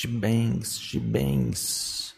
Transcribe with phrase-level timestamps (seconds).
[0.00, 2.14] Шибэнгс, шибэнгс.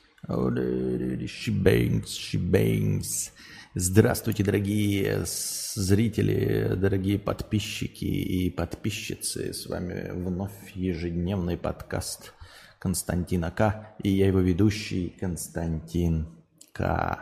[1.27, 3.33] Шибэнгс, шибэнгс.
[3.75, 9.53] Здравствуйте, дорогие зрители, дорогие подписчики и подписчицы.
[9.53, 12.35] С вами вновь ежедневный подкаст
[12.79, 13.97] Константина К.
[14.01, 16.29] И я его ведущий Константин
[16.73, 17.19] К.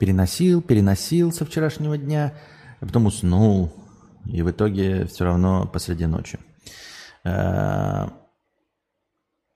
[0.00, 2.34] Переносил, переносил со вчерашнего дня,
[2.80, 3.72] а потом уснул.
[4.26, 6.40] И в итоге все равно посреди ночи.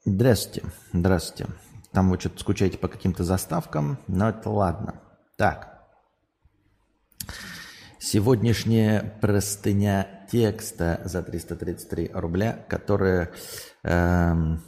[0.09, 1.53] Здравствуйте, здравствуйте.
[1.91, 5.01] Там вы что-то скучаете по каким-то заставкам, но это ладно.
[5.37, 5.85] Так.
[7.99, 13.33] Сегодняшняя простыня текста за 333 рубля, которая
[13.83, 14.63] эм,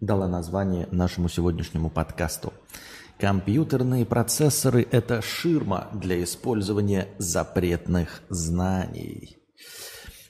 [0.00, 2.52] дала название нашему сегодняшнему подкасту.
[3.18, 9.36] Компьютерные процессоры– это ширма для использования запретных знаний.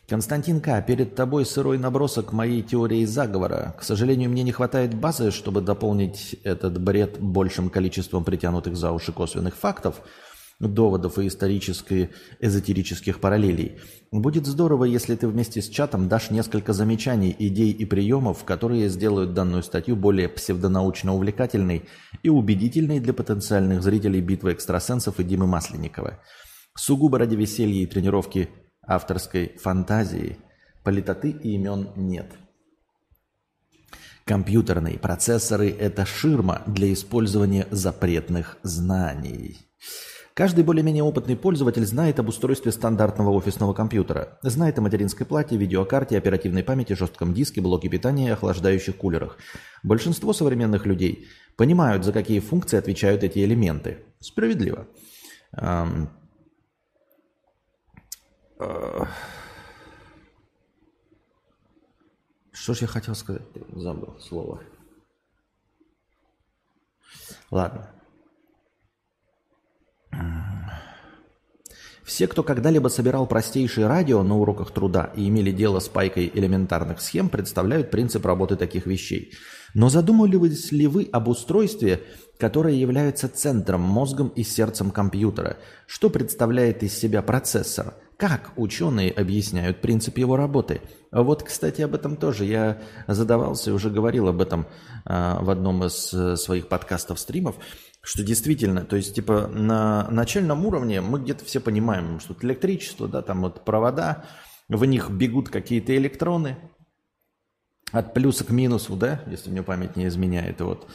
[0.09, 3.75] Константин К., перед тобой сырой набросок моей теории заговора.
[3.79, 9.13] К сожалению, мне не хватает базы, чтобы дополнить этот бред большим количеством притянутых за уши
[9.13, 10.03] косвенных фактов,
[10.61, 13.79] доводов и исторических, эзотерических параллелей.
[14.13, 19.33] Будет здорово, если ты вместе с чатом дашь несколько замечаний, идей и приемов, которые сделают
[19.33, 21.89] данную статью более псевдонаучно увлекательной
[22.23, 26.21] и убедительной для потенциальных зрителей битвы экстрасенсов и Димы Масленникова.
[26.77, 28.51] Сугубо ради веселья и тренировки
[28.87, 30.39] авторской фантазии,
[30.83, 32.33] политоты и имен нет.
[34.25, 39.59] Компьютерные процессоры– это ширма для использования запретных знаний.
[40.33, 44.39] Каждый более-менее опытный пользователь знает об устройстве стандартного офисного компьютера.
[44.43, 49.39] Знает о материнской плате, видеокарте, оперативной памяти, жестком диске, блоке питания и охлаждающих кулерах.
[49.85, 53.99] Большинство современных людей понимают, за какие функции отвечают эти элементы.
[54.19, 54.89] Справедливо.
[62.53, 63.43] Что ж я хотел сказать?
[63.73, 64.63] Забыл слово.
[67.51, 67.91] Ладно.
[72.05, 77.01] Все, кто когда-либо собирал простейшие радио на уроках труда и имели дело с пайкой элементарных
[77.01, 79.33] схем, представляют принцип работы таких вещей.
[79.73, 82.03] Но задумывались ли вы об устройстве,
[82.39, 85.57] которое является центром, мозгом и сердцем компьютера?
[85.87, 87.95] Что представляет из себя процессор?
[88.17, 90.81] Как ученые объясняют принцип его работы?
[91.11, 94.67] Вот, кстати, об этом тоже я задавался и уже говорил об этом
[95.05, 97.57] э, в одном из э, своих подкастов, стримов,
[98.03, 103.23] что действительно, то есть, типа, на начальном уровне мы где-то все понимаем, что электричество, да,
[103.23, 104.25] там вот провода,
[104.69, 106.57] в них бегут какие-то электроны
[107.91, 110.61] от плюса к минусу, да, если мне память не изменяет.
[110.61, 110.89] Вот.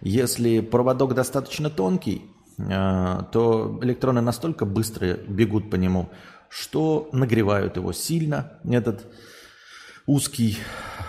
[0.00, 6.10] Если проводок достаточно тонкий, э, то электроны настолько быстро бегут по нему,
[6.52, 9.06] что нагревают его сильно, этот
[10.06, 10.58] узкий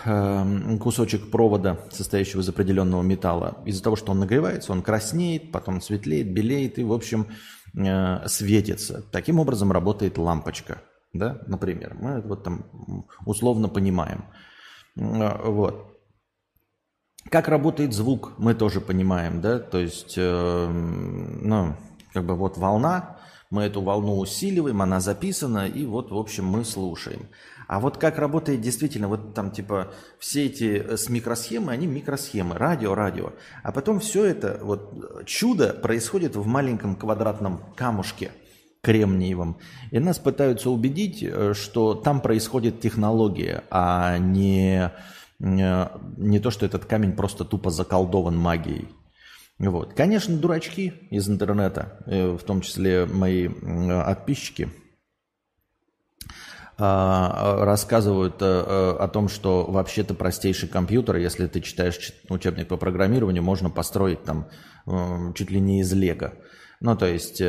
[0.06, 3.58] э, кусочек провода, состоящего из определенного металла.
[3.66, 7.28] Из-за того, что он нагревается, он краснеет, потом светлеет, белеет и, в общем,
[7.76, 9.04] э, светится.
[9.12, 10.82] Таким образом работает лампочка,
[11.12, 11.98] да, например.
[12.00, 14.24] Мы вот там условно понимаем.
[14.96, 15.90] Э, вот.
[17.30, 21.76] Как работает звук, мы тоже понимаем, да, то есть, э, ну,
[22.14, 23.18] как бы вот волна,
[23.54, 27.28] мы эту волну усиливаем, она записана, и вот, в общем, мы слушаем.
[27.68, 32.58] А вот как работает действительно, вот там типа все эти э, с микросхемы, они микросхемы,
[32.58, 33.34] радио, радио.
[33.62, 38.32] А потом все это, вот чудо происходит в маленьком квадратном камушке
[38.82, 39.58] кремниевом.
[39.92, 44.92] И нас пытаются убедить, э, что там происходит технология, а не,
[45.40, 45.88] э,
[46.18, 48.90] не то, что этот камень просто тупо заколдован магией.
[49.70, 49.94] Вот.
[49.94, 54.70] Конечно, дурачки из интернета, э, в том числе мои подписчики,
[56.76, 62.78] а, рассказывают э, э, о том, что вообще-то простейший компьютер, если ты читаешь учебник по
[62.78, 64.50] программированию, можно построить там
[65.36, 66.34] чуть ли не из лего.
[66.82, 67.42] Ну, то есть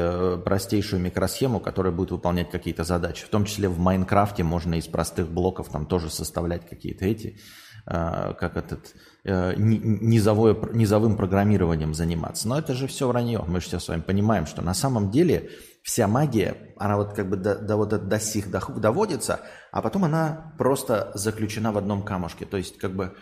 [0.44, 3.24] простейшую микросхему, которая будет выполнять какие-то задачи.
[3.24, 7.40] В том числе в Майнкрафте можно из простых блоков там тоже составлять какие-то эти,
[7.84, 8.94] как этот,
[9.24, 12.46] низовое, низовым программированием заниматься.
[12.46, 13.42] Но это же все вранье.
[13.46, 15.50] Мы же все с вами понимаем, что на самом деле
[15.82, 19.40] вся магия, она вот как бы до, до, вот до сих доводится,
[19.70, 22.44] а потом она просто заключена в одном камушке.
[22.44, 23.14] То есть как бы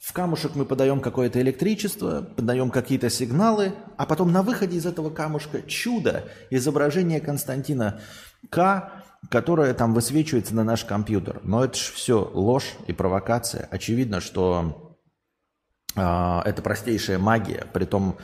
[0.00, 5.08] в камушек мы подаем какое-то электричество, подаем какие-то сигналы, а потом на выходе из этого
[5.08, 8.00] камушка чудо, изображение Константина
[8.50, 11.40] К, которое там высвечивается на наш компьютер.
[11.42, 13.66] Но это же все ложь и провокация.
[13.70, 14.83] Очевидно, что
[15.94, 18.18] это простейшая магия, при том,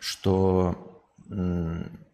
[0.00, 1.02] что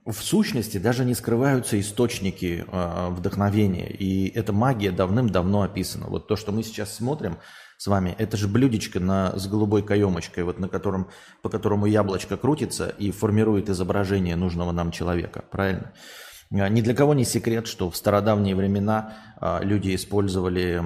[0.09, 3.91] в сущности даже не скрываются источники а, вдохновения.
[3.91, 6.07] И эта магия давным-давно описана.
[6.07, 7.39] Вот то, что мы сейчас смотрим,
[7.77, 8.15] с вами.
[8.19, 11.11] Это же блюдечко на, с голубой каемочкой, вот на котором,
[11.43, 15.45] по которому яблочко крутится и формирует изображение нужного нам человека.
[15.51, 15.93] Правильно?
[16.53, 20.83] А, ни для кого не секрет, что в стародавние времена а, люди использовали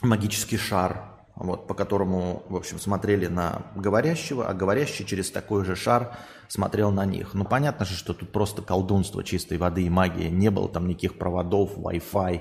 [0.00, 5.76] магический шар, вот, по которому, в общем, смотрели на говорящего, а говорящий через такой же
[5.76, 6.16] шар
[6.48, 7.34] смотрел на них.
[7.34, 10.30] Ну, понятно же, что тут просто колдунство чистой воды и магия.
[10.30, 12.40] Не было там никаких проводов, Wi-Fi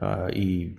[0.00, 0.78] э, и,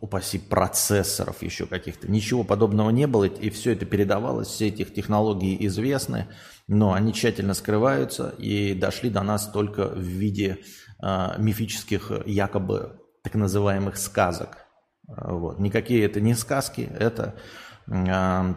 [0.00, 2.10] упаси, процессоров еще каких-то.
[2.10, 6.28] Ничего подобного не было, и все это передавалось, все этих технологий известны,
[6.66, 10.60] но они тщательно скрываются и дошли до нас только в виде
[11.02, 14.56] э, мифических, якобы так называемых сказок–
[15.08, 15.58] вот.
[15.58, 17.34] Никакие это не сказки, это
[17.86, 18.54] э,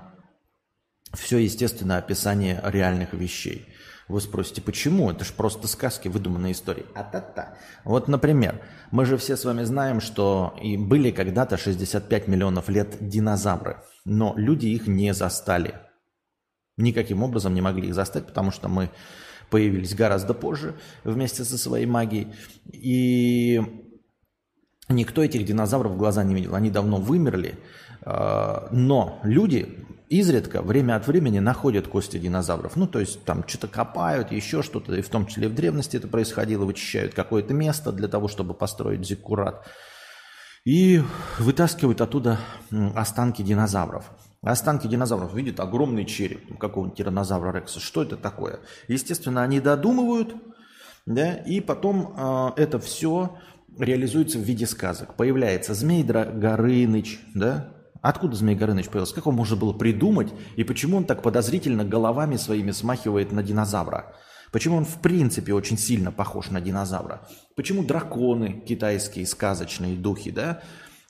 [1.13, 3.67] все, естественно, описание реальных вещей.
[4.09, 5.09] Вы спросите, почему?
[5.09, 6.85] Это же просто сказки, выдуманные истории.
[6.93, 7.57] А-та-та.
[7.85, 8.61] Вот, например,
[8.91, 14.33] мы же все с вами знаем, что и были когда-то 65 миллионов лет динозавры, но
[14.35, 15.75] люди их не застали.
[16.75, 18.91] Никаким образом не могли их застать, потому что мы
[19.49, 20.75] появились гораздо позже
[21.05, 22.33] вместе со своей магией.
[22.73, 23.61] И
[24.91, 27.57] Никто этих динозавров в глаза не видел, они давно вымерли.
[28.03, 32.75] А, но люди изредка, время от времени находят кости динозавров.
[32.75, 36.07] Ну, то есть там что-то копают, еще что-то, и в том числе в древности это
[36.07, 39.65] происходило, вычищают какое-то место для того, чтобы построить зиккурат.
[40.65, 41.01] И
[41.39, 42.39] вытаскивают оттуда
[42.93, 44.11] останки динозавров.
[44.43, 47.79] Останки динозавров видят огромный череп какого-нибудь тиранозавра Рекса.
[47.79, 48.59] Что это такое?
[48.87, 50.35] Естественно, они додумывают,
[51.05, 53.37] да, и потом э, это все
[53.77, 55.15] реализуется в виде сказок.
[55.15, 57.73] Появляется Змей Горыныч, да?
[58.01, 59.15] Откуда Змей Горыныч появился?
[59.15, 60.33] Как его можно было придумать?
[60.55, 64.15] И почему он так подозрительно головами своими смахивает на динозавра?
[64.51, 67.27] Почему он в принципе очень сильно похож на динозавра?
[67.55, 70.61] Почему драконы, китайские сказочные духи, да?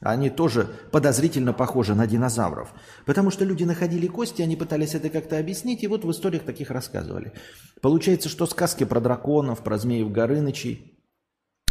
[0.02, 2.74] Они тоже подозрительно похожи на динозавров.
[3.06, 6.72] Потому что люди находили кости, они пытались это как-то объяснить, и вот в историях таких
[6.72, 7.34] рассказывали.
[7.82, 11.01] Получается, что сказки про драконов, про змеев Горынычей,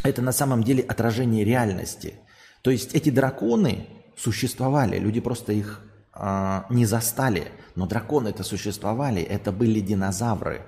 [0.02, 2.14] это на самом деле отражение реальности.
[2.62, 3.86] То есть эти драконы
[4.16, 5.80] существовали, люди просто их
[6.14, 7.52] э, не застали.
[7.74, 10.66] Но драконы это существовали, это были динозавры.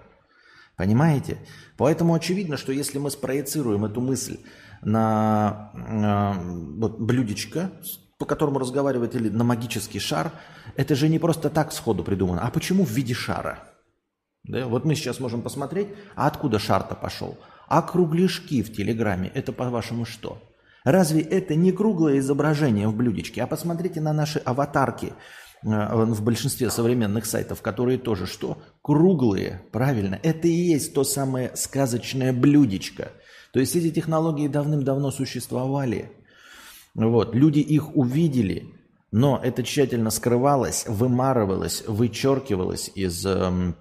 [0.77, 1.39] Понимаете?
[1.77, 4.39] Поэтому очевидно, что если мы спроецируем эту мысль
[4.83, 7.71] на э, вот, блюдечко,
[8.19, 10.33] по которому разговаривает, или на магический шар,
[10.77, 12.43] это же не просто так сходу придумано.
[12.43, 13.65] А почему в виде шара?
[14.45, 14.67] Да?
[14.67, 17.37] Вот мы сейчас можем посмотреть, а откуда шар-то пошел?
[17.69, 20.43] А кругляшки в Телеграме– это, по-вашему, что?
[20.85, 23.43] Разве это не круглое изображение в блюдечке?
[23.43, 25.13] А посмотрите на наши аватарки
[25.63, 28.59] э, в большинстве современных сайтов, которые тоже что?
[28.83, 30.19] Круглые, правильно.
[30.23, 33.13] Это и есть то самое сказочное блюдечко.
[33.53, 36.11] То есть эти технологии давным-давно существовали.
[36.95, 37.35] Вот.
[37.35, 38.75] Люди их увидели,
[39.13, 43.77] но это тщательно скрывалось, вымарывалось, вычеркивалось из эм,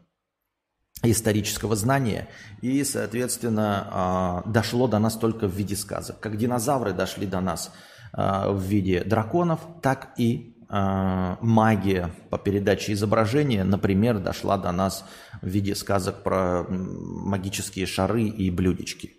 [1.03, 2.27] исторического знания
[2.61, 6.19] и, соответственно, а, дошло до нас только в виде сказок.
[6.19, 7.71] Как динозавры дошли до нас
[8.13, 15.03] а, в виде драконов, так и а, магия по передаче изображения, например, дошла до нас
[15.41, 19.17] в виде сказок про магические шары и блюдечки.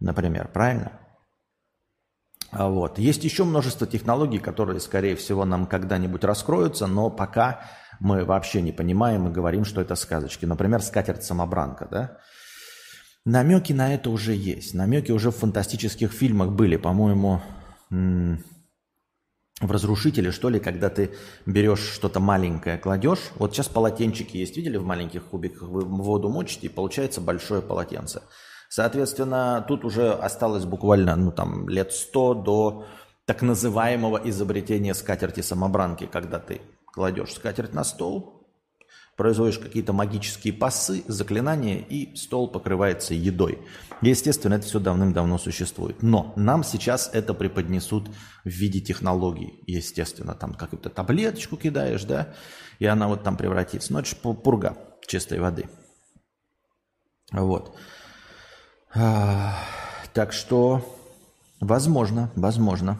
[0.00, 0.92] Например, правильно?
[2.50, 2.98] Вот.
[2.98, 7.60] Есть еще множество технологий, которые, скорее всего, нам когда-нибудь раскроются, но пока
[8.02, 10.44] мы вообще не понимаем и говорим, что это сказочки.
[10.44, 12.18] Например, скатерть-самобранка, да?
[13.24, 14.74] Намеки на это уже есть.
[14.74, 16.76] Намеки уже в фантастических фильмах были.
[16.76, 17.40] По-моему,
[17.90, 21.10] в «Разрушителе», что ли, когда ты
[21.46, 23.30] берешь что-то маленькое, кладешь.
[23.36, 28.22] Вот сейчас полотенчики есть, видели, в маленьких кубиках вы воду мочите, и получается большое полотенце.
[28.68, 32.86] Соответственно, тут уже осталось буквально ну, там, лет сто до
[33.26, 38.46] так называемого изобретения скатерти-самобранки, когда ты кладешь скатерть на стол,
[39.16, 43.58] производишь какие-то магические пасы, заклинания, и стол покрывается едой.
[44.00, 46.02] Естественно, это все давным-давно существует.
[46.02, 48.08] Но нам сейчас это преподнесут
[48.44, 49.62] в виде технологий.
[49.66, 52.34] Естественно, там какую-то таблеточку кидаешь, да,
[52.78, 53.92] и она вот там превратится.
[53.92, 55.68] Но это же пурга чистой воды.
[57.30, 57.76] Вот.
[58.92, 60.98] Так что,
[61.60, 62.98] возможно, возможно.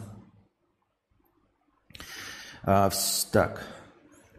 [2.63, 2.89] А,
[3.31, 3.67] так.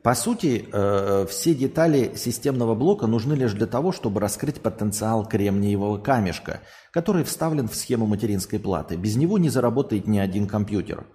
[0.05, 5.97] По сути, э, все детали системного блока нужны лишь для того, чтобы раскрыть потенциал кремниевого
[5.97, 6.61] камешка,
[6.93, 8.97] который вставлен в схему материнской платы.
[8.97, 11.07] Без него не заработает ни один компьютер.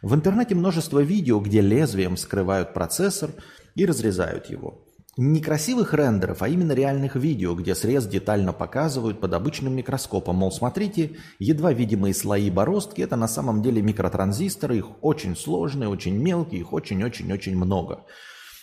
[0.00, 3.32] В интернете множество видео, где лезвием скрывают процессор
[3.74, 4.82] и разрезают его.
[5.18, 10.36] не красивых рендеров, а именно реальных видео, где срез детально показывают под обычным микроскопом.
[10.36, 16.16] Мол, смотрите, едва видимые слои бороздки– это на самом деле микротранзисторы, их очень сложные, очень
[16.16, 18.06] мелкие, их очень-очень-очень много.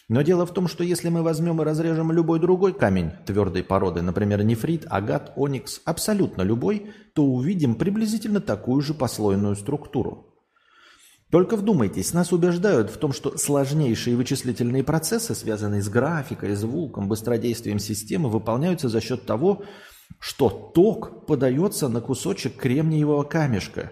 [0.08, 4.04] Но дело в том, что если мы возьмем и разрежем любой другой камень твердой породы,
[4.04, 10.32] например, нефрит, агат, оникс, абсолютно любой, то увидим приблизительно такую же послойную структуру.
[11.32, 17.80] Только вдумайтесь, нас убеждают в том, что сложнейшие вычислительные процессы, связанные с графикой, звуком, быстродействием
[17.80, 19.64] системы, выполняются за счет того,
[20.20, 23.92] что ток подается на кусочек кремниевого камешка.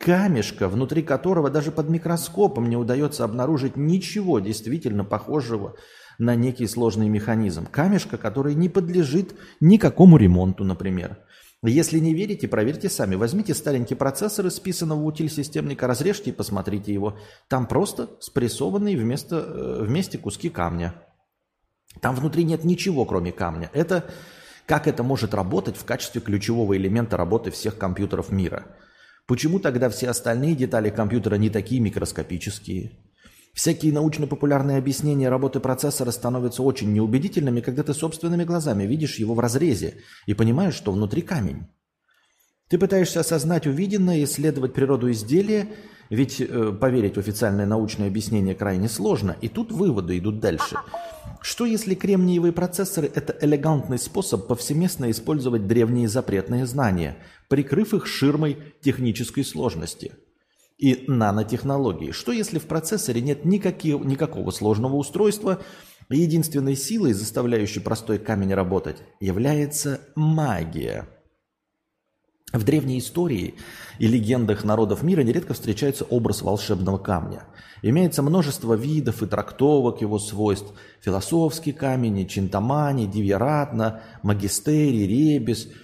[0.00, 5.76] Камешка, внутри которого даже под микроскопом не удается обнаружить ничего действительно похожего
[6.18, 7.66] на некий сложный механизм.
[7.66, 11.18] Камешка, который не подлежит никакому ремонту, например.
[11.62, 13.14] Если не верите, проверьте сами.
[13.14, 17.18] Возьмите старенький процессор из списанного утиль системника, разрежьте и посмотрите его.
[17.48, 20.94] Там просто спрессованные вместо, э, вместе куски камня.
[22.00, 23.70] Там внутри нет ничего, кроме камня.
[23.74, 24.10] Это
[24.64, 28.64] как это может работать в качестве ключевого элемента работы всех компьютеров мира.
[29.30, 32.90] Почему тогда все остальные детали компьютера не такие микроскопические?
[33.54, 39.38] Всякие научно-популярные объяснения работы процессора становятся очень неубедительными, когда ты собственными глазами видишь его в
[39.38, 41.68] разрезе и понимаешь, что внутри камень.
[42.68, 45.68] Ты пытаешься осознать увиденное, исследовать природу изделия,
[46.08, 50.74] ведь э, поверить в официальное научное объяснение крайне сложно, и тут выводы идут дальше.
[51.40, 57.16] Что если кремниевые процессоры– это элегантный способ повсеместно использовать древние запретные знания,
[57.48, 60.12] прикрыв их ширмой технической сложности–
[60.80, 62.10] и нанотехнологии.
[62.10, 65.60] Что если в процессоре нет никаких, никакого сложного устройства,
[66.08, 71.06] единственной силой, заставляющей простой камень работать, является магия?
[72.52, 73.54] В древней истории
[73.98, 77.44] и легендах народов мира нередко встречается образ волшебного камня.
[77.82, 80.72] Имеется множество видов и трактовок его свойств.
[81.00, 85.68] Философский камень, чинтамани, дивьяратна, магистерий, ребес–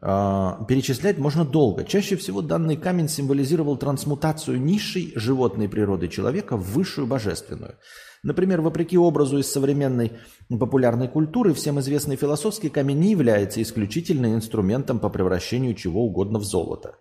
[0.00, 1.84] перечислять можно долго.
[1.84, 7.76] Чаще всего данный камень символизировал трансмутацию низшей животной природы человека в высшую божественную.
[8.22, 10.12] Например, вопреки образу из современной
[10.48, 16.44] популярной культуры, всем известный философский камень не является исключительно инструментом по превращению чего угодно в
[16.44, 16.96] золото.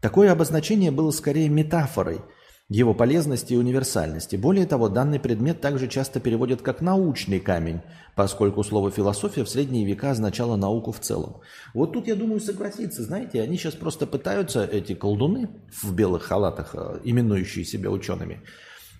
[0.00, 2.20] Такое обозначение было скорее метафорой–
[2.70, 4.36] его полезности и универсальности.
[4.36, 7.80] Более того, данный предмет также часто переводят как научный камень,
[8.14, 11.40] поскольку слово «философия» в средние века означало науку в целом.
[11.74, 15.50] Вот тут, я думаю, согласиться, знаете, они сейчас просто пытаются, эти колдуны
[15.82, 18.40] в белых халатах, э, именующие себя учеными,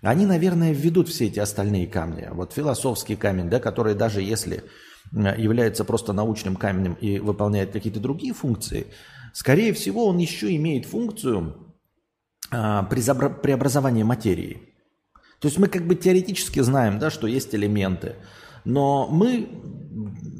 [0.02, 2.28] они, наверное, введут все эти остальные камни.
[2.32, 4.64] Вот философский камень, да, который даже если
[5.12, 8.88] э, является просто научным камнем и выполняет какие-то другие функции,
[9.32, 11.69] скорее всего, он еще имеет функцию
[12.50, 14.60] преобразование материи.
[15.40, 18.16] То есть мы как бы теоретически знаем, да, что есть элементы,
[18.64, 19.48] но мы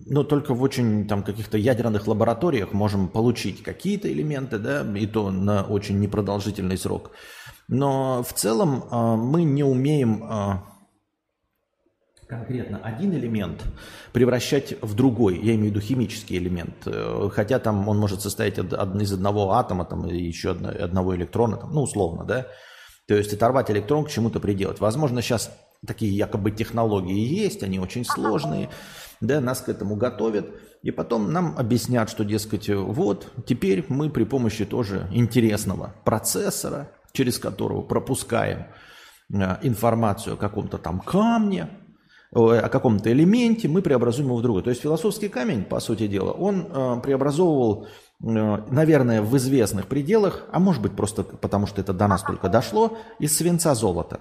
[0.07, 5.31] ну, только в очень там каких-то ядерных лабораториях можем получить какие-то элементы, да, и то
[5.31, 7.13] на очень непродолжительный срок.
[7.69, 10.53] Но в целом э, мы не умеем э,
[12.31, 13.65] конкретно один элемент
[14.13, 18.57] превращать в другой, я имею в виду химический элемент, э, хотя там он может состоять
[18.57, 22.47] из одного атома там, и еще одного электрона, там, ну условно, да,
[23.09, 24.79] то есть оторвать электрон к чему-то приделать.
[24.79, 25.51] Возможно, сейчас
[25.85, 28.71] такие якобы технологии есть, они очень сложные,
[29.21, 30.47] да, нас к этому готовят,
[30.83, 37.41] и потом нам объяснят, что, дескать, вот, теперь мы при помощи тоже интересного процессора, через
[37.41, 38.67] которого пропускаем
[39.33, 41.69] э, информацию о каком-то там камне,
[42.33, 44.63] о каком-то элементе, мы преобразуем его в другой.
[44.63, 48.27] То есть философский камень, по сути дела, он э, преобразовывал, э,
[48.71, 52.97] наверное, в известных пределах, а может быть просто потому, что это до нас только дошло,
[53.19, 54.21] из свинца золота.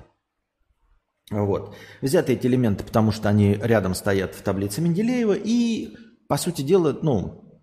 [1.30, 1.76] Вот.
[2.02, 5.96] Взяты эти элементы, потому что они рядом стоят в таблице Менделеева, и,
[6.28, 7.62] по сути дела, ну,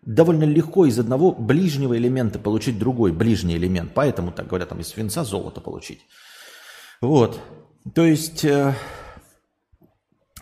[0.00, 3.92] довольно легко из одного ближнего элемента получить другой ближний элемент.
[3.94, 6.00] Поэтому, так говорят, там из свинца золото получить.
[7.02, 7.38] Вот.
[7.94, 8.42] То есть...
[8.46, 8.74] Э,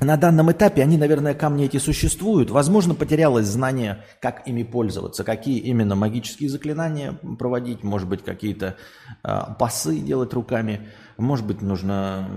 [0.05, 2.51] на данном этапе они, наверное, камни эти существуют.
[2.51, 8.77] Возможно, потерялось знание, как ими пользоваться, какие именно магические заклинания проводить, может быть, какие-то
[9.23, 12.29] э, пасы делать руками, может быть, нужно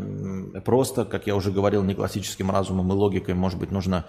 [0.66, 4.06] просто, как я уже говорил, не классическим разумом и логикой, может быть, нужно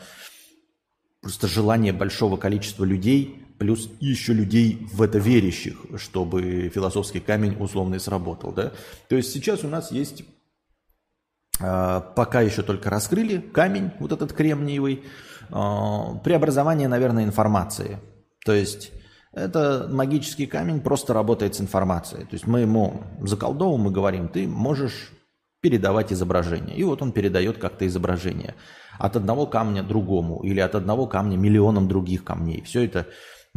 [1.22, 7.98] просто желание большого количества людей, плюс еще людей в это верящих, чтобы философский камень условно
[7.98, 8.52] сработал.
[8.52, 8.72] Да?
[9.08, 10.24] То есть сейчас у нас есть
[11.58, 15.04] пока еще только раскрыли камень, вот этот кремниевый,
[15.50, 17.98] а, преобразование, наверное, информации.
[18.44, 18.92] То есть
[19.32, 22.22] это магический камень просто работает с информацией.
[22.22, 25.12] То есть мы ему заколдовываем и говорим, ты можешь
[25.60, 26.76] передавать изображение.
[26.76, 28.54] И вот он передает как-то изображение
[28.98, 32.62] от одного камня другому или от одного камня миллионам других камней.
[32.62, 33.06] Все это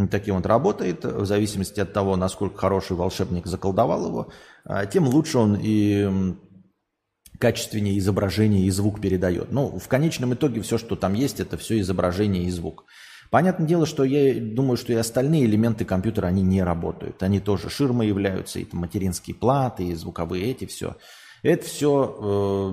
[0.10, 4.32] таким вот работает, в зависимости от того, насколько хороший волшебник заколдовал его,
[4.66, 6.36] а, тем лучше он и
[7.40, 9.52] качественнее изображение и звук передает.
[9.52, 12.86] Ну, в конечном итоге все, что там есть, это все изображение и звук.
[13.32, 17.24] Понятное дело, что я думаю, что и остальные элементы компьютера, они не работают.
[17.24, 20.98] Они тоже ширмы являются, и материнские платы, и звуковые эти, все.
[21.42, 22.72] Это все э,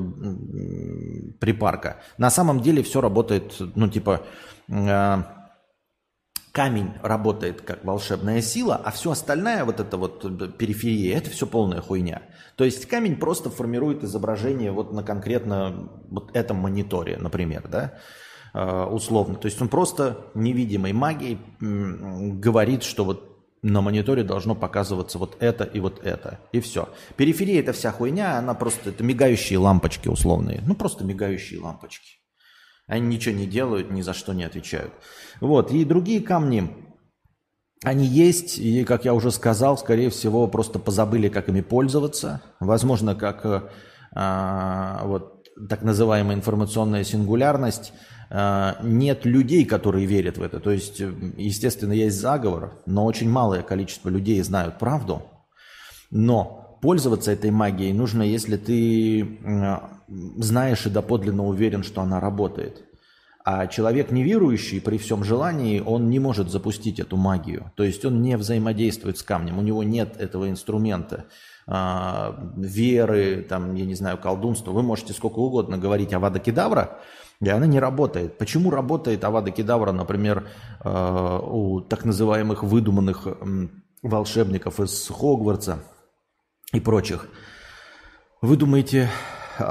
[1.39, 2.01] припарка.
[2.19, 4.23] На самом деле все работает, ну, типа,
[4.69, 5.23] э,
[6.53, 11.47] камень работает как волшебная сила, а все остальное, вот это вот э, периферия, это все
[11.47, 12.23] полная хуйня.
[12.57, 17.99] То есть камень просто формирует изображение вот на конкретно вот этом мониторе, например, да,
[18.55, 19.35] э, условно.
[19.37, 25.65] То есть он просто невидимой магией говорит, что вот на мониторе должно показываться вот это
[25.65, 26.41] и вот это.
[26.53, 26.89] И все.
[27.17, 30.63] Периферия это вся хуйня, она просто, это мигающие лампочки условные.
[30.67, 32.19] Ну, просто мигающие лампочки.
[32.87, 34.93] Они ничего не делают, ни за что не отвечают.
[35.41, 35.73] Вот.
[35.73, 36.73] И другие камни,
[37.83, 42.41] они есть, и, как я уже сказал, скорее всего, просто позабыли, как ими пользоваться.
[42.59, 43.63] Возможно, как э,
[44.15, 47.93] а, вот так называемая информационная сингулярность.
[48.31, 50.59] А, нет людей, которые верят в это.
[50.59, 51.01] То есть,
[51.37, 55.23] естественно, есть заговор, но очень малое количество людей знают правду.
[56.11, 59.39] Но пользоваться этой магией нужно, если ты
[60.39, 62.86] знаешь и доподлинно уверен, что она работает.
[63.49, 67.71] А человек неверующий при всем желании, он не может запустить эту магию.
[67.77, 71.27] То есть он не взаимодействует с камнем, у него нет этого инструмента
[71.65, 74.73] а, веры, там, я не знаю, колдунства.
[74.73, 76.99] Вы можете сколько угодно говорить о Вада Кедавра,
[77.41, 78.37] и она не работает.
[78.37, 80.49] Почему работает Авада Кедавра, например,
[80.81, 83.29] а, у так называемых выдуманных
[84.03, 85.85] волшебников из Хогвартса
[86.73, 87.29] и прочих?
[88.43, 89.09] Вы думаете,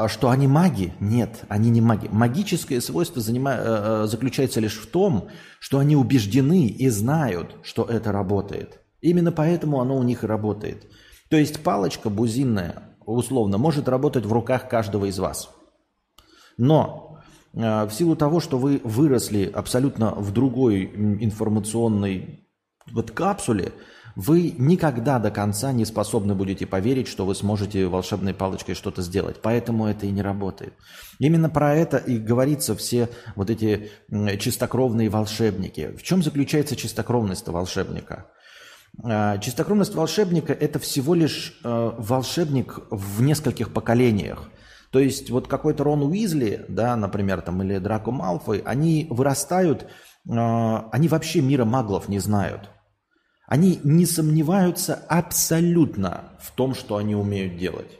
[0.08, 0.94] что они маги?
[1.00, 2.08] Нет, они не маги.
[2.12, 3.52] Магическое свойство занима...
[3.52, 8.80] Э, э, заключается лишь в том, что они убеждены и знают, что это работает.
[9.02, 10.88] Именно поэтому оно у них и работает.
[11.30, 15.50] То есть палочка бузинная, условно, может работать в руках каждого из вас.
[16.58, 17.20] Но
[17.54, 22.48] э, в силу того, что вы выросли абсолютно в другой информационной
[22.92, 23.74] вот капсуле,
[24.16, 29.42] вы никогда до конца не способны будете поверить, что вы сможете волшебной палочкой что-то сделать.
[29.42, 30.74] Поэтому это и не работает.
[31.20, 33.90] Именно про это и говорится все вот эти
[34.40, 35.96] чистокровные волшебники.
[35.98, 38.28] В чем заключается чистокровность волшебника?
[39.04, 44.50] А, чистокровность волшебника– это всего лишь э, волшебник в нескольких поколениях.
[44.92, 49.88] То есть вот какой-то Рон Уизли, да, например, там, или Драко Малфой, они вырастают, э,
[50.30, 52.70] они вообще мира маглов не знают.
[53.48, 58.00] Они не сомневаются абсолютно в том, что они умеют делать.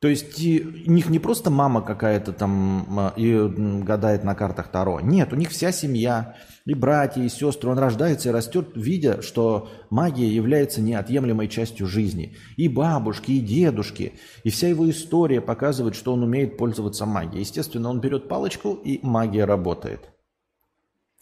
[0.00, 3.48] То есть у них не просто мама какая-то там и
[3.82, 5.00] гадает на картах Таро.
[5.00, 7.70] Нет, у них вся семья, и братья, и сестры.
[7.70, 12.36] Он рождается и растет, видя, что магия является неотъемлемой частью жизни.
[12.58, 14.12] И бабушки, и дедушки.
[14.42, 17.40] И вся его история показывает, что он умеет пользоваться магией.
[17.40, 20.10] Естественно, он берет палочку, и магия работает.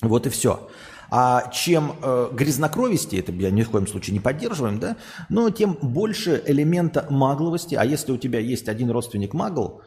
[0.01, 0.69] Вот и все.
[1.15, 4.97] А чем э, грязнокровести, это я ни в коем случае не поддерживаем, да,
[5.29, 7.75] но тем больше элемента магловости.
[7.75, 9.83] А если у тебя есть один родственник магл,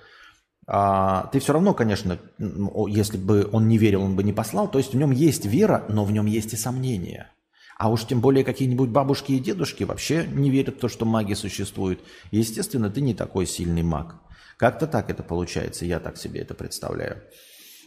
[0.68, 4.70] а, ты все равно, конечно, если бы он не верил, он бы не послал.
[4.70, 7.32] То есть в нем есть вера, но в нем есть и сомнения.
[7.80, 11.34] А уж тем более какие-нибудь бабушки и дедушки вообще не верят в то, что маги
[11.34, 12.02] существует.
[12.30, 14.18] естественно, ты не такой сильный маг.
[14.58, 17.24] Как-то так это получается, я так себе это представляю.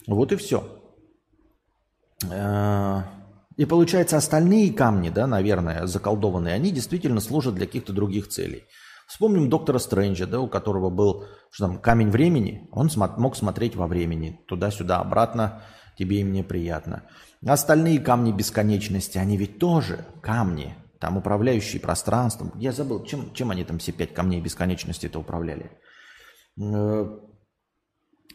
[0.08, 0.82] Вот и все.
[3.58, 8.64] И получается, остальные камни, да, наверное, заколдованные, они действительно служат для каких-то других целей.
[9.08, 13.88] Вспомним доктора Стрэнджа, да, у которого был что там, камень времени, он мог смотреть во
[13.88, 15.62] времени, туда-сюда, обратно,
[15.98, 17.02] тебе и мне приятно.
[17.44, 22.52] Остальные камни бесконечности, они ведь тоже камни, там управляющие пространством.
[22.54, 25.72] Я забыл, чем, чем они там все пять камней бесконечности-то управляли.
[26.60, 27.18] Э,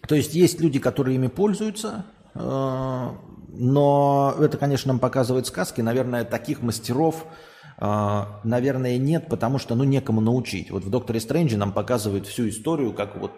[0.05, 3.09] то есть есть люди, которые ими пользуются, э,
[3.49, 5.81] но это, конечно, нам показывает сказки.
[5.81, 7.25] Наверное, таких мастеров,
[7.77, 10.71] а, наверное, нет, потому что, ну, некому научить.
[10.71, 13.31] Вот в «Докторе Стрэнджи» нам показывают всю историю, как вот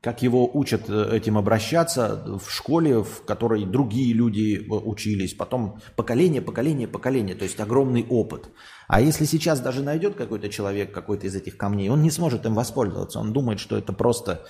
[0.00, 5.80] как его учат э, этим обращаться в школе, в которой другие люди э, учились, потом
[5.96, 8.48] поколение, поколение, поколение, то есть огромный опыт.
[8.86, 12.54] А если сейчас даже найдет какой-то человек какой-то из этих камней, он не сможет им
[12.54, 14.46] воспользоваться, он думает, что это просто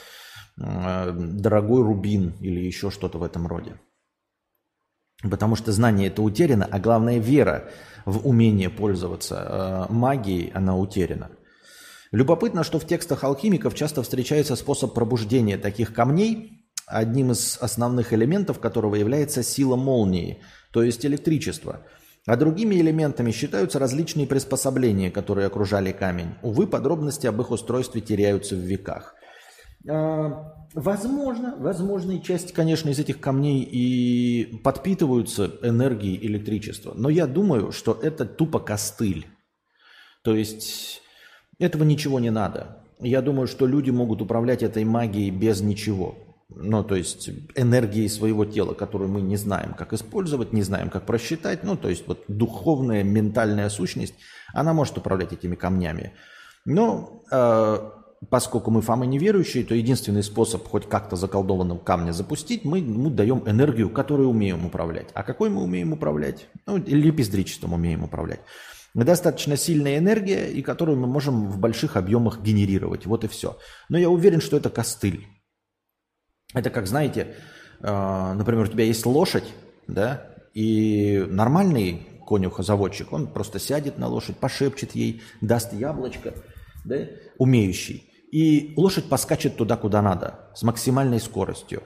[0.61, 3.81] э, дорогой рубин или еще что-то в этом роде.
[5.23, 7.69] Потому что знание это утеряно, а главное вера
[8.05, 11.31] в умение пользоваться э, магией, она утеряна.
[12.13, 18.61] Любопытно, что в текстах алхимиков часто встречается способ пробуждения таких камней, одним из основных элементов
[18.61, 21.83] которого является сила молнии, то есть электричество.
[22.27, 26.35] А другими элементами считаются различные приспособления, которые окружали камень.
[26.43, 29.15] Увы, подробности об их устройстве теряются в веках.
[29.89, 36.93] А, возможно, возможно, и часть, конечно, из этих камней и подпитываются энергией электричества.
[36.95, 39.27] Но я думаю, что это тупо костыль.
[40.23, 41.01] То есть
[41.59, 42.85] этого ничего не надо.
[43.01, 46.17] Я думаю, что люди могут управлять этой магией без ничего.
[46.51, 51.05] Ну, то есть энергией своего тела, которую мы не знаем, как использовать, не знаем, как
[51.05, 51.63] просчитать.
[51.63, 54.15] Ну, то есть вот духовная, ментальная сущность,
[54.55, 56.13] она может управлять этими камнями.
[56.65, 57.91] Но э,
[58.31, 63.43] поскольку мы фамы неверующие, то единственный способ хоть как-то заколдованным камня запустить, мы ему даем
[63.47, 65.09] энергию, которую умеем управлять.
[65.15, 66.49] А какой мы умеем управлять?
[66.67, 68.41] Ну, лепездричеством умеем управлять.
[68.95, 73.07] Достаточно сильная энергия, и которую мы можем в больших объемах генерировать.
[73.07, 73.59] Вот и все.
[73.89, 75.27] Но я уверен, что это костыль.
[76.55, 77.37] Это как, знаете,
[77.81, 79.45] э, например, у тебя есть лошадь,
[79.87, 86.35] да, и нормальный конюх-заводчик, он просто сядет на лошадь, пошепчет ей, даст яблочко,
[86.85, 88.08] да, умеющий.
[88.33, 91.83] И лошадь поскачет туда, куда надо, с максимальной скоростью.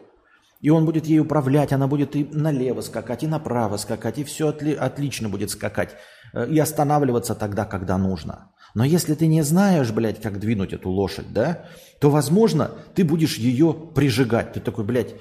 [0.60, 4.50] И он будет ей управлять, она будет и налево скакать, и направо скакать, и все
[4.50, 5.96] отли- отлично будет скакать.
[6.32, 8.50] Э, и останавливаться тогда, когда нужно.
[8.74, 11.66] Но если ты не знаешь, блядь, как двинуть эту лошадь, да,
[12.00, 14.54] то, возможно, ты будешь ее прижигать.
[14.54, 15.14] Ты такой, блядь,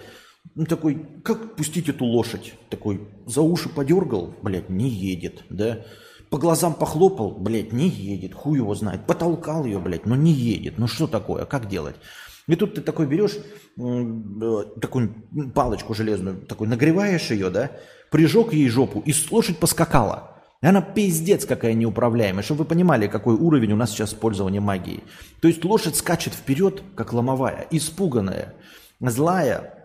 [0.55, 2.53] ну такой, как пустить эту лошадь?
[2.69, 5.79] Такой, за уши подергал, блядь, не едет, да.
[6.32, 9.06] По глазам похлопал, блядь, не едет, хуй его знает.
[9.06, 10.78] Потолкал ее, блядь, но не едет.
[10.78, 11.98] Ну что такое, как делать?
[12.48, 13.36] И тут ты такой берешь
[13.78, 15.13] э, такую
[15.54, 17.72] палочку железную, такой нагреваешь ее, да,
[18.12, 20.41] прижег ей жопу, и лошадь поскакала.
[20.62, 25.04] И она пиздец какая неуправляемая, чтобы вы понимали, какой уровень у нас сейчас использования магии.
[25.41, 28.54] То есть лошадь скачет вперед, как ломовая, испуганная,
[29.02, 29.81] злая,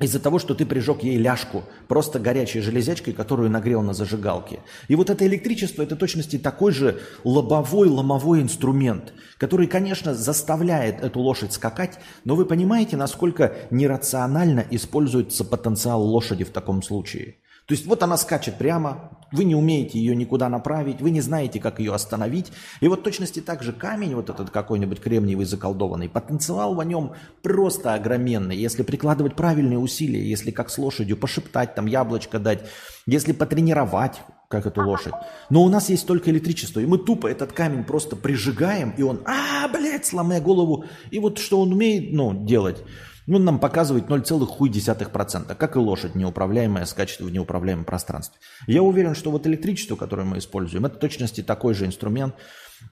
[0.00, 4.60] из-за того, что ты прижег ей ляжку просто горячей железячкой, которую нагрел на зажигалке.
[4.86, 11.18] И вот это электричество– это точности такой же лобовой, ломовой инструмент, который, конечно, заставляет эту
[11.18, 17.36] лошадь скакать, но вы понимаете, насколько нерационально используется потенциал лошади в таком случае–
[17.68, 21.60] то есть вот она скачет прямо, вы не умеете ее никуда направить, вы не знаете,
[21.60, 22.50] как ее остановить.
[22.80, 27.92] И вот точности так же камень, вот этот какой-нибудь кремниевый заколдованный, потенциал в нем просто
[27.92, 28.56] огроменный.
[28.56, 32.64] Если прикладывать правильные усилия, если как с лошадью пошептать, там яблочко дать,
[33.04, 35.12] если потренировать, как эту лошадь.
[35.50, 39.20] Но у нас есть только электричество, и мы тупо этот камень просто прижигаем, и он,
[39.26, 40.86] а, блядь, сломая голову.
[41.10, 42.82] И вот что он умеет, ну, делать–
[43.28, 48.40] ну, нам показывает 0,1%, как и лошадь неуправляемая скачет в неуправляемом пространстве.
[48.66, 52.34] Я уверен, что вот электричество, которое мы используем, это точности такой же инструмент,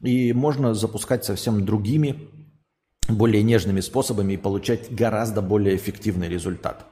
[0.03, 2.29] и можно запускать совсем другими,
[3.09, 6.85] более нежными способами и получать гораздо более эффективный результат,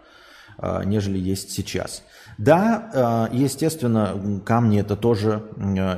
[0.56, 2.02] а, нежели есть сейчас.
[2.38, 5.50] Да, а, естественно, камни это тоже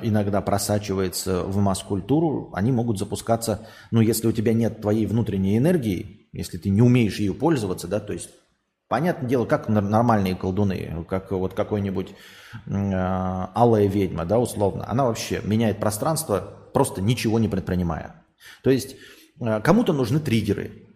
[0.02, 2.50] иногда просачивается в масс-культуру.
[2.54, 7.18] Они могут запускаться, ну, если у тебя нет твоей внутренней энергии, если ты не умеешь
[7.18, 8.30] ее пользоваться, да, то есть
[8.88, 12.10] Понятное дело, как нормальные колдуны, как вот какой-нибудь
[12.66, 18.24] э, алая ведьма, да, условно, она вообще меняет пространство, просто ничего не предпринимая.
[18.62, 18.94] То есть
[19.40, 20.86] э, кому-то нужны триггеры.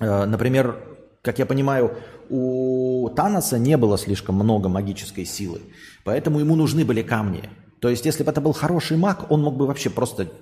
[0.00, 0.82] Э, например,
[1.20, 1.98] как я понимаю,
[2.30, 5.60] у Таноса не было слишком много магической силы,
[6.04, 7.50] поэтому ему нужны были камни.
[7.82, 10.32] То есть, если бы это был хороший маг, он мог бы вообще просто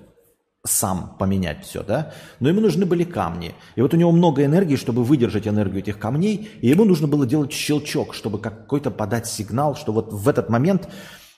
[0.63, 3.55] сам поменять все, да, но ему нужны были камни.
[3.75, 7.25] И вот у него много энергии, чтобы выдержать энергию этих камней, и ему нужно было
[7.25, 10.87] делать щелчок, чтобы какой-то подать сигнал, что вот в этот момент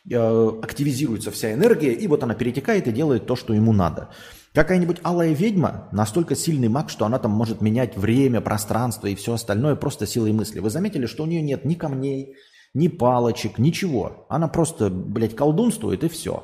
[0.09, 4.09] э, активизируется вся энергия, и вот она перетекает и делает то, что ему надо.
[4.53, 9.33] Какая-нибудь алая ведьма настолько сильный маг, что она там может менять время, пространство и все
[9.33, 10.59] остальное просто силой мысли.
[10.59, 12.35] Вы заметили, что у нее нет ни камней,
[12.73, 14.27] ни палочек, ничего.
[14.29, 16.43] Она просто, блядь, колдунствует и все.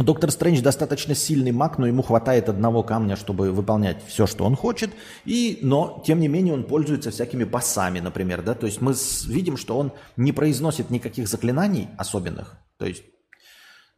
[0.00, 4.56] Доктор Стрэндж достаточно сильный маг, но ему хватает одного камня, чтобы выполнять все, что он
[4.56, 4.90] хочет.
[5.26, 8.42] И, но, тем не менее, он пользуется всякими пасами, например.
[8.42, 8.54] Да?
[8.54, 8.94] То есть мы
[9.26, 12.58] видим, что он не произносит никаких заклинаний особенных.
[12.78, 13.02] То есть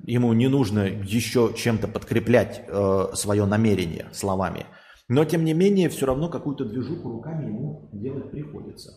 [0.05, 4.67] ему не нужно еще чем-то подкреплять э, свое намерение словами.
[5.07, 8.91] Но, тем не менее, все равно какую-то движуху руками ему делать приходится.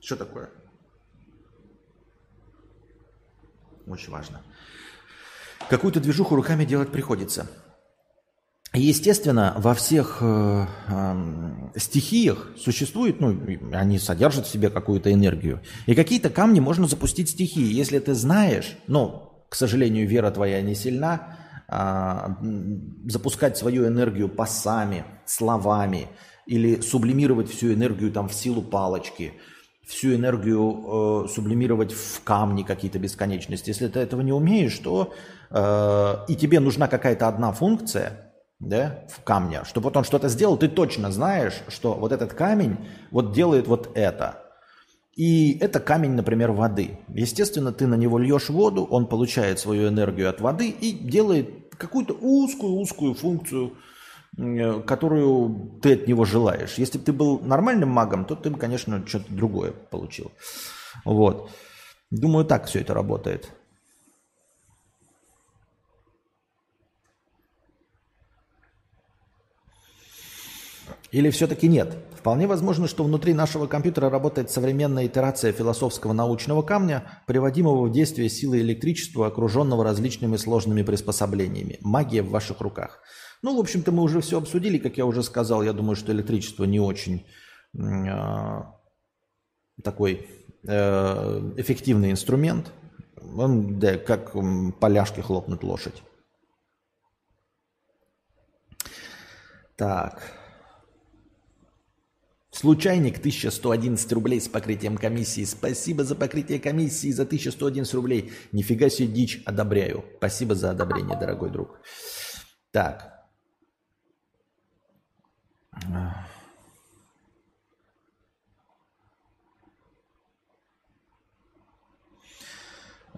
[0.00, 0.50] Что такое?
[3.86, 4.42] Очень важно.
[5.70, 7.48] Какую-то движуху руками делать приходится.
[8.72, 13.40] Естественно, во всех э, э, стихиях существует, ну,
[13.72, 15.62] они содержат в себе какую-то энергию.
[15.86, 17.72] И какие-то камни можно запустить стихии.
[17.72, 22.38] Если ты знаешь, ну, к сожалению, вера твоя не сильна, а,
[23.06, 26.08] запускать свою энергию пасами, словами
[26.46, 29.32] или сублимировать всю энергию там в силу палочки,
[29.86, 33.70] всю энергию э, сублимировать в камни какие-то бесконечности.
[33.70, 35.14] Если ты этого не умеешь, то
[35.50, 40.56] э, и тебе нужна какая-то одна функция, да, в камне, чтобы вот он что-то сделал,
[40.56, 42.78] ты точно знаешь, что вот этот камень
[43.10, 44.42] вот делает вот это.
[45.14, 46.98] И это камень, например, воды.
[47.08, 52.14] Естественно, ты на него льешь воду, он получает свою энергию от воды и делает какую-то
[52.14, 53.74] узкую-узкую функцию,
[54.36, 56.74] которую ты от него желаешь.
[56.76, 60.30] Если бы ты был нормальным магом, то ты бы, конечно, что-то другое получил.
[61.04, 61.50] Вот.
[62.10, 63.50] Думаю, так все это работает.
[71.12, 71.96] Или все-таки нет?
[72.14, 78.28] Вполне возможно, что внутри нашего компьютера работает современная итерация философского научного камня, приводимого в действие
[78.28, 81.78] силы электричества, окруженного различными сложными приспособлениями.
[81.80, 83.00] Магия в ваших руках.
[83.42, 85.62] Ну, в общем-то, мы уже все обсудили, как я уже сказал.
[85.62, 87.26] Я думаю, что электричество не очень
[87.78, 88.62] э,
[89.82, 90.26] такой
[90.66, 92.72] э, эффективный инструмент.
[93.36, 94.34] Он, да, как
[94.80, 96.02] поляшки хлопнуть лошадь.
[99.76, 100.22] Так.
[102.50, 105.44] Случайник 1111 рублей с покрытием комиссии.
[105.44, 108.32] Спасибо за покрытие комиссии за 1111 рублей.
[108.52, 110.06] Нифига себе дичь, одобряю.
[110.16, 111.80] Спасибо за одобрение, дорогой друг.
[112.72, 113.15] Так.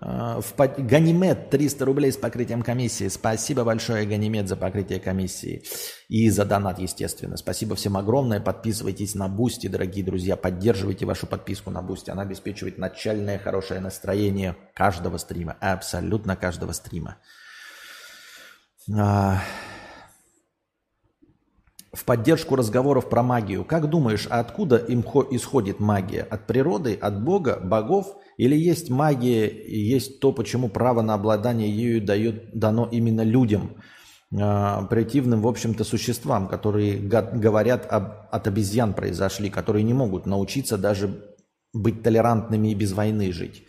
[0.01, 0.79] А, в под...
[0.79, 3.09] Ганимед 300 рублей с покрытием комиссии.
[3.09, 5.63] Спасибо большое, Ганимед, за покрытие комиссии.
[6.09, 7.37] И за донат, естественно.
[7.37, 8.41] Спасибо всем огромное.
[8.41, 10.37] Подписывайтесь на Boosty, дорогие друзья.
[10.37, 12.11] Поддерживайте вашу подписку на Boosty.
[12.11, 15.57] Она обеспечивает начальное хорошее настроение каждого стрима.
[15.61, 17.17] Абсолютно каждого стрима.
[21.99, 23.65] А, в поддержку разговоров про магию.
[23.65, 26.23] Как думаешь, а откуда им исходит магия?
[26.23, 31.69] От природы, от Бога, богов– или есть магия, и есть то, почему право на обладание
[31.69, 33.75] ею дает, дано именно людям,
[34.31, 40.79] э, примитивным, в общем-то, существам, которые говорят об, от обезьян произошли, которые не могут научиться
[40.79, 41.35] даже
[41.73, 43.65] быть толерантными и без войны жить.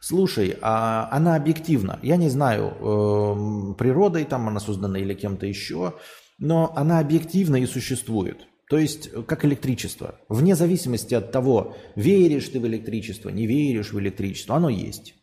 [0.00, 1.98] Слушай, а она объективна.
[2.02, 5.94] Я не знаю, э, природой там она создана или кем-то еще,
[6.38, 8.46] но она объективна и существует.
[8.68, 10.16] То есть, как электричество.
[10.28, 15.14] Вне зависимости от того, веришь ты в электричество, не веришь в электричество, оно есть.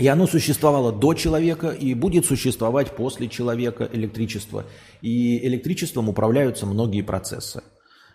[0.00, 4.64] И оно существовало до человека и будет существовать после человека электричество.
[5.02, 7.62] И электричеством управляются многие процессы.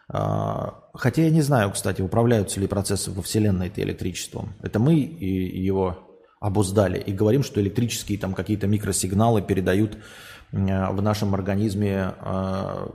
[0.07, 4.55] А, хотя я не знаю, кстати, управляются ли процессы во Вселенной это электричеством.
[4.63, 6.04] Это мы и его
[6.45, 9.97] обуздали и говорим, что электрические там какие-то микросигналы передают
[10.51, 12.87] Э, в нашем организме э,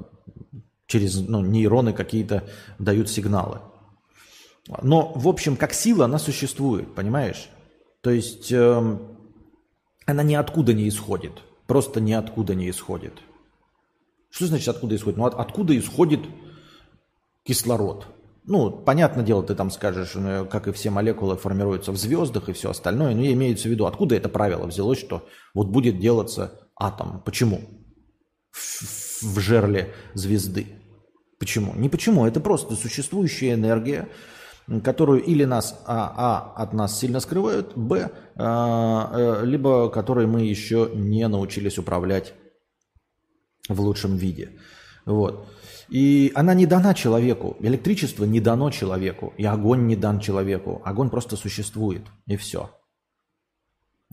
[0.87, 3.61] через ну, нейроны какие-то дают сигналы.
[4.83, 7.49] Но, в общем, как сила она существует, понимаешь?
[8.03, 8.99] То есть э,
[10.07, 11.33] она ниоткуда не исходит.
[11.67, 13.15] Просто ниоткуда не исходит.
[14.31, 15.19] Что значит откуда исходит?
[15.19, 16.21] Ну, от, откуда исходит
[17.45, 18.07] кислород?
[18.51, 22.53] Ну, понятное дело, ты там скажешь, ну, как и все молекулы формируются в звездах и
[22.53, 27.23] все остальное, но имеется в виду, откуда это правило взялось, что вот будет делаться атом.
[27.25, 27.61] Почему?
[28.51, 30.67] В, в жерле звезды.
[31.39, 31.75] Почему?
[31.77, 34.09] Не почему, это просто существующая энергия,
[34.83, 40.43] которую или нас а, а от нас сильно скрывают, б, а, э, либо которой мы
[40.43, 42.35] еще не научились управлять
[43.69, 44.59] в лучшем виде.
[45.07, 45.47] Вот.
[45.91, 47.57] И она не дана человеку.
[47.61, 49.35] Электричество не дано человеку.
[49.37, 50.81] И огонь не дан человеку.
[50.85, 52.03] Огонь просто существует.
[52.27, 52.71] И все.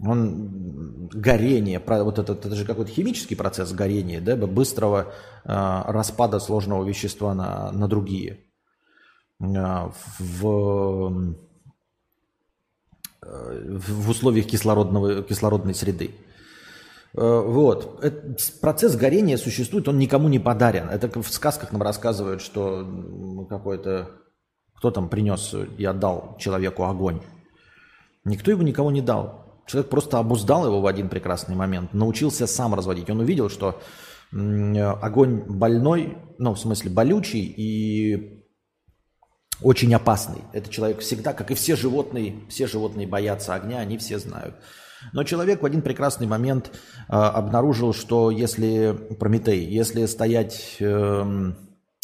[0.03, 5.11] Он горение, вот это, это же какой-то химический процесс горения, да, быстрого
[5.43, 8.37] э, распада сложного вещества на, на другие.
[9.39, 11.35] Э, в,
[13.21, 16.11] в условиях кислородного, кислородной среды.
[17.17, 18.03] Э, вот.
[18.61, 20.87] Процесс горения существует, он никому не подарен.
[20.89, 22.87] Это в сказках нам рассказывают, что
[23.49, 24.11] какой-то
[24.75, 27.21] кто там принес и отдал человеку огонь.
[28.23, 29.63] Никто его никого не дал.
[29.65, 33.09] Человек просто обуздал его в один прекрасный момент, научился сам разводить.
[33.09, 33.81] Он увидел, что
[34.31, 38.45] огонь больной, ну, в смысле, болючий и
[39.61, 40.43] очень опасный.
[40.53, 44.55] Это человек всегда, как и все животные, все животные боятся огня, они все знают.
[45.13, 51.51] Но человек в один прекрасный момент э, обнаружил, что если, Прометей, если стоять э,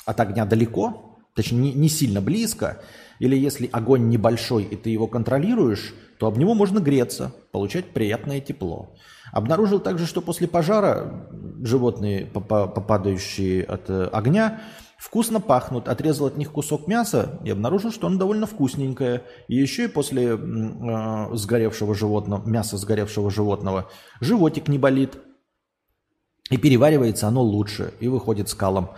[0.06, 2.82] от огня далеко, точнее не, не сильно близко,
[3.20, 8.40] или если огонь небольшой и ты его контролируешь, то об него можно греться, получать приятное
[8.40, 8.96] тепло.
[9.32, 11.28] Обнаружил также, что после пожара
[11.62, 14.62] животные, попадающие от э, огня,
[15.04, 15.90] вкусно пахнут.
[15.90, 19.24] Отрезал от них кусок мяса и обнаружил, что оно довольно вкусненькое.
[19.50, 23.90] И еще и после э, сгоревшего животного, мяса сгоревшего животного
[24.22, 25.18] животик не болит.
[26.50, 28.92] И переваривается оно лучше и выходит скалом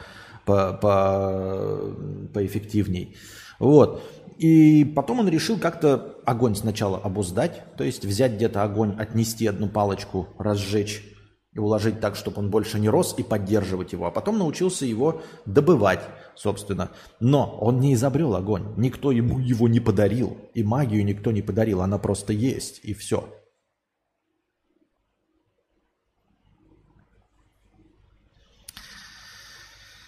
[0.46, 1.96] по, по,
[2.34, 3.16] поэффективней.
[3.58, 4.04] Вот.
[4.38, 9.70] И потом он решил как-то огонь сначала обуздать, то есть взять где-то огонь, отнести одну
[9.70, 11.15] палочку, разжечь
[11.56, 14.06] и уложить так, чтобы он больше не рос, и поддерживать его.
[14.06, 16.02] А потом научился его добывать,
[16.36, 16.92] собственно.
[17.22, 21.82] Но он не изобрел огонь, никто ему его не подарил, и магию никто не подарил,
[21.82, 23.34] она просто есть, и все.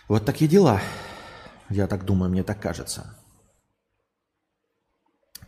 [0.10, 0.82] Вот такие дела.
[1.70, 3.17] Я так думаю, мне так кажется.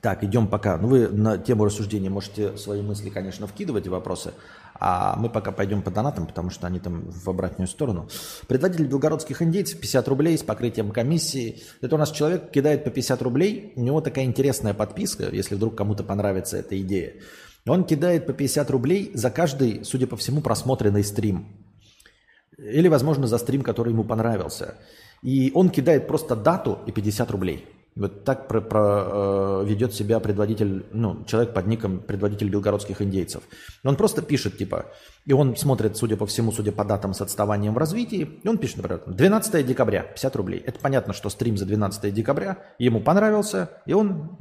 [0.01, 0.77] Так, идем пока.
[0.77, 4.33] Ну, вы на тему рассуждения можете свои мысли, конечно, вкидывать и вопросы.
[4.81, 8.07] А мы пока пойдем по донатам, потому что они там в обратную сторону.
[8.47, 11.63] Предводитель белгородских индейцев 50 рублей с покрытием комиссии.
[11.81, 13.73] Это у нас человек кидает по 50 рублей.
[13.75, 17.15] У него такая интересная подписка, если вдруг кому-то понравится эта идея.
[17.67, 21.47] Он кидает по 50 рублей за каждый, судя по всему, просмотренный стрим.
[22.57, 24.75] Или, возможно, за стрим, который ему понравился.
[25.21, 27.65] И он кидает просто дату и 50 рублей.
[27.95, 33.43] Вот так про, про, э, ведет себя предводитель, ну, человек под ником предводитель белгородских индейцев.
[33.83, 34.85] Он просто пишет, типа,
[35.25, 38.57] и он смотрит, судя по всему, судя по датам с отставанием в развитии, и он
[38.57, 40.63] пишет, например, 12 декабря, 50 рублей.
[40.65, 44.37] Это понятно, что стрим за 12 декабря ему понравился, и он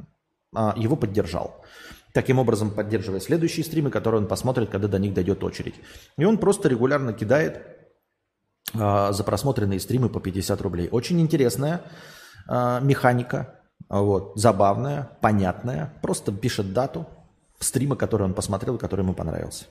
[0.55, 1.63] а, его поддержал.
[2.13, 5.75] Таким образом, поддерживая следующие стримы, которые он посмотрит, когда до них дойдет очередь.
[6.17, 7.61] И он просто регулярно кидает
[8.73, 10.89] а, за просмотренные стримы по 50 рублей.
[10.91, 11.81] Очень интересная
[12.49, 13.55] э, механика,
[13.89, 15.93] вот, забавная, понятная.
[16.01, 17.07] Просто пишет дату
[17.59, 19.65] стрима, который он посмотрел, который ему понравился.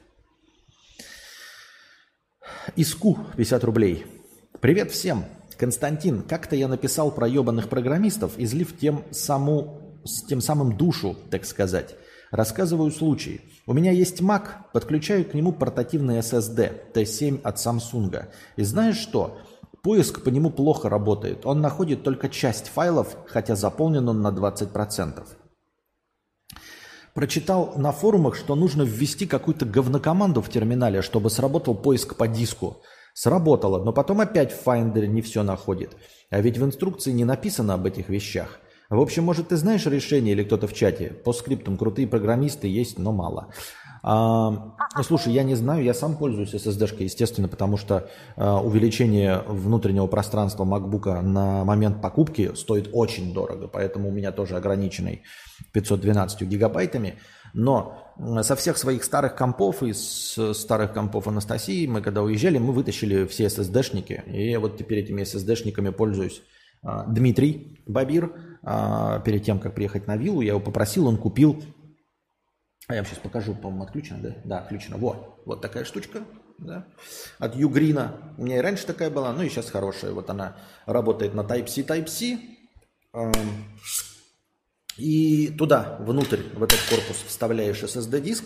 [2.77, 4.07] Иску 50 рублей.
[4.61, 5.25] Привет всем.
[5.57, 11.45] Константин, как-то я написал про ебаных программистов, излив тем, саму, с тем самым душу, так
[11.45, 11.97] сказать.
[12.31, 13.41] Рассказываю случай.
[13.67, 18.27] У меня есть Mac, подключаю к нему портативный SSD T7 от Samsung.
[18.57, 19.39] И знаешь что?
[19.83, 21.47] Поиск по нему плохо работает.
[21.47, 25.25] Он находит только часть файлов, хотя заполнен он на 20%.
[27.15, 32.83] Прочитал на форумах, что нужно ввести какую-то говнокоманду в терминале, чтобы сработал поиск по диску.
[33.15, 35.97] Сработало, но потом опять в Finder не все находит.
[36.31, 38.61] А ведь в инструкции не написано об этих вещах.
[38.91, 41.11] В общем, может, ты знаешь решение или кто-то в чате?
[41.25, 43.53] По скриптам крутые программисты есть, но мало.
[44.03, 44.51] А,
[44.97, 50.07] ну, слушай, я не знаю, я сам пользуюсь SSD-шкой, естественно, потому что а, увеличение внутреннего
[50.07, 55.23] пространства MacBook на момент покупки стоит очень дорого, поэтому у меня тоже ограниченный
[55.73, 57.15] 512 гигабайтами.
[57.55, 63.27] Но со всех своих старых компов, из старых компов Анастасии, мы когда уезжали, мы вытащили
[63.27, 66.43] все SSD-шники, и вот теперь этими SSD-шниками пользуюсь.
[66.83, 68.33] А, Дмитрий Бабир,
[68.63, 71.63] а, перед тем, как приехать на виллу, я его попросил, он купил
[72.89, 74.35] а я вам сейчас покажу, по-моему, отключено, да?
[74.45, 74.97] Да, отключено.
[74.97, 76.25] Вот, вот такая штучка,
[76.57, 76.87] да?
[77.39, 78.35] От Югрина.
[78.39, 80.13] У меня и раньше такая была, ну и сейчас хорошая.
[80.13, 82.39] Вот она работает на Type-C, Type-C.
[84.97, 88.45] И туда, внутрь, в этот корпус вставляешь SSD-диск.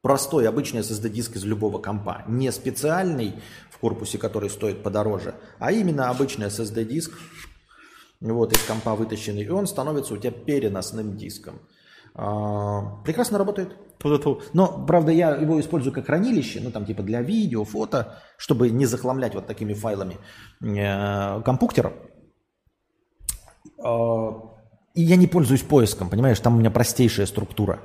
[0.00, 2.22] Простой, обычный SSD-диск из любого компа.
[2.28, 3.34] Не специальный
[3.68, 7.10] в корпусе, который стоит подороже, а именно обычный SSD-диск.
[8.20, 9.42] Вот из компа вытащенный.
[9.42, 11.60] И он становится у тебя переносным диском.
[12.16, 13.76] А, прекрасно работает.
[14.52, 18.86] Но, правда, я его использую как хранилище, ну, там, типа, для видео, фото, чтобы не
[18.86, 20.18] захламлять вот такими файлами
[20.60, 21.92] э, компуктера.
[23.82, 24.30] А,
[24.94, 27.80] и я не пользуюсь поиском, понимаешь, там у меня простейшая структура.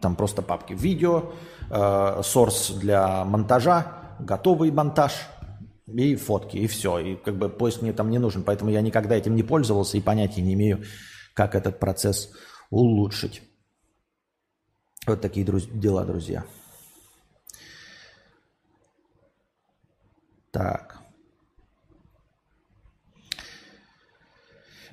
[0.00, 1.32] Там просто папки видео,
[1.70, 5.12] э, source для монтажа, готовый монтаж
[5.86, 6.98] и фотки, и все.
[6.98, 10.00] И как бы поиск мне там не нужен, поэтому я никогда этим не пользовался и
[10.00, 10.82] понятия не имею,
[11.34, 12.30] как этот процесс
[12.70, 13.42] улучшить.
[15.08, 16.44] Вот такие друз- дела, друзья.
[20.50, 20.98] Так.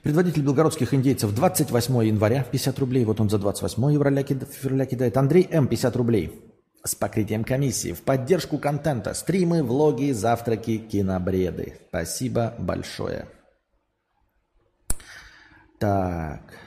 [0.04, 3.06] Предводитель белгородских индейцев 28 января 50 рублей.
[3.06, 5.18] Вот он за 28 февраля, февраля кидает.
[5.18, 5.68] Андрей М.
[5.68, 6.42] 50 рублей.
[6.84, 7.94] С покрытием комиссии.
[7.94, 9.16] В поддержку контента.
[9.16, 11.80] Стримы, влоги, завтраки, кинобреды.
[11.90, 13.28] Спасибо большое.
[15.80, 16.65] Так.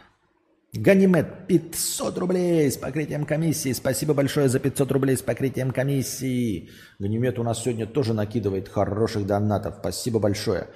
[0.74, 3.72] Ганимед 500 рублей с покрытием комиссии.
[3.72, 6.68] Спасибо большое за 500 рублей с покрытием комиссии.
[6.98, 9.76] Ганимед у нас сегодня тоже накидывает хороших донатов.
[9.80, 10.68] Спасибо большое.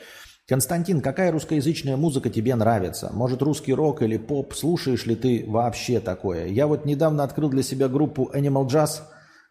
[0.48, 3.10] Константин, какая русскоязычная музыка тебе нравится?
[3.12, 4.54] Может, русский рок или поп?
[4.54, 6.46] Слушаешь ли ты вообще такое?
[6.46, 9.02] Я вот недавно открыл для себя группу Animal Jazz.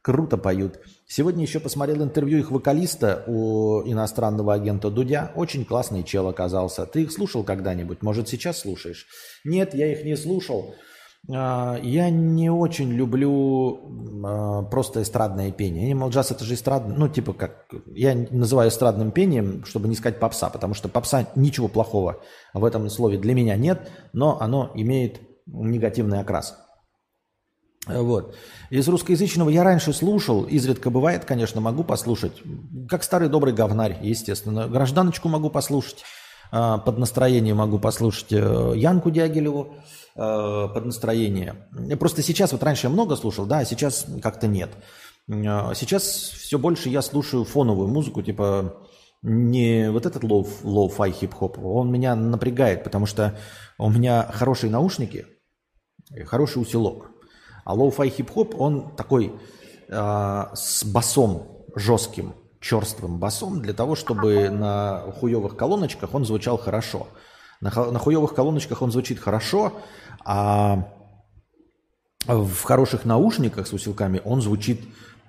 [0.02, 0.80] Круто поют.
[1.14, 5.34] Сегодня еще посмотрел интервью их вокалиста у иностранного агента Дудя.
[5.36, 6.86] Очень классный чел оказался.
[6.86, 8.02] Ты их слушал когда-нибудь?
[8.02, 9.08] Может, сейчас слушаешь?
[9.44, 10.74] Нет, я их не слушал.
[11.30, 15.92] А, я не очень люблю а, просто эстрадное пение.
[15.92, 20.18] Animal Jazz это же эстрадное, ну типа как, я называю эстрадным пением, чтобы не сказать
[20.18, 22.22] попса, потому что попса ничего плохого
[22.54, 26.58] в этом слове для меня нет, но оно имеет негативный окрас.
[27.88, 28.36] Вот.
[28.70, 32.42] Из русскоязычного я раньше слушал, изредка бывает, конечно, могу послушать,
[32.88, 34.68] как старый добрый говнарь, естественно.
[34.68, 36.04] Гражданочку могу послушать,
[36.52, 39.74] а, под настроение могу послушать э, Янку Дягилеву,
[40.14, 41.56] Э, под настроение.
[41.98, 44.70] Просто сейчас, вот раньше я много слушал, да, а сейчас как-то нет.
[45.30, 48.76] Э, сейчас все больше я слушаю фоновую музыку, типа
[49.22, 53.38] не вот этот lo, lo-fi хип-хоп, он меня напрягает, потому что
[53.78, 55.28] у меня хорошие наушники,
[56.26, 57.11] хороший усилок.
[57.64, 59.34] А lo-fi хип-хоп, он такой
[59.88, 67.08] э, с басом жестким, черствым басом, для того, чтобы на хуевых колоночках он звучал хорошо.
[67.60, 69.74] На, на хуевых колоночках он звучит хорошо,
[70.24, 70.88] а
[72.26, 74.82] в хороших наушниках с усилками он звучит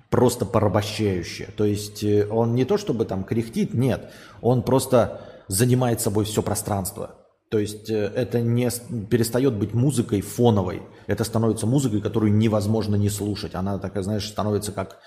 [0.09, 1.49] просто порабощающе.
[1.57, 4.11] То есть э, он не то чтобы там кряхтит, нет,
[4.41, 7.15] он просто занимает собой все пространство.
[7.53, 8.67] То есть э, это не
[9.11, 10.81] перестает быть музыкой фоновой.
[11.05, 13.53] Это становится музыкой, которую невозможно не слушать.
[13.53, 14.97] Она такая, знаешь, становится как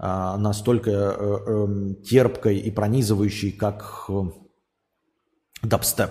[0.00, 4.10] а, настолько э, эм, терпкой и пронизывающей, как
[5.62, 6.10] дабстеп.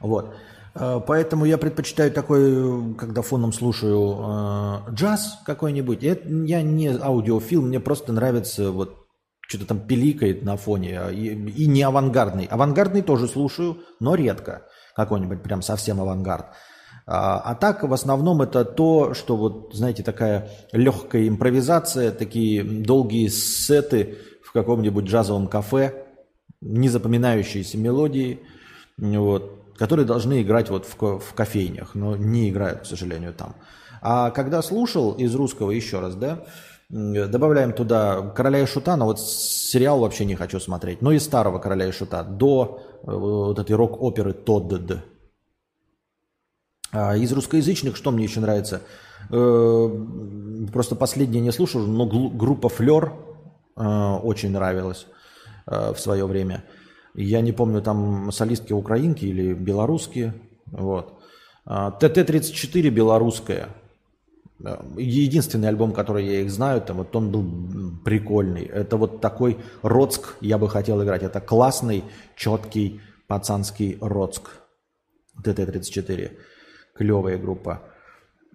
[0.00, 0.34] Вот.
[0.74, 6.02] Э, поэтому я предпочитаю такой, когда фоном слушаю э, джаз какой-нибудь.
[6.02, 9.02] Я не аудиофил, мне просто нравится вот
[9.52, 11.00] что-то там пиликает на фоне.
[11.00, 12.46] А, и, и не авангардный.
[12.46, 14.66] Авангардный тоже слушаю, но редко.
[14.94, 16.46] Какой-нибудь прям совсем авангард.
[17.06, 23.28] А, а так, в основном, это то, что вот, знаете, такая легкая импровизация, такие долгие
[23.28, 26.06] сеты в каком-нибудь джазовом кафе,
[26.60, 28.40] незапоминающиеся мелодии,
[28.98, 33.56] вот, которые должны играть вот в, в кофейнях, но не играют, к сожалению, там.
[34.00, 36.44] А когда слушал из русского еще раз, да,
[36.92, 41.58] добавляем туда «Короля и Шута», но вот сериал вообще не хочу смотреть, но и старого
[41.58, 45.02] «Короля и Шута» до э, вот этой рок-оперы «Тодд».
[46.92, 48.82] А из русскоязычных что мне еще нравится?
[49.30, 49.88] Э,
[50.72, 53.12] просто последнее не слушал, но группа «Флер»
[53.76, 55.06] э, очень нравилась
[55.66, 56.64] в свое время–
[57.14, 60.34] я не помню, там солистки украинки или белорусские.
[60.66, 61.18] Вот.
[61.66, 63.68] А, ТТ-34 белорусская.
[64.96, 67.44] Единственный альбом, который я их знаю, там вот он был
[68.04, 68.64] прикольный.
[68.64, 71.22] Это вот такой Роцк я бы хотел играть.
[71.22, 72.04] Это классный,
[72.36, 74.50] четкий пацанский Роцк.
[75.42, 76.30] ТТ-34.
[76.94, 77.82] Клевая группа.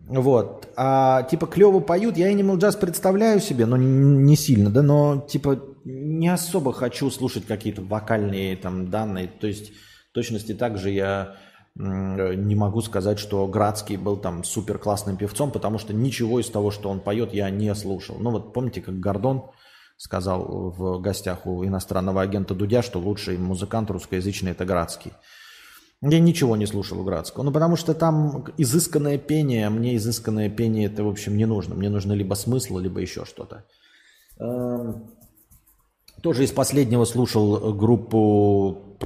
[0.08, 0.70] Вот.
[0.78, 5.60] А типа клево поют, я Animal Jazz представляю себе, но не сильно, да, но типа
[5.84, 9.28] не особо хочу слушать какие-то вокальные там данные.
[9.28, 9.74] То есть
[10.14, 11.36] точности так же я
[11.80, 16.72] не могу сказать, что Градский был там супер классным певцом, потому что ничего из того,
[16.72, 18.18] что он поет, я не слушал.
[18.20, 19.44] Ну вот помните, как Гордон
[19.98, 25.14] сказал в гостях у иностранного агента Дудя, что лучший музыкант русскоязычный это Градский.
[26.02, 27.44] Я ничего не слушал у Градского.
[27.44, 31.74] Ну, потому что там изысканное пение, а мне изысканное пение это, в общем, не нужно.
[31.74, 33.66] Мне нужно либо смысл, либо еще что-то.
[34.40, 35.10] Эм,
[36.22, 38.98] тоже из последнего слушал группу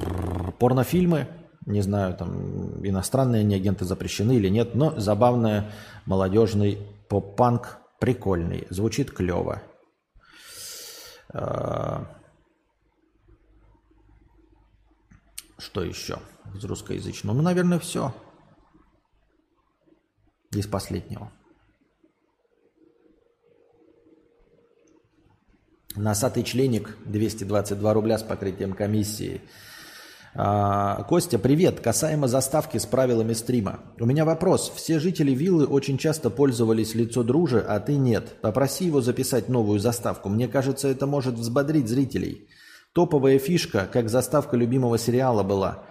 [0.58, 1.28] порнофильмы.
[1.66, 5.70] Не знаю, там иностранные они агенты запрещены или нет, но забавная,
[6.06, 9.62] молодежный поп-панк, прикольный, звучит клево.
[11.32, 12.04] Э,
[15.58, 16.18] что еще?
[16.54, 17.34] из русскоязычного.
[17.34, 18.14] Ну, наверное, все.
[20.50, 21.32] Из последнего.
[25.94, 29.42] Носатый членик 222 рубля с покрытием комиссии.
[30.34, 31.80] А, Костя, привет.
[31.80, 33.80] Касаемо заставки с правилами стрима.
[34.00, 34.72] У меня вопрос.
[34.74, 38.40] Все жители виллы очень часто пользовались лицо дружи, а ты нет.
[38.40, 40.30] Попроси его записать новую заставку.
[40.30, 42.48] Мне кажется, это может взбодрить зрителей.
[42.94, 45.84] Топовая фишка, как заставка любимого сериала была.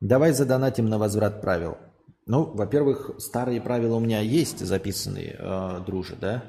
[0.00, 1.78] Давай задонатим на возврат правил.
[2.26, 6.44] Ну, во-первых, старые правила у меня есть записанные, э, дружи, да.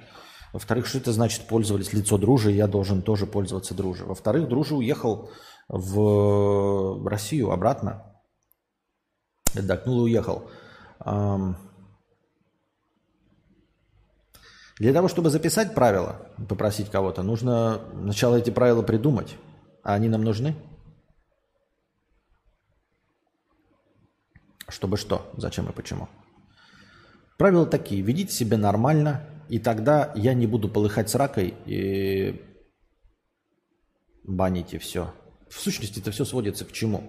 [0.52, 4.04] Во-вторых, что это значит пользовались лицо дружи, я должен тоже пользоваться дружи.
[4.04, 5.30] Во-вторых, дружи уехал
[5.70, 8.04] в Россию обратно.
[9.54, 10.50] Докнул и уехал.
[14.78, 19.38] Для того, чтобы записать правила, попросить кого-то, нужно сначала эти правила придумать.
[19.84, 20.56] А они нам нужны?
[24.68, 25.32] Чтобы что?
[25.38, 26.10] Зачем и почему?
[27.38, 28.02] Правила такие.
[28.02, 32.42] Ведите себя нормально, и тогда я не буду полыхать с ракой и
[34.24, 35.14] банить и все.
[35.50, 37.04] В сущности, это все сводится к чему?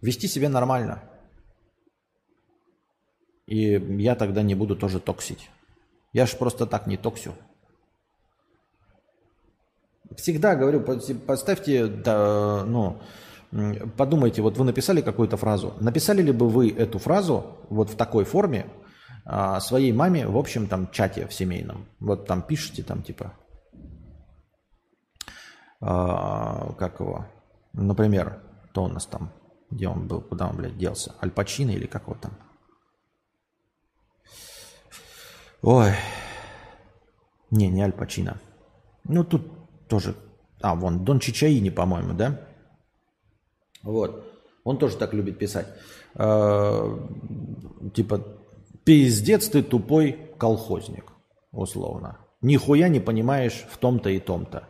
[0.00, 1.02] Вести себя нормально.
[3.46, 3.72] И
[4.02, 5.50] я тогда не буду тоже токсить.
[6.12, 7.34] Я же просто так не токсю.
[10.16, 10.80] Всегда говорю,
[11.26, 13.00] поставьте, да, ну,
[13.96, 15.74] подумайте, вот вы написали какую-то фразу.
[15.80, 18.66] Написали ли бы вы эту фразу вот в такой форме
[19.24, 21.86] а, своей маме в общем там чате в семейном?
[22.00, 23.34] Вот там пишите там типа,
[25.80, 27.26] как его,
[27.72, 29.32] например, то у нас там,
[29.70, 32.32] где он был, куда он, блядь, делся, Альпачино или как его там?
[35.62, 35.92] Ой,
[37.50, 38.40] не, не Альпачино.
[39.04, 40.14] Ну, тут тоже,
[40.60, 42.40] а, вон, Дон Чичаини, по-моему, да?
[43.82, 44.26] Вот,
[44.64, 45.68] он тоже так любит писать.
[46.16, 46.98] Э,
[47.94, 48.20] типа,
[48.84, 51.12] пиздец ты тупой колхозник,
[51.52, 52.18] условно.
[52.40, 54.68] Нихуя не понимаешь в том-то и том-то.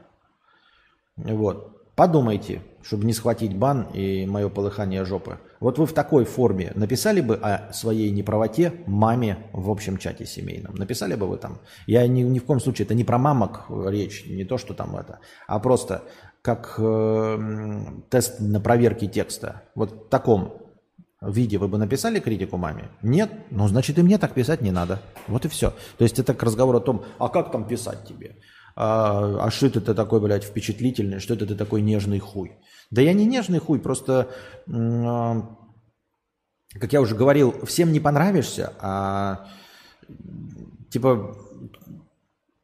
[1.16, 1.94] Вот.
[1.94, 5.38] Подумайте, чтобы не схватить бан и мое полыхание жопы.
[5.60, 10.74] Вот вы в такой форме написали бы о своей неправоте маме в общем чате семейном?
[10.74, 11.58] Написали бы вы там?
[11.86, 14.94] Я ни, ни в коем случае, это не про мамок речь, не то, что там
[14.94, 16.02] это, а просто
[16.42, 19.62] как э, тест на проверке текста.
[19.74, 20.62] Вот в таком
[21.22, 22.90] виде вы бы написали критику маме?
[23.02, 23.30] Нет?
[23.50, 25.00] Ну, значит, и мне так писать не надо.
[25.28, 25.72] Вот и все.
[25.96, 28.36] То есть это к разговору о том, а как там писать тебе?
[28.76, 32.52] А, а что это ты такой, блядь, впечатлительный, что это ты такой нежный хуй.
[32.90, 34.28] Да я не нежный хуй, просто,
[34.70, 35.56] а,
[36.78, 39.48] как я уже говорил, всем не понравишься, а
[40.90, 41.36] типа,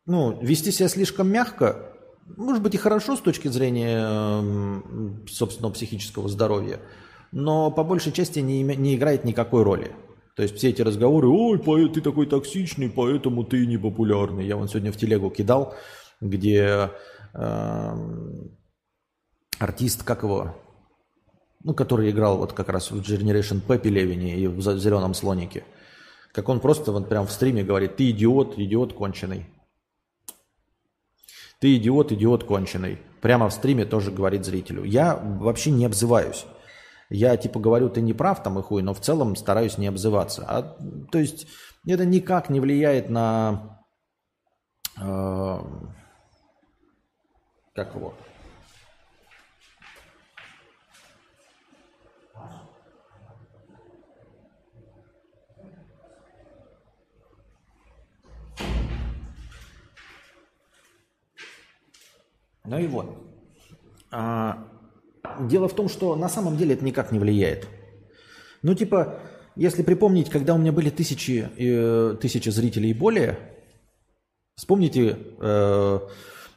[0.04, 1.92] ну, вести себя слишком мягко,
[2.36, 4.82] может быть и хорошо с точки зрения
[5.26, 6.78] собственного психического здоровья,
[7.32, 9.92] но по большей части не, не играет никакой роли.
[10.34, 14.46] То есть все эти разговоры, ой, ты такой токсичный, поэтому ты не популярный.
[14.46, 15.74] Я вон сегодня в телегу кидал,
[16.22, 16.90] где
[17.34, 17.96] э,
[19.58, 20.56] артист, как его,
[21.62, 25.64] ну, который играл вот как раз в Generation P Пелевине и в «Зеленом слонике»,
[26.32, 29.46] как он просто вот прям в стриме говорит, ты идиот, идиот конченый.
[31.60, 32.98] Ты идиот, идиот конченый.
[33.20, 34.82] Прямо в стриме тоже говорит зрителю.
[34.84, 36.46] Я вообще не обзываюсь.
[37.10, 40.44] Я типа говорю, ты не прав там и хуй, но в целом стараюсь не обзываться.
[40.48, 40.62] А,
[41.10, 41.46] то есть
[41.86, 43.84] это никак не влияет на
[44.98, 45.58] э,
[47.74, 48.14] как его?
[62.64, 63.06] Ну и вот.
[64.10, 64.66] А,
[65.40, 67.66] дело в том, что на самом деле это никак не влияет.
[68.62, 69.18] Ну, типа,
[69.56, 73.38] если припомнить, когда у меня были тысячи, э, тысячи зрителей и более,
[74.54, 76.00] вспомните э,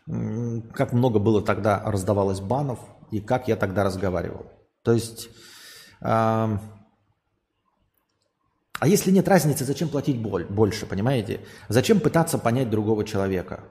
[0.08, 2.80] как много было тогда раздавалось банов
[3.12, 4.46] и как я тогда разговаривал.
[4.84, 5.30] То есть,
[6.02, 6.58] э,
[8.80, 11.42] а если нет разницы, зачем платить боль, больше, понимаете?
[11.70, 13.64] Зачем пытаться понять другого человека?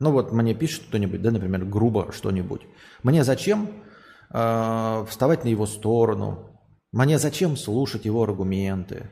[0.00, 2.62] Ну вот мне пишет кто-нибудь, да, например, грубо что-нибудь.
[3.02, 3.70] Мне зачем
[4.30, 6.60] э, вставать на его сторону?
[6.92, 9.10] Мне зачем слушать его аргументы?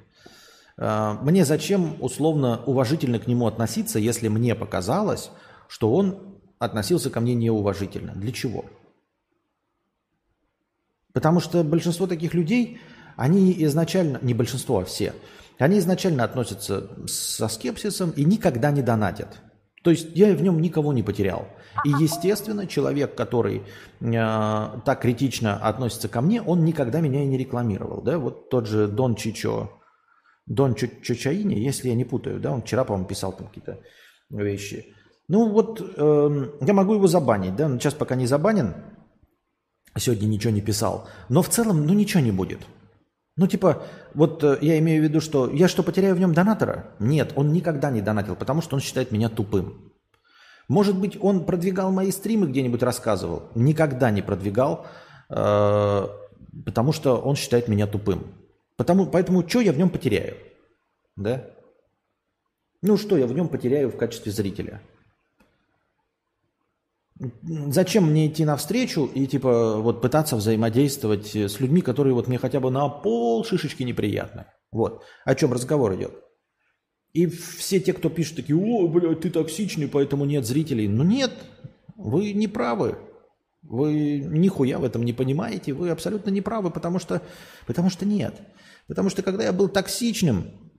[0.78, 5.30] Э, мне зачем условно уважительно к нему относиться, если мне показалось,
[5.68, 8.12] что он относился ко мне неуважительно.
[8.14, 8.64] Для чего?
[11.12, 12.78] Потому что большинство таких людей,
[13.16, 15.14] они изначально, не большинство, а все,
[15.58, 19.40] они изначально относятся со скепсисом и никогда не донатят.
[19.82, 21.48] То есть я в нем никого не потерял.
[21.84, 23.62] И, естественно, человек, который
[24.00, 24.12] э,
[24.84, 28.02] так критично относится ко мне, он никогда меня и не рекламировал.
[28.02, 28.18] Да?
[28.18, 29.80] Вот тот же Дон Чичо,
[30.46, 33.80] Дон Чичаини, если я не путаю, да, он вчера, по-моему, писал там какие-то
[34.30, 34.94] вещи.
[35.29, 38.74] Ну вот э, я могу его забанить, да, но сейчас пока не забанен,
[39.97, 42.61] сегодня ничего не писал, но в целом, ну ничего не будет.
[43.37, 43.83] Ну типа,
[44.14, 46.95] вот э, я имею в виду, что я что, потеряю в нем донатора?
[47.01, 49.93] Нет, он никогда не донатил, потому что он считает меня тупым.
[50.68, 53.51] Может быть, он продвигал мои стримы где-нибудь рассказывал?
[53.55, 54.87] Никогда не продвигал,
[55.29, 56.07] э,
[56.64, 58.27] потому что он считает меня тупым.
[58.77, 60.37] Потому, поэтому что я в нем потеряю?
[61.16, 61.45] Да?
[62.83, 64.81] Ну что я в нем потеряю в качестве зрителя?
[67.18, 72.60] Зачем мне идти навстречу и типа вот пытаться взаимодействовать с людьми, которые вот мне хотя
[72.60, 74.46] бы на пол шишечки неприятны?
[74.70, 75.02] Вот.
[75.24, 76.12] О чем разговор идет.
[77.14, 80.86] И все те, кто пишет такие, о, блядь, ты токсичный, поэтому нет зрителей.
[80.86, 81.32] Ну нет,
[81.96, 82.98] вы не правы.
[83.62, 87.22] Вы нихуя в этом не понимаете, вы абсолютно не правы, потому что,
[87.66, 88.34] потому что нет.
[88.86, 90.72] Потому что когда я был токсичным,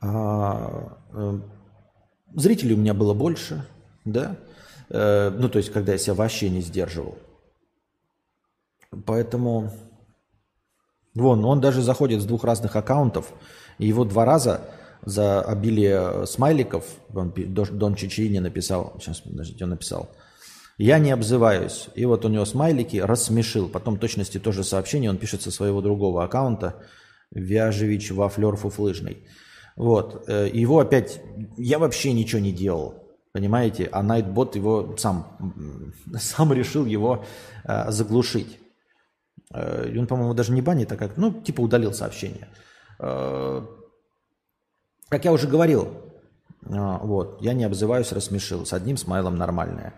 [0.00, 1.40] а, э,
[2.34, 3.64] зрителей у меня было больше,
[4.04, 4.36] да,
[4.90, 7.18] э, ну то есть когда я себя вообще не сдерживал.
[9.06, 9.70] Поэтому,
[11.14, 13.32] вон, он даже заходит с двух разных аккаунтов,
[13.78, 14.60] и его два раза
[15.04, 20.10] за обилие смайликов, Дон Чичини написал, сейчас, подождите, он написал,
[20.78, 21.88] я не обзываюсь.
[21.94, 23.68] И вот у него смайлики рассмешил.
[23.68, 26.82] Потом точности тоже сообщение он пишет со своего другого аккаунта,
[27.30, 29.26] Вяжевич Вафлер Фуфлыжный.
[29.76, 30.24] Вот.
[30.28, 31.20] Э, его опять...
[31.56, 33.03] Я вообще ничего не делал.
[33.34, 33.88] Понимаете?
[33.90, 35.26] А Nightbot его сам,
[36.18, 37.24] сам решил его
[37.64, 38.60] э, заглушить.
[39.52, 41.16] Э, он, по-моему, даже не банит, а как...
[41.16, 42.48] Ну, типа удалил сообщение.
[43.00, 43.66] Э,
[45.08, 45.88] как я уже говорил,
[46.62, 48.64] э, вот, я не обзываюсь, рассмешил.
[48.64, 49.94] С одним смайлом нормальное.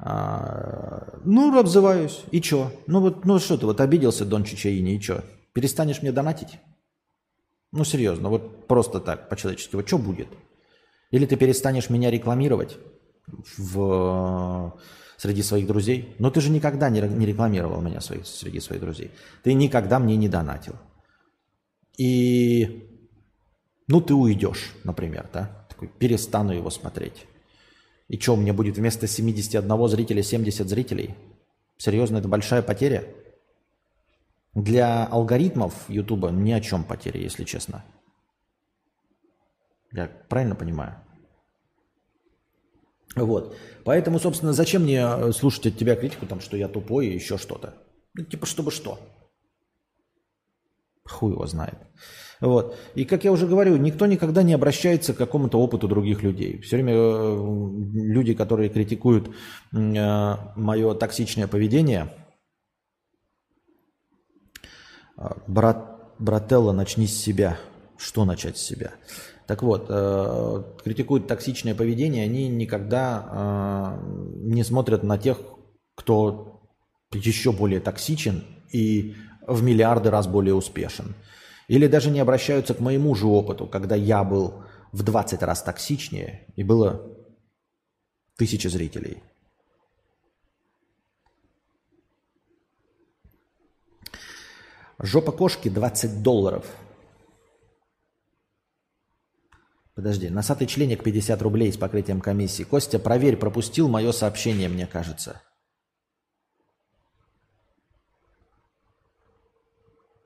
[0.00, 2.24] А, ну, обзываюсь.
[2.32, 2.72] И чё?
[2.88, 5.22] Ну вот, ну что ты, вот обиделся Дон Чичаини, и чё?
[5.52, 6.58] Перестанешь мне донатить?
[7.70, 9.76] Ну, серьезно, вот просто так, по-человечески.
[9.76, 10.26] Вот что будет?
[11.12, 12.78] Или ты перестанешь меня рекламировать
[13.56, 14.76] в,
[15.18, 16.16] среди своих друзей?
[16.18, 19.10] Но ты же никогда не, рекламировал меня своих, среди своих друзей.
[19.44, 20.74] Ты никогда мне не донатил.
[21.98, 22.88] И,
[23.86, 25.66] ну, ты уйдешь, например, да?
[25.68, 27.26] Такой, перестану его смотреть.
[28.08, 31.14] И что, у меня будет вместо 71 зрителя 70 зрителей?
[31.76, 33.04] Серьезно, это большая потеря?
[34.54, 37.84] Для алгоритмов Ютуба ни о чем потеря, если честно.
[39.92, 40.96] Я правильно понимаю?
[43.14, 43.56] Вот.
[43.84, 47.36] Поэтому, собственно, зачем мне э, слушать от тебя критику, там, что я тупой и еще
[47.36, 47.74] что-то?
[48.14, 48.98] Ну, типа, чтобы что?
[51.04, 51.78] Хуй его знает.
[52.40, 52.76] Вот.
[52.94, 56.60] И, как я уже говорю, никто никогда не обращается к какому-то опыту других людей.
[56.62, 57.36] Все время э,
[57.92, 62.12] люди, которые критикуют э, мое токсичное поведение,
[65.46, 67.58] брат, брателло, начни с себя.
[67.98, 68.92] Что начать с себя?
[69.52, 74.06] Так вот, э, критикуют токсичное поведение, они никогда э,
[74.46, 75.42] не смотрят на тех,
[75.94, 76.62] кто
[77.12, 79.14] еще более токсичен и
[79.46, 81.14] в миллиарды раз более успешен.
[81.68, 86.46] Или даже не обращаются к моему же опыту, когда я был в 20 раз токсичнее
[86.56, 87.14] и было
[88.38, 89.22] тысячи зрителей.
[94.98, 96.64] Жопа кошки 20 долларов.
[100.02, 102.64] Подожди, носатый членик 50 рублей с покрытием комиссии.
[102.64, 105.40] Костя, проверь, пропустил мое сообщение, мне кажется.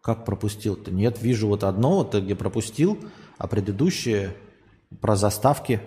[0.01, 0.91] Как пропустил-то?
[0.91, 2.99] Нет, вижу вот одно, вот где пропустил,
[3.37, 4.35] а предыдущее
[5.03, 5.83] про заставки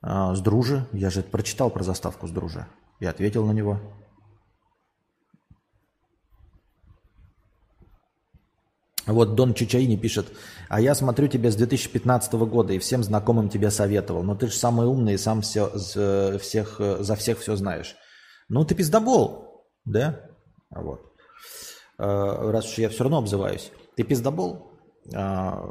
[0.00, 0.86] а, с дружи.
[0.94, 2.66] Я же прочитал про заставку с дружи
[3.00, 3.82] и ответил на него.
[9.08, 10.26] Вот Дон Чичаини пишет,
[10.68, 14.52] а я смотрю тебя с 2015 года и всем знакомым тебе советовал, но ты же
[14.52, 15.70] самый умный и сам все,
[16.38, 17.96] всех, за всех все знаешь.
[18.48, 20.20] Ну ты пиздобол, да?
[20.70, 21.08] Вот.
[21.98, 23.70] А, раз уж я все равно обзываюсь.
[23.96, 24.70] Ты пиздобол?
[25.14, 25.68] А,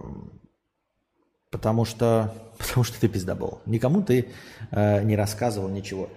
[1.51, 3.61] потому что, потому что ты пиздобол.
[3.65, 4.29] Никому ты
[4.71, 6.09] а, не рассказывал ничего.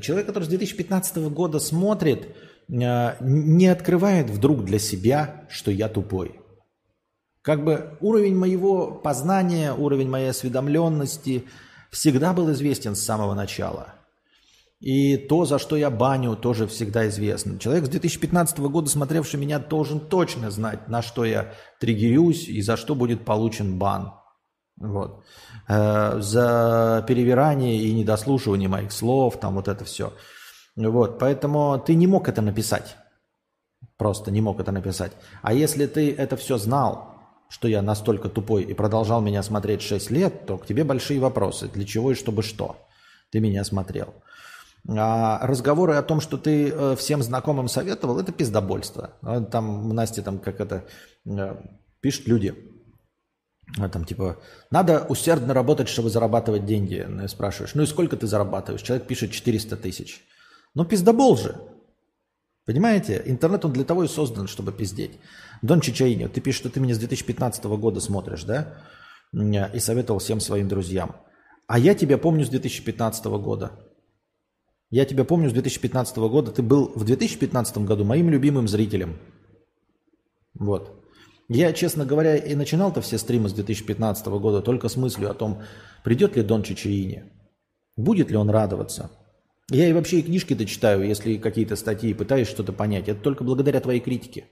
[0.00, 2.36] Человек, который с 2015 года смотрит,
[2.68, 6.40] не открывает вдруг для себя, что я тупой.
[7.42, 11.44] Как бы уровень моего познания, уровень моей осведомленности
[11.90, 13.94] всегда был известен с самого начала.
[14.78, 17.58] И то, за что я баню, тоже всегда известно.
[17.58, 22.76] Человек с 2015 года, смотревший меня, должен точно знать, на что я триггерюсь и за
[22.76, 24.12] что будет получен бан.
[24.76, 25.22] Вот.
[25.68, 30.12] Э, за перевирание и недослушивание моих слов, там вот это все.
[30.74, 31.18] Вот.
[31.18, 32.96] Поэтому ты не мог это написать.
[33.96, 35.12] Просто не мог это написать.
[35.42, 37.11] А если ты это все знал,
[37.52, 41.68] что я настолько тупой и продолжал меня смотреть 6 лет, то к тебе большие вопросы.
[41.68, 42.78] Для чего и чтобы что
[43.30, 44.14] ты меня смотрел.
[44.88, 49.10] А разговоры о том, что ты э, всем знакомым советовал, это пиздобольство.
[49.20, 50.86] А там Настя там как это
[51.26, 51.56] э,
[52.00, 52.54] пишут люди.
[53.78, 54.38] А там типа,
[54.70, 57.04] надо усердно работать, чтобы зарабатывать деньги.
[57.06, 58.82] Ну, спрашиваешь, ну и сколько ты зарабатываешь?
[58.82, 60.24] Человек пишет 400 тысяч.
[60.74, 61.54] Ну пиздобол же.
[62.64, 63.22] Понимаете?
[63.26, 65.18] Интернет, он для того и создан, чтобы пиздеть.
[65.62, 68.74] Дон Чичаини, ты пишешь, что ты меня с 2015 года смотришь, да?
[69.32, 71.16] И советовал всем своим друзьям.
[71.66, 73.72] А я тебя помню с 2015 года.
[74.90, 76.50] Я тебя помню с 2015 года.
[76.50, 79.16] Ты был в 2015 году моим любимым зрителем.
[80.54, 81.02] Вот.
[81.48, 85.62] Я, честно говоря, и начинал-то все стримы с 2015 года только с мыслью о том,
[86.04, 87.32] придет ли Дон Чичаини,
[87.96, 89.10] будет ли он радоваться–
[89.70, 93.08] Я и вообще и книжки-то читаю, если какие-то статьи пытаюсь что-то понять.
[93.08, 94.50] Это только благодаря твоей критике.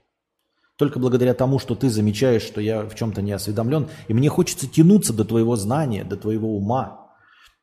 [0.81, 3.87] Только благодаря тому, что ты замечаешь, что я в чем-то не осведомлен.
[4.07, 7.11] И мне хочется тянуться до твоего знания, до твоего ума,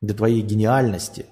[0.01, 1.27] до твоей гениальности.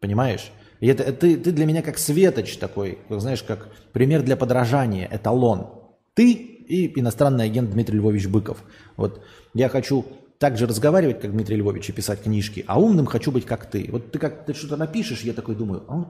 [0.00, 0.50] Понимаешь?
[0.80, 5.68] И это, ты, ты для меня как светоч такой, знаешь, как пример для подражания, эталон.
[6.14, 8.64] Ты и иностранный агент Дмитрий Львович Быков.
[8.96, 9.22] Вот
[9.54, 10.04] я хочу
[10.38, 13.88] так же разговаривать, как Дмитрий Львович, и писать книжки, а умным хочу быть, как ты.
[13.92, 16.08] Вот ты как ты что-то напишешь, я такой думаю, а вот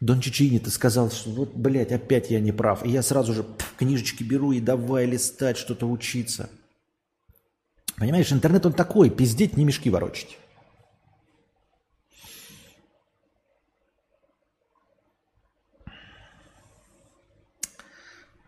[0.00, 2.84] Дон Чичини, ты сказал, что вот, блядь, опять я не прав.
[2.84, 6.48] И я сразу же пф, книжечки беру и давай листать, что-то учиться.
[7.98, 10.38] Понимаешь, интернет он такой, пиздеть, не мешки ворочать.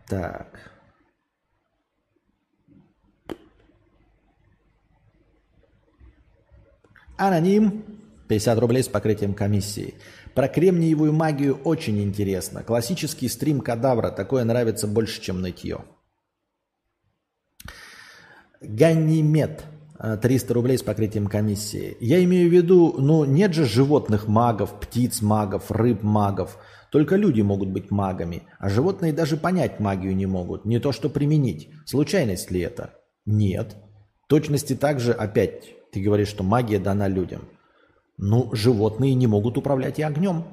[0.09, 0.72] Так.
[7.18, 7.84] Аноним.
[8.28, 9.94] 50 рублей с покрытием комиссии.
[10.35, 12.62] Про кремниевую магию очень интересно.
[12.62, 14.11] Классический стрим кадавра.
[14.11, 15.85] Такое нравится больше, чем нытье.
[18.61, 19.64] Ганимед.
[20.20, 21.97] 300 рублей с покрытием комиссии.
[22.01, 26.59] Я имею в виду, ну нет же животных магов, птиц магов, рыб магов.
[26.91, 30.64] Только люди могут быть магами, а животные даже понять магию не могут.
[30.64, 31.70] Не то что применить.
[31.87, 32.95] Случайность ли это?
[33.24, 33.76] Нет.
[34.26, 37.43] точности также опять ты говоришь, что магия дана людям.
[38.25, 40.45] Ну, животные не могут управлять и огнем.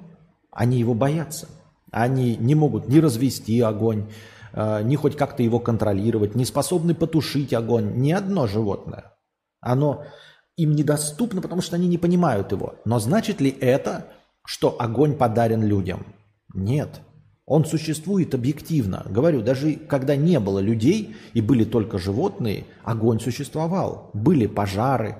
[0.51, 1.47] Они его боятся.
[1.91, 4.07] Они не могут ни развести огонь,
[4.53, 7.93] э, ни хоть как-то его контролировать, не способны потушить огонь.
[7.97, 9.13] Ни одно животное.
[9.61, 10.03] Оно
[10.57, 12.73] им недоступно, потому что они не понимают его.
[12.85, 14.07] Но значит ли это,
[14.43, 16.07] что огонь подарен людям?
[16.55, 17.01] Нет.
[17.45, 19.05] Он существует объективно.
[19.07, 24.09] Говорю, даже когда не было людей и были только животные, огонь существовал.
[24.15, 25.17] Были пожары,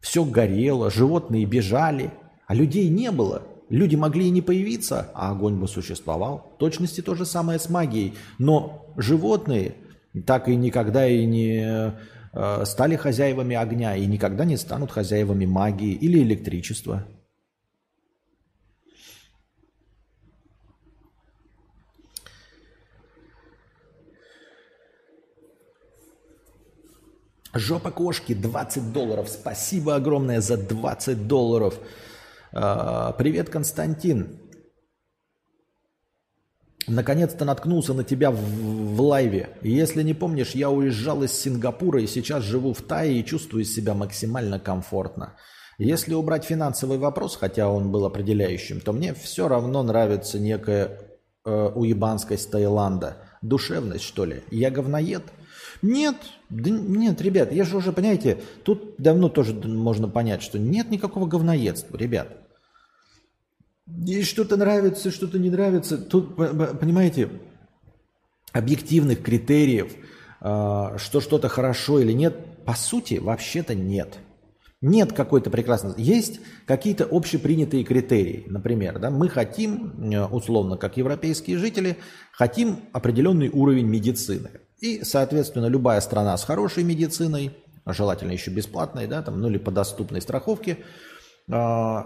[0.00, 2.10] все горело, животные бежали,
[2.46, 3.42] а людей не было.
[3.68, 6.52] Люди могли и не появиться, а огонь бы существовал.
[6.56, 8.14] В точности то же самое с магией.
[8.38, 9.76] Но животные
[10.26, 11.94] так и никогда и не
[12.32, 17.06] э, стали хозяевами огня и никогда не станут хозяевами магии или электричества.
[27.52, 29.28] Жопа кошки 20 долларов.
[29.28, 31.78] Спасибо огромное за 20 долларов.
[32.52, 34.38] А, привет, Константин.
[36.86, 39.50] Наконец-то наткнулся на тебя в, в лайве.
[39.62, 43.94] Если не помнишь, я уезжал из Сингапура и сейчас живу в Тае и чувствую себя
[43.94, 45.36] максимально комфортно.
[45.78, 50.98] Если убрать финансовый вопрос, хотя он был определяющим, то мне все равно нравится некая
[51.44, 53.16] э, уебанскость Таиланда.
[53.42, 54.42] Душевность, что ли?
[54.50, 55.22] Я говноед?
[55.82, 56.16] Нет,
[56.50, 61.26] да нет, ребят, я же уже, понимаете, тут давно тоже можно понять, что нет никакого
[61.26, 62.36] говноедства, ребят.
[64.06, 65.98] И что-то нравится, что-то не нравится.
[65.98, 67.30] Тут, понимаете,
[68.52, 69.92] объективных критериев,
[70.40, 74.18] а, что что-то хорошо или нет, по сути, вообще-то нет.
[74.82, 75.92] Нет какой-то прекрасной...
[75.98, 78.44] Есть какие-то общепринятые критерии.
[78.48, 81.98] Например, да, мы хотим, э, условно, как европейские жители,
[82.32, 84.50] хотим определенный уровень медицины.
[84.78, 87.50] И, соответственно, любая страна с хорошей медициной,
[87.84, 90.78] желательно еще бесплатной, да, там, ну или по доступной страховке,
[91.52, 92.02] э,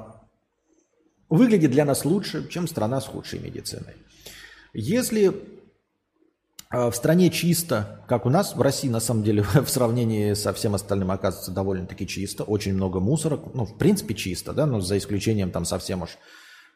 [1.28, 3.94] выглядит для нас лучше, чем страна с худшей медициной.
[4.72, 5.32] Если
[6.74, 10.74] в стране чисто, как у нас в России, на самом деле, в сравнении со всем
[10.74, 15.50] остальным оказывается довольно-таки чисто, очень много мусора, ну, в принципе, чисто, да, но за исключением
[15.50, 16.10] там совсем уж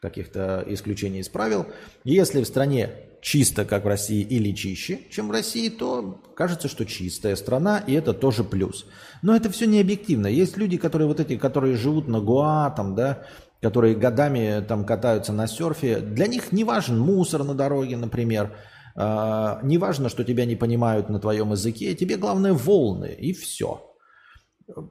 [0.01, 1.65] каких-то исключений из правил.
[2.03, 2.89] Если в стране
[3.21, 7.93] чисто, как в России, или чище, чем в России, то кажется, что чистая страна, и
[7.93, 8.85] это тоже плюс.
[9.21, 10.27] Но это все не объективно.
[10.27, 13.23] Есть люди, которые вот эти, которые живут на Гуа, там, да,
[13.61, 18.55] которые годами там катаются на серфе, для них не важен мусор на дороге, например,
[18.99, 23.85] э, не важно, что тебя не понимают на твоем языке, тебе главное волны, и все.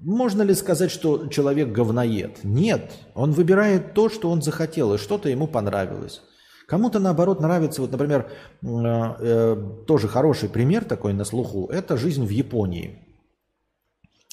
[0.00, 2.42] Можно ли сказать, что человек говноед?
[2.42, 6.22] Нет, он выбирает то, что он захотел, и что-то ему понравилось.
[6.66, 8.30] Кому-то, наоборот, нравится, вот, например,
[8.62, 9.56] э, э,
[9.86, 12.98] тоже хороший пример такой на слуху, это жизнь в Японии.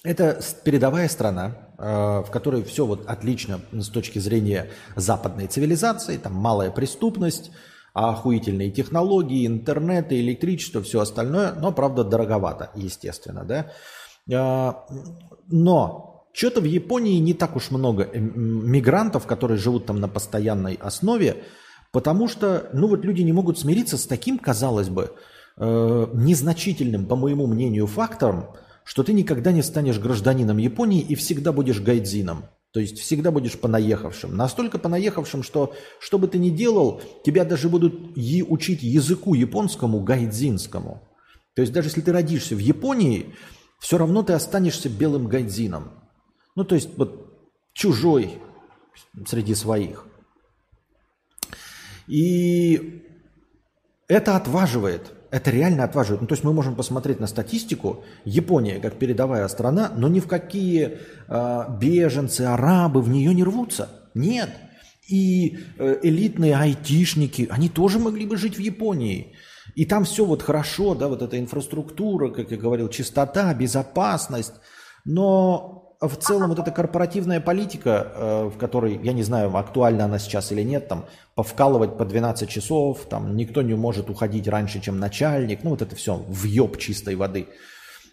[0.03, 6.33] Это передовая страна, э, в которой все вот отлично с точки зрения западной цивилизации, там
[6.33, 7.51] малая преступность,
[7.95, 14.85] охуительные технологии, интернет, электричество, все остальное, но, правда, дороговато, естественно, да.
[15.47, 21.43] Но что-то в Японии не так уж много мигрантов, которые живут там на постоянной основе,
[21.95, 25.13] Потому что, ну вот люди не могут смириться с таким, казалось бы,
[25.55, 28.47] э, незначительным, по моему мнению, фактором,
[28.83, 32.47] что ты никогда не станешь гражданином Японии и всегда будешь гайдзином.
[32.75, 34.35] То есть всегда будешь понаехавшим.
[34.35, 40.01] Настолько понаехавшим, что что бы ты ни делал, тебя даже будут е- учить языку японскому,
[40.01, 41.01] гайдзинскому.
[41.53, 43.33] То есть даже если ты родишься в Японии,
[43.79, 46.03] все равно ты останешься белым гайдзином.
[46.57, 48.41] Ну, то есть вот чужой
[49.25, 50.05] среди своих.
[52.07, 53.05] И
[54.09, 55.13] это отваживает.
[55.35, 56.21] Это реально отваживает.
[56.21, 58.05] Ну, то есть мы можем посмотреть на статистику.
[58.23, 63.89] Япония как передовая страна, но ни в какие э, беженцы, арабы в нее не рвутся.
[64.13, 64.49] Нет.
[65.09, 69.33] И э, элитные айтишники, они тоже могли бы жить в Японии.
[69.75, 74.53] И там все вот хорошо, да, вот эта инфраструктура, как я говорил, чистота, безопасность.
[75.03, 80.19] Но в целом вот эта корпоративная политика, э, в которой, я не знаю, актуальна она
[80.19, 84.99] сейчас или нет, там, повкалывать по 12 часов, там, никто не может уходить раньше, чем
[84.99, 87.47] начальник, ну, вот это все въеб чистой воды.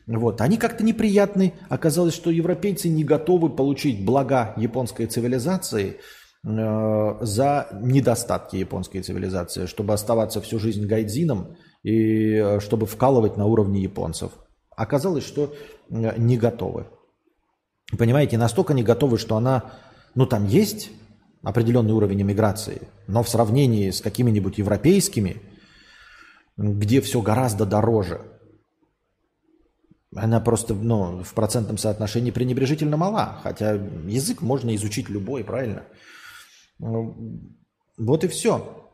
[0.07, 1.55] Вот, они как-то неприятны.
[1.69, 5.99] Оказалось, что европейцы не готовы получить блага японской цивилизации
[6.45, 13.47] э, за недостатки японской цивилизации, чтобы оставаться всю жизнь гайдзином и э, чтобы вкалывать на
[13.47, 14.33] уровне японцев.
[14.77, 15.55] Оказалось, что
[15.91, 16.87] э, не готовы.
[17.99, 19.73] Понимаете, настолько не готовы, что она,
[20.15, 20.91] ну там есть
[21.43, 25.43] определенный уровень иммиграции, но в сравнении с какими-нибудь европейскими,
[26.57, 28.23] где все гораздо дороже,
[30.15, 33.41] она просто ну, в процентном соотношении пренебрежительно мала.
[33.43, 33.73] Хотя
[34.07, 35.85] язык можно изучить любой, правильно?
[36.79, 38.91] Вот и все.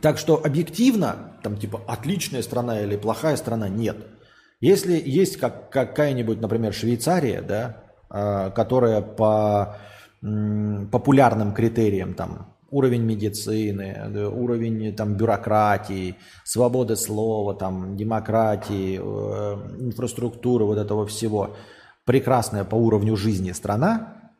[0.00, 3.98] Так что объективно, там типа отличная страна или плохая страна, нет.
[4.60, 7.83] Если есть как, какая-нибудь, например, Швейцария, да, Э,
[8.14, 9.76] которая по
[10.90, 20.78] популярным критериям, там, уровень медицины, уровень там, бюрократии, свободы слова, там, демократии, э, инфраструктуры, вот
[20.78, 21.56] этого всего,
[22.04, 24.32] прекрасная по уровню жизни страна,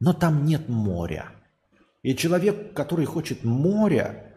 [0.00, 1.26] но там нет моря.
[2.02, 4.34] И человек, который хочет моря,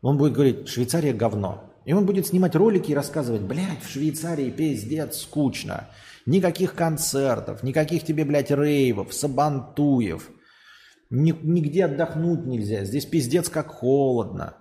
[0.00, 1.64] он будет говорить, Швейцария говно.
[1.84, 5.88] И он будет снимать ролики и рассказывать, блядь, в Швейцарии пиздец скучно.
[6.26, 10.30] Никаких концертов, никаких тебе, блядь, рейвов, сабантуев.
[11.08, 12.84] Ни, нигде отдохнуть нельзя.
[12.84, 14.56] Здесь пиздец как холодно.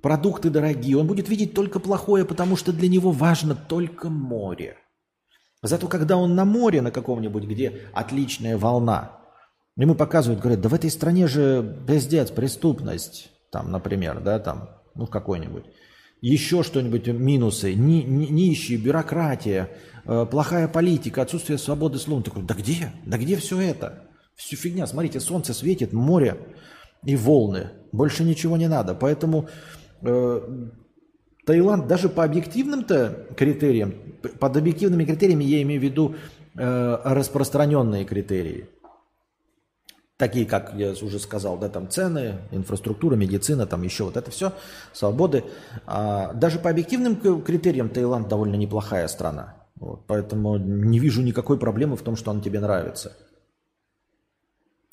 [0.00, 0.98] Продукты дорогие.
[0.98, 4.76] Он будет видеть только плохое, потому что для него важно только море.
[5.62, 9.18] Зато когда он на море на каком-нибудь, где отличная волна,
[9.76, 15.06] ему показывают, говорят, да в этой стране же пиздец, преступность, там, например, да, там, ну,
[15.06, 15.64] какой-нибудь.
[16.20, 19.70] Еще что-нибудь, минусы, ни, ни, нищие, бюрократия,
[20.04, 22.18] плохая политика, отсутствие свободы слова.
[22.18, 22.92] Он такой, да где?
[23.04, 24.04] Да где все это?
[24.34, 24.86] Всю фигня.
[24.86, 26.38] Смотрите, солнце светит, море
[27.04, 27.70] и волны.
[27.92, 28.94] Больше ничего не надо.
[28.94, 29.48] Поэтому
[30.02, 30.68] э,
[31.46, 33.94] Таиланд даже по объективным-то критериям,
[34.40, 36.16] под объективными критериями я имею в виду
[36.56, 38.68] э, распространенные критерии.
[40.16, 44.52] Такие, как я уже сказал, да, там цены, инфраструктура, медицина, там еще вот это все,
[44.92, 45.44] свободы.
[45.86, 49.63] А даже по объективным критериям Таиланд довольно неплохая страна.
[49.76, 53.16] Вот, поэтому не вижу никакой проблемы в том, что он тебе нравится.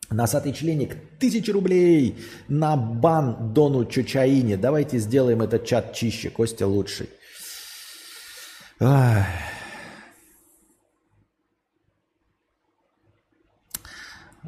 [0.09, 2.17] Носатый членик, тысяча рублей
[2.49, 4.57] на бан Дону Чучаине.
[4.57, 7.09] Давайте сделаем этот чат чище, Костя лучший.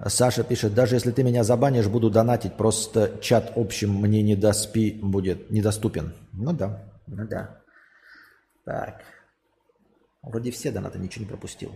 [0.07, 4.99] Саша пишет, даже если ты меня забанишь, буду донатить, просто чат общим мне не доспи
[5.01, 6.13] будет недоступен.
[6.33, 7.61] Ну да, ну да.
[8.65, 9.12] Так.
[10.23, 11.75] Вроде все донаты, ничего не пропустил.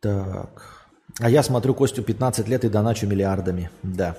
[0.00, 0.88] Так.
[1.18, 3.70] А я смотрю Костю 15 лет и доначу миллиардами.
[3.82, 4.16] Да.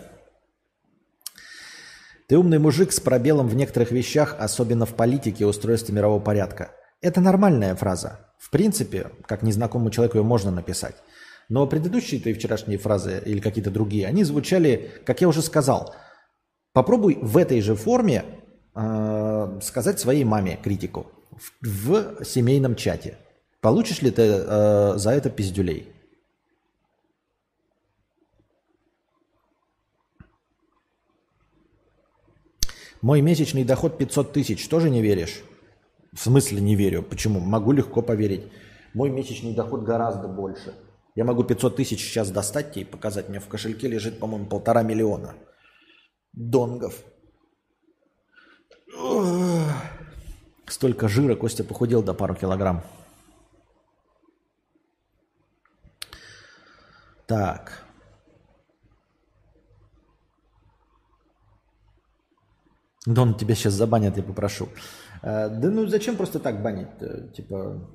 [2.27, 6.71] Ты умный мужик с пробелом в некоторых вещах, особенно в политике и устройстве мирового порядка.
[7.01, 8.31] Это нормальная фраза.
[8.37, 10.95] В принципе, как незнакомому человеку ее можно написать.
[11.49, 15.95] Но предыдущие твои вчерашние фразы или какие-то другие, они звучали, как я уже сказал–
[16.73, 18.23] Попробуй в этой же форме
[18.75, 21.07] э, сказать своей маме критику
[21.61, 23.17] в, в семейном чате.
[23.59, 25.87] Получишь ли ты э, за это пиздюлей?
[33.01, 34.67] Мой месячный доход 500 тысяч.
[34.69, 35.43] Тоже не веришь?
[36.13, 37.03] В смысле не верю?
[37.03, 37.39] Почему?
[37.39, 38.43] Могу легко поверить.
[38.93, 40.73] Мой месячный доход гораздо больше.
[41.15, 43.27] Я могу 500 тысяч сейчас достать тебе и показать.
[43.27, 45.35] Меня в кошельке лежит, по-моему, полтора миллиона
[46.33, 47.03] донгов.
[50.67, 52.83] Столько жира, Костя похудел до пару килограмм.
[57.27, 57.85] Так.
[63.05, 64.69] Дон, тебя сейчас забанят, я попрошу.
[65.21, 66.89] А, да ну зачем просто так банить?
[67.33, 67.89] Типа,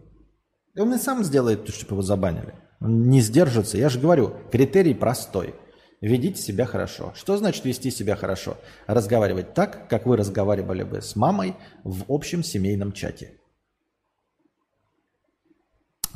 [0.77, 2.55] он и сам сделает, чтобы его забанили.
[2.81, 3.79] Он не сдержится.
[3.79, 5.55] Я же говорю, критерий простой.
[6.01, 7.13] Ведите себя хорошо.
[7.17, 8.59] Что значит вести себя хорошо?
[8.87, 13.39] Разговаривать так, как вы разговаривали бы с мамой в общем семейном чате.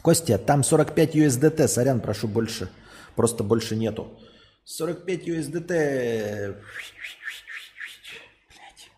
[0.03, 2.70] Костя, там 45 USDT, сорян, прошу больше.
[3.16, 4.18] Просто больше нету.
[4.64, 6.62] 45 USDT.
[8.49, 8.91] Блять.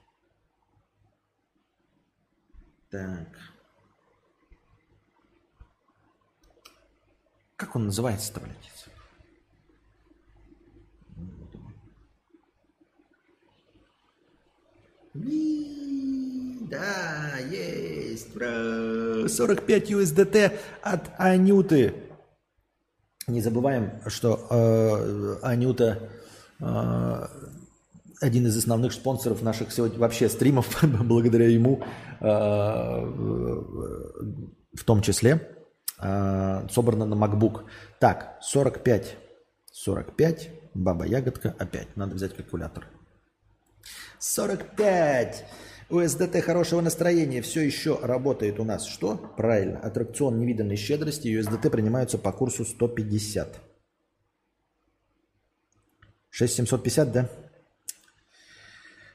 [2.91, 3.28] Так.
[7.57, 8.71] Как он называется-то, блядь?
[15.14, 16.78] Да,
[17.50, 19.28] есть, бро.
[19.28, 21.94] 45 USDT от Анюты.
[23.26, 26.08] Не забываем, что э, Анюта
[26.60, 27.26] э,
[28.22, 31.82] один из основных спонсоров наших сегодня вообще стримов, благодаря ему
[32.20, 32.26] э,
[34.74, 35.46] в том числе,
[36.00, 37.64] э, собрано на MacBook.
[38.00, 39.18] Так, 45,
[39.72, 42.86] 45, баба ягодка, опять, надо взять калькулятор.
[44.22, 45.44] 45.
[45.90, 48.86] УСДТ хорошего настроения все еще работает у нас.
[48.86, 49.16] Что?
[49.36, 49.80] Правильно.
[49.80, 53.58] Аттракцион невиданной щедрости и УСДТ принимаются по курсу 150.
[56.30, 57.28] 6750, да?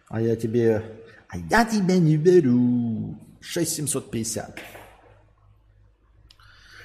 [0.09, 0.83] А я тебе...
[1.29, 3.17] А я тебя не беру.
[3.39, 4.59] 6750.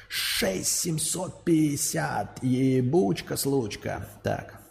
[0.09, 2.45] 6750.
[2.45, 4.09] Ебучка-случка.
[4.23, 4.62] Так.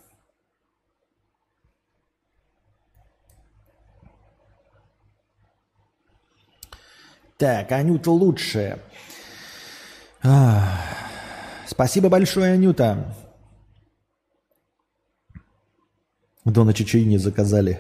[7.41, 8.77] Так, Анюта лучшая.
[11.65, 13.15] спасибо большое, Анюта.
[16.45, 17.79] Дона Чечуини заказали.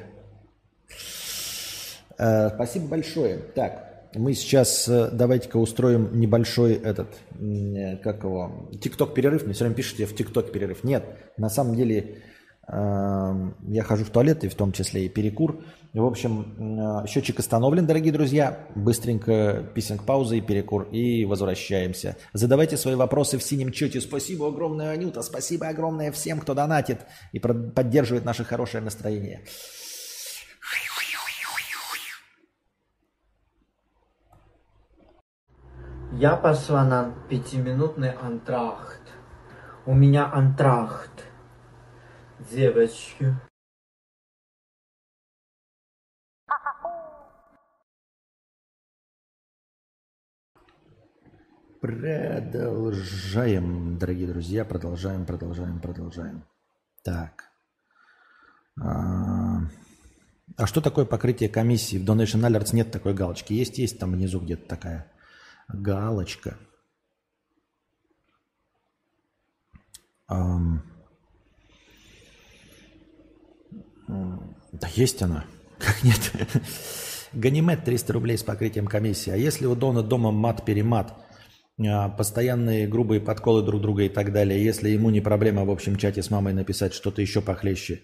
[2.17, 3.37] А, спасибо большое.
[3.37, 7.09] Так, мы сейчас э, давайте-ка устроим небольшой этот,
[7.39, 9.43] э, как его, тикток перерыв.
[9.43, 10.83] Мне все время пишите в тикток перерыв.
[10.83, 11.05] Нет,
[11.37, 12.23] на самом деле
[12.73, 15.61] я хожу в туалет, и в том числе и перекур.
[15.93, 18.65] В общем, счетчик остановлен, дорогие друзья.
[18.75, 20.83] Быстренько писинг пауза и перекур.
[20.83, 22.15] И возвращаемся.
[22.31, 23.99] Задавайте свои вопросы в синем чате.
[23.99, 25.21] Спасибо огромное, Анюта.
[25.21, 27.01] Спасибо огромное всем, кто донатит
[27.33, 29.41] и поддерживает наше хорошее настроение.
[36.13, 39.01] Я пошла на пятиминутный антрахт.
[39.85, 41.25] У меня антрахт
[42.49, 43.35] девочки.
[51.81, 56.45] Продолжаем, дорогие друзья, продолжаем, продолжаем, продолжаем.
[57.03, 57.45] Так.
[58.79, 59.61] А,
[60.57, 61.97] а что такое покрытие комиссии?
[61.97, 63.53] В Donation Alerts нет такой галочки.
[63.53, 65.11] Есть, есть там внизу где-то такая
[65.69, 66.59] галочка.
[74.71, 75.45] Да есть она.
[75.79, 76.31] Как нет?
[77.33, 79.31] Ганимед 300 рублей с покрытием комиссии.
[79.31, 81.13] А если у Дона дома мат-перемат,
[81.79, 85.95] а, постоянные грубые подколы друг друга и так далее, если ему не проблема в общем
[85.95, 88.01] чате с мамой написать что-то еще похлеще,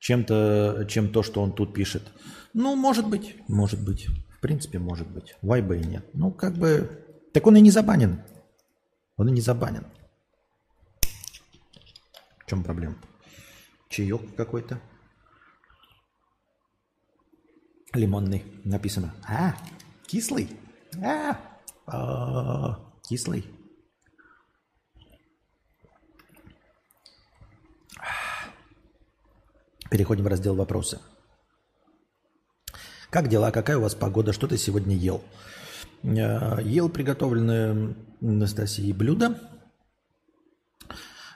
[0.00, 2.02] чем-то, чем то, что он тут пишет.
[2.52, 4.08] Ну, может быть, может быть.
[4.36, 5.36] В принципе, может быть.
[5.40, 6.04] Вайба и нет.
[6.12, 7.00] Ну, как бы...
[7.32, 8.22] Так он и не забанен.
[9.16, 9.86] Он и не забанен.
[12.38, 12.96] В чем проблема?
[13.88, 14.80] Чаек какой-то.
[17.94, 19.14] Лимонный написано.
[19.28, 19.54] А,
[20.06, 20.48] кислый?
[21.02, 21.38] А,
[21.86, 23.46] а кислый.
[29.90, 30.98] Переходим в раздел вопросы.
[33.10, 33.52] Как дела?
[33.52, 34.32] Какая у вас погода?
[34.32, 35.22] Что ты сегодня ел?
[36.02, 39.38] Э, ел приготовленное Анастасией блюдо.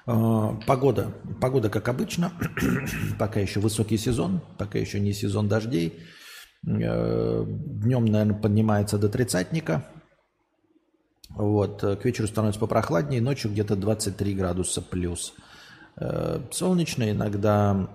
[0.09, 1.15] Э, погода.
[1.41, 2.33] Погода, как обычно.
[3.19, 6.05] пока еще высокий сезон, пока еще не сезон дождей.
[6.67, 9.85] Э, Днем, наверное, поднимается до тридцатника.
[11.31, 11.81] Вот.
[11.81, 15.35] К вечеру становится попрохладнее, ночью где-то 23 градуса плюс.
[15.97, 17.89] Э, солнечно, иногда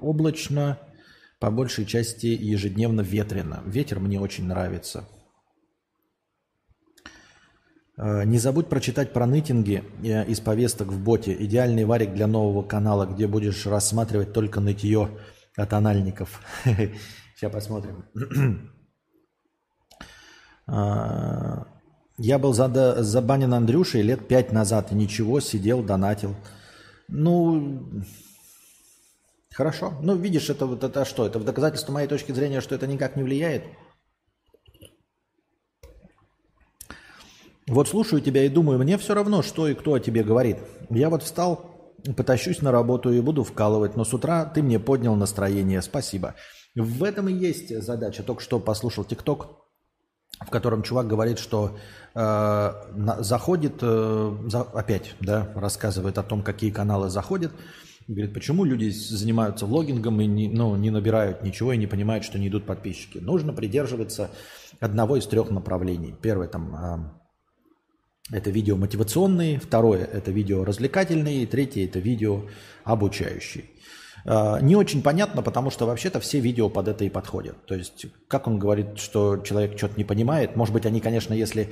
[0.00, 0.78] облачно,
[1.38, 3.62] по большей части ежедневно ветрено.
[3.66, 5.08] Ветер мне очень нравится.
[7.96, 11.34] Э, не забудь прочитать про нытинги из повесток в боте.
[11.38, 15.08] Идеальный варик для нового канала, где будешь рассматривать только нытье
[15.56, 16.42] от анальников.
[17.36, 18.04] Сейчас посмотрим.
[20.68, 21.64] А,
[22.18, 24.90] я был забанен Андрюшей лет пять назад.
[24.90, 26.34] И ничего, сидел, донатил.
[27.06, 28.02] Ну,
[29.52, 29.92] хорошо.
[30.02, 31.24] Ну, видишь, это вот это что?
[31.24, 33.62] Это в доказательство моей точки зрения, что это никак не влияет?
[37.68, 40.56] Вот слушаю тебя и думаю, мне все равно, что и кто о тебе говорит.
[40.90, 45.14] Я вот встал, потащусь на работу и буду вкалывать, но с утра ты мне поднял
[45.14, 46.34] настроение, спасибо.
[46.76, 48.22] В этом и есть задача.
[48.22, 49.48] Только что послушал ТикТок,
[50.40, 51.78] в котором чувак говорит, что
[52.14, 52.72] э,
[53.20, 57.52] заходит, э, за, опять, да, рассказывает о том, какие каналы заходят.
[58.06, 62.38] Говорит, почему люди занимаются влогингом и не, ну, не набирают ничего и не понимают, что
[62.38, 63.18] не идут подписчики.
[63.18, 64.30] Нужно придерживаться
[64.78, 66.14] одного из трех направлений.
[66.20, 66.76] Первое там
[68.30, 72.42] э, это видео мотивационные, второе это видео развлекательные, и третье это видео
[72.84, 73.64] обучающие.
[74.26, 77.64] Э, не очень понятно, потому что вообще-то все видео под это и подходят.
[77.66, 81.70] То есть, как он говорит, что человек что-то не понимает, может быть, они, конечно, если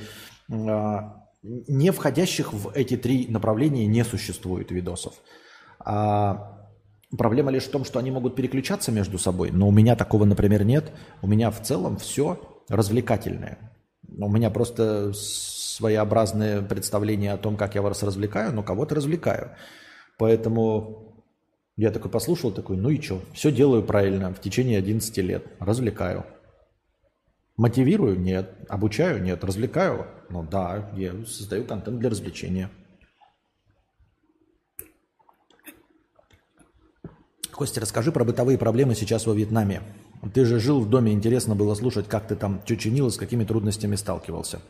[0.48, 0.98] э,
[1.42, 5.14] не входящих в эти три направления не существует видосов.
[5.80, 6.68] А
[7.18, 10.64] проблема лишь в том, что они могут переключаться между собой, но у меня такого, например,
[10.64, 10.92] нет.
[11.22, 13.58] У меня в целом все развлекательное.
[14.16, 19.50] У меня просто своеобразное представление о том, как я вас развлекаю, но кого-то развлекаю.
[20.18, 21.13] Поэтому
[21.76, 26.24] я такой послушал, такой, ну и что, все делаю правильно в течение 11 лет, развлекаю.
[27.56, 28.18] Мотивирую?
[28.18, 28.52] Нет.
[28.68, 29.22] Обучаю?
[29.22, 29.44] Нет.
[29.44, 30.06] Развлекаю?
[30.28, 32.68] Ну да, я создаю контент для развлечения.
[37.52, 39.82] Костя, расскажи про бытовые проблемы сейчас во Вьетнаме.
[40.32, 43.44] Ты же жил в доме, интересно было слушать, как ты там чучинил и с какими
[43.44, 44.60] трудностями сталкивался.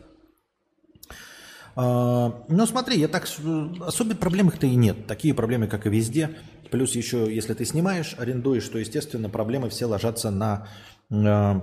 [1.76, 5.06] А, ну смотри, я так особо проблем их-то и нет.
[5.06, 6.36] Такие проблемы, как и везде.
[6.70, 10.68] Плюс еще, если ты снимаешь, арендуешь, то, естественно, проблемы все ложатся на
[11.10, 11.60] э,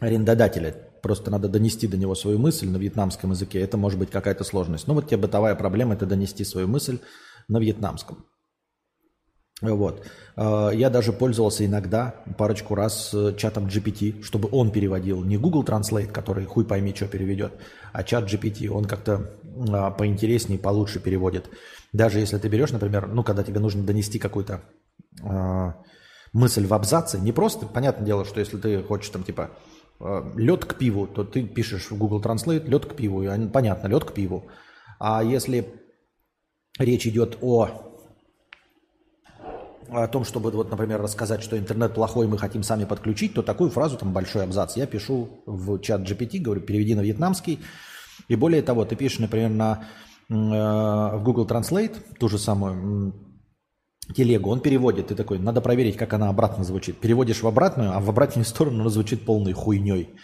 [0.00, 0.72] арендодателя.
[1.02, 3.60] Просто надо донести до него свою мысль на вьетнамском языке.
[3.60, 4.86] Это может быть какая-то сложность.
[4.86, 6.98] Ну вот тебе бытовая проблема– это донести свою мысль
[7.48, 8.24] на вьетнамском.
[9.60, 10.06] Вот.
[10.36, 15.24] А, я даже пользовался иногда парочку раз чатом GPT, чтобы он переводил.
[15.24, 17.52] Не Google Translate, который хуй пойми, что переведет,
[17.92, 18.68] а чат GPT.
[18.68, 19.30] Он как-то
[19.72, 21.50] а, поинтереснее, получше переводит.
[21.92, 24.60] Даже если ты берешь, например, ну, когда тебе нужно донести какую-то
[25.24, 25.72] э,
[26.34, 29.50] мысль в абзаце, не просто, понятное дело, что если ты хочешь там типа
[30.36, 34.04] лед к пиву, то ты пишешь в Google Translate лед к пиву, и понятно, лед
[34.04, 34.48] к пиву.
[35.00, 35.64] А если
[36.78, 37.87] речь идет о
[39.90, 43.70] о том, чтобы, вот, например, рассказать, что интернет плохой, мы хотим сами подключить, то такую
[43.70, 47.60] фразу, там большой абзац, я пишу в чат GPT, говорю, переведи на вьетнамский.
[48.28, 49.84] И более того, ты пишешь, например, на,
[50.28, 53.14] э, в Google Translate ту же самую
[54.14, 56.98] телегу, он переводит, ты такой, надо проверить, как она обратно звучит.
[56.98, 60.14] Переводишь в обратную, а в обратную сторону она звучит полной хуйней.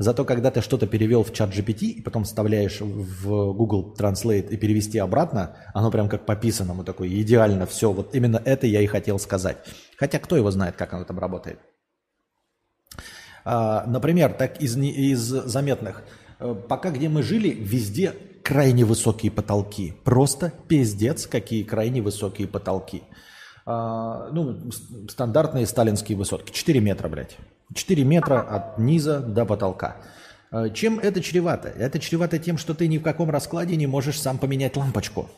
[0.00, 4.56] Зато когда ты что-то перевел в чат GPT и потом вставляешь в Google Translate и
[4.56, 7.92] перевести обратно, оно прям как по писанному такое, идеально все.
[7.92, 9.58] Вот именно это я и хотел сказать.
[9.98, 11.60] Хотя кто его знает, как оно там работает.
[13.44, 16.02] А, например, так из, из заметных.
[16.38, 19.92] Э, пока где мы жили, везде крайне высокие потолки.
[20.04, 23.02] Просто пиздец, какие крайне высокие потолки.
[23.66, 24.70] А, ну,
[25.08, 26.52] стандартные сталинские высотки.
[26.52, 27.36] 4 метра, блядь.
[27.74, 29.96] 4 метра от низа до потолка.
[30.50, 31.68] А, чем это чревато?
[31.68, 35.28] Это чревато тем, что ты ни в каком раскладе не можешь сам поменять лампочку.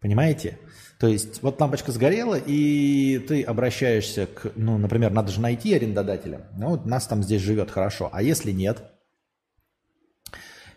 [0.00, 0.58] Понимаете?
[0.98, 6.46] То есть вот лампочка сгорела, и ты обращаешься к, ну, например, надо же найти арендодателя.
[6.56, 8.10] Ну, вот нас там здесь живет хорошо.
[8.12, 8.82] А если нет,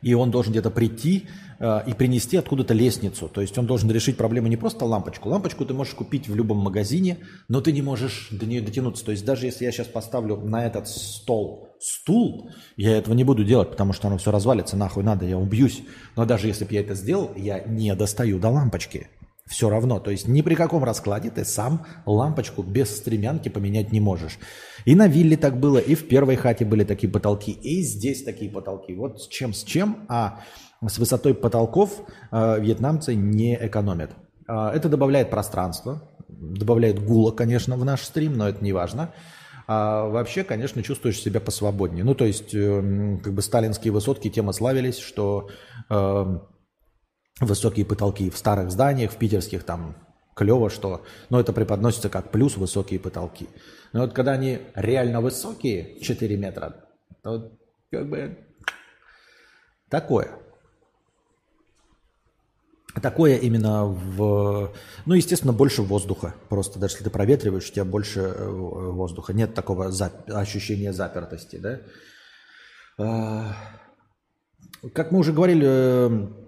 [0.07, 1.27] и он должен где-то прийти
[1.59, 3.27] э, и принести откуда-то лестницу.
[3.27, 5.27] То есть он должен решить проблему не просто лампочку.
[5.27, 7.17] Лампочку ты можешь купить в любом магазине,
[7.49, 9.03] но ты не можешь до нее дотянуться.
[9.03, 13.43] То есть даже если я сейчас поставлю на этот стол стул, я этого не буду
[13.43, 15.83] делать, потому что оно все развалится, нахуй надо, я убьюсь.
[16.15, 19.09] Но даже если бы я это сделал, я не достаю до лампочки.
[19.45, 19.99] Все равно.
[19.99, 24.39] То есть ни при каком раскладе ты сам лампочку без стремянки поменять не можешь.
[24.87, 28.49] И на вилле так было, и в первой хате были такие потолки, и здесь такие
[28.49, 28.95] потолки.
[28.95, 30.39] Вот с чем с чем, а
[30.81, 34.11] с высотой потолков э, вьетнамцы не экономят.
[34.47, 39.13] Э, это добавляет пространство, добавляет гула, конечно, в наш стрим, но это не важно.
[39.67, 42.05] А вообще, конечно, чувствуешь себя посвободнее.
[42.05, 45.49] Ну, то есть, э, как бы сталинские высотки тем славились, что
[45.89, 46.39] э,
[47.41, 49.97] высокие потолки в старых зданиях, в питерских там
[50.33, 53.49] клево, что, но это преподносится как плюс высокие потолки.
[53.93, 56.85] Но вот когда они реально высокие, 4 метра,
[57.23, 57.51] то
[57.91, 58.37] как бы
[59.89, 60.29] такое.
[63.01, 64.73] Такое именно в...
[65.05, 66.33] Ну, естественно, больше воздуха.
[66.49, 69.33] Просто даже если ты проветриваешь, у тебя больше э, воздуха.
[69.33, 70.13] Нет такого зап...
[70.29, 71.81] ощущения запертости, да?
[72.97, 73.55] А,
[74.93, 76.46] как мы уже говорили, э, в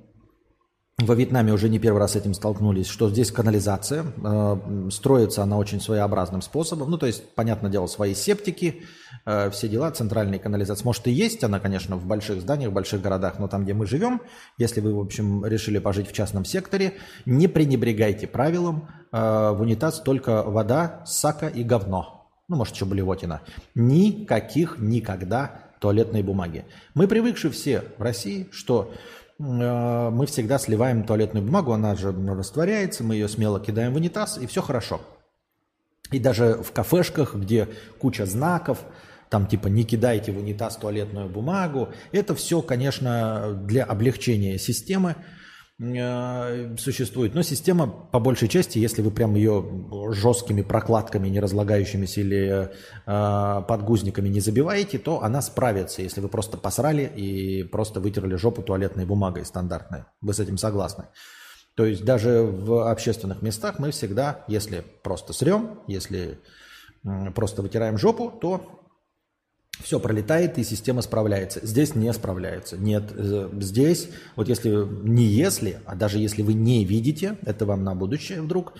[1.02, 5.58] во Вьетнаме уже не первый раз с этим столкнулись, что здесь канализация, э, строится она
[5.58, 6.90] очень своеобразным способом.
[6.90, 8.84] Ну, то есть, понятное дело, свои септики,
[9.26, 10.86] э, все дела, центральная канализация.
[10.86, 13.86] Может и есть она, конечно, в больших зданиях, в больших городах, но там, где мы
[13.86, 14.22] живем,
[14.58, 16.96] если вы, в общем, решили пожить в частном секторе,
[17.26, 22.30] не пренебрегайте правилам, э, в унитаз только вода, сака и говно.
[22.48, 23.42] Ну, может, еще блевотина.
[23.76, 26.66] Никаких никогда туалетной бумаги.
[26.94, 28.92] Мы привыкшие все в России, что
[29.40, 34.46] мы всегда сливаем туалетную бумагу, она же растворяется, мы ее смело кидаем в унитаз, и
[34.46, 35.02] все хорошо.
[36.12, 38.80] И даже в кафешках, где куча знаков,
[39.30, 45.39] там типа не кидайте в унитаз туалетную бумагу, это все, конечно, для облегчения системы, Э,
[45.80, 47.34] существует.
[47.34, 49.64] Но система, по большей части, если вы прям ее
[50.12, 52.70] жесткими прокладками, не разлагающимися или
[53.06, 58.62] э, подгузниками не забиваете, то она справится, если вы просто посрали и просто вытерли жопу
[58.62, 60.04] туалетной бумагой стандартной.
[60.20, 61.06] Вы с этим согласны?
[61.76, 66.40] То есть даже в общественных местах мы всегда, если просто срем, если
[67.34, 68.79] просто вытираем жопу, то
[69.82, 71.66] все пролетает, и система справляется.
[71.66, 72.78] Здесь не справляется.
[72.78, 77.84] Нет, э, здесь, вот если, не если, а даже если вы не видите, это вам
[77.84, 78.74] на будущее вдруг,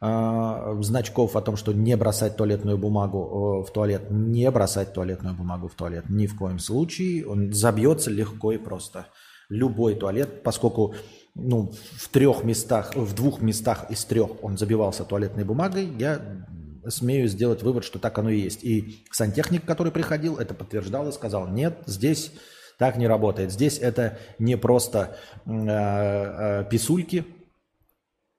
[0.00, 5.36] э, значков о том, что не бросать туалетную бумагу э, в туалет, не бросать туалетную
[5.36, 7.26] бумагу в туалет ни в коем случае.
[7.26, 9.08] Он забьется легко и просто.
[9.50, 10.94] Любой туалет, поскольку
[11.34, 16.20] ну, в трех местах, в двух местах из трех он забивался туалетной бумагой, я
[16.88, 18.64] смею сделать вывод, что так оно и есть.
[18.64, 22.32] И сантехник, который приходил, это подтверждал и сказал, нет, здесь
[22.78, 23.52] так не работает.
[23.52, 27.26] Здесь это не просто э, э, писульки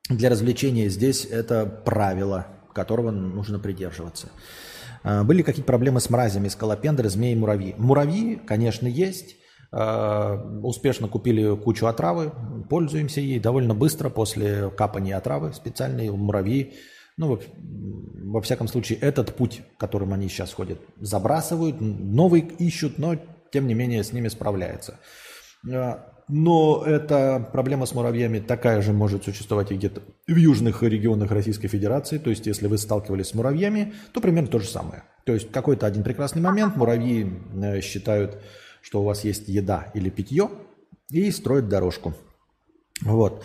[0.09, 4.29] для развлечения, здесь это правило, которого нужно придерживаться.
[5.03, 7.75] Э, были какие-то проблемы с мразями, скалопендры, змеи, муравьи?
[7.77, 9.35] Муравьи, конечно, есть.
[9.71, 12.33] Э, успешно купили кучу отравы,
[12.69, 16.73] пользуемся ей довольно быстро после капания отравы специальной муравьи
[17.21, 17.39] ну, во,
[18.33, 23.15] во всяком случае, этот путь, которым они сейчас ходят, забрасывают, новый ищут, но,
[23.51, 24.99] тем не менее, с ними справляются.
[25.71, 31.29] А, но эта проблема с муравьями такая же может существовать и где-то в южных регионах
[31.29, 32.17] Российской Федерации.
[32.17, 35.03] То есть, если вы сталкивались с муравьями, то примерно то же самое.
[35.25, 38.41] То есть, какой-то один прекрасный момент муравьи э, считают,
[38.81, 40.49] что у вас есть еда или питье,
[41.11, 42.15] и строят дорожку.
[43.03, 43.43] Вот.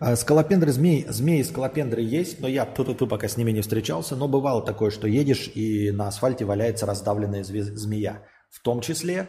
[0.00, 4.14] А, скалопендры, змей, змеи скалопендры есть, но я тут и пока с ними не встречался.
[4.16, 8.22] Но бывало такое, что едешь и на асфальте валяется раздавленная змея.
[8.50, 9.28] В том числе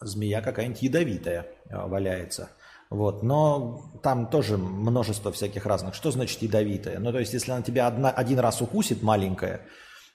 [0.00, 2.50] змея какая-нибудь ядовитая а, валяется.
[2.90, 3.22] Вот.
[3.22, 5.94] Но там тоже множество всяких разных.
[5.94, 6.98] Что значит ядовитая?
[6.98, 9.62] Ну, то есть, если она тебя одна, один раз укусит, маленькая,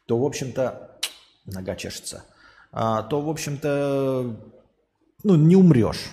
[0.06, 1.00] то, в общем-то,
[1.46, 2.26] нога чешется,
[2.72, 4.36] а, то, в общем-то,
[5.24, 6.12] ну, не умрешь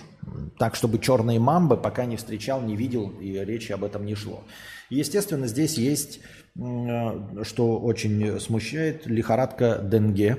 [0.57, 4.43] так, чтобы черные мамбы пока не встречал, не видел, и речи об этом не шло.
[4.89, 6.19] Естественно, здесь есть,
[6.55, 10.37] что очень смущает, лихорадка Денге,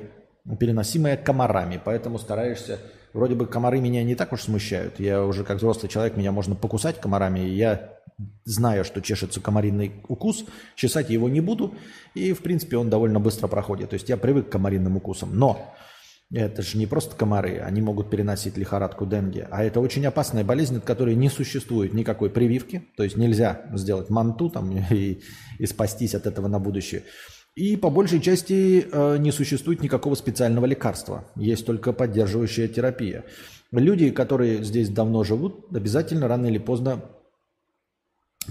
[0.58, 1.80] переносимая комарами.
[1.84, 2.78] Поэтому стараешься...
[3.14, 4.98] Вроде бы комары меня не так уж смущают.
[4.98, 7.38] Я уже как взрослый человек, меня можно покусать комарами.
[7.48, 8.00] И я
[8.44, 10.44] знаю, что чешется комариный укус,
[10.74, 11.76] чесать его не буду.
[12.14, 13.90] И, в принципе, он довольно быстро проходит.
[13.90, 15.38] То есть я привык к комариным укусам.
[15.38, 15.76] Но
[16.32, 20.76] это же не просто комары, они могут переносить лихорадку денге, а это очень опасная болезнь,
[20.76, 25.20] от которой не существует никакой прививки, то есть нельзя сделать манту там и,
[25.58, 27.04] и спастись от этого на будущее.
[27.54, 33.24] И по большей части э, не существует никакого специального лекарства, есть только поддерживающая терапия.
[33.70, 37.02] Люди, которые здесь давно живут, обязательно рано или поздно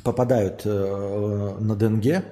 [0.04, 2.24] попадают э, на денге,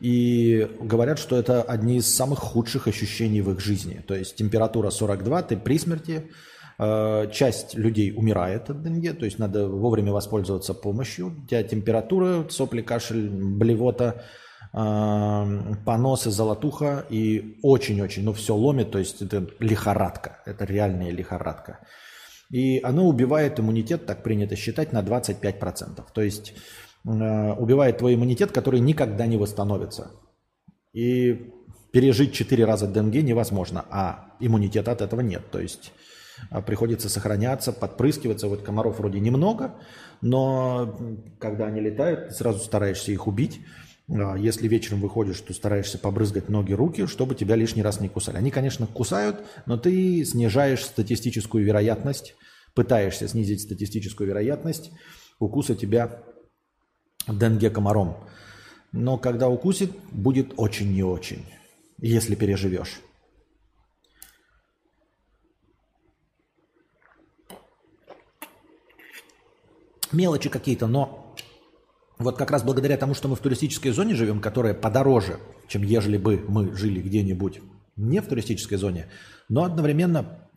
[0.00, 4.02] и говорят, что это одни из самых худших ощущений в их жизни.
[4.06, 6.30] То есть температура 42, ты при смерти,
[6.78, 11.28] э, часть людей умирает от денге, то есть надо вовремя воспользоваться помощью.
[11.28, 14.24] У тебя температура, сопли, кашель, блевота,
[14.72, 21.80] э, поносы, золотуха и очень-очень, ну все ломит, то есть это лихорадка, это реальная лихорадка.
[22.50, 26.04] И оно убивает иммунитет, так принято считать, на 25%.
[26.12, 26.54] То есть
[27.04, 30.10] убивает твой иммунитет, который никогда не восстановится.
[30.92, 31.52] И
[31.92, 35.50] пережить 4 раза денге невозможно, а иммунитета от этого нет.
[35.50, 35.92] То есть
[36.50, 38.48] э, приходится сохраняться, подпрыскиваться.
[38.48, 39.74] Вот комаров вроде немного,
[40.20, 40.98] но
[41.38, 43.60] когда они летают, сразу стараешься их убить.
[44.08, 48.36] Э, если вечером выходишь, то стараешься побрызгать ноги, руки, чтобы тебя лишний раз не кусали.
[48.36, 52.34] Они, конечно, кусают, но ты снижаешь статистическую вероятность,
[52.74, 54.92] пытаешься снизить статистическую вероятность
[55.40, 56.22] укуса тебя
[57.28, 58.16] денге комаром.
[58.92, 61.44] Но когда укусит, будет очень не очень,
[61.98, 63.00] если переживешь.
[70.12, 71.36] Мелочи какие-то, но
[72.18, 76.18] Вот как раз благодаря тому, что мы в туристической зоне живем, которая подороже, чем ежели
[76.18, 77.60] бы мы жили где-нибудь
[77.96, 79.06] не в туристической зоне,
[79.48, 80.49] но одновременно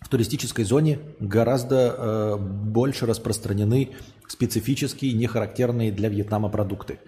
[0.00, 3.92] в туристической зоне гораздо э, больше распространены
[4.28, 7.00] специфические, нехарактерные для Вьетнама продукты.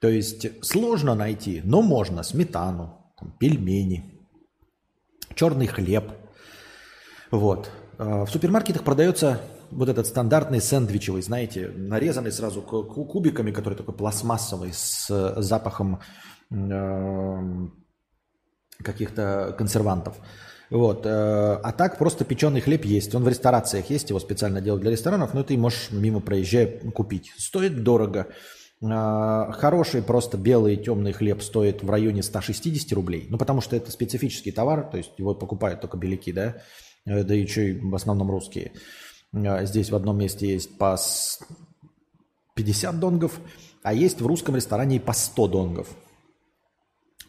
[0.00, 4.26] То есть сложно найти, но можно сметану, там, пельмени,
[5.34, 6.12] черный хлеб.
[7.30, 7.70] Вот.
[7.98, 9.40] Э, в супермаркетах продается
[9.70, 16.00] вот этот стандартный сэндвичевый, знаете, нарезанный сразу кубиками, который такой пластмассовый, с запахом
[16.50, 17.68] э,
[18.82, 20.16] каких-то консервантов.
[20.74, 21.06] Вот.
[21.06, 23.14] Э, а так просто печеный хлеб есть.
[23.14, 27.32] Он в ресторациях есть, его специально делают для ресторанов, но ты можешь мимо проезжая купить.
[27.38, 28.26] Стоит дорого.
[28.82, 33.28] Э, хороший просто белый темный хлеб стоит в районе 160 рублей.
[33.30, 36.56] Ну, потому что это специфический товар, то есть его покупают только беляки, да,
[37.06, 38.72] да еще и в основном русские.
[39.32, 40.98] Здесь в одном месте есть по
[42.54, 43.38] 50 донгов,
[43.84, 45.86] а есть в русском ресторане и по 100 донгов.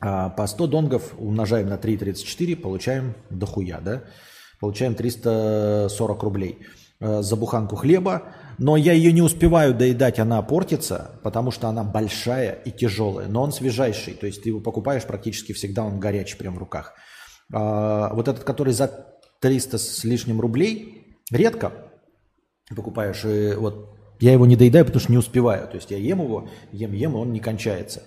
[0.07, 4.03] А по 100 донгов умножаем на 3,34, получаем дохуя, да?
[4.59, 6.59] Получаем 340 рублей
[6.99, 8.21] а, за буханку хлеба,
[8.59, 13.41] но я ее не успеваю доедать, она портится, потому что она большая и тяжелая, но
[13.41, 16.93] он свежайший, то есть ты его покупаешь практически всегда, он горячий прям в руках.
[17.51, 19.07] А, вот этот, который за
[19.39, 21.71] 300 с лишним рублей, редко,
[22.75, 25.67] покупаешь, и вот я его не доедаю, потому что не успеваю.
[25.67, 28.03] То есть я ем его, ем-ем, и он не кончается.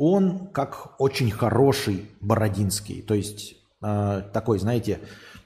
[0.00, 5.00] Он как очень хороший бородинский, то есть э, такой, знаете,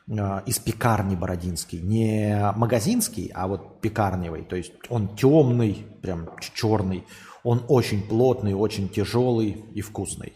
[0.08, 0.12] э,
[0.46, 4.42] из пекарни бородинский, не магазинский, а вот пекарневый.
[4.42, 7.04] То есть он темный, прям черный,
[7.42, 10.32] он очень плотный, очень тяжелый и вкусный.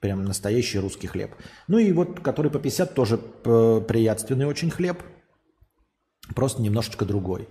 [0.00, 1.34] Прям настоящий русский хлеб.
[1.66, 5.02] Ну и вот, который по 50, тоже э, приятственный очень хлеб–
[6.34, 7.48] просто немножечко другой.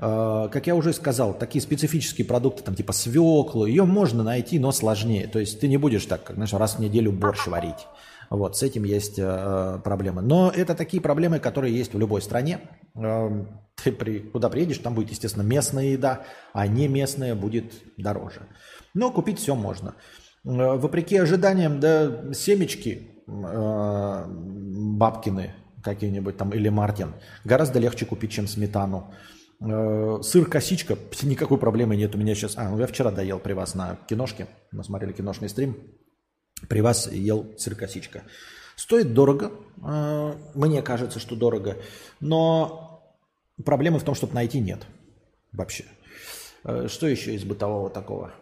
[0.00, 4.72] А, как я уже сказал, такие специфические продукты, там типа свеклу, ее можно найти, но
[4.72, 5.26] сложнее.
[5.26, 7.86] То есть ты не будешь так, как знаешь, раз в неделю борщ варить.
[8.30, 10.20] Вот, с этим есть э, проблемы.
[10.20, 12.60] Но это такие проблемы, которые есть в любой стране.
[12.94, 13.44] Э,
[13.82, 18.42] ты при, куда приедешь, там будет, естественно, местная еда, а не местная будет дороже.
[18.92, 19.94] Но купить все можно.
[20.44, 27.14] Э, вопреки ожиданиям, да, семечки э, бабкины, какие-нибудь там или Мартин,
[27.44, 29.10] гораздо легче купить, чем сметану.
[29.60, 32.56] Э, сыр косичка, никакой проблемы нет у меня сейчас.
[32.56, 35.76] А, ну я вчера доел при вас на киношке, мы смотрели киношный стрим,
[36.68, 38.22] при вас ел сыр косичка.
[38.76, 39.50] Стоит дорого,
[39.84, 41.76] э, мне кажется, что дорого,
[42.20, 43.16] но
[43.64, 44.86] проблемы в том, чтобы найти нет
[45.52, 45.84] вообще.
[46.62, 48.32] Э, что еще из бытового такого?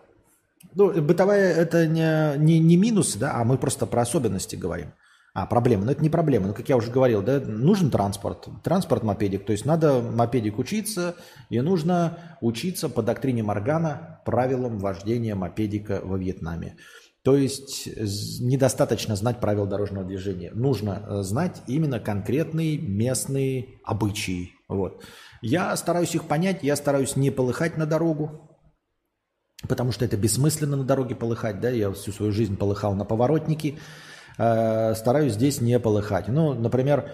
[0.74, 4.93] Ну, бытовая это не, не, не минус, да, а мы просто про особенности говорим.
[5.37, 5.85] А, проблема.
[5.85, 6.47] Но это не проблема.
[6.47, 8.49] Ну, как я уже говорил, да, нужен транспорт.
[8.65, 9.45] Транспорт мопедик.
[9.45, 11.15] То есть надо мопедик учиться,
[11.51, 16.79] и нужно учиться по доктрине Моргана правилам вождения мопедика во Вьетнаме.
[17.23, 17.87] То есть
[18.41, 20.53] недостаточно знать правила дорожного движения.
[20.55, 24.53] Нужно э, знать именно конкретные местные обычаи.
[24.69, 25.05] Вот.
[25.43, 28.59] Я стараюсь их понять, я стараюсь не полыхать на дорогу,
[29.69, 31.61] потому что это бессмысленно на дороге полыхать.
[31.61, 31.69] Да?
[31.69, 33.77] Я всю свою жизнь полыхал на поворотнике,
[34.37, 36.29] стараюсь здесь не полыхать.
[36.29, 37.11] Ну, например,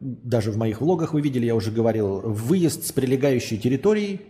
[0.00, 4.22] даже в моих влогах вы видели, я уже говорил, выезд с прилегающей территории,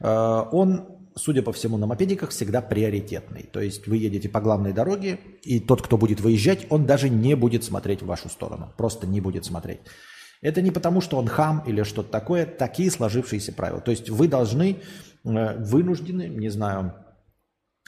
[0.00, 3.42] э, он судя по всему, на мопедиках всегда приоритетный.
[3.42, 7.34] То есть вы едете по главной дороге, и тот, кто будет выезжать, он даже не
[7.34, 8.72] будет смотреть в вашу сторону.
[8.76, 9.80] Просто не будет смотреть.
[10.40, 13.80] Это не потому, что он хам или что-то такое, такие сложившиеся правила.
[13.80, 14.76] То есть вы должны,
[15.24, 16.94] э, вынуждены, не знаю,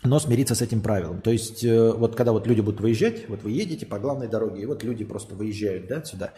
[0.04, 1.20] но смириться с этим правилом.
[1.20, 4.62] То есть э, вот когда вот люди будут выезжать, вот вы едете по главной дороге,
[4.62, 6.32] и вот люди просто выезжают да, сюда,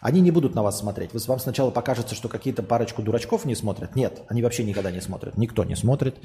[0.00, 1.10] они не будут на вас смотреть.
[1.26, 3.96] Вам сначала покажется, что какие-то парочку дурачков не смотрят.
[3.96, 6.16] Нет, они вообще никогда не смотрят, никто не смотрит.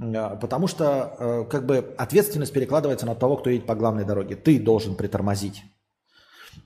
[0.00, 4.36] Э, потому что э, как бы ответственность перекладывается на того, кто едет по главной дороге.
[4.36, 5.62] Ты должен притормозить.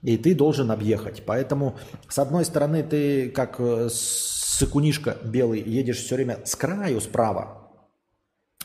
[0.03, 1.23] И ты должен объехать.
[1.25, 1.77] Поэтому,
[2.09, 3.59] с одной стороны, ты как
[3.89, 7.62] сыкунишка белый едешь все время с краю справа,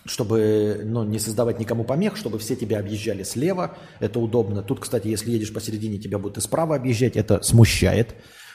[0.09, 4.63] чтобы ну, не создавать никому помех, чтобы все тебя объезжали слева, это удобно.
[4.63, 8.15] Тут, кстати, если едешь посередине, тебя будут и справа объезжать, это смущает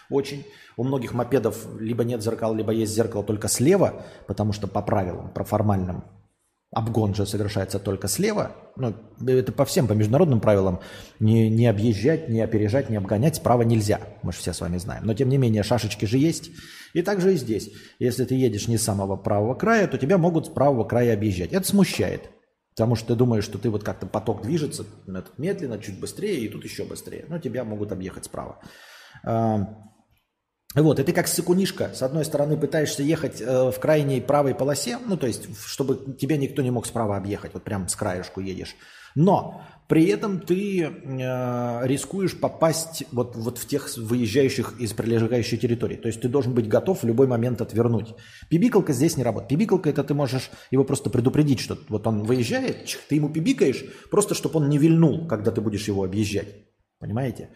[0.09, 0.45] очень.
[0.75, 5.31] У многих мопедов либо нет зеркал, либо есть зеркало только слева, потому что по правилам,
[5.31, 6.03] про формальным
[6.71, 8.51] обгон же совершается только слева.
[8.75, 8.95] Ну,
[9.27, 10.79] это по всем, по международным правилам.
[11.19, 13.99] Не, не объезжать, не опережать, не обгонять справа нельзя.
[14.23, 15.05] Мы же все с вами знаем.
[15.05, 16.49] Но тем не менее, шашечки же есть.
[16.93, 17.71] И также и здесь.
[17.99, 21.51] Если ты едешь не с самого правого края, то тебя могут с правого края объезжать.
[21.51, 22.29] Это смущает.
[22.75, 24.85] Потому что ты думаешь, что ты вот как-то поток движется
[25.37, 27.25] медленно, чуть быстрее, и тут еще быстрее.
[27.27, 28.59] Но тебя могут объехать справа.
[30.75, 34.97] Вот, и ты как сыкунишка, с одной стороны, пытаешься ехать э, в крайней правой полосе,
[35.05, 38.75] ну, то есть, чтобы тебя никто не мог справа объехать, вот прям с краешку едешь.
[39.15, 45.97] Но при этом ты э, рискуешь попасть вот, вот в тех выезжающих из прилегающей территории.
[45.97, 48.15] То есть ты должен быть готов в любой момент отвернуть.
[48.49, 49.49] Пибикалка здесь не работает.
[49.49, 54.35] Пибикалка это ты можешь его просто предупредить, что вот он выезжает, ты ему пибикаешь, просто
[54.35, 56.47] чтобы он не вильнул, когда ты будешь его объезжать.
[56.99, 57.49] Понимаете?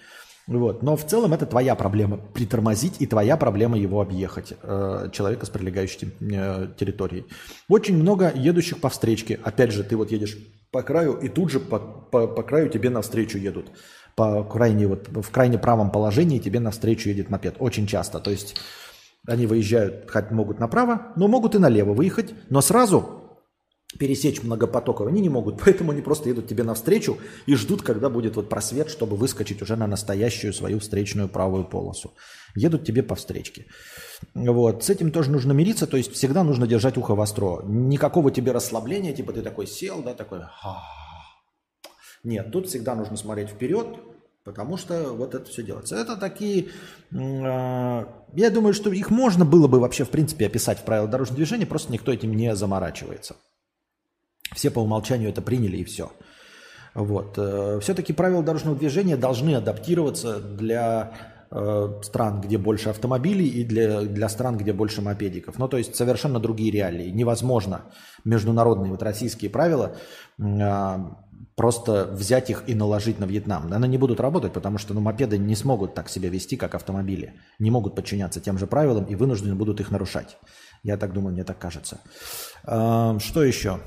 [0.47, 0.83] Вот.
[0.83, 5.49] Но в целом это твоя проблема притормозить и твоя проблема его объехать, э, человека с
[5.49, 7.25] прилегающей э, территорией.
[7.67, 9.39] Очень много едущих по встречке.
[9.43, 10.37] Опять же, ты вот едешь
[10.77, 13.71] по краю, и тут же по, по, по краю тебе навстречу едут.
[14.15, 17.55] По крайне, вот, в крайне правом положении тебе навстречу едет мопед.
[17.57, 18.19] Очень часто.
[18.19, 18.55] То есть
[19.25, 23.39] они выезжают, хоть могут направо, но могут и налево выехать, но сразу
[23.97, 27.17] пересечь многопотоково они не могут, поэтому они просто едут тебе навстречу
[27.47, 32.13] и ждут, когда будет вот просвет, чтобы выскочить уже на настоящую свою встречную правую полосу.
[32.55, 33.65] Едут тебе по встречке.
[34.33, 34.83] Вот.
[34.83, 37.61] С этим тоже нужно мириться, то есть всегда нужно держать ухо востро.
[37.63, 40.41] Никакого тебе расслабления, типа ты такой сел, да, такой...
[42.23, 43.87] Нет, тут всегда нужно смотреть вперед,
[44.43, 45.95] потому что вот это все делается.
[45.95, 46.69] Это такие...
[47.11, 51.37] Э, я думаю, что их можно было бы вообще, в принципе, описать в правилах дорожного
[51.37, 53.35] движения, просто никто этим не заморачивается.
[54.53, 56.11] Все по умолчанию это приняли и все.
[56.95, 57.35] Вот.
[57.37, 64.01] Э, Все-таки правила дорожного движения должны адаптироваться для э, стран, где больше автомобилей, и для,
[64.01, 65.57] для стран, где больше мопедиков.
[65.59, 67.09] Ну, то есть совершенно другие реалии.
[67.09, 67.85] Невозможно
[68.25, 69.95] международные вот российские правила
[70.39, 70.97] э,
[71.55, 73.71] просто взять их и наложить на Вьетнам.
[73.71, 77.33] Они не будут работать, потому что ну, мопеды не смогут так себя вести, как автомобили.
[77.59, 80.37] Не могут подчиняться тем же правилам и вынуждены будут их нарушать.
[80.83, 81.99] Я так думаю, мне так кажется.
[82.63, 83.79] Что еще?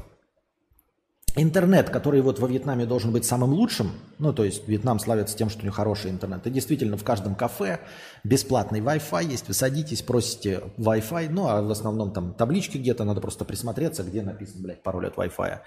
[1.36, 5.51] Интернет, который вот во Вьетнаме должен быть самым лучшим, ну, то есть Вьетнам славится тем,
[5.51, 7.81] что у него хороший интернет, и действительно в каждом кафе
[8.24, 13.20] бесплатный Wi-Fi есть, вы садитесь, просите Wi-Fi, ну, а в основном там таблички где-то, надо
[13.20, 15.59] просто присмотреться, где написан, блядь, пароль от Wi-Fi.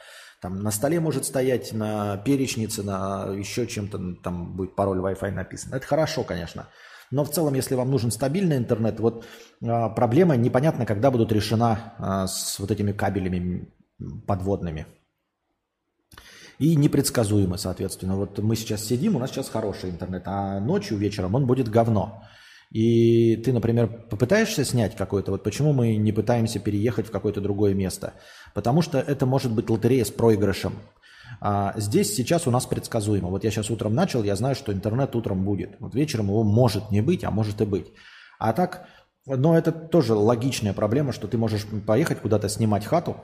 [0.42, 5.74] Там на столе может стоять, на перечнице, на еще чем-то, там будет пароль Wi-Fi написан.
[5.74, 6.68] Это хорошо, конечно.
[7.12, 9.26] Но в целом, если вам нужен стабильный интернет, вот
[9.64, 13.70] а, проблема непонятно, когда будут решена а, с вот этими кабелями
[14.28, 14.88] подводными
[16.60, 18.16] и непредсказуемо, соответственно.
[18.16, 22.24] Вот мы сейчас сидим, у нас сейчас хороший интернет, а ночью, вечером он будет говно.
[22.72, 27.76] И ты, например, попытаешься снять какой-то, вот почему мы не пытаемся переехать в какое-то другое
[27.76, 28.14] место?
[28.54, 30.74] Потому что это может быть лотерея с проигрышем.
[31.40, 33.30] А здесь сейчас у нас предсказуемо.
[33.30, 35.76] Вот я сейчас утром начал, я знаю, что интернет утром будет.
[35.80, 37.88] Вот вечером его может не быть, а может и быть.
[38.40, 38.88] А так,
[39.26, 43.18] но это тоже логичная проблема, что ты можешь поехать куда-то снимать хату,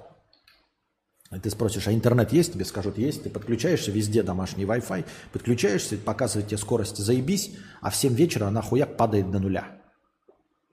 [1.38, 2.54] ты спросишь, а интернет есть?
[2.54, 3.24] Тебе скажут, есть.
[3.24, 8.64] Ты подключаешься, везде домашний Wi-Fi, подключаешься, показывает тебе скорость, заебись, а в 7 вечера она
[8.64, 9.80] хуяк падает до нуля.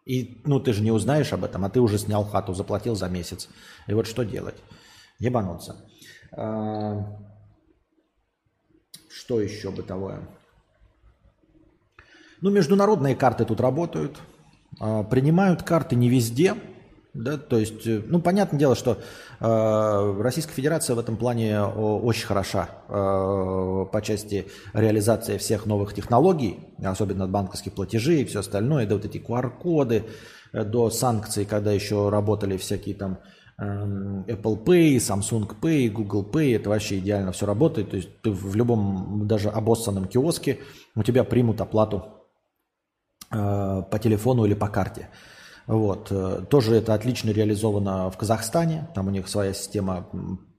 [0.07, 3.09] И, ну, ты же не узнаешь об этом, а ты уже снял хату, заплатил за
[3.09, 3.49] месяц.
[3.87, 4.57] И вот что делать?
[5.19, 5.85] Ебануться.
[6.33, 7.19] А,
[9.11, 10.27] что еще бытовое?
[12.41, 14.21] Ну, международные карты тут работают.
[14.79, 16.55] А, принимают карты не везде,
[17.17, 19.01] да, то есть, э, ну, понятное дело, что
[19.39, 22.93] Российская Федерация в этом плане очень хороша э,
[23.93, 29.19] по части реализации всех новых технологий, особенно банковских платежей и все остальное, да, вот эти
[29.19, 30.05] QR-коды,
[30.53, 33.19] э, до санкций, когда еще работали всякие там
[33.59, 38.31] э, Apple Pay, Samsung Pay, Google Pay, это вообще идеально все работает, то есть ты
[38.31, 40.61] в любом даже обоссанном киоске
[40.95, 42.05] у тебя примут оплату
[43.31, 45.11] э, по телефону или по карте.
[45.67, 46.09] Вот.
[46.11, 48.89] Э, тоже это отлично реализовано в Казахстане.
[48.95, 50.09] Там у них своя система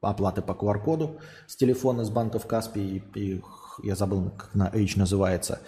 [0.01, 3.03] оплаты по QR-коду с телефона, с банков Каспий.
[3.15, 3.41] И,
[3.83, 5.59] я забыл, как на H называется.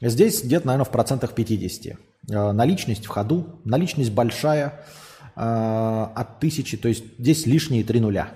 [0.00, 1.98] Здесь где-то, наверное, в процентах 50.
[2.30, 3.60] Э, наличность в ходу.
[3.64, 4.84] Наличность большая
[5.36, 6.76] э, от тысячи.
[6.76, 8.32] То есть здесь лишние три нуля.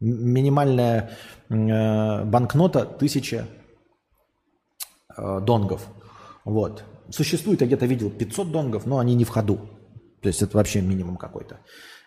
[0.00, 1.10] Минимальная
[1.48, 3.46] банкнота тысяча
[5.16, 5.88] донгов.
[6.44, 6.84] Вот.
[7.10, 9.58] Существует, я где-то видел 500 донгов, но они не в ходу.
[10.20, 11.60] То есть это вообще минимум какой-то.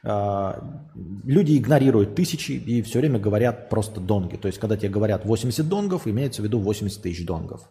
[0.04, 0.90] А,
[1.24, 4.38] люди игнорируют тысячи и все время говорят просто донги.
[4.38, 7.62] То есть когда тебе говорят 80 донгов, имеется в виду 80 тысяч донгов.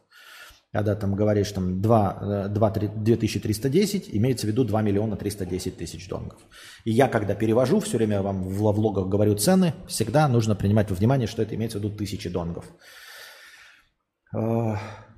[0.73, 6.09] Когда там говоришь там 2, 2, 3, 2310, имеется в виду 2 миллиона 310 тысяч
[6.09, 6.39] донгов.
[6.85, 10.95] И я, когда перевожу, все время вам в влогах говорю цены, всегда нужно принимать во
[10.95, 12.67] внимание, что это имеется в виду тысячи донгов.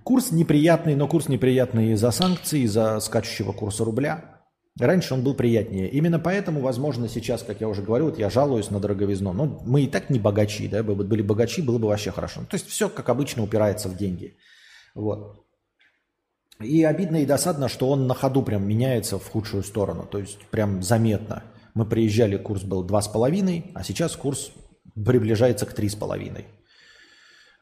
[0.05, 4.41] Курс неприятный, но курс неприятный из-за санкций, из-за скачущего курса рубля.
[4.79, 5.89] Раньше он был приятнее.
[5.91, 9.33] Именно поэтому, возможно, сейчас, как я уже говорил, вот я жалуюсь на дороговизну.
[9.33, 12.41] Но мы и так не богачи, да, бы были богачи, было бы вообще хорошо.
[12.49, 14.37] То есть все, как обычно, упирается в деньги.
[14.95, 15.45] Вот.
[16.61, 20.07] И обидно и досадно, что он на ходу прям меняется в худшую сторону.
[20.11, 21.43] То есть прям заметно.
[21.74, 24.53] Мы приезжали, курс был 2,5, а сейчас курс
[24.95, 26.45] приближается к 3,5 э,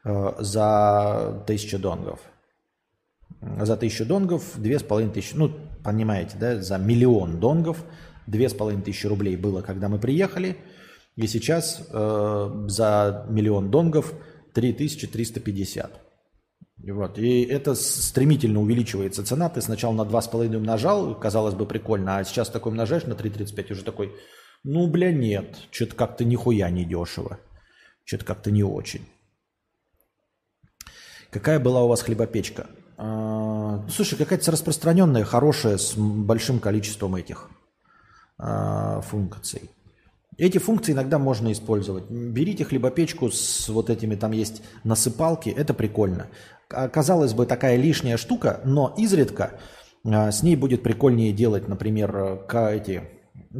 [0.03, 2.19] за 1000 донгов.
[3.41, 5.51] За 1000 донгов 2500, ну,
[5.83, 7.83] понимаете, да, за миллион донгов
[8.27, 10.57] 2500 рублей было, когда мы приехали,
[11.15, 14.13] и сейчас э, за миллион донгов
[14.53, 15.91] 3350.
[16.83, 17.19] Вот.
[17.19, 19.49] И это стремительно увеличивается цена.
[19.49, 23.83] Ты сначала на 2,5 умножал, казалось бы, прикольно, а сейчас такой умножаешь на 3,35, уже
[23.83, 24.13] такой,
[24.63, 27.39] ну, бля, нет, что-то как-то нихуя не дешево.
[28.05, 29.01] Что-то как-то не очень.
[31.31, 32.67] Какая была у вас хлебопечка?
[32.97, 37.49] А, слушай, какая-то распространенная, хорошая, с большим количеством этих
[38.37, 39.71] а, функций.
[40.37, 42.09] Эти функции иногда можно использовать.
[42.09, 46.27] Берите хлебопечку с вот этими, там есть насыпалки, это прикольно.
[46.67, 49.53] Казалось бы, такая лишняя штука, но изредка
[50.03, 53.03] а, с ней будет прикольнее делать, например, эти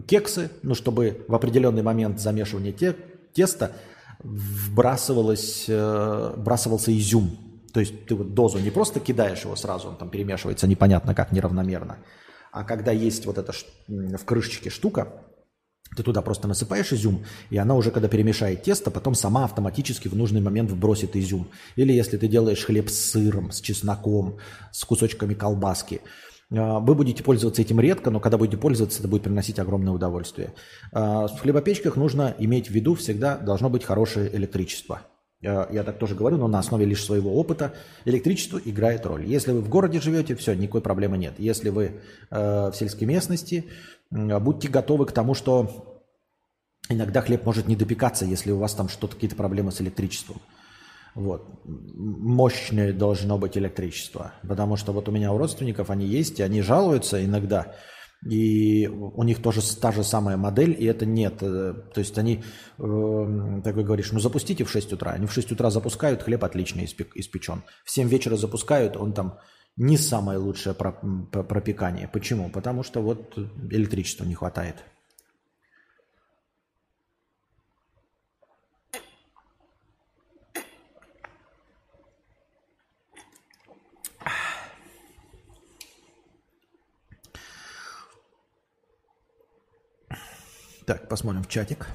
[0.07, 2.97] кексы, ну, чтобы в определенный момент замешивания те,
[3.33, 3.71] теста
[4.19, 7.50] вбрасывалось, э, вбрасывался изюм.
[7.73, 11.31] То есть ты вот дозу не просто кидаешь его сразу, он там перемешивается непонятно как,
[11.31, 11.97] неравномерно,
[12.51, 13.53] а когда есть вот эта
[13.87, 15.23] в крышечке штука,
[15.95, 20.15] ты туда просто насыпаешь изюм, и она уже, когда перемешает тесто, потом сама автоматически в
[20.15, 21.49] нужный момент вбросит изюм.
[21.75, 24.37] Или если ты делаешь хлеб с сыром, с чесноком,
[24.71, 26.01] с кусочками колбаски,
[26.49, 30.53] а, вы будете пользоваться этим редко, но когда будете пользоваться, это будет приносить огромное удовольствие.
[30.93, 35.01] А, в хлебопечках нужно иметь в виду всегда должно быть хорошее электричество.
[35.45, 37.73] А, я так тоже говорю, но на основе лишь своего опыта
[38.05, 39.25] электричество играет роль.
[39.25, 41.33] Если вы в городе живете, все, никакой проблемы нет.
[41.37, 43.65] Если вы в сельской местности,
[44.09, 46.03] будьте готовы к тому, что
[46.89, 50.41] иногда хлеб может не допекаться, если у вас там что-то, какие-то проблемы с электричеством.
[51.13, 51.61] Вот.
[51.65, 54.33] Мощное должно быть электричество.
[54.47, 57.75] Потому что вот у меня у родственников они есть, и они жалуются иногда.
[58.29, 61.41] И у них тоже та же самая модель, и это нет.
[61.41, 62.43] Э, то есть они,
[62.77, 65.13] э, так вы говоришь, ну запустите в 6 утра.
[65.13, 67.63] Они в 6 утра запускают, хлеб отлично испечен.
[67.83, 69.39] В 7 вечера запускают, он там
[69.75, 72.07] не самое лучшее пропекание.
[72.07, 72.49] Почему?
[72.49, 73.37] Потому что вот
[73.71, 74.75] электричества не хватает.
[90.85, 91.87] Так, посмотрим в чатик.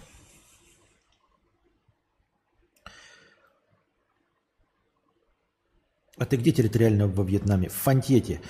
[6.18, 7.68] А ты где территориально во Вьетнаме?
[7.68, 8.40] В Фантьете.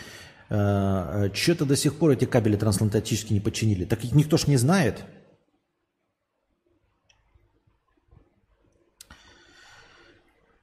[0.50, 3.84] Э, Что-то до сих пор эти кабели трансатлантические не починили.
[3.84, 5.04] Так никто ж не знает.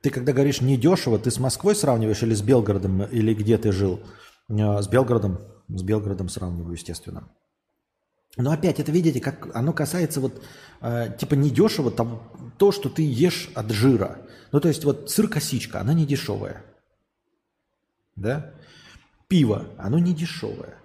[0.01, 3.99] Ты когда говоришь недешево, ты с Москвой сравниваешь или с Белгородом, или где ты жил?
[4.49, 5.39] Э, с Белгородом.
[5.67, 7.29] С Белгородом сравниваю, естественно.
[8.37, 10.43] Но опять это, видите, как оно касается вот
[10.81, 12.23] э, типа недешево там,
[12.57, 14.17] то, что ты ешь от жира.
[14.51, 16.63] Ну, то есть вот сыр-косичка, она не дешевая.
[18.15, 18.53] Да?
[19.27, 20.75] Пиво, оно не дешевое.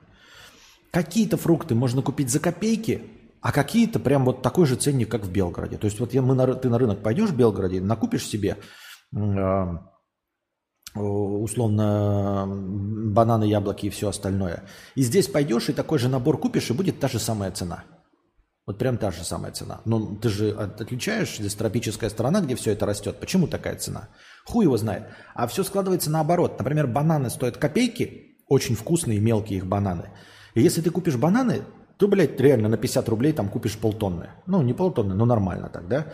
[0.90, 3.04] Какие-то фрукты можно купить за копейки,
[3.40, 5.78] а какие-то прям вот такой же ценник, как в Белгороде.
[5.78, 8.58] То есть вот я, мы на, ты на рынок пойдешь в Белгороде, накупишь себе
[9.14, 9.78] э,
[10.94, 14.64] условно бананы, яблоки и все остальное.
[14.94, 17.84] И здесь пойдешь и такой же набор купишь, и будет та же самая цена.
[18.66, 19.80] Вот прям та же самая цена.
[19.86, 23.18] Но ты же отличаешь, здесь тропическая страна, где все это растет.
[23.18, 24.08] Почему такая цена?
[24.44, 25.04] Хуй его знает.
[25.34, 26.58] А все складывается наоборот.
[26.58, 30.10] Например, бананы стоят копейки, очень вкусные, мелкие их бананы.
[30.54, 31.62] И если ты купишь бананы,
[31.96, 34.28] то, блядь, реально на 50 рублей там купишь полтонны.
[34.46, 36.06] Ну, не полтонны, но нормально так, да?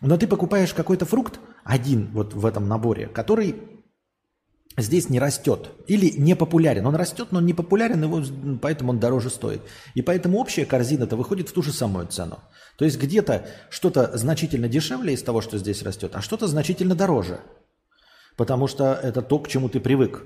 [0.00, 3.79] Но ты покупаешь какой-то фрукт, один вот в этом наборе, который
[4.76, 6.86] здесь не растет или не популярен.
[6.86, 8.22] Он растет, но не популярен, его,
[8.60, 9.62] поэтому он дороже стоит.
[9.94, 12.38] И поэтому общая корзина-то выходит в ту же самую цену.
[12.76, 17.40] То есть где-то что-то значительно дешевле из того, что здесь растет, а что-то значительно дороже.
[18.36, 20.24] Потому что это то, к чему ты привык.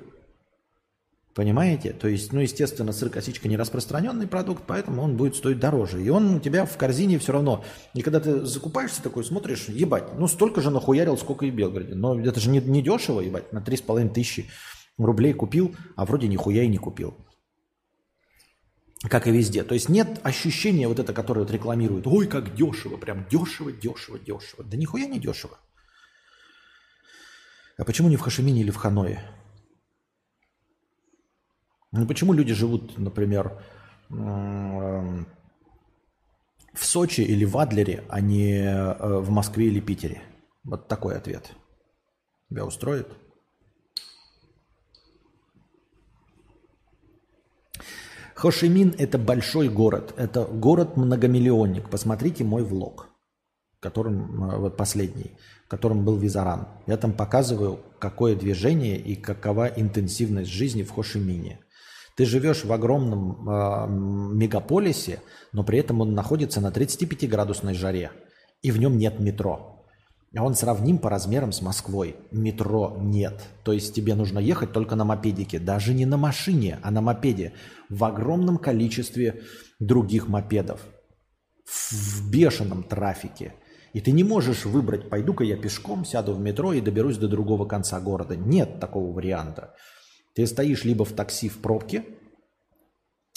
[1.35, 1.93] Понимаете?
[1.93, 6.01] То есть, ну, естественно, сыр-косичка не распространенный продукт, поэтому он будет стоить дороже.
[6.01, 7.65] И он у тебя в корзине все равно.
[7.93, 11.97] И когда ты закупаешься такой, смотришь, ебать, ну, столько же нахуярил, сколько и в Белгороде.
[11.97, 14.49] Но это же не, не дешево, ебать, на 3,5 тысячи
[14.97, 17.17] рублей купил, а вроде нихуя и не купил.
[19.03, 19.65] Как и везде.
[19.65, 22.07] То есть нет ощущения вот это, которое вот рекламирует.
[22.07, 24.63] Ой, как дешево, прям дешево, дешево, дешево.
[24.63, 25.59] Да нихуя не дешево.
[27.77, 29.44] А почему не в Хашимине или в Ханое?
[31.97, 33.63] Ну почему люди живут, например,
[34.09, 35.27] в
[36.75, 40.21] Сочи или в Адлере, а не э, в Москве или Питере?
[40.65, 41.53] Вот такой ответ.
[42.51, 43.07] Тебя устроит?
[48.35, 50.15] Хошимин– это большой город.
[50.17, 51.89] Это город-многомиллионник.
[51.89, 53.09] Посмотрите мой влог,
[53.79, 56.67] которым, э, вот последний, в котором был Визаран.
[56.89, 61.61] Я там показываю, какое движение и какова интенсивность жизни в Хошимине.
[62.17, 63.89] Ты живешь в огромном э,
[64.35, 65.21] мегаполисе,
[65.53, 68.13] но при этом он находится на 35-градусной жаре,
[68.63, 69.75] и в нем нет метро.
[70.37, 72.17] Он сравним по размерам с Москвой.
[72.33, 73.41] Метро нет.
[73.63, 75.61] То есть тебе нужно ехать только на мопедике.
[75.61, 77.53] Даже не на машине, а на мопеде.
[77.89, 79.43] В огромном количестве
[79.79, 80.81] других мопедов.
[81.65, 83.55] В бешеном трафике.
[83.93, 87.65] И ты не можешь выбрать, пойду-ка я пешком, сяду в метро и доберусь до другого
[87.65, 88.35] конца города.
[88.35, 89.75] Нет такого варианта.
[90.35, 92.05] Ты стоишь либо в такси в пробке,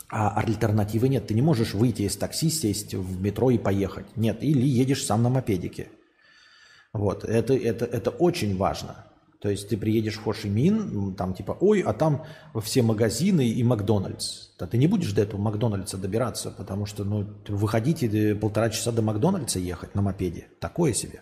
[0.10, 1.28] а альтернативы нет.
[1.28, 4.06] Ты не можешь выйти из такси, сесть в метро и поехать.
[4.16, 5.90] Нет, или едешь сам на мопедике.
[6.94, 9.06] Вот, это, это, это очень важно.
[9.40, 12.26] То есть ты приедешь в Хошимин, там типа, ой, а там
[12.64, 14.58] все магазины и Макдональдс.
[14.58, 19.04] Да ты не будешь до этого Макдональдса добираться, потому что, ну, выходите полтора часа до
[19.04, 20.48] Макдональдса ехать на мопеде.
[20.60, 21.22] Такое себе.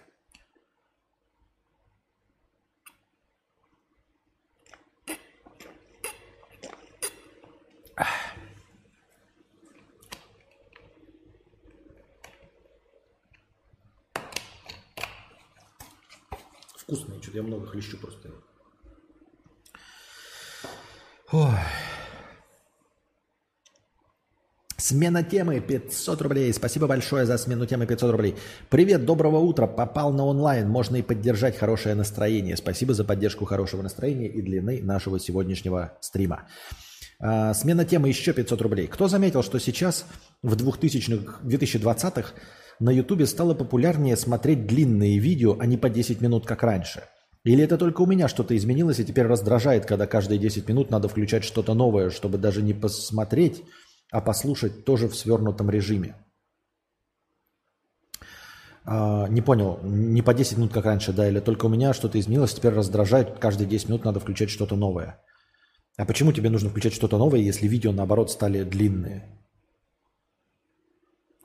[16.77, 18.29] Вкусные, что-то я много хлещу просто.
[21.31, 21.51] Ой.
[24.77, 26.53] Смена темы 500 рублей.
[26.53, 28.35] Спасибо большое за смену темы 500 рублей.
[28.69, 29.67] Привет, доброго утра.
[29.67, 30.69] Попал на онлайн.
[30.69, 32.55] Можно и поддержать хорошее настроение.
[32.55, 36.47] Спасибо за поддержку хорошего настроения и длины нашего сегодняшнего стрима.
[37.19, 38.87] А, смена темы еще 500 рублей.
[38.87, 40.05] Кто заметил, что сейчас
[40.41, 42.33] в 2000-х, 2020-х
[42.79, 47.03] на Ютубе стало популярнее смотреть длинные видео, а не по 10 минут, как раньше?
[47.45, 51.07] Или это только у меня что-то изменилось и теперь раздражает, когда каждые 10 минут надо
[51.07, 53.63] включать что-то новое, чтобы даже не посмотреть,
[54.11, 56.15] а послушать тоже в свернутом режиме?
[58.83, 62.19] А, не понял, не по 10 минут, как раньше, да, или только у меня что-то
[62.19, 65.21] изменилось, теперь раздражает, каждые 10 минут надо включать что-то новое.
[65.97, 69.31] А почему тебе нужно включать что-то новое, если видео, наоборот, стали длинные?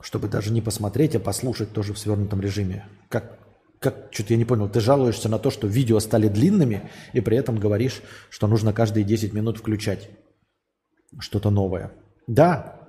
[0.03, 2.85] чтобы даже не посмотреть, а послушать тоже в свернутом режиме.
[3.07, 3.37] Как,
[3.81, 7.35] как что-то я не понял, ты жалуешься на то, что видео стали длинными, и при
[7.35, 10.07] этом говоришь, что нужно каждые 10 минут включать
[11.19, 11.91] что-то новое.
[12.27, 12.79] Да,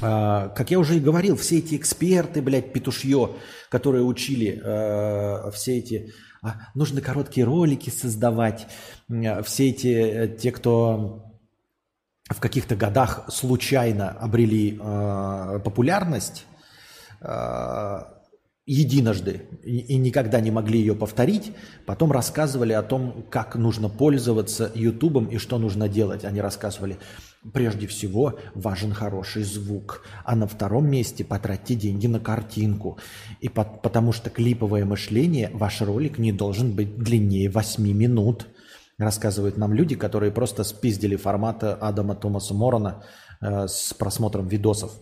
[0.00, 3.36] а, как я уже и говорил, все эти эксперты, блядь, петушье,
[3.68, 6.12] которые учили э, все эти...
[6.42, 8.66] А, нужно короткие ролики создавать,
[9.08, 11.26] все эти, э, те, кто
[12.28, 16.46] в каких-то годах случайно обрели э, популярность
[18.72, 21.52] единожды и, никогда не могли ее повторить,
[21.86, 26.24] потом рассказывали о том, как нужно пользоваться Ютубом и что нужно делать.
[26.24, 26.98] Они рассказывали,
[27.52, 32.98] прежде всего важен хороший звук, а на втором месте потратьте деньги на картинку.
[33.40, 38.46] И по, потому что клиповое мышление, ваш ролик не должен быть длиннее 8 минут–
[38.98, 43.02] рассказывают нам люди, которые просто спиздили формата Адама Томаса Морона
[43.40, 44.92] э, с просмотром видосов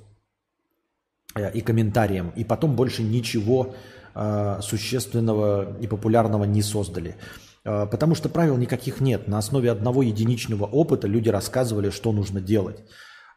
[1.37, 3.75] и комментарием, и потом больше ничего
[4.15, 7.17] э, существенного и популярного не создали.
[7.65, 9.29] Э, потому что правил никаких нет.
[9.29, 12.83] На основе одного единичного опыта люди рассказывали, что нужно делать.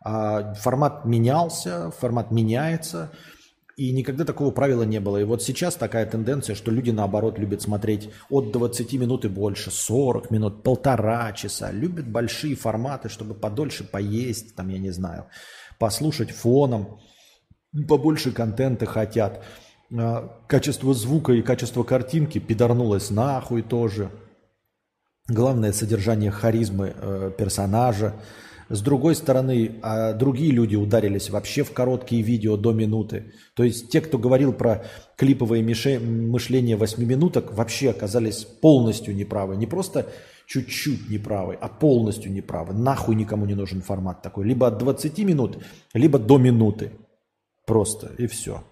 [0.04, 3.12] А формат менялся, формат меняется–
[3.76, 5.18] и никогда такого правила не было.
[5.18, 9.72] И вот сейчас такая тенденция, что люди наоборот любят смотреть от 20 минут и больше,
[9.72, 11.72] 40 минут, полтора часа.
[11.72, 15.26] Любят большие форматы, чтобы подольше поесть, там, я не знаю,
[15.80, 17.00] послушать фоном,
[17.88, 19.44] побольше контента хотят.
[19.96, 24.12] А, качество звука и качество картинки пидорнулось нахуй тоже.
[25.28, 28.14] Главное содержание харизмы э, персонажа.
[28.70, 33.34] С другой стороны, а другие люди ударились вообще в короткие видео до минуты.
[33.56, 34.86] То есть те, кто говорил про
[35.16, 39.56] клиповое мышление 8 минуток, вообще оказались полностью неправы.
[39.56, 40.08] Не просто
[40.48, 42.74] чуть-чуть неправы, а полностью неправы.
[42.74, 44.46] Нахуй никому не нужен формат такой.
[44.46, 45.64] Либо от 20 минут,
[45.94, 46.92] либо до минуты.
[47.66, 48.64] Просто и все.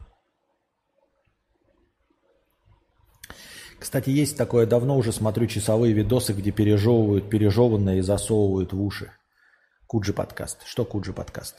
[3.79, 9.11] Кстати, есть такое, давно уже смотрю часовые видосы, где пережевывают пережеванное и засовывают в уши.
[9.87, 10.59] Куджи подкаст.
[10.65, 11.55] Что Куджи подкаст?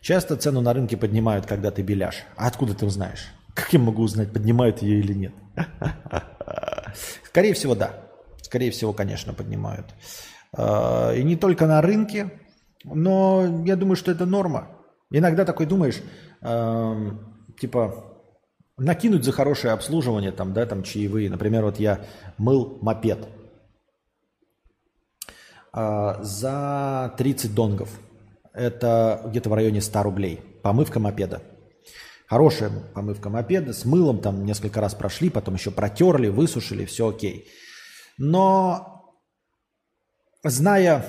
[0.00, 2.24] Часто цену на рынке поднимают, когда ты беляш.
[2.36, 3.28] А откуда ты узнаешь?
[3.54, 5.34] Как я могу узнать, поднимают ее или нет?
[7.24, 8.02] Скорее всего, да.
[8.42, 9.86] Скорее всего, конечно, поднимают.
[10.52, 12.40] А, и не только на рынке,
[12.82, 14.79] но я думаю, что это норма.
[15.10, 16.00] Иногда такой думаешь,
[17.60, 18.04] типа,
[18.76, 21.28] накинуть за хорошее обслуживание, там, да, там чаевые.
[21.28, 22.04] Например, вот я
[22.38, 23.28] мыл мопед–
[25.72, 27.90] а, за 30 донгов.
[28.52, 30.40] Это где-то в районе 100 рублей.
[30.62, 31.42] Помывка мопеда.
[32.26, 37.48] Хорошая помывка мопеда с мылом, там несколько раз прошли, потом еще протерли, высушили, все окей.
[38.18, 39.16] Но
[40.44, 41.04] зная,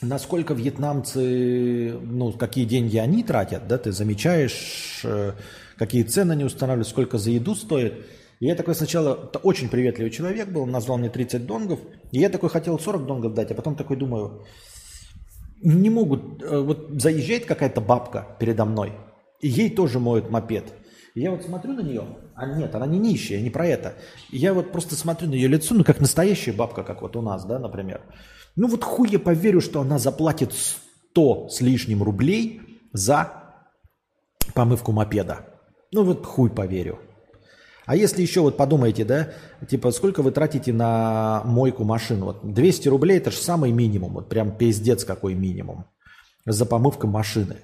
[0.00, 5.32] насколько вьетнамцы, ну, какие деньги они тратят, да, ты замечаешь, э,
[5.76, 8.06] какие цены они устанавливают, сколько за еду стоит.
[8.40, 11.80] И я такой сначала, очень приветливый человек был, назвал мне 30 донгов,
[12.12, 14.44] и я такой хотел 40 донгов дать, а потом такой думаю,
[15.62, 18.92] не могут, э, вот заезжает какая-то бабка передо мной,
[19.40, 20.72] и ей тоже моют мопед.
[21.14, 22.04] И я вот смотрю на нее,
[22.36, 23.94] а нет, она не нищая, не про это.
[24.30, 27.22] И я вот просто смотрю на ее лицо, ну как настоящая бабка, как вот у
[27.22, 28.02] нас, да, например.
[28.58, 32.60] Ну вот хуй я поверю, что она заплатит 100 с лишним рублей
[32.92, 33.32] за
[34.52, 35.46] помывку мопеда.
[35.92, 36.98] Ну вот хуй поверю.
[37.86, 39.28] А если еще вот подумайте, да,
[39.70, 42.24] типа сколько вы тратите на мойку машин?
[42.24, 45.86] Вот 200 рублей это же самый минимум, вот прям пиздец какой минимум
[46.44, 47.58] за помывку машины.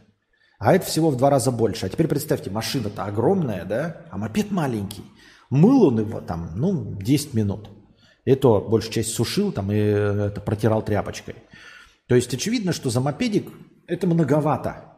[0.61, 1.87] А это всего в два раза больше.
[1.87, 5.03] А теперь представьте, машина-то огромная, да, а мопед маленький.
[5.51, 7.69] Мыл он его там, ну, 10 минут.
[8.25, 11.37] И то большую часть сушил там и это протирал тряпочкой.
[12.07, 13.51] То есть очевидно, что за мопедик
[13.87, 14.93] это многовато.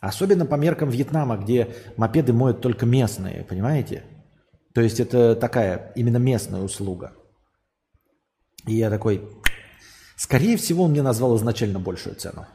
[0.00, 4.04] Особенно по меркам Вьетнама, где мопеды моют только местные, понимаете?
[4.74, 7.12] То есть это такая именно местная услуга.
[8.66, 9.26] И я такой,
[10.16, 12.46] скорее всего, он мне назвал изначально большую цену.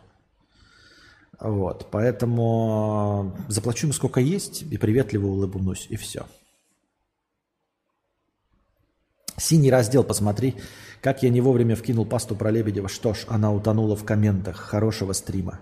[1.39, 6.27] Вот, поэтому заплачу ему сколько есть и приветливо улыбнусь, и все.
[9.41, 10.55] Синий раздел, посмотри,
[11.01, 12.87] как я не вовремя вкинул пасту про Лебедева.
[12.87, 14.57] Что ж, она утонула в комментах.
[14.57, 15.61] Хорошего стрима.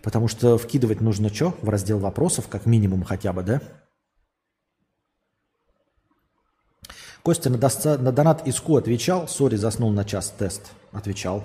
[0.00, 1.56] Потому что вкидывать нужно что?
[1.60, 3.60] В раздел вопросов, как минимум хотя бы, да?
[7.24, 7.98] Костя на, доста...
[7.98, 9.26] на донат иску отвечал.
[9.26, 10.70] Сори, заснул на час тест.
[10.92, 11.42] Отвечал.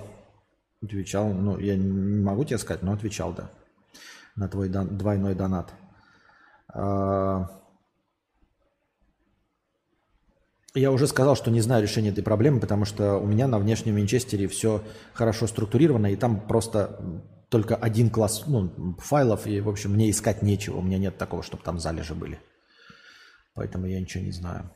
[0.80, 1.32] Отвечал.
[1.32, 3.50] Ну, я не могу тебе сказать, но отвечал, да.
[4.36, 4.96] На твой дон...
[4.96, 5.74] двойной донат.
[6.68, 7.65] А...
[10.76, 13.94] Я уже сказал, что не знаю решения этой проблемы, потому что у меня на внешнем
[13.94, 14.82] винчестере все
[15.14, 17.00] хорошо структурировано, и там просто
[17.48, 20.76] только один класс ну, файлов, и, в общем, мне искать нечего.
[20.76, 22.38] У меня нет такого, чтобы там залежи были.
[23.54, 24.70] Поэтому я ничего не знаю.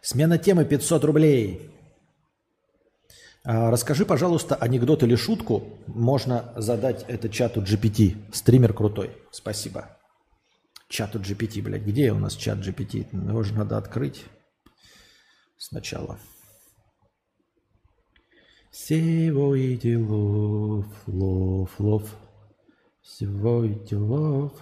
[0.00, 1.72] Смена темы 500 рублей.
[3.42, 5.64] А, расскажи, пожалуйста, анекдот или шутку.
[5.88, 8.16] Можно задать это чату GPT.
[8.32, 9.10] Стример крутой.
[9.32, 9.96] Спасибо.
[10.90, 11.84] Чату GPT, блядь.
[11.84, 13.06] Где у нас чат GPT?
[13.12, 14.24] Его же надо открыть
[15.56, 16.18] сначала.
[18.72, 22.16] Всего и делов, лов, лов.
[23.02, 24.52] Всего и делов.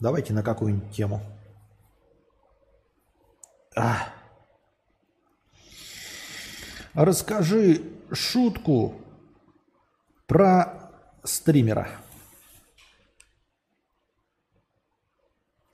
[0.00, 1.33] Давайте на какую-нибудь тему.
[3.76, 4.08] А.
[6.94, 7.82] Расскажи
[8.12, 8.94] шутку
[10.26, 10.90] про
[11.24, 11.88] стримера.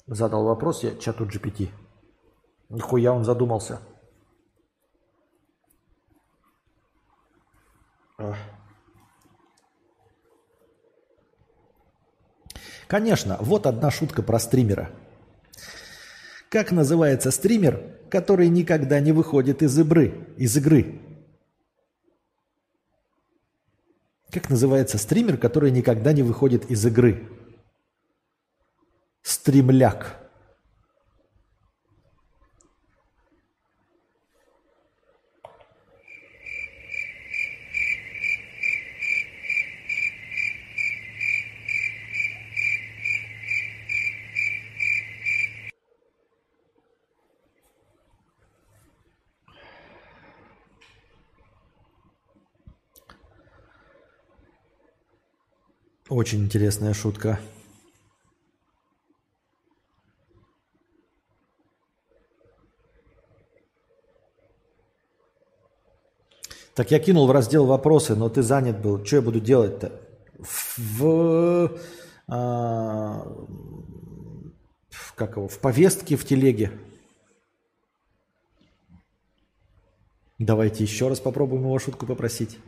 [0.06, 1.68] Задал вопрос я чату GPT.
[2.68, 3.80] Нихуя он задумался.
[12.86, 14.90] Конечно, вот одна шутка про стримера.
[16.50, 20.26] Как называется стример, который никогда не выходит из игры?
[20.36, 21.00] Из игры.
[24.32, 27.28] Как называется стример, который никогда не выходит из игры?
[29.22, 30.19] Стримляк.
[56.10, 57.38] Очень интересная шутка.
[66.74, 69.04] Так я кинул в раздел вопросы, но ты занят был.
[69.04, 69.92] Что я буду делать-то?
[70.36, 71.78] В,
[72.26, 73.24] а,
[74.88, 76.72] в, как его, в повестке в телеге.
[80.40, 82.58] Давайте еще раз попробуем его шутку попросить.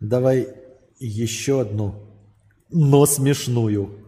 [0.00, 0.54] Давай
[0.98, 2.11] еще одну
[2.72, 3.98] но смешную.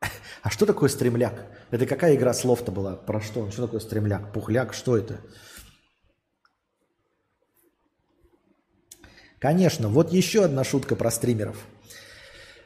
[0.42, 1.46] А что такое стремляк?
[1.70, 2.94] Это какая игра слов-то была?
[2.94, 3.50] Про что?
[3.50, 4.32] Что такое стремляк?
[4.32, 4.72] Пухляк?
[4.72, 5.20] Что это?
[9.38, 11.56] Конечно, вот еще одна шутка про стримеров.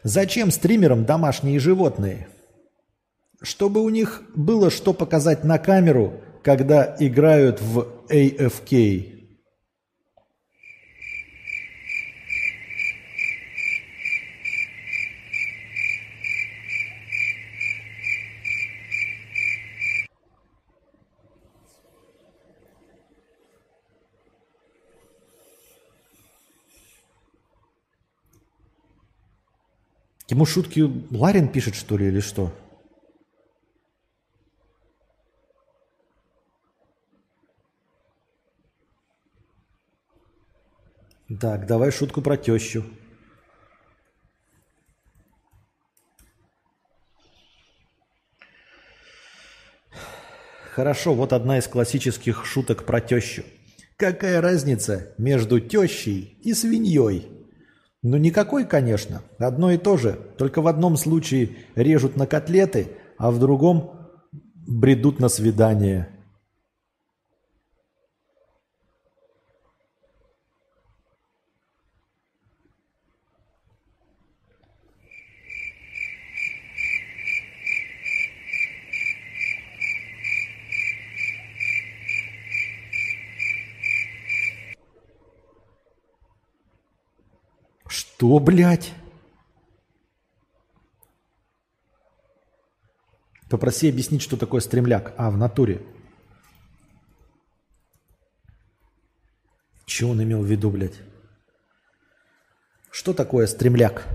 [0.05, 2.29] Зачем стримерам домашние животные?
[3.41, 9.22] Чтобы у них было что показать на камеру, когда играют в AFK.
[30.33, 30.81] Ему шутки
[31.11, 32.51] Ларин пишет, что ли, или что?
[41.39, 42.83] Так, давай шутку про тещу.
[50.71, 53.45] Хорошо, вот одна из классических шуток про тещу.
[53.99, 57.42] Какая разница между тещей и свиньей?
[58.03, 59.23] Ну никакой, конечно.
[59.39, 60.19] Одно и то же.
[60.37, 63.93] Только в одном случае режут на котлеты, а в другом
[64.67, 66.09] бредут на свидание.
[88.23, 88.93] Что, блядь?
[93.51, 95.13] Попроси объяснить, что такое стремляк.
[95.17, 95.83] А, в натуре.
[99.87, 101.01] Чего он имел в виду, блядь?
[102.93, 104.07] Что такое стремляк?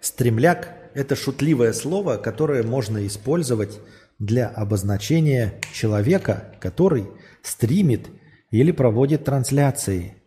[0.00, 3.80] Стремляк– это шутливое слово, которое можно использовать
[4.18, 7.06] для обозначения человека, который
[7.42, 8.08] стримит
[8.50, 10.17] или проводит трансляции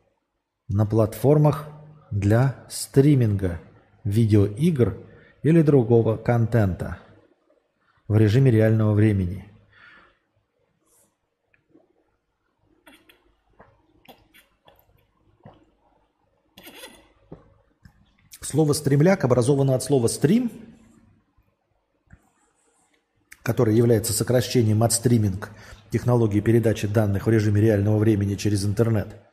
[0.74, 1.68] на платформах
[2.12, 3.60] для стриминга
[4.04, 4.98] видеоигр
[5.44, 7.00] или другого контента
[8.08, 9.48] в режиме реального времени.
[18.42, 20.52] Слово «стремляк» образовано от слова «стрим»,
[23.44, 25.52] которое является сокращением от стриминг
[25.90, 29.16] технологии передачи данных в режиме реального времени через интернет–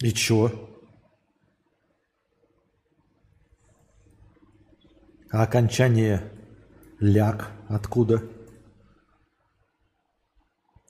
[0.00, 0.52] И чё?
[5.30, 6.22] А окончание
[7.00, 8.22] ляг откуда?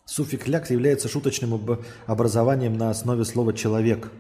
[0.05, 1.59] Суффикс ляг является шуточным
[2.07, 4.13] образованием на основе слова «человек»,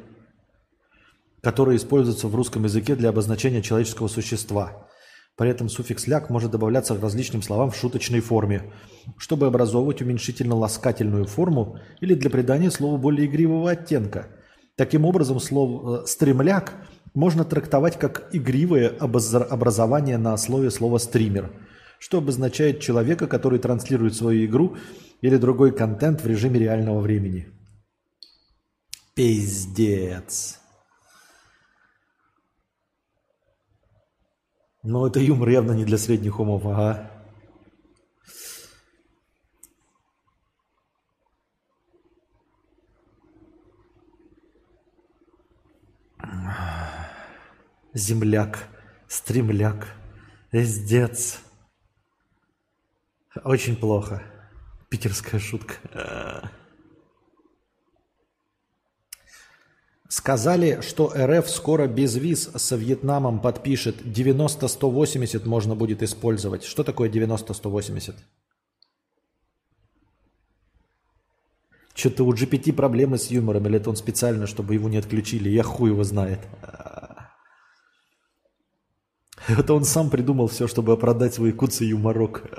[1.42, 4.88] которое используется в русском языке для обозначения человеческого существа.
[5.36, 8.72] При этом суффикс ляг может добавляться к различным словам в шуточной форме,
[9.18, 14.28] чтобы образовывать уменьшительно-ласкательную форму или для придания слову более игривого оттенка–
[14.78, 16.72] Таким образом, слово э, «стремляк»
[17.12, 21.50] можно трактовать как игривое образование на основе слова «стример»,
[21.98, 24.76] что обозначает человека, который транслирует свою игру
[25.20, 27.48] или другой контент в режиме реального времени.
[29.16, 30.60] Пиздец.
[34.84, 37.17] Но это юмор явно не для средних умов, ага.
[47.94, 48.68] Земляк,
[49.08, 49.88] стремляк,
[50.52, 51.40] эздец.
[53.44, 54.22] Очень плохо.
[54.88, 55.74] Питерская шутка.
[60.08, 64.00] Сказали, что РФ скоро без виз со Вьетнамом подпишет.
[64.00, 66.64] 90-180 можно будет использовать.
[66.64, 68.14] Что такое 90-180?
[71.94, 75.50] Что-то у GPT проблемы с юмором, или это он специально, чтобы его не отключили.
[75.50, 76.40] Я хуй его знает.
[79.56, 82.42] Это он сам придумал все, чтобы оправдать свой куцы юморок.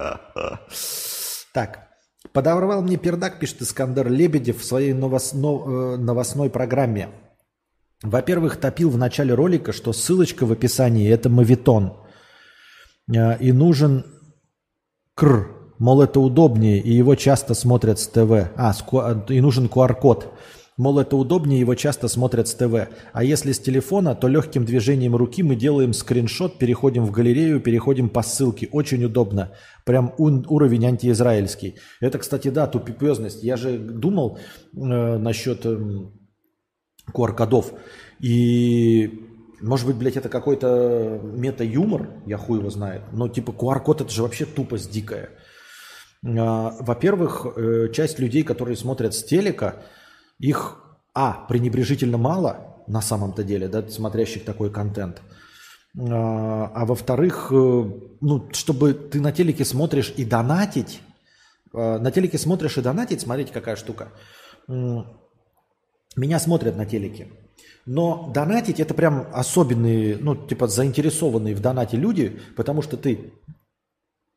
[1.52, 1.90] Так,
[2.32, 7.10] подорвал мне пердак, пишет Искандер Лебедев в своей новосно, э, новостной программе.
[8.03, 11.98] Во-первых, топил в начале ролика, что ссылочка в описании– это мавитон.
[13.11, 14.06] Э, и нужен
[15.16, 15.48] кр,
[15.80, 18.52] мол, это удобнее, и его часто смотрят с ТВ.
[18.56, 18.74] А,
[19.28, 20.32] и нужен QR-код.
[20.80, 22.88] Мол, это удобнее, его часто смотрят с ТВ.
[23.11, 28.07] А если с телефона, то легким движением руки мы делаем скриншот, переходим в галерею, переходим
[28.07, 28.69] по ссылке.
[28.72, 29.51] Очень удобно.
[29.84, 31.76] Прям уровень антиизраильский.
[31.99, 33.43] Это, кстати, да, тупипезность.
[33.43, 34.38] Я же думал
[34.73, 34.77] э,
[35.18, 35.77] насчет э,
[37.14, 37.73] QR-кодов.
[38.22, 39.11] И
[39.60, 43.01] может быть, блядь, это какой-то мета-юмор, я хуй его знает.
[43.11, 45.31] Но типа QR-код это же вообще тупость дикая.
[46.26, 49.84] А, во-первых, э, часть людей, которые смотрят с телека,
[50.40, 50.78] их,
[51.14, 55.22] а, пренебрежительно мало на самом-то деле, да, смотрящих такой контент.
[55.98, 57.56] А, а во-вторых, э,
[58.22, 61.02] ну, чтобы ты на телеке смотришь и донатить,
[61.74, 64.11] а, на телеке смотришь и донатить, смотрите, какая штука.
[66.16, 67.28] Меня смотрят на телеке.
[67.86, 73.34] Но донатить это прям особенные, ну, типа заинтересованные в донате люди, потому что ты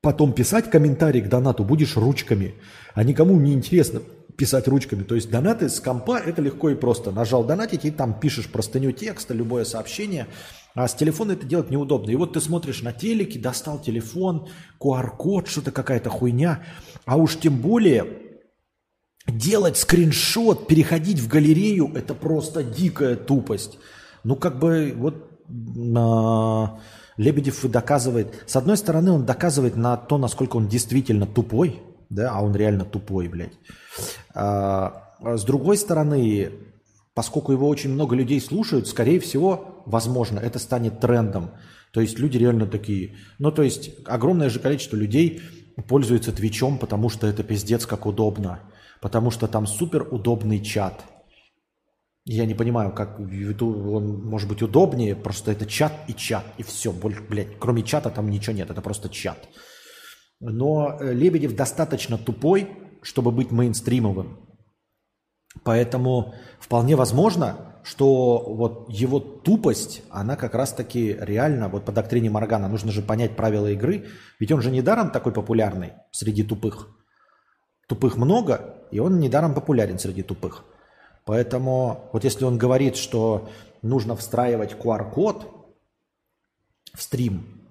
[0.00, 2.54] потом писать комментарий к донату будешь ручками,
[2.94, 4.00] а никому не интересно
[4.42, 5.04] писать ручками.
[5.04, 7.12] То есть донаты с компа это легко и просто.
[7.12, 10.26] Нажал донатить и там пишешь простыню текста, любое сообщение.
[10.74, 12.10] А с телефона это делать неудобно.
[12.10, 14.48] И вот ты смотришь на телеке, достал телефон,
[14.80, 16.64] QR-код, что-то какая-то хуйня.
[17.04, 18.04] А уж тем более
[19.28, 23.78] делать скриншот, переходить в галерею, это просто дикая тупость.
[24.24, 25.30] Ну, как бы вот
[25.96, 26.80] а,
[27.16, 31.80] Лебедев доказывает, с одной стороны, он доказывает на то, насколько он действительно тупой,
[32.14, 33.54] да, а он реально тупой, блядь.
[34.34, 36.52] А, с другой стороны,
[37.14, 41.50] поскольку его очень много людей слушают, скорее всего, возможно, это станет трендом.
[41.92, 43.16] То есть люди реально такие.
[43.38, 45.42] Ну, то есть огромное же количество людей
[45.88, 48.60] пользуется Твичом, потому что это пиздец как удобно
[49.02, 51.04] потому что там супер удобный чат.
[52.24, 56.92] Я не понимаю, как он может быть удобнее, просто это чат и чат, и все,
[56.92, 59.48] блядь, кроме чата там ничего нет, это просто чат.
[60.42, 62.68] Но э, Лебедев достаточно тупой,
[63.00, 64.40] чтобы быть мейнстримовым.
[65.62, 72.68] Поэтому вполне возможно, что вот его тупость, она как раз-таки реально, вот по доктрине Моргана,
[72.68, 74.06] нужно же понять правила игры,
[74.40, 76.88] ведь он же недаром такой популярный среди тупых.
[77.86, 80.64] Тупых много, и он недаром популярен среди тупых.
[81.24, 83.48] Поэтому вот если он говорит, что
[83.80, 85.46] нужно встраивать QR-код
[86.94, 87.61] в стрим,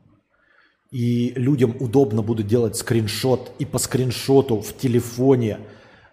[0.91, 5.59] и людям удобно будет делать скриншот и по скриншоту в телефоне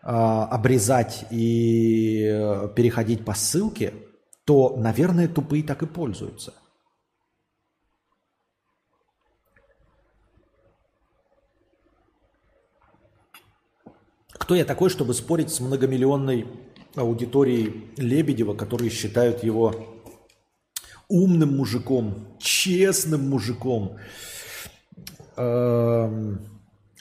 [0.03, 3.93] э, обрезать и э, переходить по ссылке,
[4.45, 6.55] то, наверное, тупые так и пользуются–
[14.49, 16.47] Кто я такой, чтобы спорить с многомиллионной
[16.95, 19.75] аудиторией Лебедева, которые считают его
[21.07, 23.99] умным мужиком, честным мужиком,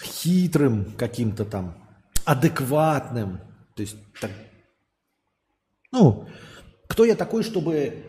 [0.01, 1.75] хитрым каким-то там,
[2.25, 3.39] адекватным.
[3.75, 4.31] То есть, так,
[5.91, 6.27] ну,
[6.87, 8.03] кто я такой, чтобы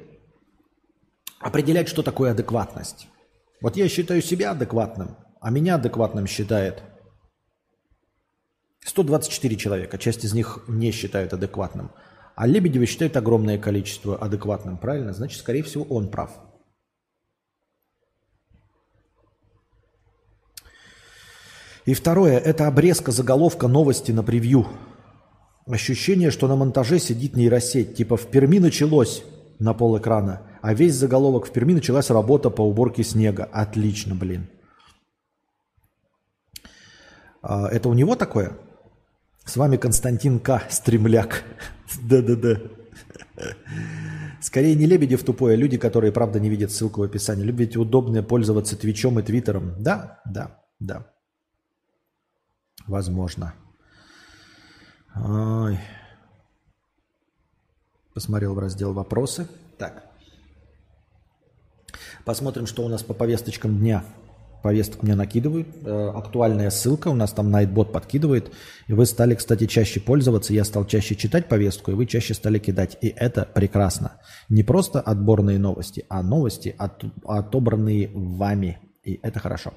[1.40, 3.08] определять, что такое адекватность?
[3.60, 6.82] Вот я считаю себя адекватным, а меня адекватным считает
[8.84, 11.92] 124 человека, часть из них не считают адекватным.
[12.36, 15.12] А Лебедева считает огромное количество адекватным, правильно?
[15.12, 16.30] Значит, скорее всего, он прав.
[21.88, 24.66] И второе, это обрезка заголовка новости на превью.
[25.66, 27.96] Ощущение, что на монтаже сидит нейросеть.
[27.96, 29.24] Типа в Перми началось
[29.58, 33.48] на пол экрана, а весь заголовок в Перми началась работа по уборке снега.
[33.50, 34.48] Отлично, блин.
[37.40, 38.52] А, это у него такое?
[39.46, 40.64] С вами Константин К.
[40.68, 41.42] Стремляк.
[42.02, 42.60] Да-да-да.
[44.42, 47.44] Скорее не Лебедев тупой, а люди, которые, правда, не видят ссылку в описании.
[47.44, 49.72] Любите удобно пользоваться Твичом и Твиттером.
[49.78, 51.06] Да, да, да.
[52.88, 53.54] Возможно.
[55.14, 55.78] Ой.
[58.14, 59.46] Посмотрел в раздел «Вопросы».
[59.76, 60.04] Так.
[62.24, 64.04] Посмотрим, что у нас по повесточкам дня
[64.62, 65.68] повесток мне накидывают.
[65.84, 68.52] Э, актуальная ссылка, у нас там Nightbot подкидывает.
[68.86, 70.52] И вы стали, кстати, чаще пользоваться.
[70.52, 72.96] Я стал чаще читать повестку, и вы чаще стали кидать.
[73.00, 74.20] И это прекрасно.
[74.48, 78.78] Не просто отборные новости, а новости, от, отобранные вами.
[79.04, 79.74] И это хорошо.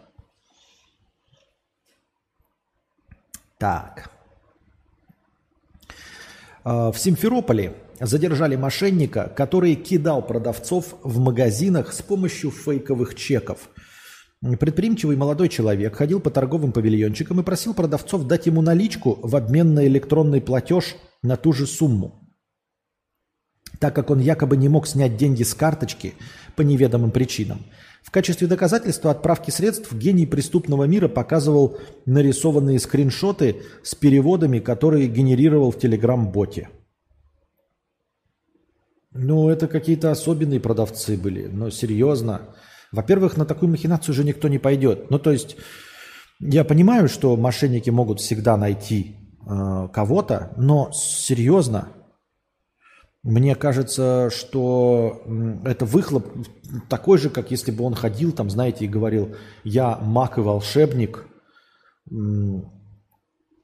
[3.62, 4.10] Так.
[6.66, 13.70] Э, в Симферополе задержали мошенника, который кидал продавцов в магазинах с помощью фейковых чеков–
[14.60, 19.76] Предприимчивый молодой человек ходил по торговым павильончикам и просил продавцов дать ему наличку в обмен
[19.76, 22.28] на электронный платеж на ту же сумму.
[23.78, 26.16] Так как он якобы не мог снять деньги с карточки
[26.56, 27.62] по неведомым причинам.
[28.02, 35.72] В качестве доказательства отправки средств гений преступного мира показывал нарисованные скриншоты с переводами, которые генерировал
[35.72, 36.70] в Телеграм-боте.
[39.14, 42.56] Ну, это какие-то особенные продавцы были, но серьезно.
[42.92, 45.10] Во-первых, на такую махинацию уже никто не пойдет.
[45.10, 45.58] Ну, то есть,
[46.40, 49.18] я понимаю, что мошенники могут всегда найти
[49.48, 51.90] э, кого-то, но серьезно,
[53.24, 55.22] мне кажется, что
[55.64, 56.26] это выхлоп
[56.90, 61.28] такой же, как если бы он ходил там, знаете, и говорил, я маг и волшебник,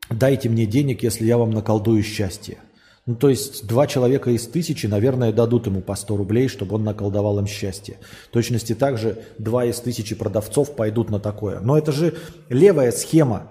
[0.09, 2.59] дайте мне денег, если я вам наколдую счастье.
[3.07, 6.83] Ну, то есть два человека из тысячи, наверное, дадут ему по 100 рублей, чтобы он
[6.83, 7.97] наколдовал им счастье.
[8.25, 11.61] В точности также два из тысячи продавцов пойдут на такое.
[11.61, 12.15] Но это же
[12.49, 13.49] левая схема.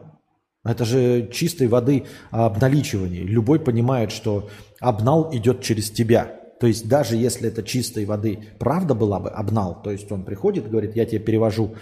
[0.67, 3.23] Это же чистой воды обналичивание.
[3.23, 6.41] Любой понимает, что обнал идет через тебя.
[6.59, 10.69] То есть даже если это чистой воды правда была бы обнал, то есть он приходит,
[10.69, 11.77] говорит, я тебе перевожу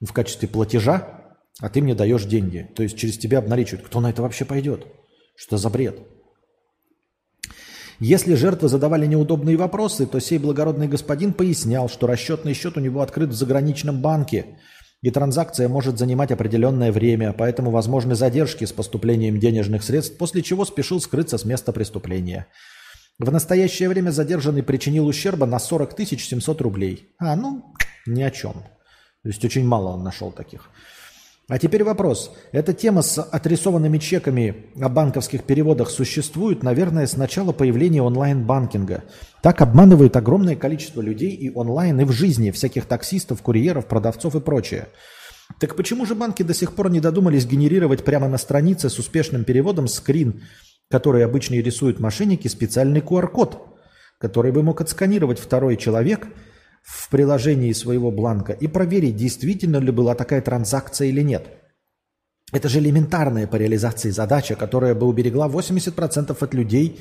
[0.00, 2.70] в качестве платежа, а ты мне даешь деньги.
[2.74, 3.84] То есть через тебя обналичивают.
[3.84, 4.86] Кто на это вообще пойдет?
[5.36, 5.98] Что за бред?
[7.98, 13.02] Если жертвы задавали неудобные вопросы, то сей благородный господин пояснял, что расчетный счет у него
[13.02, 14.58] открыт в заграничном банке,
[15.02, 20.64] и транзакция может занимать определенное время, поэтому возможны задержки с поступлением денежных средств, после чего
[20.64, 22.46] спешил скрыться с места преступления.
[23.18, 27.14] В настоящее время задержанный причинил ущерба на 40 700 рублей.
[27.18, 27.74] А, ну,
[28.06, 28.52] ни о чем.
[29.22, 30.70] То есть очень мало он нашел таких.
[31.50, 32.32] А теперь вопрос.
[32.52, 39.02] Эта тема с отрисованными чеками о банковских переводах существует, наверное, с начала появления онлайн-банкинга.
[39.42, 44.40] Так обманывают огромное количество людей и онлайн, и в жизни, всяких таксистов, курьеров, продавцов и
[44.40, 44.86] прочее.
[45.58, 49.42] Так почему же банки до сих пор не додумались генерировать прямо на странице с успешным
[49.42, 50.44] переводом скрин,
[50.88, 53.58] который обычно рисуют мошенники, специальный QR-код,
[54.18, 56.28] который бы мог отсканировать второй человек–
[56.82, 61.46] в приложении своего бланка и проверить, действительно ли была такая транзакция или нет.
[62.52, 67.00] Это же элементарная по реализации задача, которая бы уберегла 80% от людей,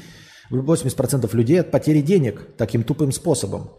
[0.51, 3.71] 80% людей от потери денег таким тупым способом.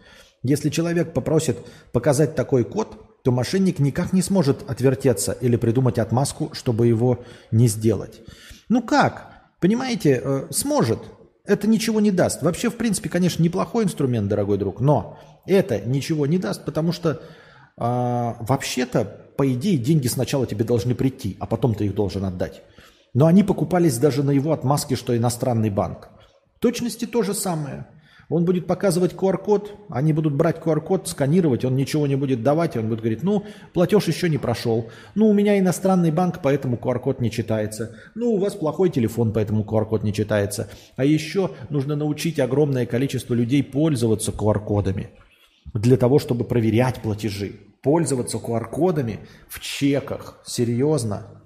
[0.43, 1.59] Если человек попросит
[1.93, 7.69] показать такой код, то мошенник никак не сможет отвертеться или придумать отмазку, чтобы его не
[7.69, 8.23] сделать.
[8.69, 9.31] Ну как?
[9.61, 11.01] Понимаете, э, сможет.
[11.45, 12.43] Это ничего не даст.
[12.43, 15.19] Вообще, в принципе, конечно, неплохой инструмент, дорогой друг, но
[15.51, 17.21] это ничего не даст, потому что
[17.77, 19.05] а, вообще-то,
[19.37, 22.63] по идее, деньги сначала тебе должны прийти, а потом ты их должен отдать.
[23.15, 26.11] Но они покупались даже на его отмазке, что иностранный банк.
[26.57, 27.87] В точности то же самое.
[28.29, 32.89] Он будет показывать QR-код, они будут брать QR-код, сканировать, он ничего не будет давать, он
[32.89, 37.33] будет говорить, ну, платеж еще не прошел, ну, у меня иностранный банк, поэтому QR-код не
[37.33, 40.69] читается, ну, у вас плохой телефон, поэтому QR-код не читается.
[40.95, 45.11] А еще нужно научить огромное количество людей пользоваться QR-кодами
[45.75, 47.53] для того, чтобы проверять платежи.
[47.83, 51.43] Пользоваться QR-кодами в чеках, серьезно,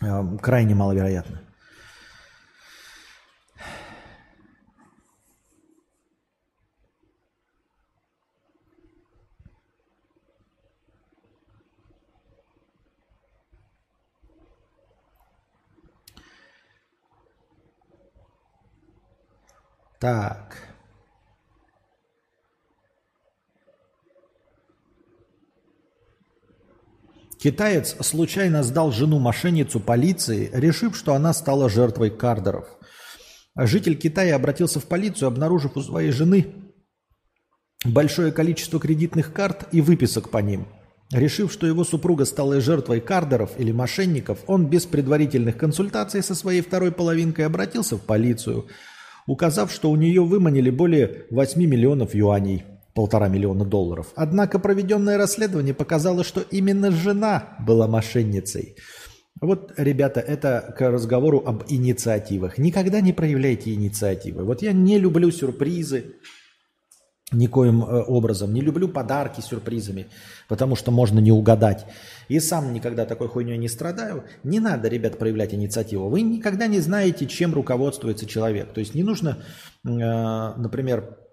[0.00, 1.42] эм, крайне маловероятно.
[19.98, 20.47] Так.
[27.38, 32.66] Китаец случайно сдал жену-мошенницу полиции, решив, что она стала жертвой кардеров.
[33.56, 36.48] Житель Китая обратился в полицию, обнаружив у своей жены
[37.84, 40.66] большое количество кредитных карт и выписок по ним.
[41.12, 46.60] Решив, что его супруга стала жертвой кардеров или мошенников, он без предварительных консультаций со своей
[46.60, 48.66] второй половинкой обратился в полицию,
[49.26, 52.64] указав, что у нее выманили более 8 миллионов юаней–
[52.98, 54.08] полтора миллиона долларов.
[54.16, 58.74] Однако проведенное расследование показало, что именно жена была мошенницей.
[59.40, 62.58] Вот, ребята, это к разговору об инициативах.
[62.58, 64.42] Никогда не проявляйте инициативы.
[64.42, 66.16] Вот я не люблю сюрпризы
[67.30, 70.08] никоим э, образом, не люблю подарки сюрпризами,
[70.48, 71.86] потому что можно не угадать.
[72.28, 74.24] И сам никогда такой хуйней не страдаю.
[74.42, 76.08] Не надо, ребят, проявлять инициативу.
[76.08, 78.72] Вы никогда не знаете, чем руководствуется человек.
[78.72, 79.38] То есть не нужно,
[79.84, 81.27] э, например,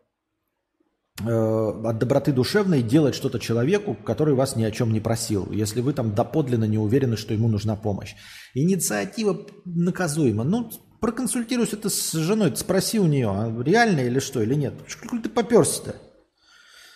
[1.23, 5.93] от доброты душевной делать что-то человеку, который вас ни о чем не просил, если вы
[5.93, 8.15] там доподлинно не уверены, что ему нужна помощь.
[8.53, 10.43] Инициатива наказуема.
[10.43, 10.69] Ну,
[10.99, 14.73] проконсультируйся ты с женой, спроси у нее, а реально или что, или нет.
[14.87, 15.95] Что ты поперся-то?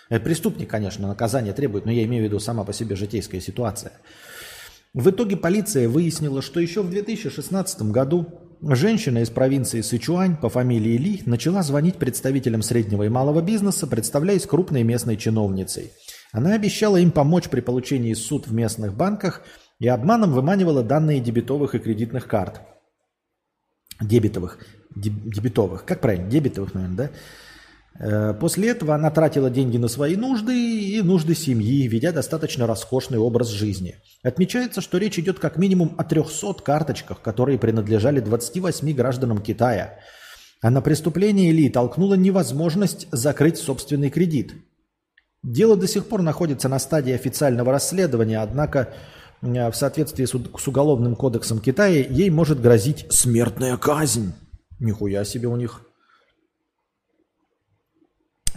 [0.10, 3.94] Это преступник, конечно, наказание требует, но я имею в виду сама по себе житейская ситуация.
[4.94, 10.98] В итоге полиция выяснила, что еще в 2016 году Женщина из провинции Сычуань по фамилии
[10.98, 15.94] Ли начала звонить представителям среднего и малого бизнеса, представляясь крупной местной чиновницей.
[16.34, 19.44] Она обещала им помочь при получении суд в местных банках
[19.80, 22.60] и обманом выманивала данные дебетовых и кредитных карт.
[24.02, 24.60] Дебетовых.
[24.94, 25.86] Дебетовых.
[25.86, 26.30] Как правильно?
[26.30, 27.10] Дебетовых, наверное, да?
[27.98, 33.18] Э, после этого она тратила деньги на свои нужды и нужды семьи, ведя достаточно роскошный
[33.18, 33.96] образ жизни.
[34.24, 40.00] Отмечается, что речь идет как минимум о 300 карточках, которые принадлежали 28 гражданам Китая.
[40.62, 44.54] А на преступление Ли толкнула невозможность закрыть собственный кредит.
[45.42, 48.94] Дело до сих пор находится на стадии официального расследования, однако
[49.42, 54.34] в соответствии с, с Уголовным кодексом Китая, ей может грозить смертная казнь.
[54.80, 55.89] Нихуя себе у них.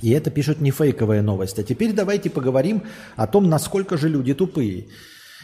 [0.02, 1.58] И это пишет не фейковая новость.
[1.58, 2.82] А теперь давайте поговорим
[3.16, 4.88] о том, насколько же люди тупые.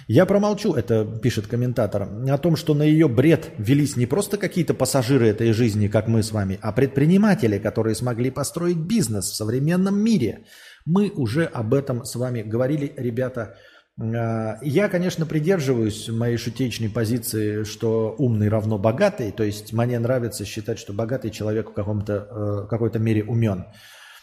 [0.08, 4.72] Я промолчу, это пишет комментатор, о том, что на ее бред велись не просто какие-то
[4.72, 10.02] пассажиры этой жизни, как мы с вами, а предприниматели, которые смогли построить бизнес в современном
[10.02, 10.46] мире.
[10.86, 13.56] Мы уже об этом с вами говорили, ребята.
[14.00, 19.30] А, я, конечно, придерживаюсь моей шутечной позиции, что умный равно богатый.
[19.30, 23.66] То есть мне нравится считать, что богатый человек в каком-то, э, какой-то мере умен.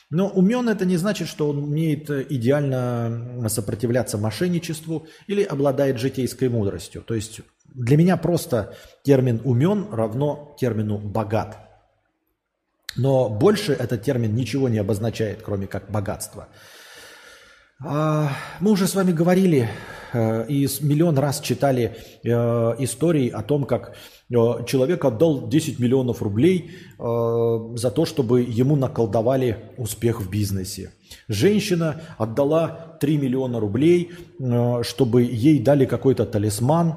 [0.09, 7.01] Но умен это не значит, что он умеет идеально сопротивляться мошенничеству или обладает житейской мудростью.
[7.01, 7.41] То есть
[7.73, 11.57] для меня просто термин умен равно термину богат.
[12.95, 16.47] Но больше этот термин ничего не обозначает, кроме как богатство.
[17.83, 18.29] А,
[18.61, 19.69] мы уже с вами говорили
[20.13, 22.29] э, и миллион раз читали э,
[22.79, 27.03] истории о том, как Э, человек отдал 10 миллионов рублей э,
[27.75, 30.93] за то, чтобы ему наколдовали успех в бизнесе.
[31.27, 36.95] Женщина отдала 3 миллиона рублей, э, чтобы ей дали какой-то талисман,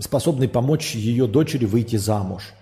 [0.00, 2.54] способный помочь ее дочери выйти замуж.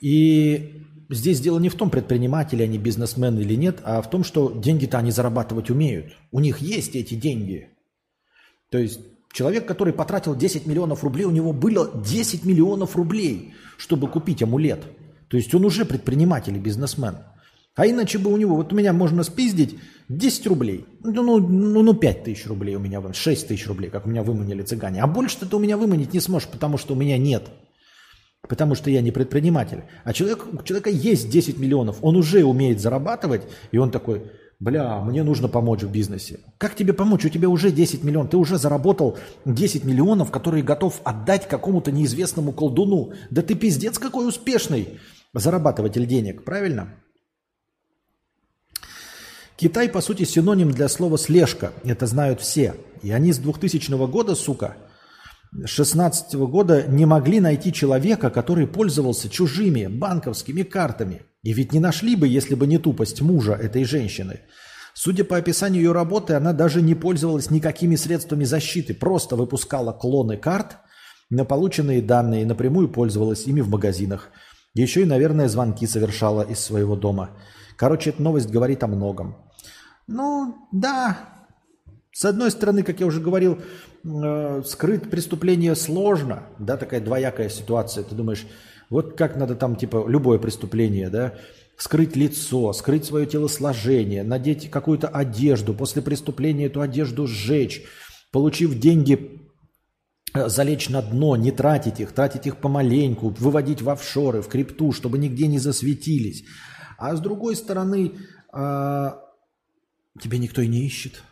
[0.00, 4.52] И здесь дело не в том, предприниматели они бизнесмены или нет, а в том, что
[4.52, 6.12] деньги-то они зарабатывать умеют.
[6.30, 7.70] У них есть эти деньги.
[8.70, 9.00] То есть
[9.34, 14.84] Человек, который потратил 10 миллионов рублей, у него было 10 миллионов рублей, чтобы купить амулет.
[15.26, 17.16] То есть он уже предприниматель и бизнесмен.
[17.74, 19.76] А иначе бы у него, вот у меня можно спиздить
[20.08, 24.06] 10 рублей, ну, ну, ну, ну 5 тысяч рублей у меня, 6 тысяч рублей, как
[24.06, 25.02] у меня выманили цыгане.
[25.02, 27.42] А больше ты у меня выманить не сможешь, потому что у меня нет.
[28.48, 29.82] Потому что я не предприниматель.
[30.04, 33.42] А человек, у человека есть 10 миллионов, он уже умеет зарабатывать,
[33.72, 36.40] и он такой, бля, мне нужно помочь в бизнесе.
[36.58, 37.24] Как тебе помочь?
[37.24, 42.52] У тебя уже 10 миллионов, ты уже заработал 10 миллионов, которые готов отдать какому-то неизвестному
[42.52, 43.12] колдуну.
[43.30, 45.00] Да ты пиздец какой успешный
[45.32, 46.94] зарабатыватель денег, правильно?
[49.56, 51.72] Китай, по сути, синоним для слова «слежка».
[51.84, 52.74] Это знают все.
[53.02, 54.76] И они с 2000 года, сука,
[55.52, 61.80] с 16 года не могли найти человека, который пользовался чужими банковскими картами– и ведь не
[61.80, 64.40] нашли бы, если бы не тупость мужа этой женщины.
[64.94, 70.36] Судя по описанию ее работы, она даже не пользовалась никакими средствами защиты, просто выпускала клоны
[70.36, 70.78] карт
[71.30, 74.30] на полученные данные и напрямую пользовалась ими в магазинах.
[74.72, 77.30] Еще и, наверное, звонки совершала из своего дома.
[77.76, 79.36] Короче, эта новость говорит о многом.
[80.06, 81.18] Ну, да.
[82.12, 83.58] С одной стороны, как я уже говорил,
[84.04, 86.44] э, скрыть преступление сложно.
[86.58, 88.04] Да, такая двоякая ситуация.
[88.04, 88.46] Ты думаешь,
[88.90, 91.34] вот как надо там, типа, любое преступление, да,
[91.76, 97.82] скрыть лицо, скрыть свое телосложение, надеть какую-то одежду, после преступления эту одежду сжечь,
[98.32, 99.40] получив деньги,
[100.34, 104.92] э, залечь на дно, не тратить их, тратить их помаленьку, выводить в офшоры, в крипту,
[104.92, 106.44] чтобы нигде не засветились.
[106.98, 108.12] А с другой стороны,
[108.52, 109.18] а,
[110.20, 111.22] тебя никто и не ищет.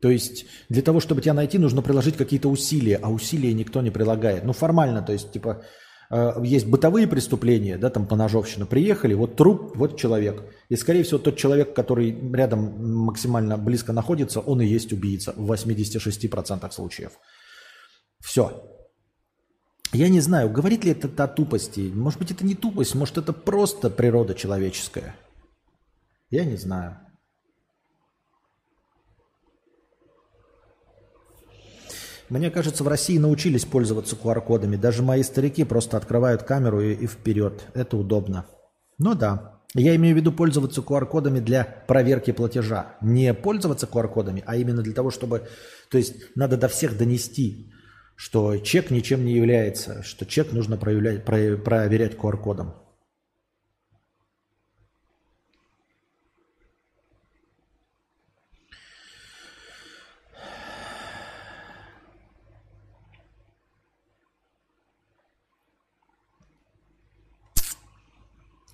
[0.00, 3.90] То есть для того, чтобы тебя найти, нужно приложить какие-то усилия, а усилия никто не
[3.90, 4.44] прилагает.
[4.44, 5.62] Ну, формально, то есть, типа,
[6.42, 10.42] есть бытовые преступления, да, там поножовщина, приехали, вот труп, вот человек.
[10.68, 15.52] И, скорее всего, тот человек, который рядом максимально близко находится, он и есть убийца в
[15.52, 17.12] 86% случаев.
[18.20, 18.64] Все.
[19.92, 21.90] Я не знаю, говорит ли это о тупости.
[21.94, 25.14] Может быть, это не тупость, может, это просто природа человеческая.
[26.30, 26.98] Я не знаю.
[32.30, 34.76] Мне кажется, в России научились пользоваться QR-кодами.
[34.76, 37.66] Даже мои старики просто открывают камеру и, и вперед.
[37.74, 38.46] Это удобно.
[38.98, 39.60] Ну да.
[39.74, 42.96] Я имею в виду пользоваться QR-кодами для проверки платежа.
[43.00, 45.48] Не пользоваться QR-кодами, а именно для того, чтобы...
[45.90, 47.72] То есть надо до всех донести,
[48.14, 52.74] что чек ничем не является, что чек нужно проявлять, проверять QR-кодом.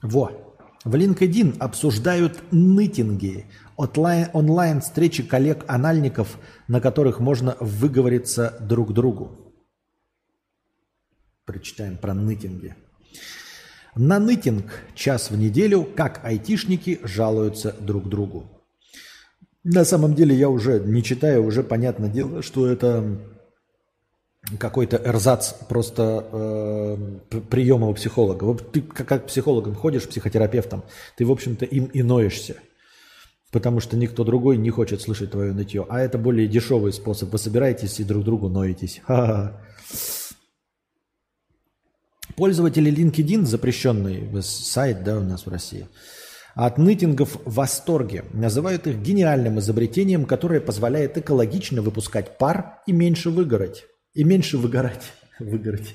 [0.06, 0.30] Во.
[0.84, 3.46] В LinkedIn обсуждают нытинги,
[3.76, 6.38] онлайн-встречи коллег-анальников,
[6.68, 9.52] на которых можно выговориться друг другу.
[11.44, 12.76] Прочитаем про нытинги.
[13.96, 18.64] На нытинг час в неделю, как айтишники жалуются друг другу.
[19.64, 23.18] На самом деле я уже не читаю, уже понятно дело, что это
[24.58, 28.44] какой-то эрзац просто э, приема у психолога.
[28.44, 30.84] Вот ты как, психологом ходишь, психотерапевтом,
[31.16, 32.56] ты, в общем-то, им и ноешься.
[33.50, 35.86] потому что никто другой не хочет слышать твое нытье.
[35.88, 37.30] А это более дешевый способ.
[37.30, 39.00] Вы собираетесь и друг другу ноетесь.
[39.06, 39.60] Ха-ха.
[42.36, 45.88] Пользователи LinkedIn, запрещенный сайт да, у нас в России,
[46.54, 48.24] от нытингов в восторге.
[48.32, 53.86] Называют их гениальным изобретением, которое позволяет экологично выпускать пар и меньше выгорать.
[54.16, 55.12] И меньше выгорать.
[55.38, 55.94] Выгорать.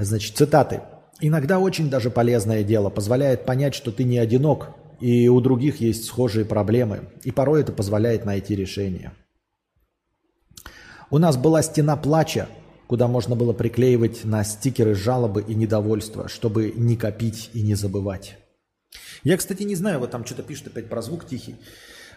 [0.00, 0.80] Значит, цитаты.
[1.20, 6.06] Иногда очень даже полезное дело позволяет понять, что ты не одинок, и у других есть
[6.06, 9.12] схожие проблемы, и порой это позволяет найти решение.
[11.10, 12.48] У нас была стена плача,
[12.86, 18.38] куда можно было приклеивать на стикеры жалобы и недовольства, чтобы не копить и не забывать.
[19.22, 21.56] Я, кстати, не знаю, вот там что-то пишет опять про звук тихий.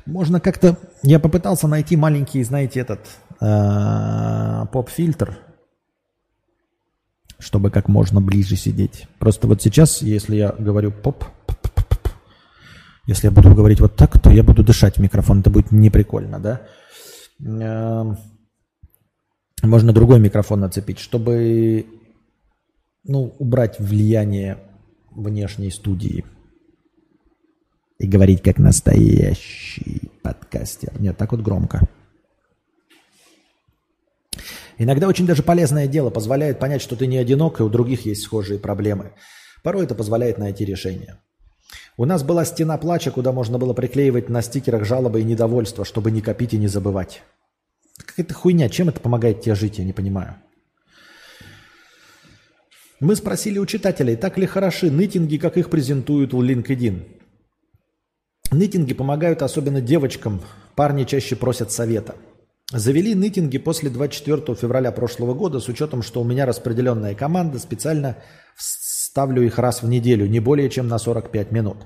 [0.05, 0.77] Можно как-то...
[1.03, 2.99] Я попытался найти маленький, знаете, этот
[3.41, 5.37] поп-фильтр,
[7.39, 9.07] чтобы как можно ближе сидеть.
[9.17, 11.25] Просто вот сейчас, если я говорю поп,
[13.07, 15.39] если я буду говорить вот так, то я буду дышать в микрофон.
[15.39, 16.61] Это будет неприкольно, да?
[17.43, 18.17] Эм,
[19.63, 21.87] можно другой микрофон нацепить, чтобы
[23.03, 24.59] ну, убрать влияние
[25.09, 26.25] внешней студии.
[27.97, 30.99] И говорить как настоящий подкастер.
[30.99, 31.87] Нет, так вот громко.
[34.81, 38.23] Иногда очень даже полезное дело позволяет понять, что ты не одинок, и у других есть
[38.23, 39.11] схожие проблемы.
[39.61, 41.19] Порой это позволяет найти решение.
[41.97, 46.09] У нас была стена плача, куда можно было приклеивать на стикерах жалобы и недовольства, чтобы
[46.09, 47.21] не копить и не забывать.
[48.03, 48.69] Какая-то хуйня.
[48.69, 50.37] Чем это помогает тебе жить, я не понимаю.
[52.99, 57.03] Мы спросили у читателей, так ли хороши нытинги, как их презентуют в LinkedIn.
[58.49, 60.41] Нытинги помогают особенно девочкам.
[60.73, 62.15] Парни чаще просят совета–
[62.71, 68.15] Завели нытинги после 24 февраля прошлого года с учетом, что у меня распределенная команда, специально
[68.55, 71.77] ставлю их раз в неделю, не более чем на 45 минут.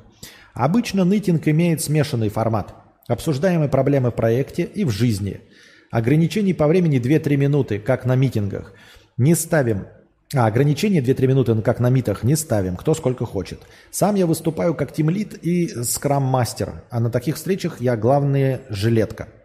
[0.53, 2.75] Обычно нытинг имеет смешанный формат.
[3.07, 5.41] Обсуждаемые проблемы в проекте и в жизни.
[5.89, 8.73] Ограничений по времени 2-3 минуты, как на митингах.
[9.17, 9.87] Не ставим
[10.35, 13.59] а, ограничения 2-3 минуты, как на митах, не ставим, кто сколько хочет.
[13.89, 19.29] Сам я выступаю как тимлит и скрам-мастер, а на таких встречах я главная жилетка–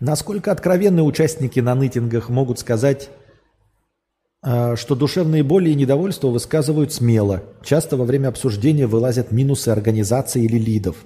[0.00, 3.10] Насколько откровенные участники на нытингах могут сказать,
[4.42, 7.42] а, что душевные боли и недовольство высказывают смело.
[7.62, 10.96] Часто во время обсуждения вылазят минусы организации или лидов.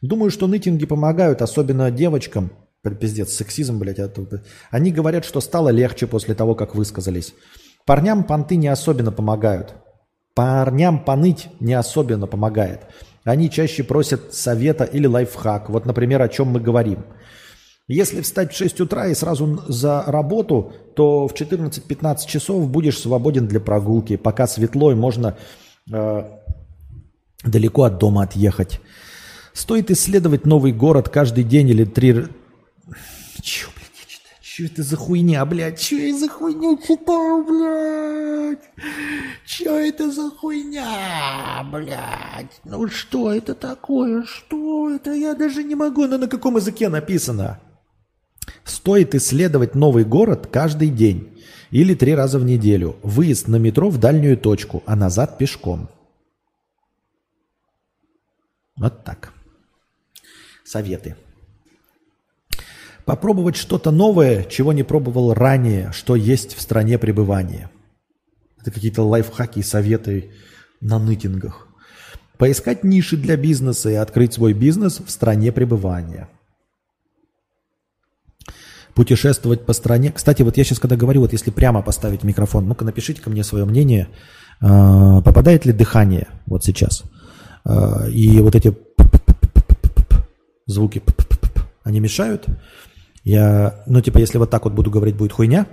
[0.00, 2.50] Думаю, что нытинги помогают, особенно девочкам.
[3.00, 3.98] Пиздец, сексизм, блядь.
[3.98, 4.42] Оттуда.
[4.70, 7.34] Они говорят, что стало легче после того, как высказались.
[7.84, 9.74] Парням понты не особенно помогают.
[10.34, 12.82] Парням поныть не особенно помогает.
[13.24, 15.68] Они чаще просят совета или лайфхак.
[15.68, 17.04] Вот, например, о чем мы говорим–
[17.88, 23.48] если встать в 6 утра и сразу за работу, то в 14-15 часов будешь свободен
[23.48, 24.16] для прогулки.
[24.16, 25.38] Пока светло и можно
[25.90, 26.22] э,
[27.44, 28.80] далеко от дома отъехать.
[29.54, 32.26] Стоит исследовать новый город каждый день или три...
[33.40, 34.36] Чё, блядь, я читаю?
[34.42, 35.80] Чё это за хуйня, блядь?
[35.80, 38.58] Чё я за хуйню читаю, блядь?
[39.46, 42.60] Чё это за хуйня, блядь?
[42.64, 44.24] Ну что это такое?
[44.24, 45.14] Что это?
[45.14, 46.06] Я даже не могу.
[46.06, 47.58] Ну на каком языке написано?
[48.64, 52.96] Стоит исследовать новый город каждый день или три раза в неделю.
[53.02, 55.88] Выезд на метро в дальнюю точку, а назад пешком.
[58.76, 59.32] Вот так.
[60.64, 61.16] Советы.
[63.04, 67.70] Попробовать что-то новое, чего не пробовал ранее, что есть в стране пребывания.
[68.60, 70.30] Это какие-то лайфхаки и советы
[70.80, 71.68] на нытингах.
[72.36, 76.28] Поискать ниши для бизнеса и открыть свой бизнес в стране пребывания–
[78.98, 80.10] путешествовать по стране.
[80.10, 83.44] Кстати, вот я сейчас когда говорю, вот если прямо поставить микрофон, ну-ка напишите ко мне
[83.44, 84.08] свое мнение,
[84.60, 87.04] а, попадает ли дыхание вот сейчас.
[87.64, 88.76] А, и вот эти
[90.66, 91.00] звуки,
[91.84, 92.46] они мешают.
[93.22, 95.68] Я, ну типа, если вот так вот буду говорить, будет хуйня.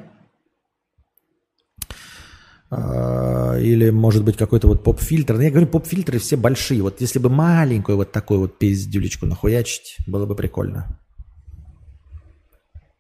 [2.70, 5.42] А, или, может быть, какой-то вот поп-фильтр.
[5.42, 6.84] Я говорю, поп-фильтры все большие.
[6.84, 11.00] Вот если бы маленькую вот такую вот пиздюлечку нахуячить, было бы прикольно.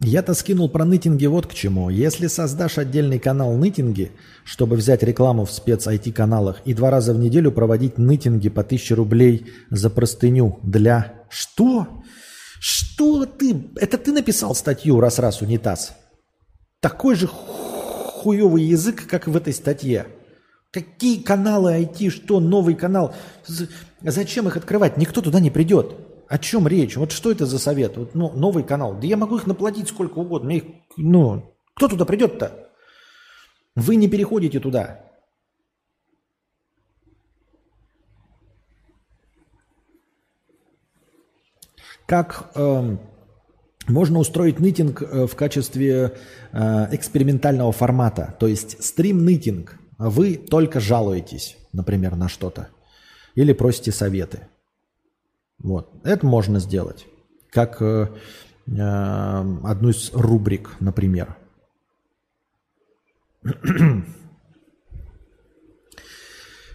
[0.00, 1.90] Я-то скинул про нытинги вот к чему.
[1.90, 4.12] Если создашь отдельный канал нытинги,
[4.44, 9.46] чтобы взять рекламу в спец-IT-каналах и два раза в неделю проводить нытинги по 1000 рублей
[9.70, 11.24] за простыню для...
[11.28, 11.88] Что?
[12.60, 13.68] Что ты?
[13.76, 15.96] Это ты написал статью «Раз-раз унитаз»?
[16.80, 20.06] Такой же хуевый язык, как в этой статье.
[20.76, 23.14] Какие каналы IT, что новый канал?
[24.02, 24.98] Зачем их открывать?
[24.98, 25.96] Никто туда не придет.
[26.28, 26.98] О чем речь?
[26.98, 27.96] Вот что это за совет?
[27.96, 28.94] Вот, ну, новый канал.
[28.94, 30.50] Да я могу их наплатить сколько угодно.
[30.50, 30.64] Их,
[30.98, 32.68] ну, кто туда придет-то?
[33.74, 35.00] Вы не переходите туда.
[42.04, 42.96] Как э,
[43.88, 46.18] можно устроить нытинг э, в качестве
[46.52, 49.78] э, экспериментального формата, то есть стрим-нытинг.
[49.98, 52.68] Вы только жалуетесь, например, на что-то
[53.36, 54.48] или просите советы.
[55.58, 55.92] Вот.
[56.04, 57.06] Это можно сделать.
[57.50, 58.08] Как э,
[58.66, 58.72] э,
[59.64, 61.36] одну из рубрик, например.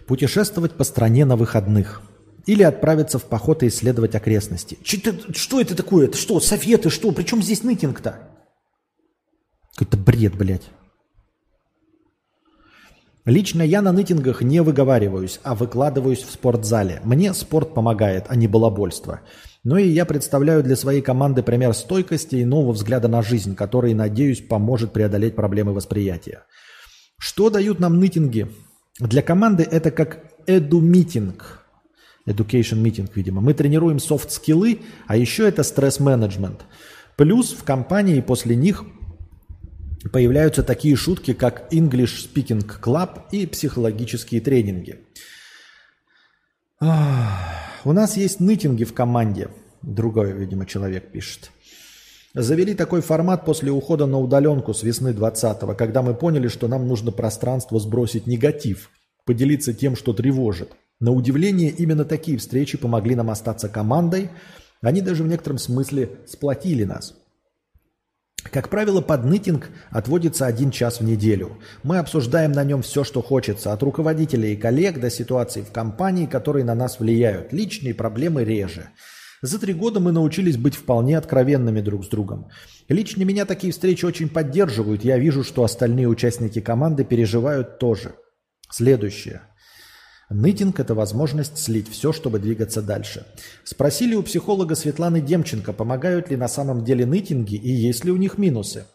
[0.06, 2.00] Путешествовать по стране на выходных.
[2.46, 4.78] Или отправиться в поход и исследовать окрестности.
[4.82, 6.06] Что, что это такое?
[6.06, 7.12] Это что, советы, что?
[7.12, 8.28] Причем здесь нытинг-то?
[9.74, 10.68] Какой-то бред, блядь.
[13.24, 17.00] Лично я на нытингах не выговариваюсь, а выкладываюсь в спортзале.
[17.04, 19.20] Мне спорт помогает, а не балабольство.
[19.62, 23.94] Ну и я представляю для своей команды пример стойкости и нового взгляда на жизнь, который,
[23.94, 26.42] надеюсь, поможет преодолеть проблемы восприятия.
[27.16, 28.50] Что дают нам нытинги?
[28.98, 31.60] Для команды это как эду-митинг.
[32.26, 33.40] Education митинг, видимо.
[33.40, 36.62] Мы тренируем софт-скиллы, а еще это стресс-менеджмент.
[37.16, 38.84] Плюс в компании после них
[40.10, 45.00] появляются такие шутки, как English Speaking Club и психологические тренинги.
[46.80, 49.48] У нас есть нытинги в команде.
[49.82, 51.50] Другой, видимо, человек пишет.
[52.34, 56.88] Завели такой формат после ухода на удаленку с весны 20-го, когда мы поняли, что нам
[56.88, 58.90] нужно пространство сбросить негатив,
[59.26, 60.72] поделиться тем, что тревожит.
[60.98, 64.30] На удивление, именно такие встречи помогли нам остаться командой.
[64.80, 67.14] Они даже в некотором смысле сплотили нас.
[68.50, 71.58] Как правило, под нытинг отводится один час в неделю.
[71.82, 76.26] Мы обсуждаем на нем все, что хочется, от руководителей и коллег до ситуаций в компании,
[76.26, 77.52] которые на нас влияют.
[77.52, 78.88] Личные проблемы реже.
[79.42, 82.48] За три года мы научились быть вполне откровенными друг с другом.
[82.88, 85.04] Лично меня такие встречи очень поддерживают.
[85.04, 88.14] Я вижу, что остальные участники команды переживают тоже.
[88.70, 89.42] Следующее.
[90.32, 93.26] Нытинг– это возможность слить все, чтобы двигаться дальше.
[93.64, 98.16] Спросили у психолога Светланы Демченко, помогают ли на самом деле нытинги и есть ли у
[98.16, 98.86] них минусы.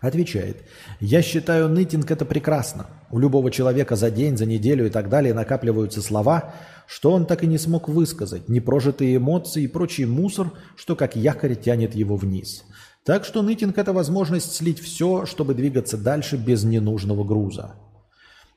[0.00, 0.64] Отвечает,
[0.98, 2.86] я считаю, нытинг– это прекрасно.
[3.10, 6.54] У любого человека за день, за неделю и так далее накапливаются слова,
[6.88, 11.54] что он так и не смог высказать, непрожитые эмоции и прочий мусор, что как якорь
[11.54, 12.64] тянет его вниз.
[13.04, 17.74] Так что нытинг– это возможность слить все, чтобы двигаться дальше без ненужного груза.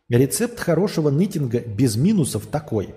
[0.10, 2.94] Рецепт хорошего нытинга без минусов такой.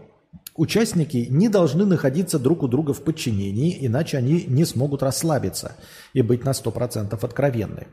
[0.55, 5.77] Участники не должны находиться друг у друга в подчинении, иначе они не смогут расслабиться
[6.13, 7.87] и быть на 100% откровенны.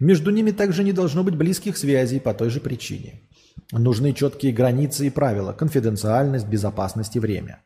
[0.00, 3.20] Между ними также не должно быть близких связей по той же причине.
[3.70, 7.62] Нужны четкие границы и правила, конфиденциальность, безопасность и время.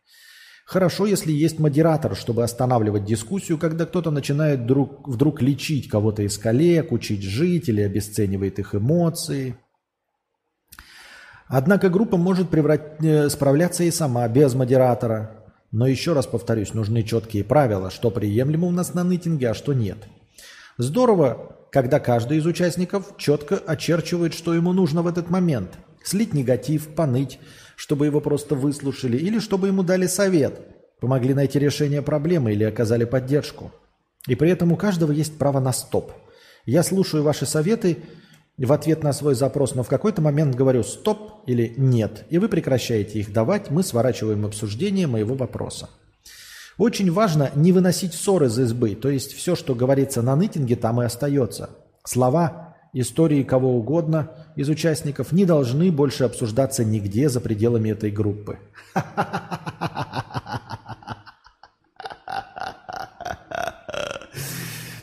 [0.66, 6.36] Хорошо, если есть модератор, чтобы останавливать дискуссию, когда кто-то начинает вдруг, вдруг лечить кого-то из
[6.36, 9.56] коллег, учить жить или обесценивает их эмоции–
[11.51, 13.02] Однако группа может преврат...
[13.02, 15.43] Э, справляться и сама, без модератора.
[15.72, 19.72] Но еще раз повторюсь, нужны четкие правила, что приемлемо у нас на нытинге, а что
[19.72, 19.98] нет.
[20.78, 25.70] Здорово, когда каждый из участников четко очерчивает, что ему нужно в этот момент.
[26.05, 27.40] Слить негатив, поныть,
[27.77, 30.60] чтобы его просто выслушали, или чтобы ему дали совет,
[31.01, 33.72] помогли найти решение проблемы или оказали поддержку.
[34.28, 36.12] И при этом у каждого есть право на стоп.
[36.64, 37.98] Я слушаю ваши советы
[38.59, 42.48] в ответ на свой запрос, но в какой-то момент говорю «стоп» или «нет», и вы
[42.48, 45.89] прекращаете их давать, мы сворачиваем обсуждение моего вопроса.
[46.77, 51.02] Очень важно не выносить ссоры из избы, то есть все, что говорится на нытинге, там
[51.02, 51.70] и остается.
[52.05, 58.59] Слова, истории кого угодно из участников не должны больше обсуждаться нигде за пределами этой группы.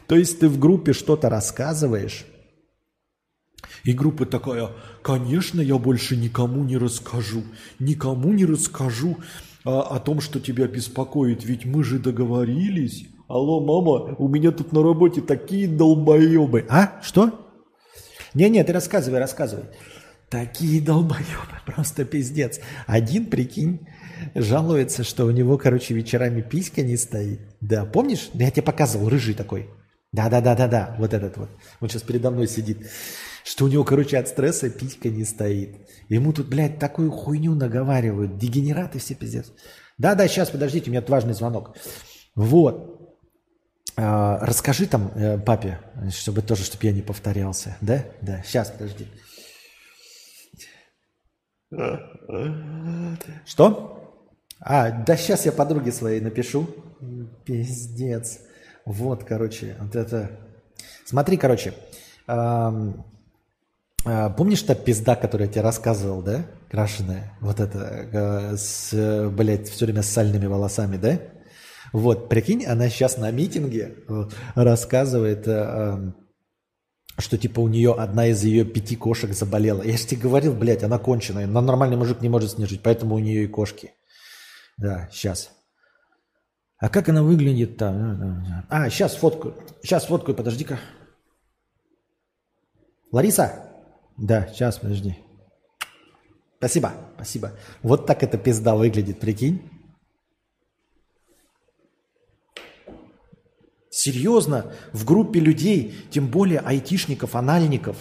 [0.08, 2.26] То есть ты в группе что-то рассказываешь,
[3.88, 7.44] и группа такая, конечно, я больше никому не расскажу,
[7.80, 9.20] никому не расскажу
[9.64, 13.06] а, о том, что тебя беспокоит, ведь мы же договорились.
[13.30, 16.66] Алло, мама, у меня тут на работе такие долбоебы.
[16.68, 17.00] А?
[17.02, 17.48] Что?
[18.34, 19.64] Не-не, ты рассказывай, рассказывай.
[20.28, 21.26] Такие долбоебы,
[21.66, 22.60] просто пиздец.
[22.88, 23.88] Один, прикинь,
[24.36, 27.40] жалуется, что у него, короче, вечерами писька не стоит.
[27.62, 28.32] Да, помнишь?
[28.34, 29.70] Я тебе показывал, рыжий такой.
[30.12, 31.50] Да-да-да-да-да, вот этот вот.
[31.80, 32.80] Он сейчас передо мной сидит
[33.48, 35.78] что у него, короче, от стресса писька не стоит.
[36.10, 38.38] Ему тут, блядь, такую хуйню наговаривают.
[38.38, 39.54] Дегенераты все пиздец.
[39.98, 41.78] Да-да, сейчас, подождите, у меня тут важный звонок.
[42.36, 43.16] Вот.
[43.96, 45.80] А, расскажи там э, папе,
[46.12, 47.78] чтобы тоже, чтобы я не повторялся.
[47.80, 48.04] Да?
[48.22, 49.08] Да, сейчас, подожди.
[53.46, 54.28] Что?
[54.60, 56.68] А, да сейчас я подруге своей напишу.
[57.46, 58.42] Пиздец.
[58.86, 60.32] Вот, короче, вот это...
[61.06, 61.74] Смотри, короче,
[64.06, 66.46] А, помнишь та пизда, которую я тебе рассказывал, да?
[66.70, 67.38] Крашеная.
[67.42, 71.20] Вот это, э, с, блядь, все время с сальными волосами, да?
[71.94, 74.24] Вот, прикинь, она сейчас на митинге э,
[74.56, 76.12] рассказывает, э,
[77.18, 79.82] что типа у нее одна из ее пяти кошек заболела.
[79.82, 81.48] Я же тебе говорил, блядь, она конченая.
[81.48, 83.94] Но нормальный мужик не может с поэтому у нее и кошки.
[84.78, 85.52] Да, сейчас.
[86.78, 88.66] А как она выглядит там?
[88.70, 89.56] А, сейчас фотку.
[89.82, 90.80] Сейчас фотку, подожди-ка.
[93.12, 93.67] Лариса?
[94.18, 95.16] Да, сейчас, подожди.
[96.58, 97.54] Спасибо, спасибо.
[97.84, 99.62] Вот так эта пизда выглядит, прикинь.
[103.92, 107.98] Серьезно, в группе людей, тем более айтишников, анальников.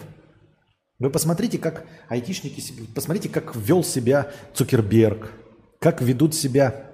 [0.99, 2.63] Вы посмотрите, как айтишники,
[2.95, 5.31] посмотрите, как вел себя Цукерберг,
[5.79, 6.93] как ведут себя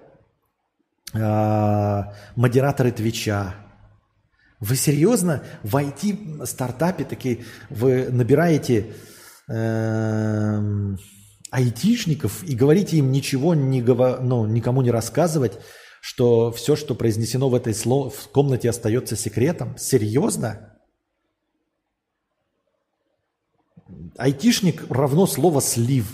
[1.14, 2.02] э,
[2.34, 3.54] модераторы Твича.
[4.58, 8.94] Вы серьезно в IT-стартапе такие, вы набираете
[11.50, 15.58] айтишников и говорите им ничего не, ну, никому не рассказывать,
[16.00, 18.16] что все, что произнесено в этой слов...
[18.16, 19.76] в комнате, остается секретом?
[19.76, 20.80] Серьезно?
[24.16, 26.12] Айтишник равно слово слив.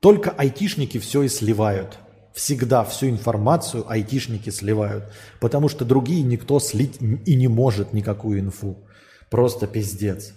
[0.00, 1.98] Только айтишники все и сливают.
[2.34, 5.10] Всегда всю информацию айтишники сливают.
[5.40, 8.86] Потому что другие никто слить и не может никакую инфу.
[9.30, 10.34] Просто пиздец.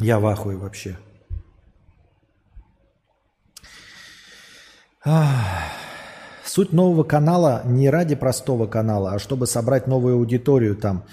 [0.00, 0.96] Я в ахуе вообще.
[6.44, 11.06] Суть нового канала не ради простого канала, а чтобы собрать новую аудиторию там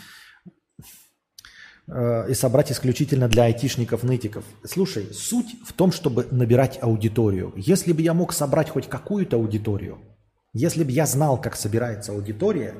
[1.87, 4.43] э, и собрать исключительно для айтишников-нытиков.
[4.65, 7.53] Слушай, суть в том, чтобы набирать аудиторию.
[7.55, 9.99] Если бы я мог собрать хоть какую-то аудиторию,
[10.53, 12.73] если бы я знал, как собирается аудитория,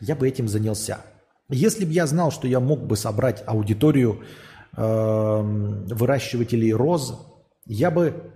[0.00, 1.00] я бы этим занялся.
[1.48, 4.22] Если бы я знал, что я мог бы собрать аудиторию
[4.76, 7.20] выращивателей роз,
[7.66, 8.32] я бы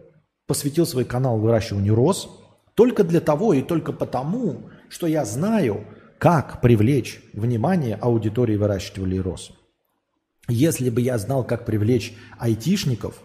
[0.47, 2.29] посвятил свой канал выращиванию роз
[2.75, 5.85] только для того и только потому, что я знаю,
[6.19, 9.53] как привлечь внимание аудитории выращивателей роз.
[10.49, 13.23] Если бы я знал, как привлечь айтишников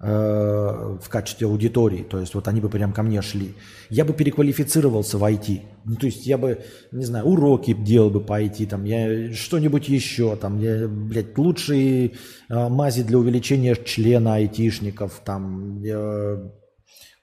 [0.00, 3.54] в качестве аудитории, то есть вот они бы прям ко мне шли,
[3.90, 5.60] я бы переквалифицировался в IT.
[5.84, 6.60] Ну, то есть я бы,
[6.92, 12.12] не знаю, уроки делал бы по IT, там, я что-нибудь еще, там, я, блядь, лучшие
[12.48, 16.50] э, мази для увеличения члена айтишников, там, э,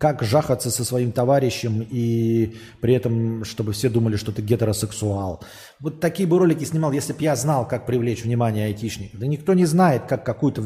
[0.02, 5.44] как жахаться со своим товарищем и при этом, чтобы все думали, что ты гетеросексуал.
[5.80, 9.20] Вот такие бы ролики снимал, если бы я знал, как привлечь внимание айтишников.
[9.20, 10.64] Да никто не знает, как какую-то...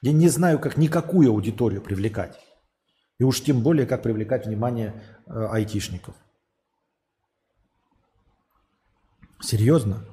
[0.00, 2.40] Я не знаю, как никакую аудиторию привлекать.
[3.20, 6.16] И уж тем более, как привлекать внимание э, айтишников.
[9.40, 10.04] Серьезно?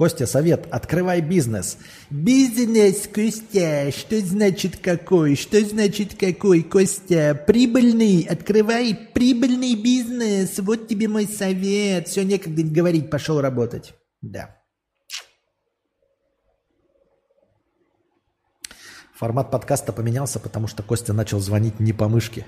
[0.00, 0.66] Костя, совет.
[0.70, 1.76] Открывай бизнес.
[2.08, 3.92] Бизнес, Костя.
[3.92, 5.36] Что значит какой?
[5.36, 7.34] Что значит какой, Костя?
[7.46, 8.22] Прибыльный.
[8.22, 10.58] Открывай прибыльный бизнес.
[10.60, 12.08] Вот тебе мой совет.
[12.08, 13.10] Все, некогда говорить.
[13.10, 13.92] Пошел работать.
[14.22, 14.56] Да.
[19.14, 22.46] Формат подкаста поменялся, потому что Костя начал звонить не по мышке.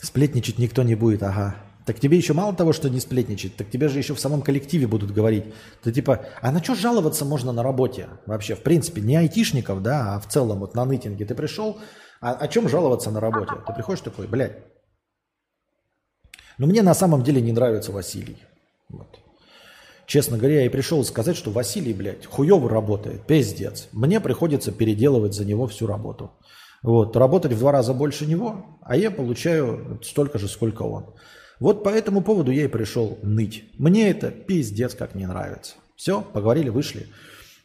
[0.00, 1.56] Сплетничать никто не будет, ага.
[1.84, 4.86] Так тебе еще мало того, что не сплетничать, так тебе же еще в самом коллективе
[4.86, 5.44] будут говорить.
[5.82, 8.54] Ты типа, а на что жаловаться можно на работе вообще?
[8.54, 11.78] В принципе, не айтишников, да, а в целом вот на нытинге ты пришел,
[12.20, 13.52] а о чем жаловаться на работе?
[13.66, 14.58] Ты приходишь такой, блядь.
[16.58, 18.36] Но ну, мне на самом деле не нравится Василий.
[18.88, 19.18] Вот.
[20.06, 23.88] Честно говоря, я и пришел сказать, что Василий, блядь, хуево работает, пиздец.
[23.92, 26.32] Мне приходится переделывать за него всю работу.
[26.82, 31.06] Вот, работать в два раза больше него, а я получаю столько же, сколько он.
[31.60, 33.64] Вот по этому поводу я и пришел ныть.
[33.78, 35.74] Мне это пиздец как не нравится.
[35.96, 37.08] Все, поговорили, вышли.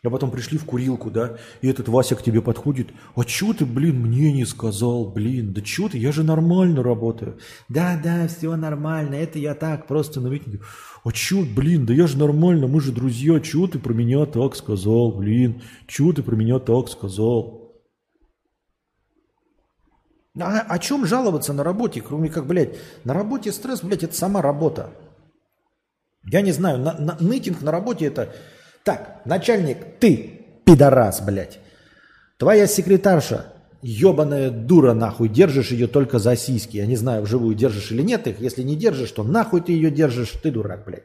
[0.06, 2.90] А потом пришли в курилку, да, и этот Вася к тебе подходит.
[3.16, 7.38] А чё ты, блин, мне не сказал, блин, да чё ты, я же нормально работаю.
[7.70, 10.60] Да, да, все нормально, это я так, просто на митинге.
[11.06, 14.58] А чё, блин, да я же нормально, мы же друзья, чё ты про меня так
[14.58, 17.63] сказал, блин, чё ты про меня так сказал?
[20.40, 24.42] А о чем жаловаться на работе, кроме как, блядь, на работе стресс, блядь, это сама
[24.42, 24.90] работа.
[26.26, 28.34] Я не знаю, на, на, нытинг на работе это...
[28.84, 31.60] Так, начальник, ты, пидорас, блядь.
[32.38, 36.78] Твоя секретарша, ебаная дура, нахуй, держишь ее только за сиськи.
[36.78, 38.40] Я не знаю, вживую держишь или нет их.
[38.40, 41.04] Если не держишь, то нахуй ты ее держишь, ты дурак, блядь.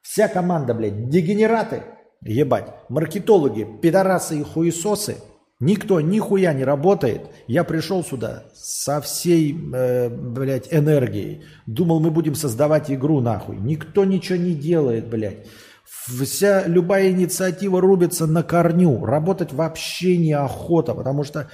[0.00, 1.82] Вся команда, блядь, дегенераты,
[2.22, 5.18] ебать, маркетологи, пидорасы и хуесосы–
[5.64, 7.22] Никто нихуя не работает.
[7.46, 11.42] Я пришел сюда со всей, э, блядь, энергией.
[11.66, 13.56] Думал, мы будем создавать игру нахуй.
[13.56, 15.46] Никто ничего не делает, блядь.
[15.86, 19.06] Вся любая инициатива рубится на корню.
[19.06, 21.46] Работать вообще неохота, потому что э,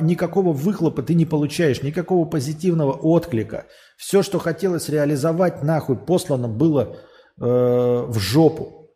[0.00, 3.66] никакого выхлопа ты не получаешь, никакого позитивного отклика.
[3.98, 6.96] Все, что хотелось реализовать, нахуй послано было
[7.38, 8.87] э, в жопу.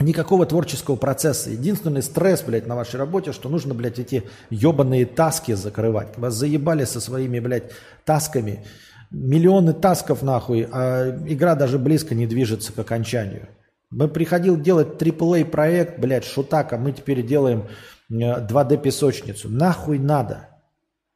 [0.00, 1.50] Никакого творческого процесса.
[1.50, 6.16] Единственный стресс, блядь, на вашей работе, что нужно, блядь, эти ебаные таски закрывать.
[6.16, 7.72] Вас заебали со своими, блядь,
[8.04, 8.64] тасками.
[9.10, 13.48] Миллионы тасков, нахуй, а игра даже близко не движется к окончанию.
[13.90, 17.64] Мы приходил делать AAA проект, блядь, шутак, а мы теперь делаем
[18.10, 19.48] 2D э.
[19.48, 20.48] Нахуй надо.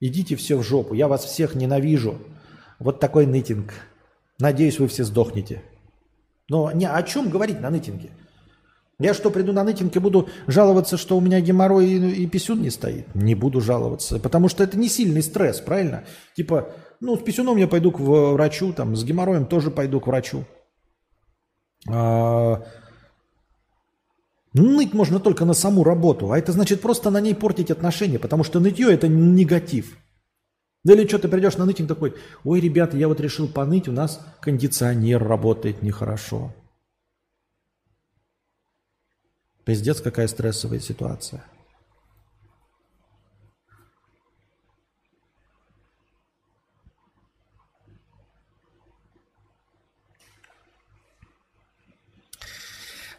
[0.00, 0.94] Идите все в жопу.
[0.94, 2.18] Я вас всех ненавижу.
[2.80, 3.74] Вот такой нытинг.
[4.40, 5.62] Надеюсь, вы все сдохнете.
[6.48, 8.10] Но не о чем говорить на нытинге?
[9.02, 12.62] Я что, приду на нытинг и буду жаловаться, что у меня геморрой и, и писюн
[12.62, 13.12] не стоит?
[13.16, 16.04] Не буду жаловаться, потому что это не сильный стресс, правильно?
[16.36, 16.70] Типа,
[17.00, 20.44] ну, с писюном я пойду к врачу, там, с геморроем тоже пойду к врачу.
[21.88, 22.62] А...
[24.54, 28.44] Ныть можно только на саму работу, а это значит просто на ней портить отношения, потому
[28.44, 29.96] что нытье– это негатив.
[30.84, 32.14] Или что, ты придешь на нытинг такой,
[32.44, 36.52] ой, ребята, я вот решил поныть, у нас кондиционер работает нехорошо.
[39.64, 41.44] Пиздец, какая стрессовая ситуация.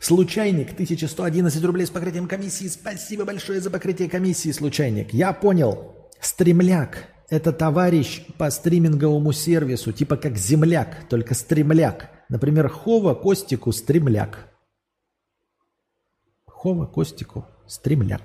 [0.03, 2.68] Случайник, 1111 рублей с покрытием комиссии.
[2.68, 5.14] Спасибо большое за покрытие комиссии, случайник.
[5.14, 5.95] Я понял.
[6.20, 12.10] Стремляк– это товарищ по стриминговому сервису, типа как земляк, только стремляк.
[12.28, 14.52] Например, Хова Костику стремляк.
[16.64, 18.22] Хова Костику стремляк.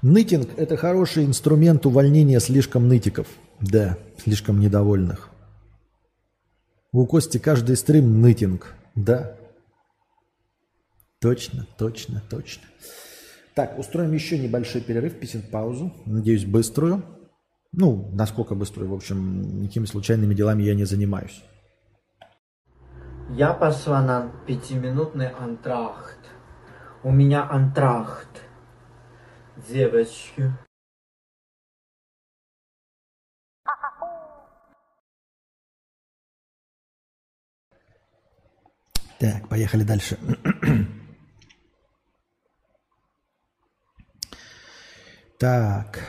[0.00, 3.26] Нытинг– это хороший инструмент увольнения слишком нытиков.
[3.60, 5.28] Да, слишком недовольных.
[6.90, 8.74] У Кости каждый стрим нытинг.
[8.94, 9.36] Да,
[11.20, 12.66] Точно, точно, точно.
[13.54, 15.92] Так, устроим еще небольшой перерыв, писем паузу.
[16.06, 17.04] Надеюсь, быструю.
[17.72, 21.44] Ну, насколько быструю, в общем, никакими случайными делами я не занимаюсь.
[23.28, 26.18] Я пошла на пятиминутный антрахт.
[27.02, 28.42] У меня антрахт.
[29.68, 30.50] Девочки.
[39.18, 40.18] Так, поехали дальше.
[45.40, 46.00] Так.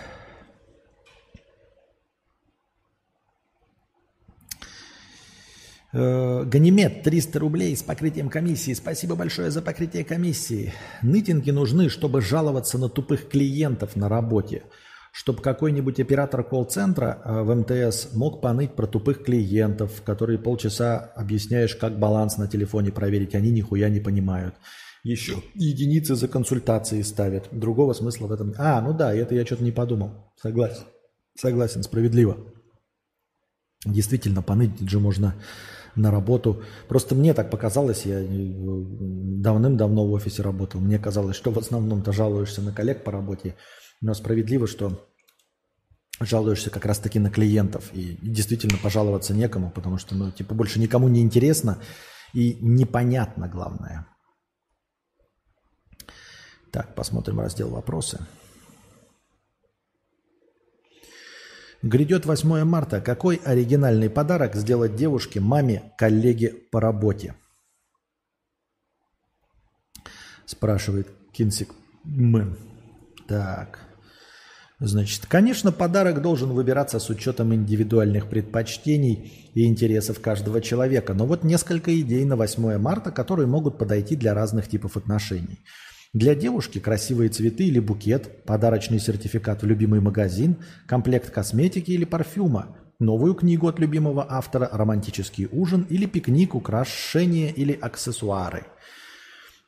[5.94, 8.74] Э, Ганимед 300 рублей с покрытием комиссии.
[8.74, 10.74] Спасибо большое за покрытие комиссии.
[11.02, 14.64] Нытинги нужны, чтобы жаловаться на тупых клиентов на работе.
[15.14, 21.78] Чтобы какой-нибудь оператор колл-центра э, в МТС мог поныть про тупых клиентов, которые полчаса объясняешь,
[21.78, 24.56] как баланс на телефоне проверить, они нихуя не понимают
[25.04, 27.50] еще единицы за консультации ставят.
[27.52, 28.54] Другого смысла в этом...
[28.58, 30.32] А, ну да, это я что-то не подумал.
[30.36, 30.84] Согласен.
[31.36, 32.38] Согласен, справедливо.
[33.86, 35.36] Действительно, поныть же можно
[35.96, 36.64] на работу.
[36.88, 40.80] Просто мне так показалось, я давным-давно в офисе работал.
[40.80, 43.56] Мне казалось, что в основном ты жалуешься на коллег по работе,
[44.02, 45.04] но справедливо, что
[46.20, 47.90] жалуешься как раз-таки на клиентов.
[47.94, 51.80] И действительно пожаловаться некому, потому что, ну, типа, больше никому не интересно
[52.34, 54.08] и непонятно, главное.
[56.72, 58.20] Так, посмотрим раздел «Вопросы».
[61.82, 63.02] Грядет 8 марта.
[63.02, 67.36] Какой оригинальный подарок сделать девушке, маме, коллеге по работе?
[70.46, 72.56] Спрашивает Кинсик Мэн.
[73.28, 73.80] Так.
[74.80, 81.14] Значит, конечно, подарок должен выбираться с учетом индивидуальных предпочтений и интересов каждого человека.
[81.16, 85.60] Но вот несколько идей на 8 марта, которые могут подойти для разных типов отношений–
[86.14, 92.76] для девушки красивые цветы или букет, подарочный сертификат в любимый магазин, комплект косметики или парфюма,
[93.00, 98.66] новую книгу от любимого автора, романтический ужин или пикник, украшения или аксессуары.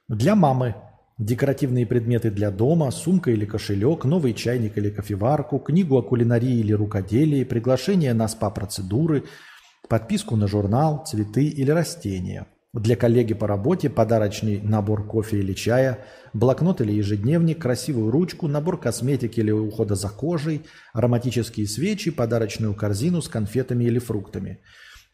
[0.10, 0.76] Для мамы
[1.18, 6.74] декоративные предметы для дома, сумка или кошелек, новый чайник или кофеварку, книгу о кулинарии или
[6.74, 9.24] рукоделии, приглашение на спа-процедуры,
[9.88, 16.00] подписку на журнал, цветы или растения– Для коллеги по работе подарочный набор кофе или чая,
[16.34, 23.22] блокнот или ежедневник, красивую ручку, набор косметики или ухода за кожей, ароматические свечи, подарочную корзину
[23.22, 24.60] с конфетами или фруктами.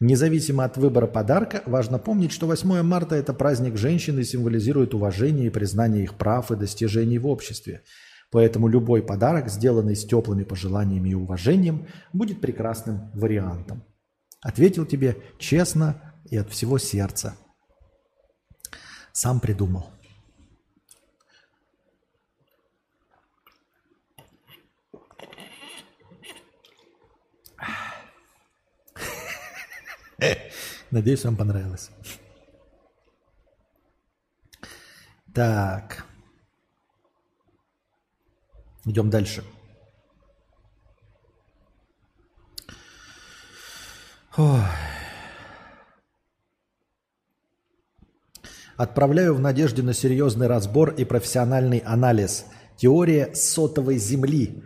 [0.00, 5.48] Независимо от выбора подарка, важно помнить, что 8 марта– это праздник женщин и символизирует уважение
[5.48, 7.82] и признание их прав и достижений в обществе.
[8.30, 13.84] Поэтому любой подарок, сделанный с теплыми пожеланиями и уважением, будет прекрасным вариантом.
[14.40, 17.34] Ответил тебе честно и от всего сердца.
[19.12, 19.90] Сам придумал.
[30.90, 31.90] Надеюсь, вам понравилось.
[35.34, 36.06] Так.
[38.84, 39.44] Идем дальше.
[44.36, 44.64] Ой.
[48.80, 52.46] Отправляю в надежде на серьезный разбор и профессиональный анализ.
[52.78, 54.64] Теория сотовой земли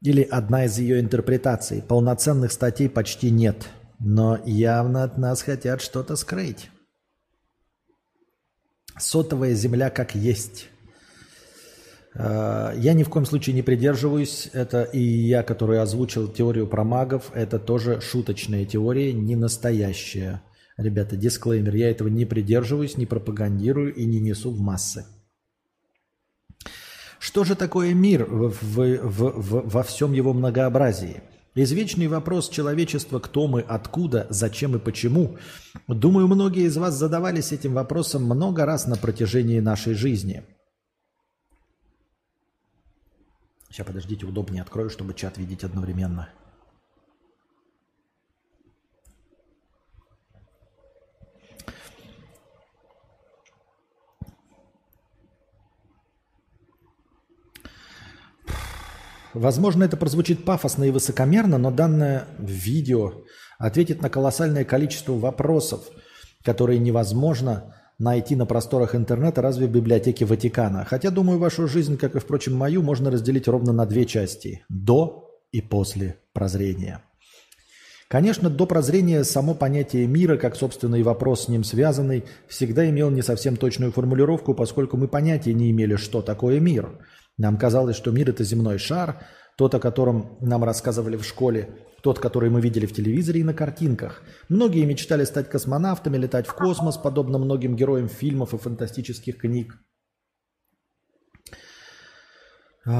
[0.00, 1.82] или одна из ее интерпретаций.
[1.82, 3.66] Полноценных статей почти нет,
[3.98, 6.70] но явно от нас хотят что-то скрыть.
[8.96, 10.68] Сотовая земля как есть.
[12.14, 14.50] А, я ни в коем случае не придерживаюсь.
[14.52, 20.42] Это и я, который озвучил теорию про магов, это тоже шуточная теория, не настоящая.
[20.76, 25.06] Ребята, дисклеймер, я этого не придерживаюсь, не пропагандирую и не несу в массы.
[27.18, 31.22] Что же такое мир в, в, в, в, во всем его многообразии?
[31.54, 35.36] Извечный вопрос человечества «кто мы?», «откуда?», «зачем?» и «почему?»
[35.86, 40.42] Думаю, многие из вас задавались этим вопросом много раз на протяжении нашей жизни.
[43.68, 46.30] Сейчас, подождите, удобнее открою, чтобы чат видеть одновременно.
[59.34, 63.24] Возможно, это прозвучит пафосно и высокомерно, но данное видео
[63.58, 65.80] ответит на колоссальное количество вопросов,
[66.44, 70.84] которые невозможно найти на просторах интернета, разве в библиотеке Ватикана.
[70.84, 75.30] Хотя, думаю, вашу жизнь, как и, впрочем, мою, можно разделить ровно на две части– до
[75.52, 77.02] и после прозрения.
[78.08, 83.22] Конечно, до прозрения само понятие мира, как собственный вопрос с ним связанный, всегда имел не
[83.22, 86.90] совсем точную формулировку, поскольку мы понятия не имели, что такое мир–
[87.38, 89.24] нам казалось, что мир– это земной шар,
[89.56, 91.68] тот, о котором нам рассказывали в школе,
[92.02, 94.22] тот, который мы видели в телевизоре и на картинках.
[94.48, 99.78] Многие мечтали стать космонавтами, летать в космос, подобно многим героям фильмов и фантастических книг.
[102.84, 102.90] У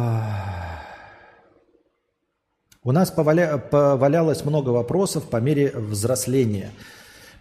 [2.92, 3.58] нас поваля...
[3.58, 6.70] повалялось много вопросов по мере взросления–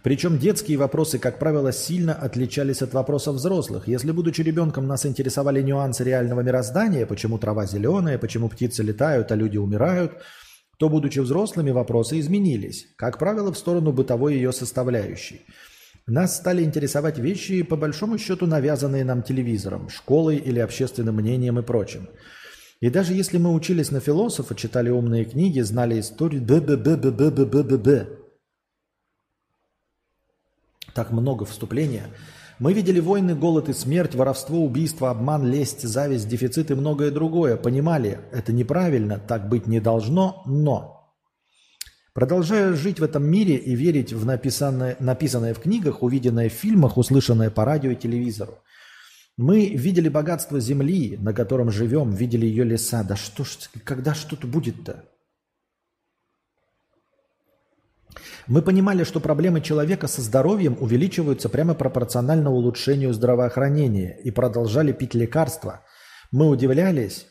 [0.02, 3.86] причем детские вопросы, как правило, сильно отличались от вопросов взрослых.
[3.86, 9.36] Если, будучи ребенком, нас интересовали нюансы реального мироздания, почему трава зеленая, почему птицы летают, а
[9.36, 10.12] люди умирают,
[10.78, 15.42] то, будучи взрослыми, вопросы изменились, как правило, в сторону бытовой ее составляющей.
[16.08, 21.62] Нас стали интересовать вещи, по большому счету, навязанные нам телевизором, школой или общественным мнением и
[21.62, 22.08] прочим.
[22.80, 28.21] И даже если мы учились на философа, читали умные книги, знали историю, б-б-б-б-б-б-б-б,
[30.94, 32.06] так много вступления.
[32.58, 37.56] Мы видели войны, голод и смерть, воровство, убийство, обман, лесть, зависть, дефицит и многое другое.
[37.56, 40.98] Понимали, это неправильно, так быть не должно, но...
[42.14, 46.98] Продолжая жить в этом мире и верить в написанное, написанное в книгах, увиденное в фильмах,
[46.98, 48.58] услышанное по радио и телевизору,
[49.38, 53.02] мы видели богатство земли, на котором живем, видели ее леса.
[53.02, 55.04] Да что ж, когда что-то будет-то?
[58.46, 65.14] Мы понимали, что проблемы человека со здоровьем увеличиваются прямо пропорционально улучшению здравоохранения и продолжали пить
[65.14, 65.84] лекарства.
[66.30, 67.26] Мы удивлялись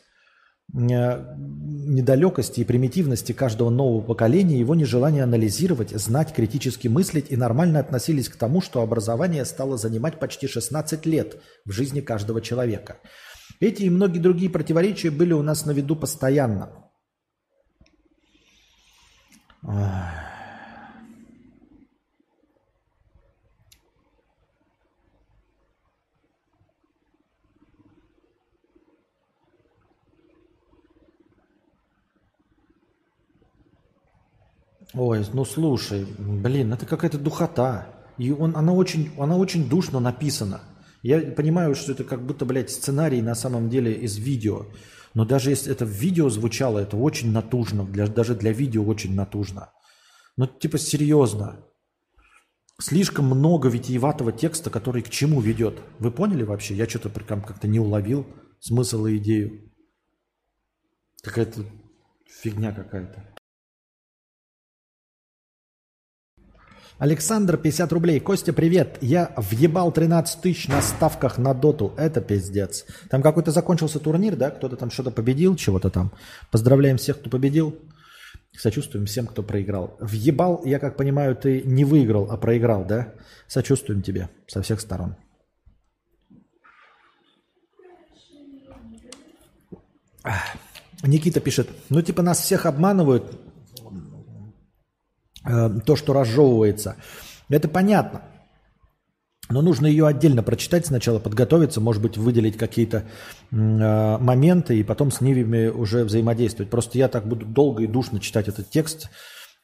[0.74, 7.80] э, недалекости и примитивности каждого нового поколения, его нежелание анализировать, знать, критически мыслить и нормально
[7.80, 12.98] относились к тому, что образование стало занимать почти 16 лет в жизни каждого человека.
[13.60, 16.70] Эти и многие другие противоречия были у нас на виду постоянно.
[19.64, 20.21] Ах.
[34.94, 37.86] Ой, ну слушай, блин, это какая-то духота.
[38.18, 40.60] И он, она, очень, она очень душно написана.
[41.02, 44.66] Я понимаю, что это как будто, блядь, сценарий на самом деле из видео.
[45.14, 47.84] Но даже если это в видео звучало, это очень натужно.
[47.84, 49.72] Для, даже для видео очень натужно.
[50.36, 51.64] Ну, типа, серьезно.
[52.80, 55.80] Слишком много витиеватого текста, который к чему ведет.
[55.98, 56.74] Вы поняли вообще?
[56.74, 58.26] Я что-то прям как-то не уловил
[58.60, 59.72] смысл и идею.
[61.22, 61.64] Какая-то
[62.26, 63.31] фигня какая-то.
[67.02, 68.20] Александр, 50 рублей.
[68.20, 68.98] Костя, привет.
[69.00, 71.92] Я въебал 13 тысяч на ставках на доту.
[71.96, 72.84] Это пиздец.
[73.10, 74.50] Там какой-то закончился турнир, да?
[74.50, 76.12] Кто-то там что-то победил, чего-то там.
[76.52, 77.76] Поздравляем всех, кто победил.
[78.56, 79.96] Сочувствуем всем, кто проиграл.
[79.98, 83.14] Въебал, я как понимаю, ты не выиграл, а проиграл, да?
[83.48, 85.16] Сочувствуем тебе со всех сторон.
[91.02, 93.24] Никита пишет, ну типа нас всех обманывают,
[95.44, 96.96] то, что разжевывается.
[97.48, 98.22] Это понятно.
[99.52, 103.04] Но нужно ее отдельно прочитать сначала, подготовиться, может быть, выделить какие-то
[103.50, 106.70] э, моменты и потом с ними уже взаимодействовать.
[106.70, 109.10] Просто я так буду долго и душно читать этот текст,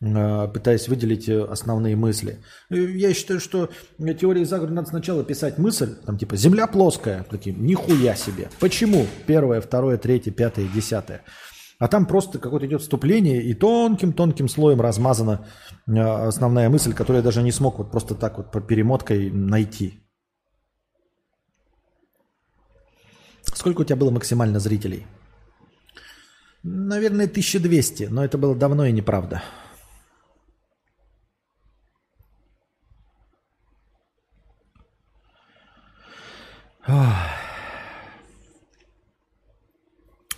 [0.03, 2.39] э, пытаясь выделить э, основные мысли.
[2.69, 8.15] Я считаю, что теории заговора надо сначала писать мысль, там типа «Земля плоская», таким «Нихуя
[8.15, 8.51] себе».
[8.61, 9.07] Почему?
[9.27, 11.23] Первое, второе, третье, пятое, десятое.
[11.79, 15.47] А там просто какое-то идет вступление, и тонким-тонким слоем размазана
[15.87, 20.01] э, основная мысль, которую я даже не смог вот просто так вот по перемоткой найти.
[23.43, 25.07] Сколько у тебя было максимально зрителей?
[26.65, 29.43] Наверное, 1200, но это было давно и неправда.
[36.89, 37.38] Ох.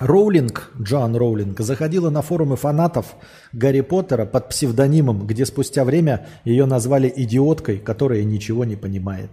[0.01, 3.17] Роулинг, Джоан Роулинг, заходила на форумы фанатов
[3.53, 9.31] Гарри Поттера под псевдонимом, где спустя время ее назвали идиоткой, которая ничего не понимает.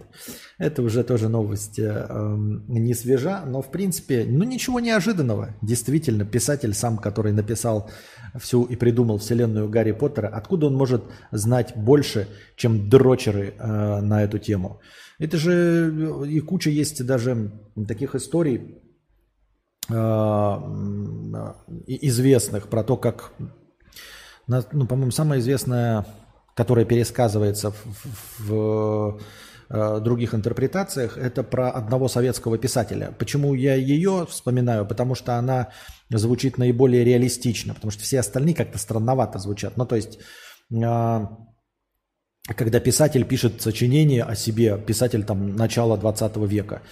[0.58, 2.36] Это уже тоже новость э,
[2.68, 5.54] не свежа, но в принципе, ну ничего неожиданного.
[5.62, 7.90] Действительно, писатель сам, который написал
[8.38, 14.22] всю и придумал вселенную Гарри Поттера, откуда он может знать больше, чем дрочеры э, на
[14.22, 14.80] эту тему?
[15.18, 17.52] Это же э, и куча есть даже
[17.86, 18.82] таких историй,
[21.86, 23.32] известных про то, как,
[24.46, 26.04] ну, по-моему, самая известная,
[26.54, 27.78] которая пересказывается в,
[28.38, 29.20] в
[29.70, 33.14] э, других интерпретациях, это про одного советского писателя.
[33.18, 34.84] Почему я ее вспоминаю?
[34.84, 35.68] Потому что она
[36.10, 39.76] звучит наиболее реалистично, потому что все остальные как-то странновато звучат.
[39.76, 40.18] Ну, то есть,
[40.70, 41.26] э,
[42.56, 46.82] когда писатель пишет сочинение о себе, писатель там начала 20 века,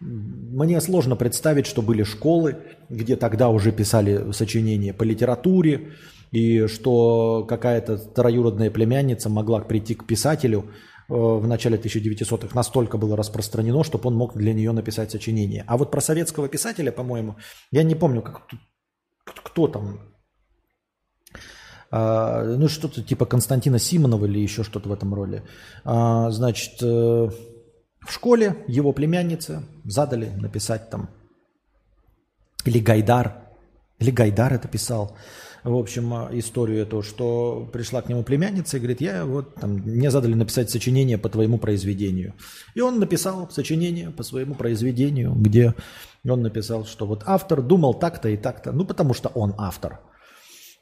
[0.00, 2.56] мне сложно представить, что были школы,
[2.88, 5.92] где тогда уже писали сочинения по литературе,
[6.30, 10.70] и что какая-то троюродная племянница могла прийти к писателю
[11.08, 15.64] э, в начале 1900-х, настолько было распространено, чтобы он мог для нее написать сочинение.
[15.66, 17.36] А вот про советского писателя, по-моему,
[17.70, 18.48] я не помню, как,
[19.24, 20.00] кто там,
[21.90, 25.42] а, ну что-то типа Константина Симонова или еще что-то в этом роли.
[25.84, 27.30] А, значит, э,
[28.06, 31.10] в школе его племяннице задали написать там,
[32.64, 33.36] или Гайдар,
[33.98, 35.16] или Гайдар это писал,
[35.62, 39.72] в общем, а, историю эту, что пришла к нему племянница и говорит, я вот там,
[39.74, 42.34] мне задали написать сочинение по твоему произведению.
[42.74, 45.74] И он написал сочинение по своему произведению, где
[46.26, 50.00] он написал, что вот автор думал так-то и так-то, ну потому что он автор.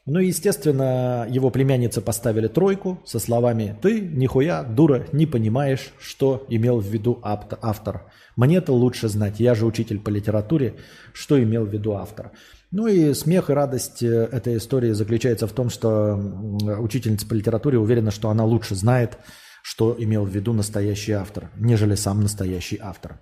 [0.09, 6.79] Ну, естественно, его племянница поставили тройку со словами «Ты, нихуя, дура, не понимаешь, что имел
[6.79, 8.11] в виду автор.
[8.35, 10.77] Мне-то лучше знать, я же учитель по литературе,
[11.13, 12.31] что имел в виду автор».
[12.71, 16.15] Ну и смех и радость э, этой истории заключается в том, что
[16.79, 19.19] учительница по литературе уверена, что она лучше знает,
[19.61, 23.21] что имел в виду настоящий автор, нежели сам настоящий автор.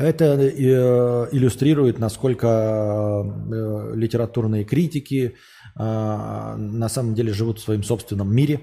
[0.00, 5.34] Это э, иллюстрирует, насколько э, литературные критики
[5.78, 8.60] э, на самом деле живут в своем собственном мире.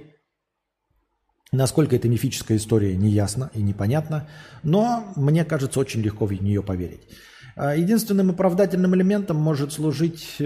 [1.51, 4.27] Насколько это мифическая история, не ясно и непонятно,
[4.64, 7.07] но мне кажется, очень легко в нее поверить.
[7.56, 10.41] Единственным оправдательным элементом может служить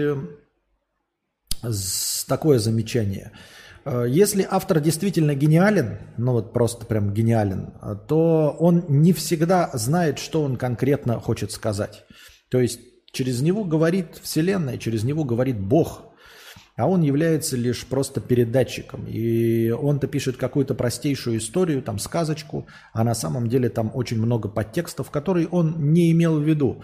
[2.28, 7.72] такое замечание– Э, если автор действительно гениален, ну вот просто прям гениален,
[8.06, 12.04] то он не всегда знает, что он конкретно хочет сказать.
[12.48, 12.80] То есть
[13.12, 16.02] через него говорит Вселенная, через него говорит Бог,
[16.76, 19.06] а он является лишь просто передатчиком.
[19.06, 24.48] И он-то пишет какую-то простейшую историю, там сказочку, а на самом деле там очень много
[24.48, 26.82] подтекстов, которые он не имел в виду.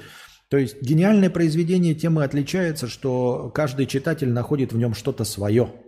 [0.50, 5.72] То есть гениальное произведение тем и отличается, что каждый читатель находит в нем что-то свое–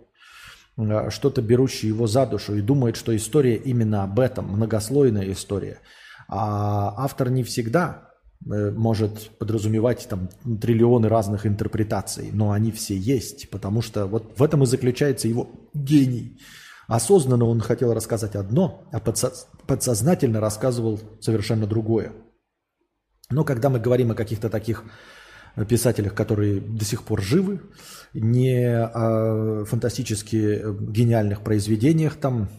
[1.09, 5.79] что-то берущее его за душу и думает, что история именно об этом, многослойная история.
[6.27, 8.09] А автор не всегда
[8.45, 10.29] э, может подразумевать там
[10.61, 15.49] триллионы разных интерпретаций, но они все есть, потому что вот в этом и заключается его
[15.73, 16.39] гений.
[16.87, 22.11] Осознанно он хотел рассказать одно, а подсознательно рассказывал совершенно другое.
[23.29, 24.83] Но когда мы говорим о каких-то таких
[25.67, 27.61] писателях, которые до сих пор живы,
[28.13, 32.49] не о фантастически гениальных произведениях там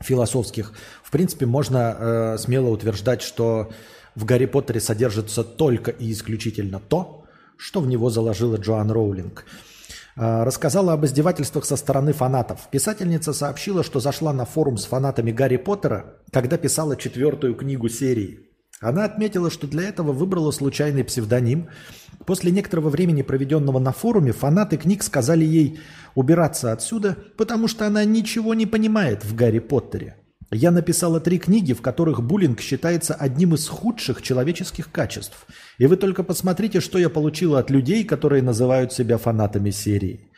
[0.00, 3.70] философских, в принципе, можно э, смело утверждать, что
[4.14, 7.24] в Гарри Поттере содержится только и исключительно то,
[7.56, 9.44] что в него заложила Джоан Роулинг.
[10.16, 12.68] Э, рассказала об издевательствах со стороны фанатов.
[12.70, 18.50] Писательница сообщила, что зашла на форум с фанатами Гарри Поттера, когда писала четвертую книгу серии.
[18.80, 21.68] Она отметила, что для этого выбрала случайный псевдоним.
[22.26, 25.80] После некоторого времени, проведенного на форуме, фанаты книг сказали ей
[26.14, 30.16] убираться отсюда, потому что она ничего не понимает в Гарри Поттере.
[30.50, 35.46] Я написала три книги, в которых буллинг считается одним из худших человеческих качеств.
[35.78, 40.30] И вы только посмотрите, что я получила от людей, которые называют себя фанатами серии.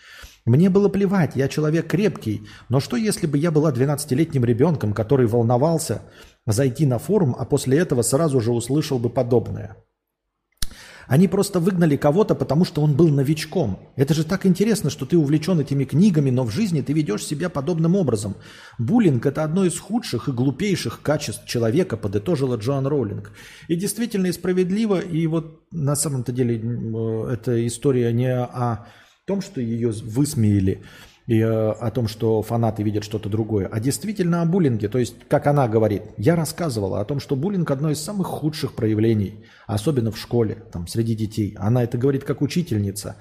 [0.47, 5.27] Мне было плевать, я человек крепкий, но что если бы я была 12-летним ребенком, который
[5.27, 6.03] волновался
[6.47, 9.77] зайти на форум, а после этого сразу же услышал бы подобное?
[11.09, 13.79] Они просто выгнали кого-то, потому что он был новичком.
[13.95, 17.49] Это же так интересно, что ты увлечен этими книгами, но в жизни ты ведешь себя
[17.49, 18.35] подобным образом.
[18.79, 23.33] Буллинг– это одно из худших и глупейших качеств человека, подытожила Джоан Роулинг.
[23.69, 28.87] И действительно и справедливо, и вот на самом-то деле э, эта история не о
[29.27, 30.83] том, что ее высмеяли,
[31.27, 34.89] и э, о том, что фанаты видят что-то другое, а действительно о буллинге.
[34.89, 38.75] То есть, как она говорит, я рассказывала о том, что буллинг одно из самых худших
[38.75, 41.55] проявлений, особенно в школе, там, среди детей.
[41.59, 43.17] Она это говорит как учительница.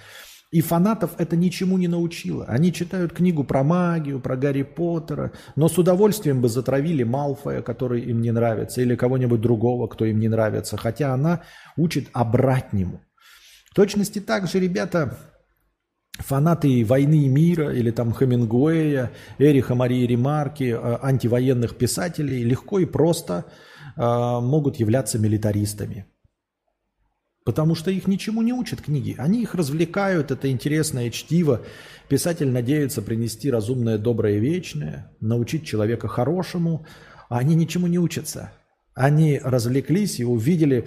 [0.51, 2.45] И фанатов это ничему не научило.
[2.45, 8.01] Они читают книгу про магию, про Гарри Поттера, но с удовольствием бы затравили Малфоя, который
[8.01, 10.77] им не нравится, или кого-нибудь другого, кто им не нравится.
[10.77, 11.41] Хотя она
[11.75, 13.01] учит обратнему.
[13.71, 15.17] В точности так же, ребята,
[16.19, 22.85] фанаты «Войны и мира» или там Хемингуэя, Эриха Марии Ремарки, э, антивоенных писателей легко и
[22.85, 23.45] просто
[23.95, 26.05] э, могут являться милитаристами.
[27.43, 29.15] Потому что их ничему не учат книги.
[29.19, 31.61] Они их развлекают, это интересное чтиво.
[32.09, 36.87] Писатель надеется принести разумное, доброе, вечное, научить человека хорошему,
[37.29, 38.51] а они ничему не учатся.
[38.95, 40.85] Они развлеклись и увидели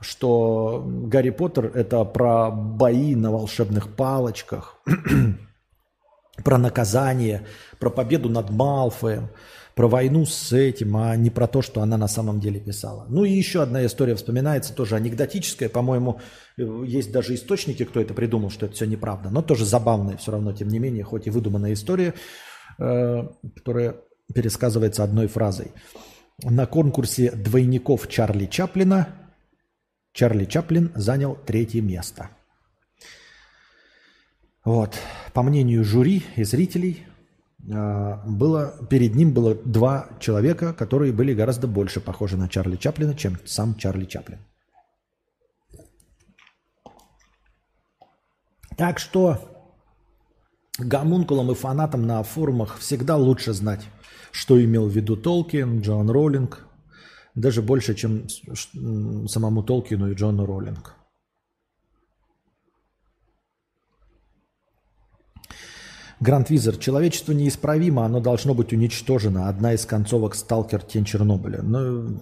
[0.00, 4.76] что Гарри Поттер это про бои на волшебных палочках,
[6.44, 7.46] про наказание,
[7.78, 9.28] про победу над Малфоем,
[9.74, 13.06] про войну с этим, а не про то, что она на самом деле писала.
[13.08, 16.20] Ну и еще одна история вспоминается, тоже анекдотическая, по-моему,
[16.56, 20.52] есть даже источники, кто это придумал, что это все неправда, но тоже забавная все равно,
[20.52, 22.14] тем не менее, хоть и выдуманная история,
[22.78, 23.96] э, которая
[24.34, 25.72] пересказывается одной фразой.
[26.42, 29.20] На конкурсе двойников Чарли Чаплина
[30.12, 32.30] Чарли Чаплин занял третье место.
[34.64, 34.98] Вот.
[35.32, 37.06] По мнению жюри и зрителей,
[37.72, 43.14] а, было, перед ним было два человека, которые были гораздо больше похожи на Чарли Чаплина,
[43.14, 44.38] чем сам Чарли Чаплин.
[48.76, 49.38] Так что
[50.78, 53.86] гомункулам и фанатам на форумах всегда лучше знать,
[54.30, 56.66] что имел в виду Толкин, Джон Роллинг,
[57.34, 58.28] даже больше, чем
[59.28, 60.96] самому Толкину и Джону Роллинг.
[66.20, 66.76] Гранд Визер.
[66.76, 69.48] Человечество неисправимо, оно должно быть уничтожено.
[69.48, 70.82] Одна из концовок «Сталкер.
[70.82, 71.62] Тень Чернобыля».
[71.62, 72.20] Ну,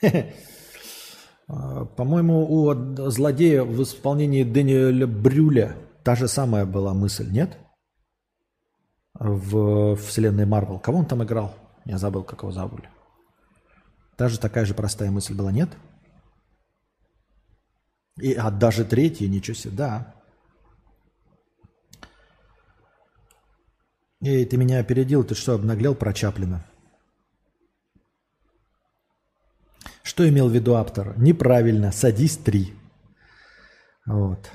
[1.48, 7.58] по-моему, у злодея в исполнении Дэниеля Брюля та же самая была мысль, нет?
[9.18, 10.78] В вселенной Марвел.
[10.78, 11.54] Кого он там играл?
[11.84, 12.82] Я забыл, как его зовут.
[14.18, 15.70] Даже такая же простая мысль была, нет?
[18.18, 20.14] И а даже третья, ничего себе, да.
[24.22, 26.64] Эй, ты меня опередил, ты что, обнаглел про Чаплина?
[30.02, 31.18] Что имел в виду автор?
[31.18, 32.74] Неправильно, садись три.
[34.06, 34.50] Вот.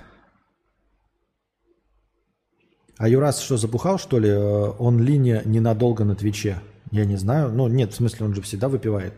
[3.02, 4.30] А Юрас что, забухал, что ли?
[4.30, 6.62] Э, он линия ненадолго на Твиче.
[6.92, 7.52] Я не знаю.
[7.52, 9.16] Ну, нет, в смысле, он же всегда выпивает.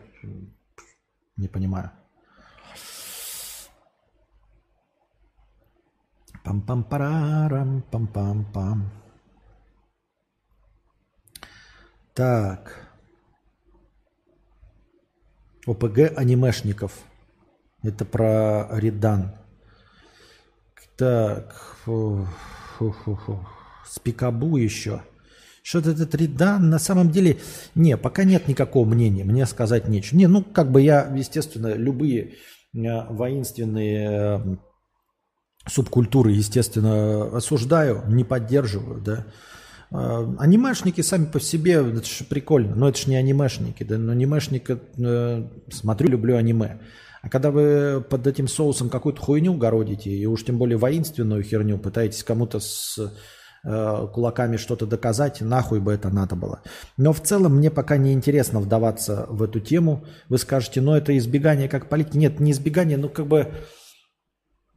[1.36, 1.90] Не понимаю.
[6.42, 8.84] Пам-пам-парарам, пам-пам-пам.
[12.14, 12.88] Так.
[15.66, 17.04] ОПГ анимешников.
[17.82, 19.34] Это про Редан.
[20.96, 21.52] Так.
[21.84, 22.26] Фу,
[23.84, 23.90] фу.
[23.90, 25.02] Спикабу еще.
[25.62, 27.38] Что-то этот Редан на самом деле...
[27.74, 30.18] Не, пока нет никакого мнения, мне сказать нечего.
[30.18, 32.34] Не, ну как бы я, естественно, любые
[32.74, 34.56] э, воинственные э,
[35.66, 39.26] субкультуры, естественно, осуждаю, не поддерживаю, да.
[39.90, 42.74] Э, анимешники сами по себе, это же прикольно.
[42.74, 43.84] Но это же не анимешники.
[43.84, 43.96] Да?
[43.96, 44.78] Но анимешника,
[45.70, 46.80] смотрю, люблю аниме.
[47.22, 51.78] А когда вы под этим соусом какую-то хуйню городите, и уж тем более воинственную херню,
[51.78, 52.98] пытаетесь кому-то с
[53.64, 56.60] э, кулаками что-то доказать, нахуй бы это надо было.
[56.96, 60.04] Но в целом мне пока не интересно вдаваться в эту тему.
[60.28, 62.16] Вы скажете, ну это избегание как политики.
[62.16, 63.52] Нет, не избегание, ну как бы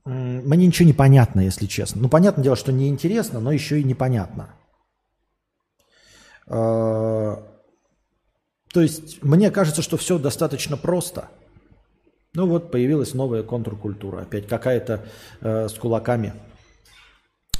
[0.07, 2.01] мне ничего не понятно, если честно.
[2.01, 4.53] Ну, понятное дело, что неинтересно, но еще и непонятно.
[6.48, 7.43] А,
[8.72, 11.27] то есть, мне кажется, что все достаточно просто.
[12.33, 14.22] Ну вот, появилась новая контркультура.
[14.22, 15.06] Опять какая-то
[15.41, 16.33] э, с кулаками.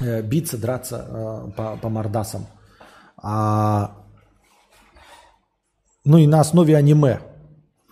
[0.00, 2.46] Э, биться, драться э, по, по мордасам.
[3.16, 3.96] А,
[6.04, 7.20] ну и на основе аниме.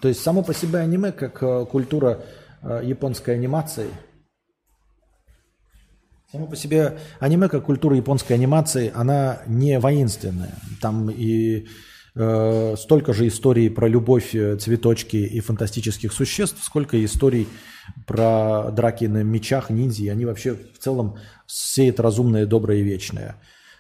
[0.01, 2.21] То есть, само по себе аниме, как э, культура
[2.83, 3.89] японской анимации–
[6.33, 10.55] Само по себе аниме, как культура японской анимации, она не воинственная.
[10.83, 11.67] Там и
[12.17, 17.47] э, столько же историй про любовь, цветочки и фантастических существ, сколько историй
[18.07, 20.11] про драки на мечах, ниндзя.
[20.11, 23.37] Они вообще в целом сеют разумное, доброе и вечное.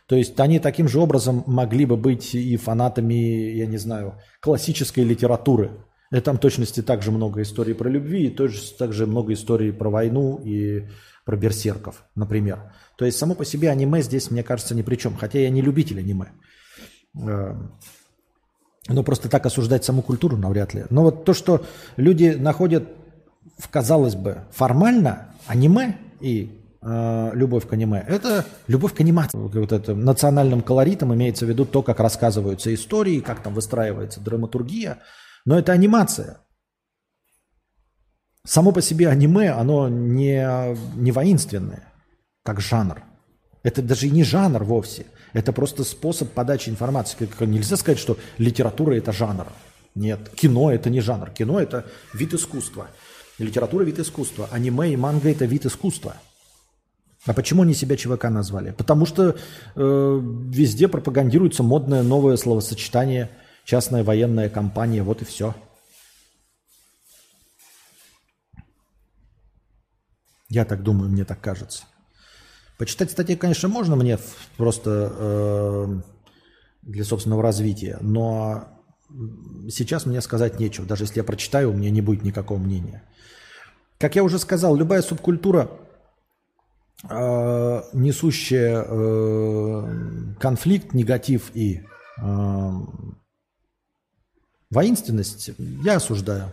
[0.06, 3.14] То есть они таким же образом могли бы быть и фанатами,
[3.56, 5.72] я не знаю, классической литературы.
[6.12, 9.90] И там в точности также много историй про любви, и тоже также много историй про
[9.90, 10.86] войну и
[11.24, 12.72] про берсерков, например.
[12.96, 15.16] То есть само по себе аниме здесь, мне кажется, ни при чем.
[15.16, 16.26] Хотя я не любитель аниме.
[17.16, 17.72] Эм,
[18.88, 20.84] но просто так осуждать саму культуру навряд ли.
[20.90, 21.64] Но вот то, что
[21.96, 22.88] люди находят,
[23.58, 29.38] в, казалось бы, формально аниме и э, любовь к аниме, это любовь к анимации.
[29.38, 34.98] Вот это национальным колоритом имеется в виду то, как рассказываются истории, как там выстраивается драматургия.
[35.44, 36.40] Но это анимация.
[38.44, 41.92] Само по себе аниме, оно не, не воинственное,
[42.44, 43.02] как жанр.
[43.62, 45.06] Это даже и не жанр вовсе.
[45.32, 47.28] Это просто способ подачи информации.
[47.40, 49.48] Нельзя сказать, что литература– это жанр.
[49.96, 51.30] Нет, кино– это не жанр.
[51.30, 52.88] Кино– это вид искусства.
[53.38, 54.48] Литература– вид искусства.
[54.52, 56.16] Аниме и манга– это вид искусства.
[57.26, 58.70] А почему они себя ЧВК назвали?
[58.70, 59.36] Потому что
[59.74, 63.30] э, везде пропагандируется модное новое словосочетание
[63.64, 65.02] «частная военная компания».
[65.02, 65.54] Вот и все.
[70.48, 71.84] Я так думаю, мне так кажется.
[72.78, 74.18] Почитать статьи, конечно, можно мне
[74.56, 76.00] просто э,
[76.82, 78.68] для собственного развития, но
[79.68, 80.86] сейчас мне сказать нечего.
[80.86, 83.02] Даже если я прочитаю, у меня не будет никакого мнения.
[83.98, 85.70] Как я уже сказал, любая субкультура,
[87.02, 91.84] несущая э, конфликт, негатив и
[92.18, 92.70] э,
[94.70, 96.52] воинственность, я осуждаю.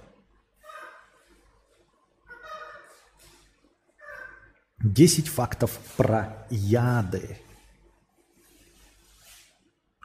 [4.83, 7.38] 10 фактов про яды.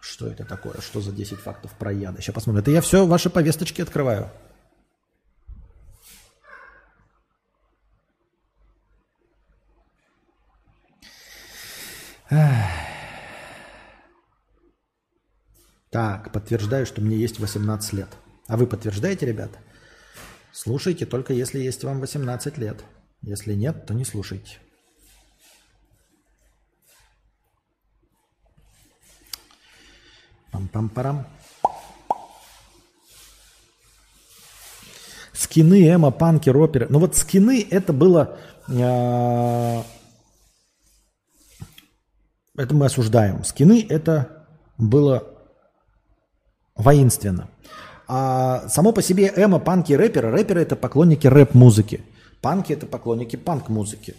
[0.00, 0.80] Что это такое?
[0.80, 2.22] Что за 10 фактов про яды?
[2.22, 2.62] Сейчас посмотрим.
[2.62, 4.30] Это я все ваши повесточки открываю.
[15.90, 18.08] Так, подтверждаю, что мне есть 18 лет.
[18.46, 19.58] А вы подтверждаете, ребята?
[20.52, 22.84] Слушайте только если есть вам 18 лет.
[23.22, 24.58] Если нет, то не слушайте.
[30.52, 31.26] Пам-пам-парам.
[35.32, 36.86] Скины, эмо, панки, роперы.
[36.90, 38.38] Ну вот скины это было...
[38.68, 39.82] Э,
[42.58, 43.44] это мы осуждаем.
[43.44, 44.46] Скины это
[44.76, 45.24] было
[46.76, 47.48] воинственно.
[48.06, 50.30] А само по себе эмо, панки, рэперы.
[50.30, 52.02] Рэперы это поклонники рэп-музыки.
[52.42, 54.14] Панки это поклонники панк-музыки.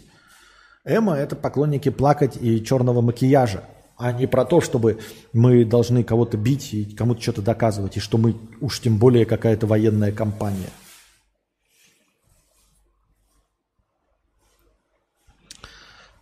[0.85, 3.63] Эмо это поклонники плакать и черного макияжа
[3.99, 4.99] а не про то, чтобы
[5.33, 9.67] мы должны кого-то бить и кому-то что-то доказывать, и что мы уж тем более какая-то
[9.67, 10.69] военная компания.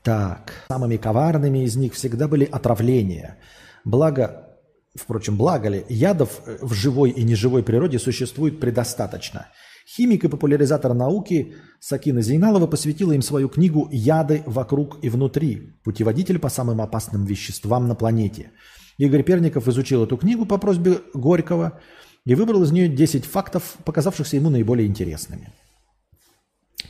[0.07, 3.39] Так, самыми коварными из них всегда были отравления.
[3.83, 4.57] Благо,
[4.95, 9.47] впрочем, благо ли, ядов в живой и неживой природе существует предостаточно–
[9.95, 15.79] Химик и популяризатор науки Сакина Зейналова посвятила им свою книгу «Яды вокруг и внутри.
[15.85, 18.51] Путеводитель по самым опасным веществам на планете».
[18.97, 21.79] Игорь Перников изучил эту книгу по просьбе Горького
[22.25, 25.53] и выбрал из нее 10 фактов, показавшихся ему наиболее интересными.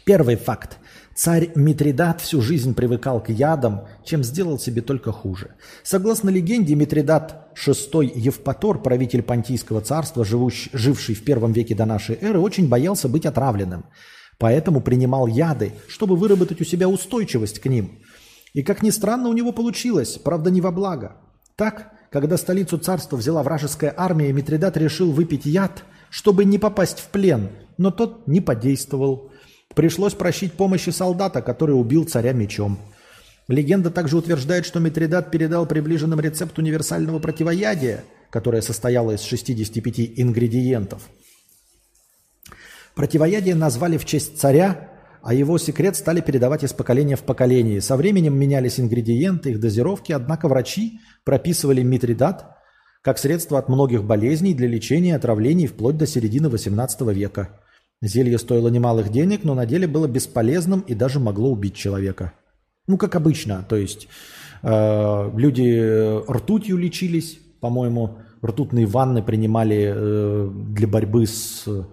[0.03, 0.79] Первый факт.
[1.17, 5.55] Царь Митридат всю жизнь привыкал к ядам, чем сделал себе только хуже.
[5.81, 12.19] Согласно легенде, Митридат VI Евпатор, правитель Понтийского царства, живущий, живший в первом веке до нашей
[12.21, 13.85] эры, очень боялся быть отравленным.
[14.37, 17.97] Поэтому принимал яды, чтобы выработать у себя устойчивость к ним.
[18.53, 21.13] И, как ни странно, у него получилось, правда, не во благо.
[21.55, 27.07] Так, когда столицу царства взяла вражеская армия, Митридат решил выпить яд, чтобы не попасть в
[27.07, 29.31] плен, но тот не подействовал.
[29.77, 32.79] Пришлось просить помощи солдата, который убил царя мечом.
[33.47, 41.03] Легенда также утверждает, что Митридат передал приближенным рецепт универсального противоядия, которое состояло из 65 ингредиентов.
[42.95, 44.89] Противоядие назвали в честь царя,
[45.21, 47.79] а его секрет стали передавать из поколения в поколение.
[47.79, 52.47] Со временем менялись ингредиенты, их дозировки, однако врачи прописывали митридат
[53.03, 57.59] как средство от многих болезней для лечения отравлений вплоть до середины XVIII века.
[58.01, 62.33] Зелье стоило немалых денег, но на деле было бесполезным и даже могло убить человека.
[62.85, 64.07] Ну, как обычно, то есть
[64.61, 71.67] э, люди ртутью лечились, по-моему, ртутные ванны принимали э, для борьбы с...
[71.67, 71.83] Э,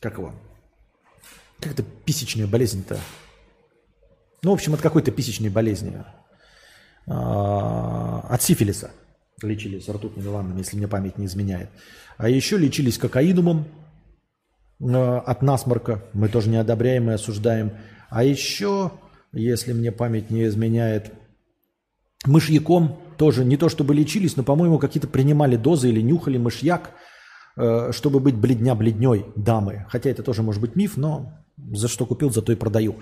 [0.00, 0.32] как его?
[1.60, 2.98] Как это писечная болезнь-то?
[4.42, 5.92] Ну, в общем, от какой-то писечной болезни.
[7.08, 8.90] А, от сифилиса
[9.42, 11.68] лечились ртутными ваннами, если мне память не изменяет.
[12.16, 13.66] А еще лечились кокаинумом
[14.80, 16.04] э, от насморка.
[16.14, 17.72] Мы тоже не одобряем и осуждаем.
[18.08, 18.92] А еще,
[19.32, 21.12] если мне память не изменяет,
[22.24, 26.92] мышьяком тоже не то чтобы лечились, но, по-моему, какие-то принимали дозы или нюхали мышьяк,
[27.56, 29.84] э, чтобы быть бледня-бледней дамы.
[29.90, 32.96] Хотя это тоже может быть миф, но за что купил, за то и продаю.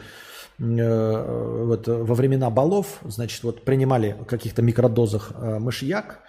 [0.59, 6.21] Э, вот во времена балов, значит, вот принимали в каких-то микродозах э, мышьяк,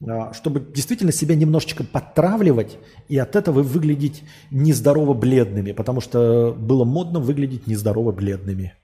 [0.00, 6.84] э, чтобы действительно себя немножечко подтравливать и от этого выглядеть нездорово бледными, потому что было
[6.84, 8.74] модно выглядеть нездорово бледными.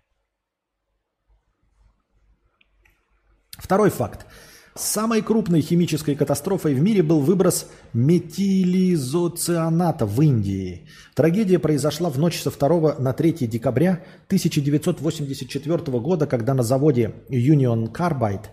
[3.58, 4.26] Второй факт.
[4.74, 10.88] Самой крупной химической катастрофой в мире был выброс метилизоцианата в Индии.
[11.14, 17.92] Трагедия произошла в ночь со 2 на 3 декабря 1984 года, когда на заводе Union
[17.92, 18.46] Carbide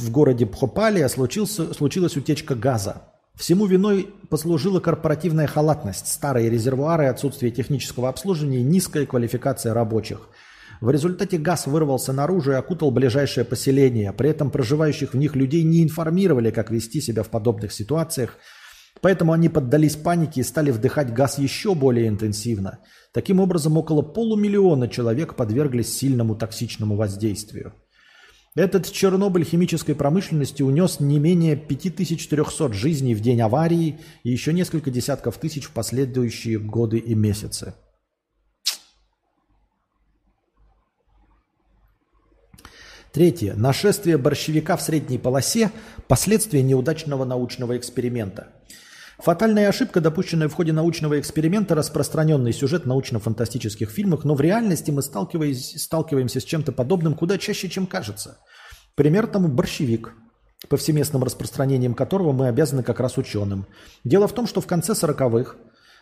[0.00, 3.02] в городе Бхопалия случился, случилась утечка газа.
[3.36, 10.28] Всему виной послужила корпоративная халатность, старые резервуары, отсутствие технического обслуживания и низкая квалификация рабочих–
[10.80, 14.12] в результате газ вырвался наружу и окутал ближайшее поселение.
[14.12, 18.38] При этом проживающих в них людей не информировали, как вести себя в подобных ситуациях.
[19.00, 22.78] Поэтому они поддались панике и стали вдыхать газ еще более интенсивно.
[23.12, 27.74] Таким образом, около полумиллиона человек подверглись сильному токсичному воздействию.
[28.54, 34.92] Этот Чернобыль химической промышленности унес не менее 5300 жизней в день аварии и еще несколько
[34.92, 37.74] десятков тысяч в последующие годы и месяцы.
[43.14, 43.54] Третье.
[43.54, 45.70] Нашествие борщевика в средней полосе–
[46.08, 48.48] последствия неудачного научного эксперимента.
[49.18, 55.00] Фатальная ошибка, допущенная в ходе научного эксперимента, распространенный сюжет научно-фантастических фильмах, но в реальности мы
[55.00, 58.38] сталкиваемся с чем-то подобным куда чаще, чем кажется.
[58.96, 60.12] Пример тому борщевик,
[60.68, 63.68] повсеместным распространением которого мы обязаны как раз ученым.
[64.02, 65.54] Дело в том, что в конце 40-х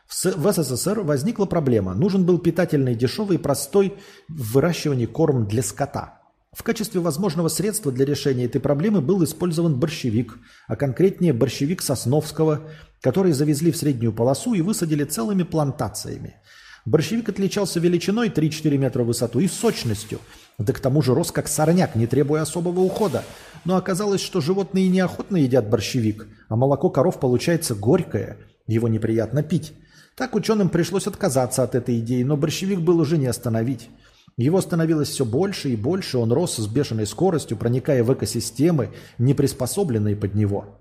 [0.08, 1.92] в СССР возникла проблема.
[1.92, 3.98] Нужен был питательный, дешевый, простой
[4.30, 6.20] в выращивании корм для скота–
[6.52, 12.68] в качестве возможного средства для решения этой проблемы был использован борщевик, а конкретнее борщевик Сосновского,
[13.00, 16.36] который завезли в среднюю полосу и высадили целыми плантациями.
[16.84, 20.18] Борщевик отличался величиной 3-4 метра в высоту и сочностью,
[20.58, 23.24] да к тому же рос как сорняк, не требуя особого ухода.
[23.64, 29.72] Но оказалось, что животные неохотно едят борщевик, а молоко коров получается горькое, его неприятно пить.
[30.16, 33.88] Так ученым пришлось отказаться от этой идеи, но борщевик был уже не остановить.
[34.36, 39.34] Его становилось все больше и больше, он рос с бешеной скоростью, проникая в экосистемы, не
[39.34, 40.78] приспособленные под него.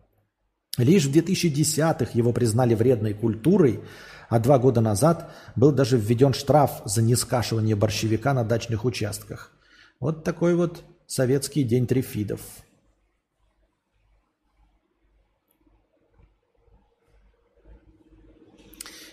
[0.78, 3.82] Лишь в 2010-х его признали вредной культурой,
[4.30, 9.52] а два года назад был даже введен штраф за нескашивание борщевика на дачных участках.
[10.00, 12.40] Вот такой вот советский день трифидов.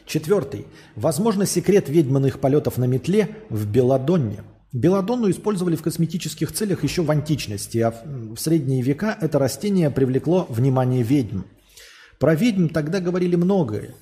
[0.08, 0.66] Четвертый.
[0.96, 4.42] Возможно, секрет ведьминых полетов на метле в Беладонне.
[4.72, 10.46] Беладонну использовали в косметических целях еще в античности, а в средние века это растение привлекло
[10.48, 11.42] внимание ведьм.
[12.18, 13.94] Про ведьм тогда говорили многое.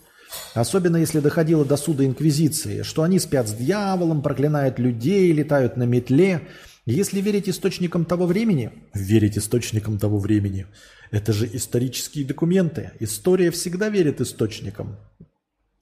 [0.54, 5.84] Особенно если доходило до суда Инквизиции, что они спят с дьяволом, проклинают людей, летают на
[5.84, 6.42] метле.
[6.84, 10.66] Если верить источникам того времени, верить источникам того времени,
[11.10, 12.92] это же исторические документы.
[13.00, 14.96] История всегда верит источникам.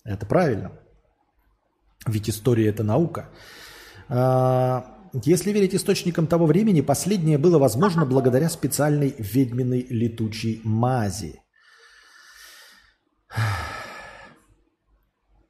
[0.04, 0.72] Это правильно.
[2.06, 3.30] Ведь история– это наука.
[4.08, 4.84] А,
[5.24, 11.40] если верить источникам того времени, последнее было возможно благодаря специальной ведьминой летучей мази.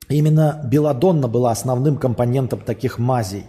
[0.09, 3.47] Именно белладонна была основным компонентом таких мазей.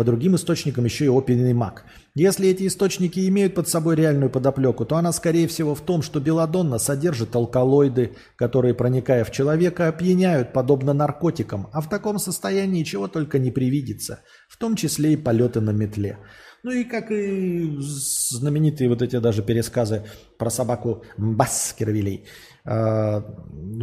[0.00, 1.84] По другим источникам еще и опийный мак.
[2.14, 6.20] Если эти источники имеют под собой реальную подоплеку, то она скорее всего в том, что
[6.20, 13.08] белладонна содержит алкалоиды, которые, проникая в человека, опьяняют, подобно наркотикам, а в таком состоянии чего
[13.08, 16.16] только не привидится, в том числе и полеты на метле.
[16.62, 20.04] Ну и как и знаменитые вот эти даже пересказы
[20.38, 22.24] про собаку Баскервилей.
[22.64, 23.20] Э,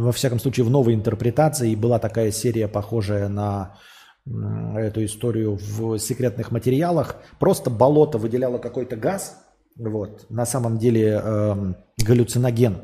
[0.00, 3.76] во всяком случае, в новой интерпретации была такая серия, похожая на
[4.76, 7.16] эту историю в секретных материалах.
[7.38, 9.36] Просто болото выделяло какой-то газ,
[9.76, 11.74] вот, на самом деле э,
[12.04, 12.78] галлюциноген.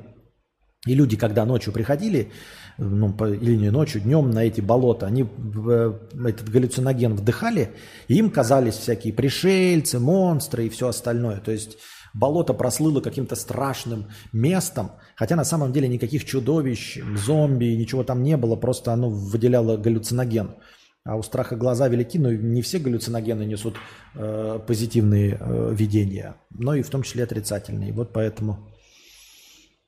[0.87, 2.31] И люди, когда ночью приходили,
[2.79, 5.93] ну, по, или не ночью, днем на эти болота, они э,
[6.27, 7.71] этот галлюциноген вдыхали,
[8.09, 11.41] и им казались всякие пришельцы, монстры и все остальное.
[11.41, 11.79] То есть
[12.13, 18.37] болото прослыло каким-то страшным местом, хотя на самом деле никаких чудовищ, зомби, ничего там не
[18.37, 20.55] было, просто оно выделяло галлюциноген.
[21.05, 23.77] А у страха глаза велики, но не все галлюциногены несут
[24.15, 27.93] э, позитивные э, видения, но и в том числе отрицательные.
[27.93, 28.71] Вот поэтому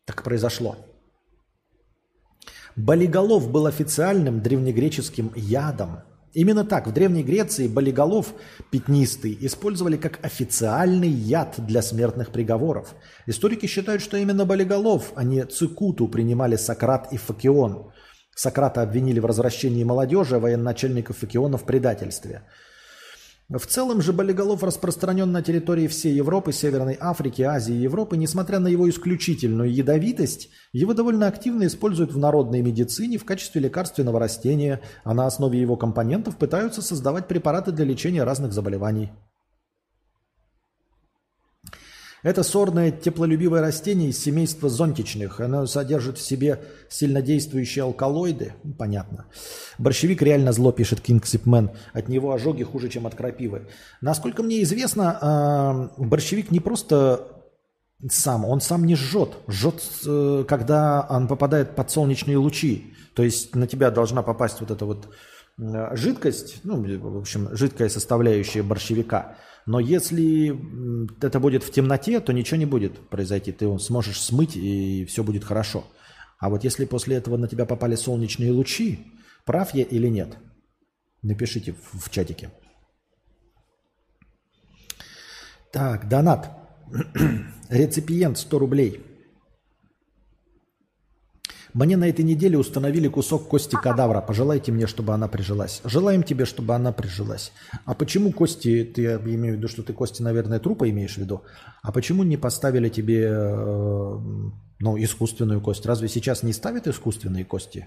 [0.04, 0.76] так произошло.
[2.76, 6.02] Болиголов был официальным древнегреческим ядом.
[6.34, 8.34] Именно так в Древней Греции болиголов
[8.70, 12.94] пятнистый использовали как официальный яд для смертных приговоров.
[13.24, 17.90] Историки считают, что именно болиголов, а не цикуту принимали Сократ и Факион.
[18.36, 22.42] Сократа обвинили в развращении молодежи, а военачальников Факиона в предательстве–
[23.48, 28.16] в целом же болиголов распространен на территории всей Европы, Северной Африки, Азии и Европы.
[28.16, 34.18] Несмотря на его исключительную ядовитость, его довольно активно используют в народной медицине в качестве лекарственного
[34.18, 39.12] растения, а на основе его компонентов пытаются создавать препараты для лечения разных заболеваний.
[42.26, 45.38] Это сорное теплолюбивое растение из семейства зонтичных.
[45.38, 48.54] Оно содержит в себе сильнодействующие алкалоиды.
[48.64, 49.26] Ну, понятно.
[49.78, 51.70] Борщевик реально зло, пишет Кингсипмен.
[51.92, 53.68] От него ожоги хуже, чем от крапивы.
[54.00, 57.28] Насколько мне известно, а, борщевик не просто
[58.10, 59.30] сам, он сам не жжет.
[59.46, 62.92] Жжет, э, когда он попадает под солнечные лучи.
[63.14, 65.14] То есть на тебя должна попасть вот эта вот
[65.92, 70.56] жидкость, ну, в общем, жидкая составляющая борщевика– но если
[71.20, 73.50] это будет в темноте, то ничего не будет произойти.
[73.50, 75.84] Ты сможешь смыть, и все будет хорошо.
[76.38, 79.06] А вот если после этого на тебя попали солнечные лучи,
[79.44, 80.38] прав я или нет?
[81.22, 82.52] Напишите в, в чатике.
[85.72, 86.50] Так, донат.
[87.68, 89.05] Реципиент 100 рублей.
[91.76, 94.22] Мне на этой неделе установили кусок кости кадавра.
[94.22, 95.82] Пожелайте мне, чтобы она прижилась.
[95.84, 97.52] Желаем тебе, чтобы она прижилась.
[97.84, 101.42] А почему кости, ты имею в виду, что ты кости, наверное, трупа имеешь в виду,
[101.82, 104.18] а почему не поставили тебе э,
[104.78, 105.84] ну, искусственную кость?
[105.84, 107.86] Разве сейчас не ставят искусственные кости?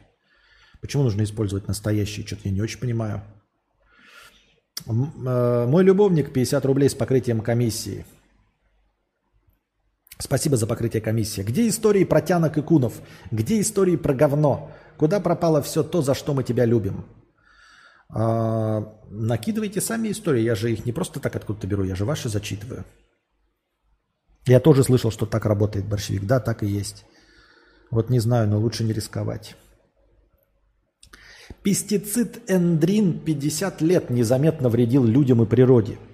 [0.81, 2.27] Почему нужно использовать настоящие?
[2.27, 3.23] Что-то я не очень понимаю.
[4.85, 8.05] Э, мой любовник 50 рублей с покрытием комиссии.
[10.21, 11.41] Спасибо за покрытие комиссии.
[11.41, 12.93] Где истории про тянок и кунов?
[13.31, 14.69] Где истории про говно?
[14.97, 17.05] Куда пропало все то, за что мы тебя любим?
[18.09, 20.41] А, накидывайте сами истории.
[20.41, 22.83] Я же их не просто так откуда-то беру, я же ваши зачитываю.
[24.45, 26.25] Я тоже слышал, что так работает борщевик.
[26.25, 27.05] Да, так и есть.
[27.89, 29.55] Вот не знаю, но лучше не рисковать.
[31.63, 35.97] Пестицид эндрин 50 лет незаметно вредил людям и природе–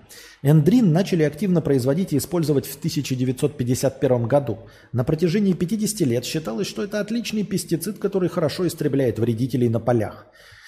[0.46, 4.60] Эндрин начали активно производить и использовать в 1951 году.
[4.92, 10.28] На протяжении 50 лет считалось, что это отличный пестицид, который хорошо истребляет вредителей на полях.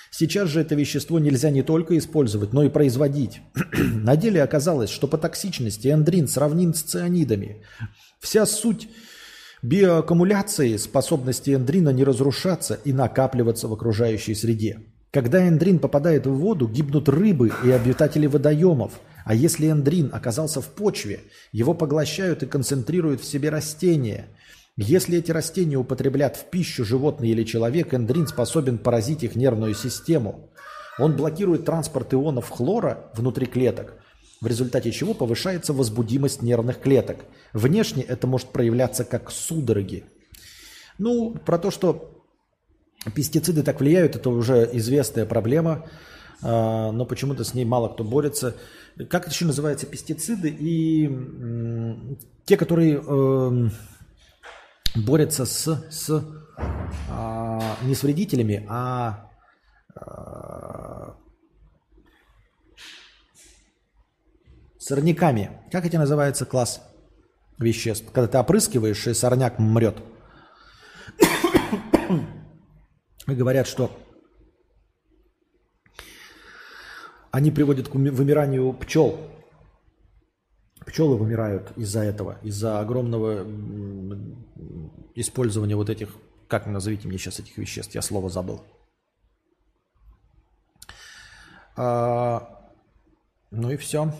[0.09, 3.41] Сейчас же это вещество нельзя не только использовать, но и производить.
[3.77, 7.63] на деле оказалось, что по токсичности эндрин сравним с цианидами.
[8.19, 8.89] Вся суть
[9.61, 14.79] биоаккумуляции способности эндрина не разрушаться и накапливаться в окружающей среде.
[15.11, 18.93] Когда эндрин попадает в воду, гибнут рыбы и обитатели водоемов–
[19.27, 21.19] а если эндрин оказался в почве,
[21.51, 24.29] его поглощают и концентрируют в себе растения.
[24.77, 30.49] Если эти растения употреблят в пищу животные или человек, эндрин способен поразить их нервную систему.
[30.97, 33.95] Он блокирует транспорт ионов хлора внутри клеток,
[34.39, 37.17] в результате чего повышается возбудимость нервных клеток.
[37.51, 40.05] Внешне это может проявляться как судороги.
[40.99, 42.23] Ну, про то, что
[43.13, 45.85] пестициды так влияют, это уже известная проблема,
[46.41, 48.55] но почему-то с ней мало кто борется.
[49.09, 49.85] Как это еще называется?
[49.85, 51.09] Пестициды и
[52.45, 53.69] те, которые э,
[54.95, 56.21] борются с, с э,
[57.83, 59.29] не с вредителями, а
[59.95, 61.11] э,
[64.79, 65.61] сорняками.
[65.71, 66.81] Как эти называется класс
[67.59, 68.11] веществ?
[68.11, 69.97] Когда ты опрыскиваешь, и сорняк мрет.
[73.27, 73.91] И говорят, что
[77.31, 79.19] они приводят к вымиранию пчел.
[80.85, 83.45] Пчелы вымирают из-за этого, из-за огромного
[85.15, 86.09] использования вот этих,
[86.47, 88.61] как назовите мне сейчас этих веществ, я слово забыл.
[91.75, 92.69] А,
[93.51, 94.13] ну и все.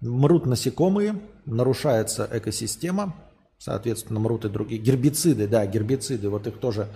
[0.00, 3.16] Мрут насекомые, нарушается экосистема,
[3.58, 4.80] соответственно, мрут и другие.
[4.80, 6.88] Гербициды, да, гербициды, вот их тоже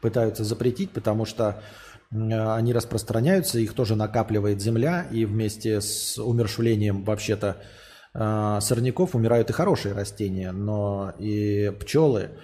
[0.00, 1.62] пытаются запретить, потому что
[2.10, 7.56] они распространяются, их тоже накапливает земля, и вместе с умершвлением вообще-то
[8.14, 12.38] а, сорняков умирают и хорошие растения, но и пчелы,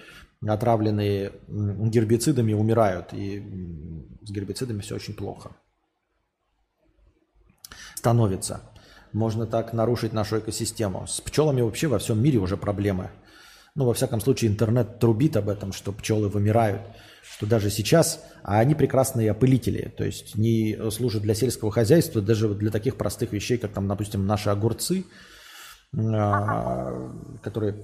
[0.45, 3.39] отравленные гербицидами, умирают, и
[4.21, 5.55] с гербицидами все очень плохо
[8.03, 8.59] становится.
[9.13, 11.07] Можно так нарушить нашу экосистему.
[11.07, 13.11] С пчелами вообще во всем мире уже проблемы.
[13.75, 16.81] Ну, во всяком случае, интернет трубит об этом, что пчелы вымирают
[17.23, 22.49] что даже сейчас, а они прекрасные опылители, то есть не служат для сельского хозяйства, даже
[22.49, 25.05] для таких простых вещей, как там, допустим, наши огурцы,
[25.95, 27.11] а,
[27.41, 27.75] которые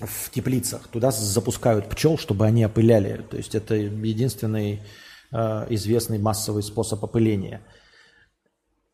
[0.00, 3.24] в теплицах, туда запускают пчел, чтобы они опыляли.
[3.30, 4.82] То есть это единственный
[5.32, 7.62] а, известный массовый способ опыления.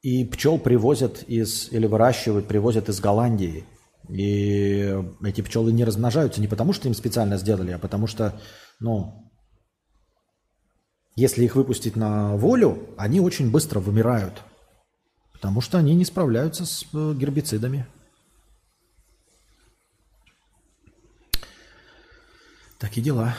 [0.01, 3.65] И пчел привозят из, или выращивают, привозят из Голландии.
[4.09, 8.39] И эти пчелы не размножаются не потому, что им специально сделали, а потому что
[8.81, 9.31] но
[11.15, 14.43] если их выпустить на волю, они очень быстро вымирают,
[15.33, 17.87] потому что они не справляются с э, гербицидами.
[22.79, 23.37] Такие дела.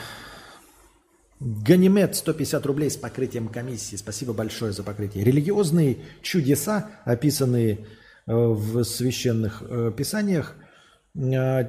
[1.40, 3.96] Ганимед 150 рублей с покрытием комиссии.
[3.96, 5.24] Спасибо большое за покрытие.
[5.24, 7.86] Религиозные чудеса, описанные
[8.26, 10.56] в священных э, писаниях,
[11.16, 11.64] Э,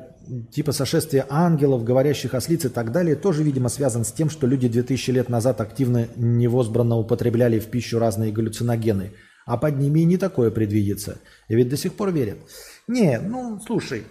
[0.52, 4.68] типа сошествия ангелов, говорящих ослиц и так далее, тоже, видимо, связан с тем, что люди
[4.68, 9.14] 2000 лет назад активно невозбранно употребляли в пищу разные галлюциногены.
[9.46, 11.20] А под ними и не такое предвидится.
[11.48, 12.40] И ведь до сих пор верят.
[12.88, 14.04] Не, ну, слушай,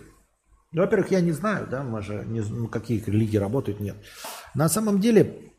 [0.73, 3.97] во-первых, я не знаю, да, мы же не, ну, какие религии работают, нет.
[4.55, 5.51] На самом деле,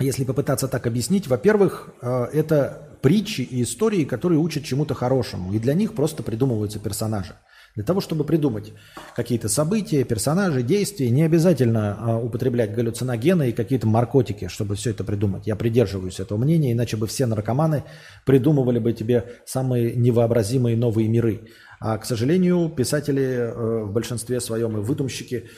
[0.00, 5.52] если попытаться так объяснить, во-первых, э, это притчи и истории, которые учат чему-то хорошему.
[5.52, 7.34] И для них просто придумываются персонажи.
[7.76, 8.72] Для того, чтобы придумать
[9.14, 15.04] какие-то события, персонажи, действия, не обязательно а, употреблять галлюциногены и какие-то наркотики, чтобы все это
[15.04, 15.46] придумать.
[15.46, 17.84] Я придерживаюсь этого мнения, иначе бы все наркоманы
[18.26, 21.48] придумывали бы тебе самые невообразимые новые миры.
[21.78, 25.48] А, к сожалению, писатели э, в большинстве своем и выдумщики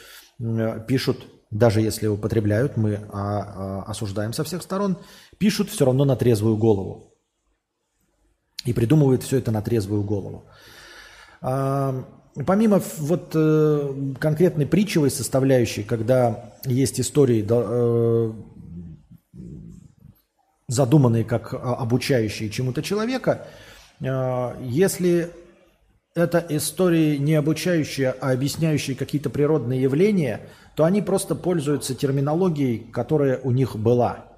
[0.87, 4.99] пишут, даже если употребляют, мы а, осуждаем со всех сторон,
[5.39, 7.12] пишут все равно на трезвую голову.
[8.65, 10.45] И придумывают все это на трезвую голову.
[12.47, 18.33] Помимо вот э, конкретной притчевой составляющей, когда есть истории, э,
[20.67, 23.49] задуманные как обучающие чему-то человека,
[24.01, 25.31] э, если
[26.15, 30.41] это истории не обучающие, а объясняющие какие-то природные явления,
[30.75, 34.32] то они просто пользуются терминологией, которая у них была.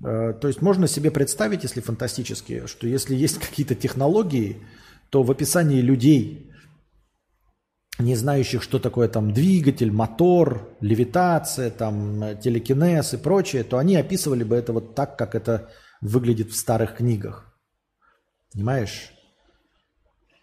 [0.00, 4.62] То есть можно себе представить, если фантастически, что если есть какие-то технологии,
[5.10, 6.52] то в описании людей,
[7.98, 14.44] не знающих, что такое там двигатель, мотор, левитация, там телекинез и прочее, то они описывали
[14.44, 17.52] бы это вот так, как это выглядит в старых книгах.
[18.52, 19.12] Понимаешь?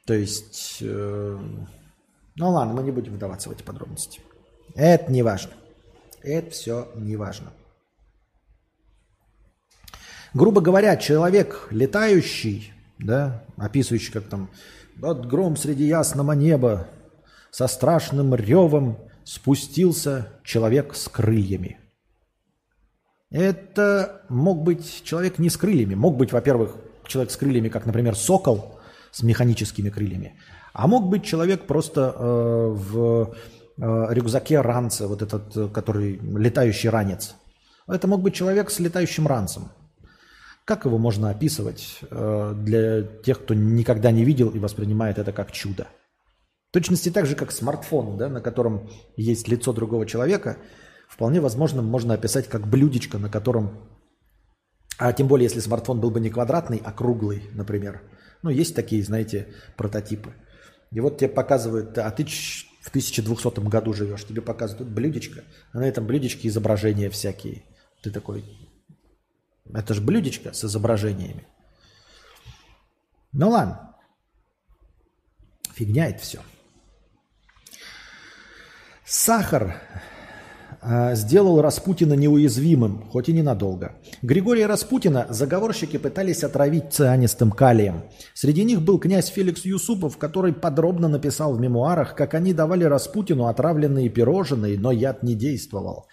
[0.05, 1.39] То есть, э,
[2.35, 4.21] ну ладно, мы не будем вдаваться в эти подробности.
[4.75, 5.51] Это не важно.
[6.21, 7.51] Это все не важно.
[10.35, 14.49] Грубо говоря, человек летающий да, описывающий, как там
[15.01, 16.87] «От гром среди ясного неба
[17.51, 21.79] со страшным ревом спустился человек с крыльями».
[23.31, 25.95] Это мог быть человек не с крыльями.
[25.95, 26.75] Мог быть, во-первых,
[27.07, 28.77] человек с крыльями, как, например, сокол
[29.11, 30.37] с механическими крыльями.
[30.73, 33.35] А мог быть человек просто э, в
[33.77, 37.35] э, рюкзаке ранца, вот этот, э, который летающий ранец.
[37.87, 39.69] Это мог быть человек с летающим ранцем.
[40.65, 45.51] Как его можно описывать э, для тех, кто никогда не видел и воспринимает это как
[45.51, 45.87] чудо?
[46.69, 50.57] В точности так же, как смартфон, да, на котором есть лицо другого человека,
[51.07, 53.87] вполне возможно можно описать как блюдечко, на котором...
[54.97, 58.01] А тем более, если смартфон был бы не квадратный, а круглый, например.
[58.41, 60.33] Ну, есть такие, знаете, прототипы.
[60.91, 65.87] И вот тебе показывают, а ты в 1200 году живешь, тебе показывают блюдечко, а на
[65.87, 67.63] этом блюдечке изображения всякие.
[68.01, 68.43] Ты такой,
[69.73, 71.47] это же блюдечко с изображениями.
[73.31, 73.95] Ну ладно.
[75.73, 76.39] Фигня это все.
[79.05, 79.81] Сахар
[80.81, 83.95] а, сделал Распутина неуязвимым, хоть и ненадолго.
[84.21, 88.03] Григория Распутина заговорщики пытались отравить цианистым калием.
[88.33, 93.47] Среди них был князь Феликс Юсупов, который подробно написал в мемуарах, как они давали Распутину
[93.47, 96.07] отравленные пирожные, но яд не действовал.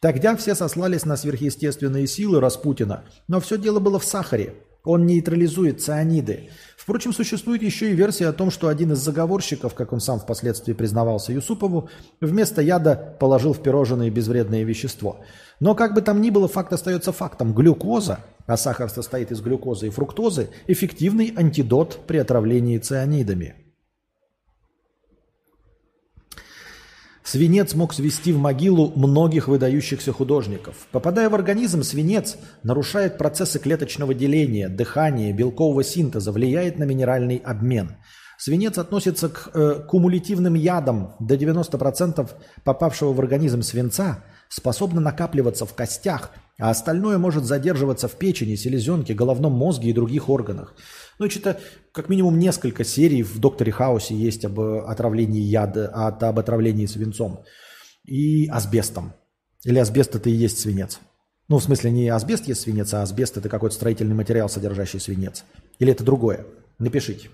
[0.00, 4.54] Тогда все сослались на сверхъестественные силы Распутина, но все дело было в сахаре.
[4.84, 6.50] Он нейтрализует цианиды.
[6.76, 10.72] Впрочем, существует еще и версия о том, что один из заговорщиков, как он сам впоследствии
[10.72, 15.20] признавался Юсупову, вместо яда положил в пирожное безвредное вещество.
[15.58, 17.52] Но как бы там ни было, факт остается фактом.
[17.52, 23.67] Глюкоза, а сахар состоит из глюкозы и фруктозы, эффективный антидот при отравлении цианидами.
[27.30, 30.86] Свинец мог свести в могилу многих выдающихся художников.
[30.92, 37.96] Попадая в организм, свинец нарушает процессы клеточного деления, дыхания, белкового синтеза, влияет на минеральный обмен.
[38.38, 41.16] Свинец относится к э, кумулятивным ядам.
[41.20, 42.30] До 90%
[42.64, 49.12] попавшего в организм свинца способно накапливаться в костях, а остальное может задерживаться в печени, селезенке,
[49.12, 50.74] головном мозге и других органах.
[51.18, 51.60] Ну, что-то
[51.92, 56.86] как минимум несколько серий в «Докторе Хаусе» есть об э, отравлении яда, от, об отравлении
[56.86, 57.44] свинцом
[58.04, 59.14] и асбестом.
[59.64, 61.00] Или асбест это и есть свинец.
[61.48, 65.44] Ну, в смысле, не асбест есть свинец, а асбест это какой-то строительный материал, содержащий свинец.
[65.78, 66.46] Или это другое?
[66.78, 67.30] Напишите.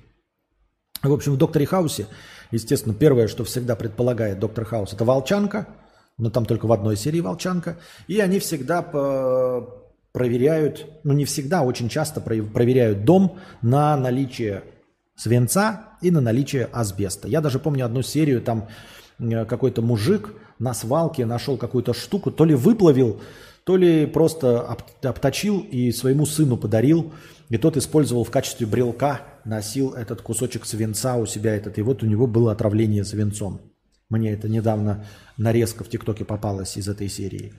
[1.02, 2.06] В общем, в «Докторе Хаусе»,
[2.50, 5.68] естественно, первое, что всегда предполагает доктор Хаус, это волчанка,
[6.16, 7.76] но там только в одной серии волчанка.
[8.06, 9.83] И они всегда по
[10.14, 14.62] проверяют, ну не всегда, очень часто проверяют дом на наличие
[15.16, 17.26] свинца и на наличие асбеста.
[17.26, 18.68] Я даже помню одну серию, там
[19.18, 23.20] э, какой-то мужик на свалке нашел какую-то штуку, то ли выплавил,
[23.64, 24.60] то ли просто
[25.02, 27.12] обточил и своему сыну подарил,
[27.48, 32.04] и тот использовал в качестве брелка, носил этот кусочек свинца у себя, этот, и вот
[32.04, 33.62] у него было отравление свинцом.
[34.08, 35.06] Мне это недавно
[35.38, 37.52] нарезка в ТикТоке попалась из этой серии.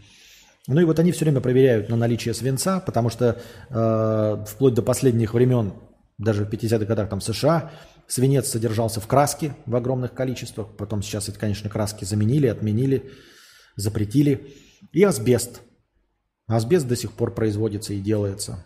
[0.68, 4.82] Ну и вот они все время проверяют на наличие свинца, потому что э, вплоть до
[4.82, 5.74] последних времен,
[6.18, 7.72] даже в 50-х годах там США,
[8.08, 10.76] свинец содержался в краске в огромных количествах.
[10.76, 13.12] Потом сейчас это, конечно, краски заменили, отменили,
[13.76, 14.54] запретили.
[14.92, 15.62] И асбест.
[16.48, 18.64] Асбест до сих пор производится и делается.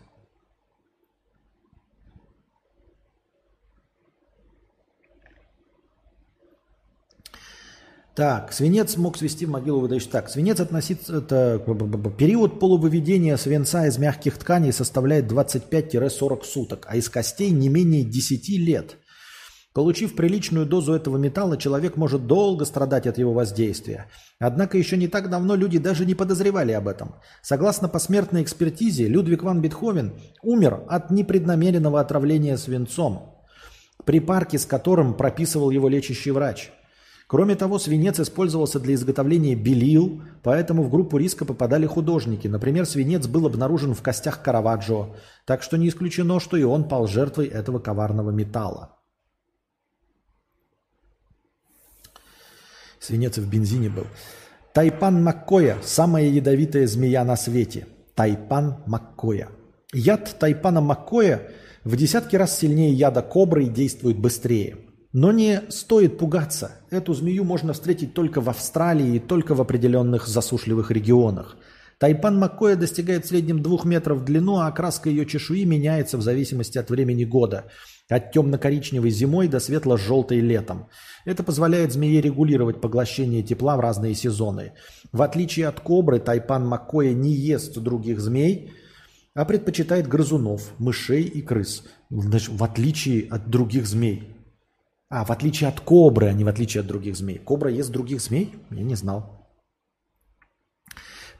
[8.19, 10.09] Так, свинец мог свести в могилу выдающий.
[10.09, 11.57] Так, свинец относится, это
[12.17, 18.49] период полувыведения свинца из мягких тканей составляет 25-40 суток, а из костей не менее 10
[18.59, 18.97] лет.
[19.73, 24.07] Получив приличную дозу этого металла, человек может долго страдать от его воздействия.
[24.37, 27.15] Однако еще не так давно люди даже не подозревали об этом.
[27.41, 33.37] Согласно посмертной экспертизе, Людвиг ван Бетховен умер от непреднамеренного отравления свинцом,
[34.03, 36.73] припарки с которым прописывал его лечащий врач–
[37.29, 42.47] Кроме того, свинец использовался для изготовления белил, поэтому в группу риска попадали художники.
[42.47, 47.05] Например, свинец был обнаружен в костях Караваджо, так что не исключено, что и он пал
[47.05, 48.97] жертвой этого коварного металла.
[52.99, 54.07] Свинец в бензине был.
[54.73, 57.85] Тайпан Маккоя– самая ядовитая змея на свете.
[58.15, 59.49] Тайпан Маккоя.
[59.93, 61.51] Яд Тайпана Маккоя
[61.83, 64.77] в десятки раз сильнее яда кобры и действует быстрее–
[65.13, 66.71] но не стоит пугаться.
[66.91, 71.57] Эту змею можно встретить только в Австралии и только в определенных засушливых регионах.
[71.97, 76.21] Тайпан Маккоя достигает в среднем двух метров в длину, а окраска ее чешуи меняется в
[76.21, 77.65] зависимости от времени года.
[78.07, 80.87] От темно-коричневой зимой до светло-желтой летом.
[81.25, 84.71] Это позволяет змее регулировать поглощение тепла в разные сезоны.
[85.11, 88.71] В отличие от кобры, тайпан Маккоя не ест других змей,
[89.35, 91.83] а предпочитает грызунов, мышей и крыс.
[92.09, 94.28] В отличие от других змей.
[95.09, 97.39] А, в отличие от кобры, а не в отличие от других змей.
[97.39, 98.53] Кобра ест других змей?
[98.69, 99.49] Я не знал.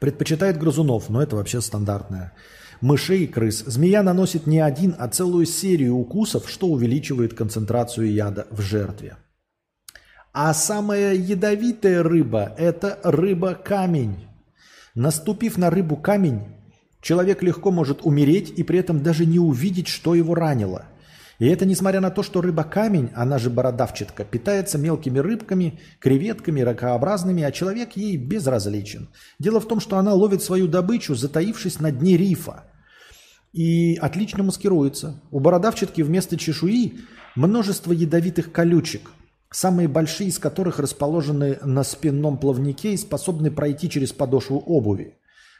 [0.00, 2.32] Предпочитает грызунов, но это вообще стандартное.
[2.80, 3.62] Мышей и крыс.
[3.66, 9.18] Змея наносит не один, а целую серию укусов, что увеличивает концентрацию яда в жертве.
[10.32, 14.26] А самая ядовитая рыба– это рыба-камень.
[14.94, 16.42] Наступив на рыбу-камень,
[17.00, 20.86] человек легко может умереть и при этом даже не увидеть, что его ранило–
[21.40, 27.42] и это несмотря на то, что рыба-камень, она же бородавчатка, питается мелкими рыбками, креветками, ракообразными,
[27.42, 29.08] а человек ей безразличен.
[29.38, 32.64] Дело в том, что она ловит свою добычу, затаившись на дне рифа.
[33.54, 35.22] И отлично маскируется.
[35.30, 36.98] У бородавчатки вместо чешуи
[37.34, 39.10] множество ядовитых колючек,
[39.50, 45.14] самые большие из которых расположены на спинном плавнике и способны пройти через подошву обуви.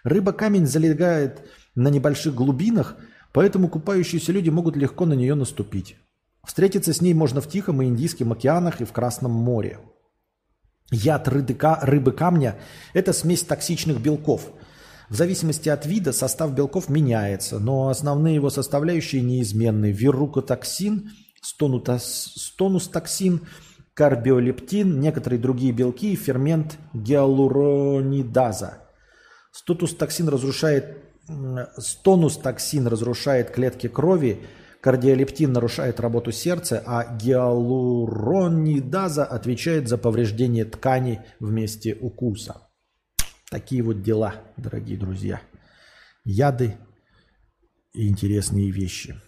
[0.05, 1.41] Рыба-камень залегает
[1.75, 2.99] на небольших глубинах–
[3.33, 5.97] Поэтому купающиеся люди могут легко на нее наступить.
[6.45, 9.79] Встретиться с ней можно в Тихом и Индийском океанах и в Красном море.
[10.91, 12.59] Яд рыбы, рыбы камня–
[12.95, 14.51] это смесь токсичных белков.
[15.09, 19.93] В зависимости от вида состав белков меняется, но основные его составляющие неизменны.
[19.93, 21.11] Верукотоксин,
[21.43, 23.41] стонустоксин,
[23.95, 28.79] карбиолептин, некоторые другие белки и фермент гиалуронидаза.
[29.53, 30.99] Стотустоксин разрушает,
[31.77, 34.41] стонустоксин разрушает клетки крови,
[34.81, 42.63] кардиолептин нарушает работу сердца, а гиалуронидаза отвечает за повреждение тканей в месте укуса.
[43.51, 45.43] Такие вот дела, дорогие друзья.
[46.25, 46.77] Яды
[47.93, 49.21] и интересные вещи.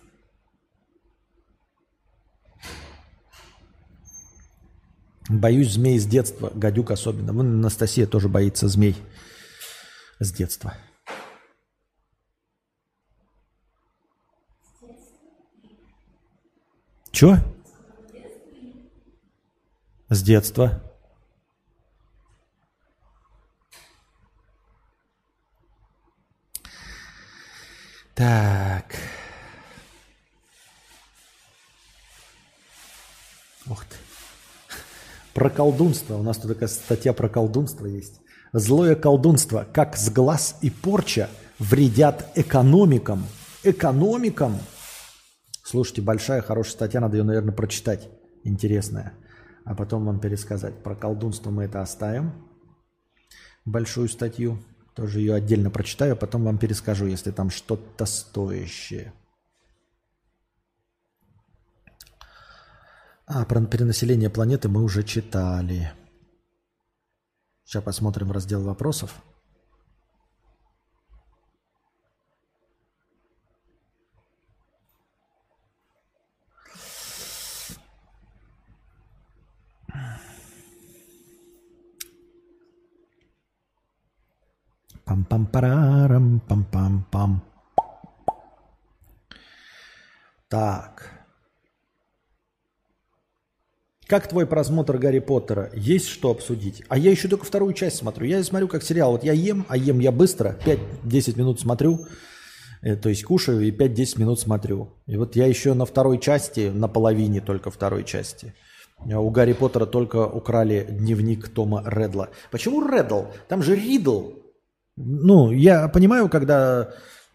[5.29, 7.33] Боюсь змей с детства, гадюк особенно.
[7.33, 8.97] Вон Анастасия тоже боится змей
[10.19, 10.75] с детства.
[17.13, 17.37] Чё?
[20.09, 20.83] С детства.
[28.15, 28.97] Так.
[33.69, 33.97] Ух ты.
[35.35, 36.17] Про колдунство.
[36.17, 38.21] У нас тут такая статья про колдунство есть.
[38.55, 43.27] Злое колдунство, как сглаз и порча вредят экономикам.
[43.63, 44.59] Экономикам?
[45.63, 48.09] Слушайте, большая, хорошая статья, надо ее, наверное, прочитать.
[48.45, 49.15] Интересная.
[49.65, 50.83] А потом вам пересказать.
[50.83, 52.33] Про колдунство мы это оставим.
[53.65, 54.59] Большую статью.
[54.95, 59.13] Тоже ее отдельно прочитаю, а потом вам перескажу, если там что-то стоящее.
[63.27, 65.93] А, про перенаселение планеты мы уже читали.
[67.65, 69.15] Сейчас посмотрим раздел вопросов.
[85.13, 87.43] Пам-пам-парарам, пам-пам-пам.
[90.49, 91.27] Так.
[94.07, 95.71] Как твой просмотр Гарри Поттера?
[95.75, 96.83] Есть что обсудить?
[96.89, 98.27] А я еще только вторую часть смотрю.
[98.27, 99.13] Я смотрю как сериал.
[99.13, 100.57] Вот я ем, а ем я быстро.
[100.65, 102.07] 5-10 минут смотрю.
[102.81, 104.95] Э, то есть кушаю и 5-10 минут смотрю.
[105.07, 108.55] И вот я еще на второй части, на половине только второй части.
[109.13, 112.31] А у Гарри Поттера только украли дневник Тома Редла.
[112.51, 113.25] Почему Редл?
[113.49, 114.42] Там же Ридл.
[114.97, 116.91] Ну, я понимаю, когда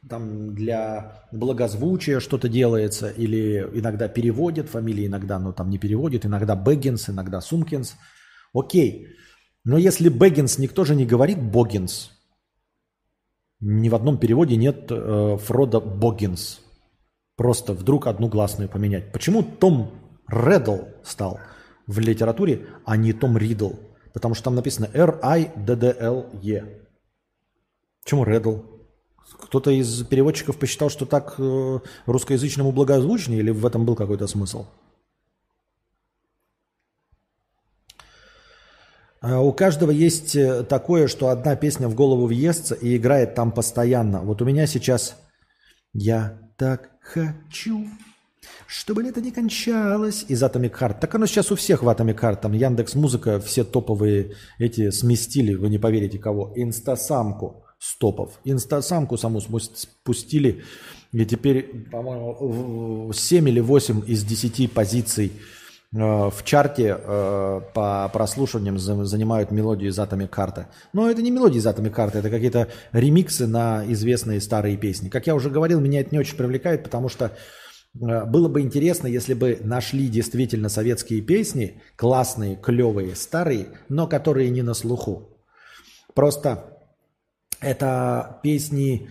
[0.08, 6.56] там для благозвучия что-то делается, или иногда переводят фамилии, иногда, но там не переводят, иногда
[6.56, 7.96] Бэггинс, иногда Сумкинс.
[8.54, 9.08] Окей.
[9.66, 12.12] Но если Бэггинс, никто же не говорит Богинс.
[13.60, 16.62] Ни в одном переводе нет э, Фрода Богинс.
[17.36, 19.12] Просто вдруг одну гласную поменять.
[19.12, 19.92] Почему Том
[20.28, 21.40] Реддл стал
[21.88, 23.74] в литературе, а не Том Ридл?
[24.14, 26.87] Потому что там написано R-I-D-D-L-E.
[28.08, 28.60] Почему Реддл?
[29.38, 34.66] Кто-то из переводчиков посчитал, что так э, русскоязычному благозвучнее, или в этом был какой-то смысл?
[39.20, 43.52] А у каждого есть э, такое, что одна песня в голову въестся и играет там
[43.52, 44.22] постоянно.
[44.22, 45.18] Вот у меня сейчас
[45.92, 47.90] «Я так хочу,
[48.68, 51.00] чтобы лето не кончалось» из Atomic Heart.
[51.02, 52.40] Так оно сейчас у всех в Atomic Heart.
[52.44, 56.54] Там Яндекс Музыка, все топовые эти сместили, вы не поверите кого.
[56.56, 58.40] Инстасамку стопов.
[58.44, 60.64] Инстасамку саму спустили,
[61.12, 65.32] и теперь, по-моему, 7 или 8 из 10 позиций
[65.94, 70.68] э, в чарте э, по прослушиваниям занимают мелодию из Atomic карты.
[70.92, 75.10] Но это не мелодии из Atomic карты, это какие-то ремиксы на известные старые песни.
[75.10, 77.32] Как я уже говорил, меня это не очень привлекает, потому что
[78.00, 84.50] э, было бы интересно, если бы нашли действительно советские песни, классные, клевые, старые, но которые
[84.50, 85.30] не на слуху.
[86.14, 86.77] Просто
[87.60, 89.10] это песни,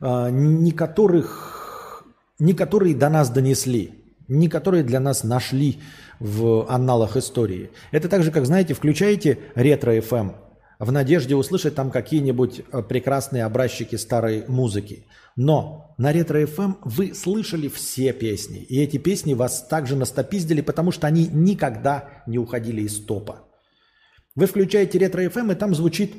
[0.00, 2.04] а, не которых,
[2.38, 3.94] не которые до нас донесли,
[4.28, 5.80] не которые для нас нашли
[6.20, 7.70] в анналах истории.
[7.90, 10.32] Это так же, как, знаете, включаете ретро-ФМ
[10.78, 15.04] в надежде услышать там какие-нибудь а, прекрасные образчики старой музыки.
[15.34, 18.58] Но на ретро-ФМ вы слышали все песни.
[18.58, 23.44] И эти песни вас также настопиздили, потому что они никогда не уходили из топа.
[24.34, 26.14] Вы включаете ретро-ФМ, и там звучит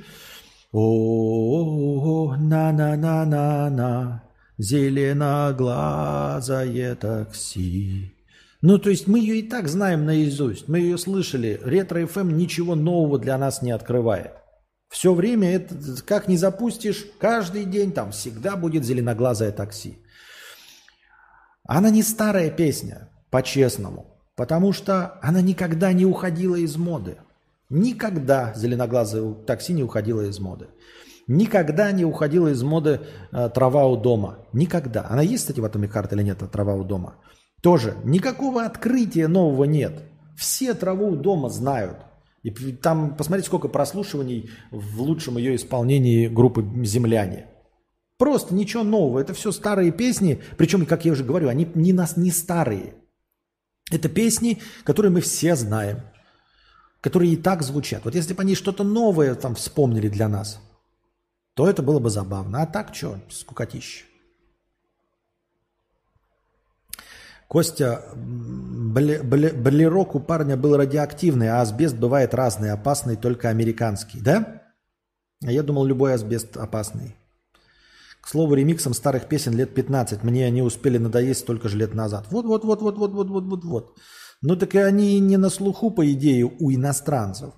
[0.71, 4.23] о, на-на-на-на-на,
[4.57, 8.15] зеленоглазое такси.
[8.61, 11.59] Ну, то есть мы ее и так знаем наизусть, мы ее слышали.
[11.63, 14.33] Ретро-ФМ ничего нового для нас не открывает.
[14.89, 15.75] Все время это,
[16.05, 19.99] как не запустишь, каждый день там всегда будет зеленоглазое такси.
[21.67, 27.17] Она не старая песня, по-честному, потому что она никогда не уходила из моды.
[27.69, 30.67] Никогда зеленоглазое такси не уходило из моды.
[31.27, 34.47] Никогда не уходила из моды э, трава у дома.
[34.51, 35.05] Никогда.
[35.07, 37.17] Она есть, кстати, в этом карте или нет, трава у дома?
[37.61, 37.95] Тоже.
[38.03, 40.01] Никакого открытия нового нет.
[40.35, 41.97] Все траву у дома знают.
[42.41, 47.47] И там, посмотрите, сколько прослушиваний в лучшем ее исполнении группы «Земляне».
[48.17, 49.19] Просто ничего нового.
[49.19, 50.41] Это все старые песни.
[50.57, 52.95] Причем, как я уже говорю, они не нас не старые.
[53.91, 56.01] Это песни, которые мы все знаем.
[57.01, 58.05] Которые и так звучат.
[58.05, 60.59] Вот если бы они что-то новое там вспомнили для нас–
[61.59, 62.61] то это было бы забавно.
[62.61, 64.05] А так что, скукотища.
[67.49, 74.21] Костя, болерок у парня был радиоактивный, а асбест бывает разный, опасный только американский.
[74.21, 74.61] Да?
[75.45, 77.17] А я думал, любой асбест опасный.
[78.21, 80.23] К слову, ремиксом старых песен лет 15.
[80.23, 82.27] Мне они успели надоесть столько же лет назад.
[82.31, 83.97] Вот-вот-вот-вот-вот-вот-вот-вот.
[84.41, 87.53] Ну так и они не на слуху, по идее, у иностранцев.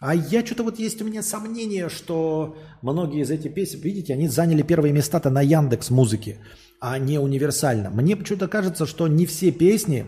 [0.00, 4.26] А я что-то вот есть у меня сомнение, что многие из этих песен, видите, они
[4.28, 6.38] заняли первые места-то на Яндекс музыке,
[6.80, 7.90] а не универсально.
[7.90, 10.06] Мне почему-то кажется, что не все песни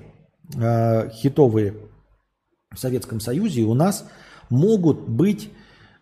[0.56, 1.76] э, хитовые
[2.74, 4.04] в Советском Союзе у нас
[4.50, 5.50] могут быть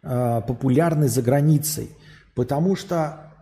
[0.03, 1.91] э, популярны за границей,
[2.35, 3.35] потому что,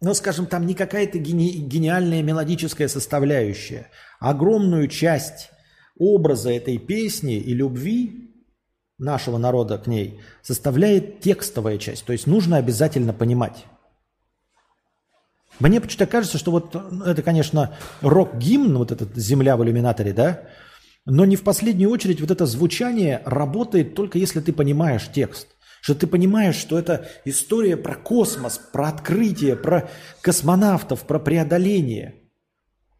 [0.00, 3.88] ну, скажем, там не какая-то гени- гениальная мелодическая составляющая.
[4.20, 5.50] Огромную часть
[5.98, 8.34] образа этой песни и любви
[8.98, 12.04] нашего народа к ней составляет текстовая часть.
[12.04, 13.64] То есть нужно обязательно понимать.
[15.60, 20.48] Мне почему-то кажется, что вот это, конечно, рок-гимн, вот этот «Земля в иллюминаторе», да,
[21.04, 25.48] но не в последнюю очередь вот это звучание работает только если ты понимаешь текст.
[25.80, 29.88] Что ты понимаешь, что это история про космос, про открытие, про
[30.20, 32.27] космонавтов, про преодоление.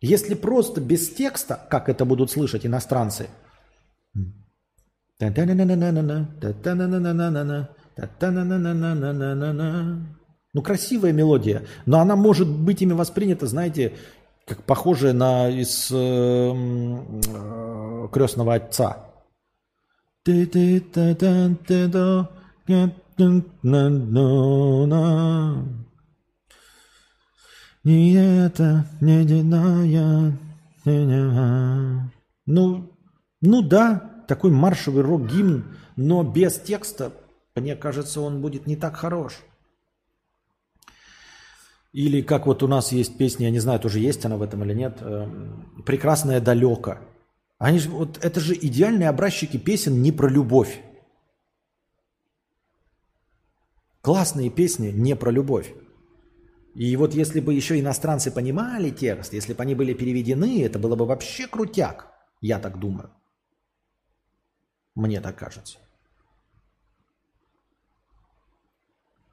[0.01, 3.29] Если просто без текста, как это будут слышать иностранцы–
[10.55, 13.95] ну, красивая мелодия, но она может быть ими воспринята, знаете,
[14.47, 19.11] как похожая на из э, э, крестного отца.
[27.89, 28.13] Не
[28.45, 30.39] это, не диная.
[32.45, 32.93] Ну,
[33.41, 35.65] ну да, такой маршевый рок-гимн,
[35.97, 37.13] но без текста,
[37.55, 39.39] мне кажется, он будет не так хорош.
[41.95, 44.63] Или как вот у нас есть песня, я не знаю, тоже есть она в этом
[44.65, 46.99] или нет, эм, «Прекрасное далеко».
[47.57, 50.79] Они же, вот это же идеальные образчики песен не про любовь.
[54.03, 55.73] Классные песни не про любовь.
[56.75, 60.97] И вот если бы еще иностранцы понимали текст, если бы они были переведены, это было
[60.97, 63.11] бы вообще крутяк, я так думаю.
[64.95, 65.79] Мне так кажется.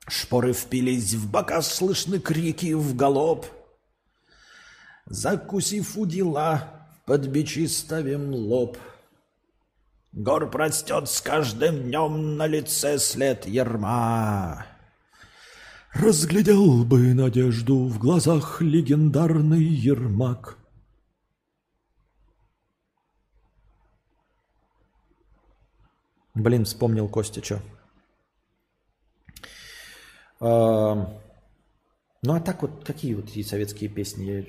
[0.08, 3.48] Шпоры впились в бока, слышны крики в галоп.
[5.08, 8.78] Закусив у дела, под бичи ставим лоб.
[10.12, 14.66] Гор простет с каждым днем на лице след ерма.
[15.96, 20.58] Разглядел бы надежду в глазах легендарный Ермак.
[26.34, 27.62] Блин, вспомнил Костя, что.
[30.42, 34.46] Ну а так вот, какие вот эти советские песни?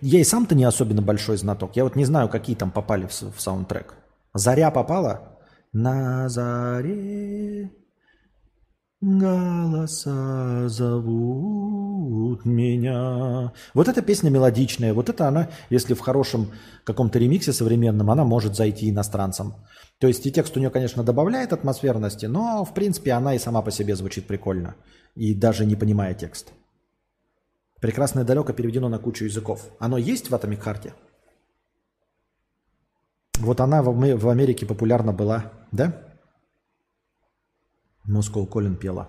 [0.00, 1.74] Я и сам-то не особенно большой знаток.
[1.74, 3.96] Я вот не знаю, какие там попали в, в саундтрек.
[4.32, 5.40] Заря попала?
[5.72, 7.83] На заре
[9.04, 13.52] голоса зовут меня.
[13.74, 14.94] Вот эта песня мелодичная.
[14.94, 16.50] Вот это она, если в хорошем
[16.84, 19.54] каком-то ремиксе современном, она может зайти иностранцам.
[19.98, 23.62] То есть и текст у нее, конечно, добавляет атмосферности, но, в принципе, она и сама
[23.62, 24.74] по себе звучит прикольно.
[25.14, 26.52] И даже не понимая текст.
[27.80, 29.70] Прекрасное далеко переведено на кучу языков.
[29.78, 30.92] Оно есть в Atomic Heart?
[33.40, 35.92] Вот она в Америке популярна была, да?
[38.04, 39.08] Москва Колин пела.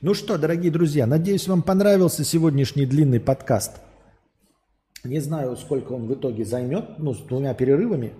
[0.00, 3.80] Ну что, дорогие друзья, надеюсь, вам понравился сегодняшний длинный подкаст.
[5.02, 8.12] Не знаю, сколько он в итоге займет, ну, с двумя перерывами,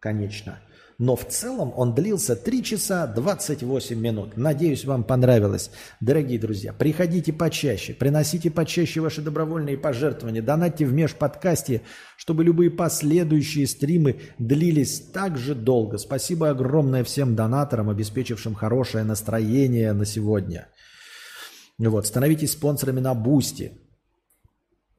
[0.00, 0.60] конечно.
[0.98, 4.36] Но в целом он длился 3 часа 28 минут.
[4.36, 5.70] Надеюсь, вам понравилось.
[6.00, 11.82] Дорогие друзья, приходите почаще, приносите почаще ваши добровольные пожертвования, донатьте в межподкасте,
[12.16, 15.98] чтобы любые последующие стримы длились так же долго.
[15.98, 20.68] Спасибо огромное всем донаторам, обеспечившим хорошее настроение на сегодня.
[21.78, 23.80] Вот, становитесь спонсорами на Boosty.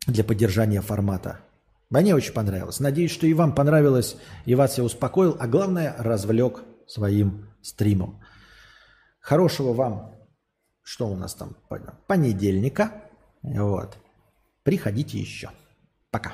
[0.07, 1.44] для поддержания формата.
[1.95, 2.81] Мне очень понравилось.
[2.81, 8.21] Надеюсь, что и вам понравилось, и вас я успокоил, а главное, развлек своим стримом.
[9.21, 10.13] Хорошего вам,
[10.83, 11.55] что у нас там,
[12.05, 12.91] понедельника.
[13.41, 13.97] Вот.
[14.63, 15.51] Приходите еще.
[16.11, 16.33] Пока.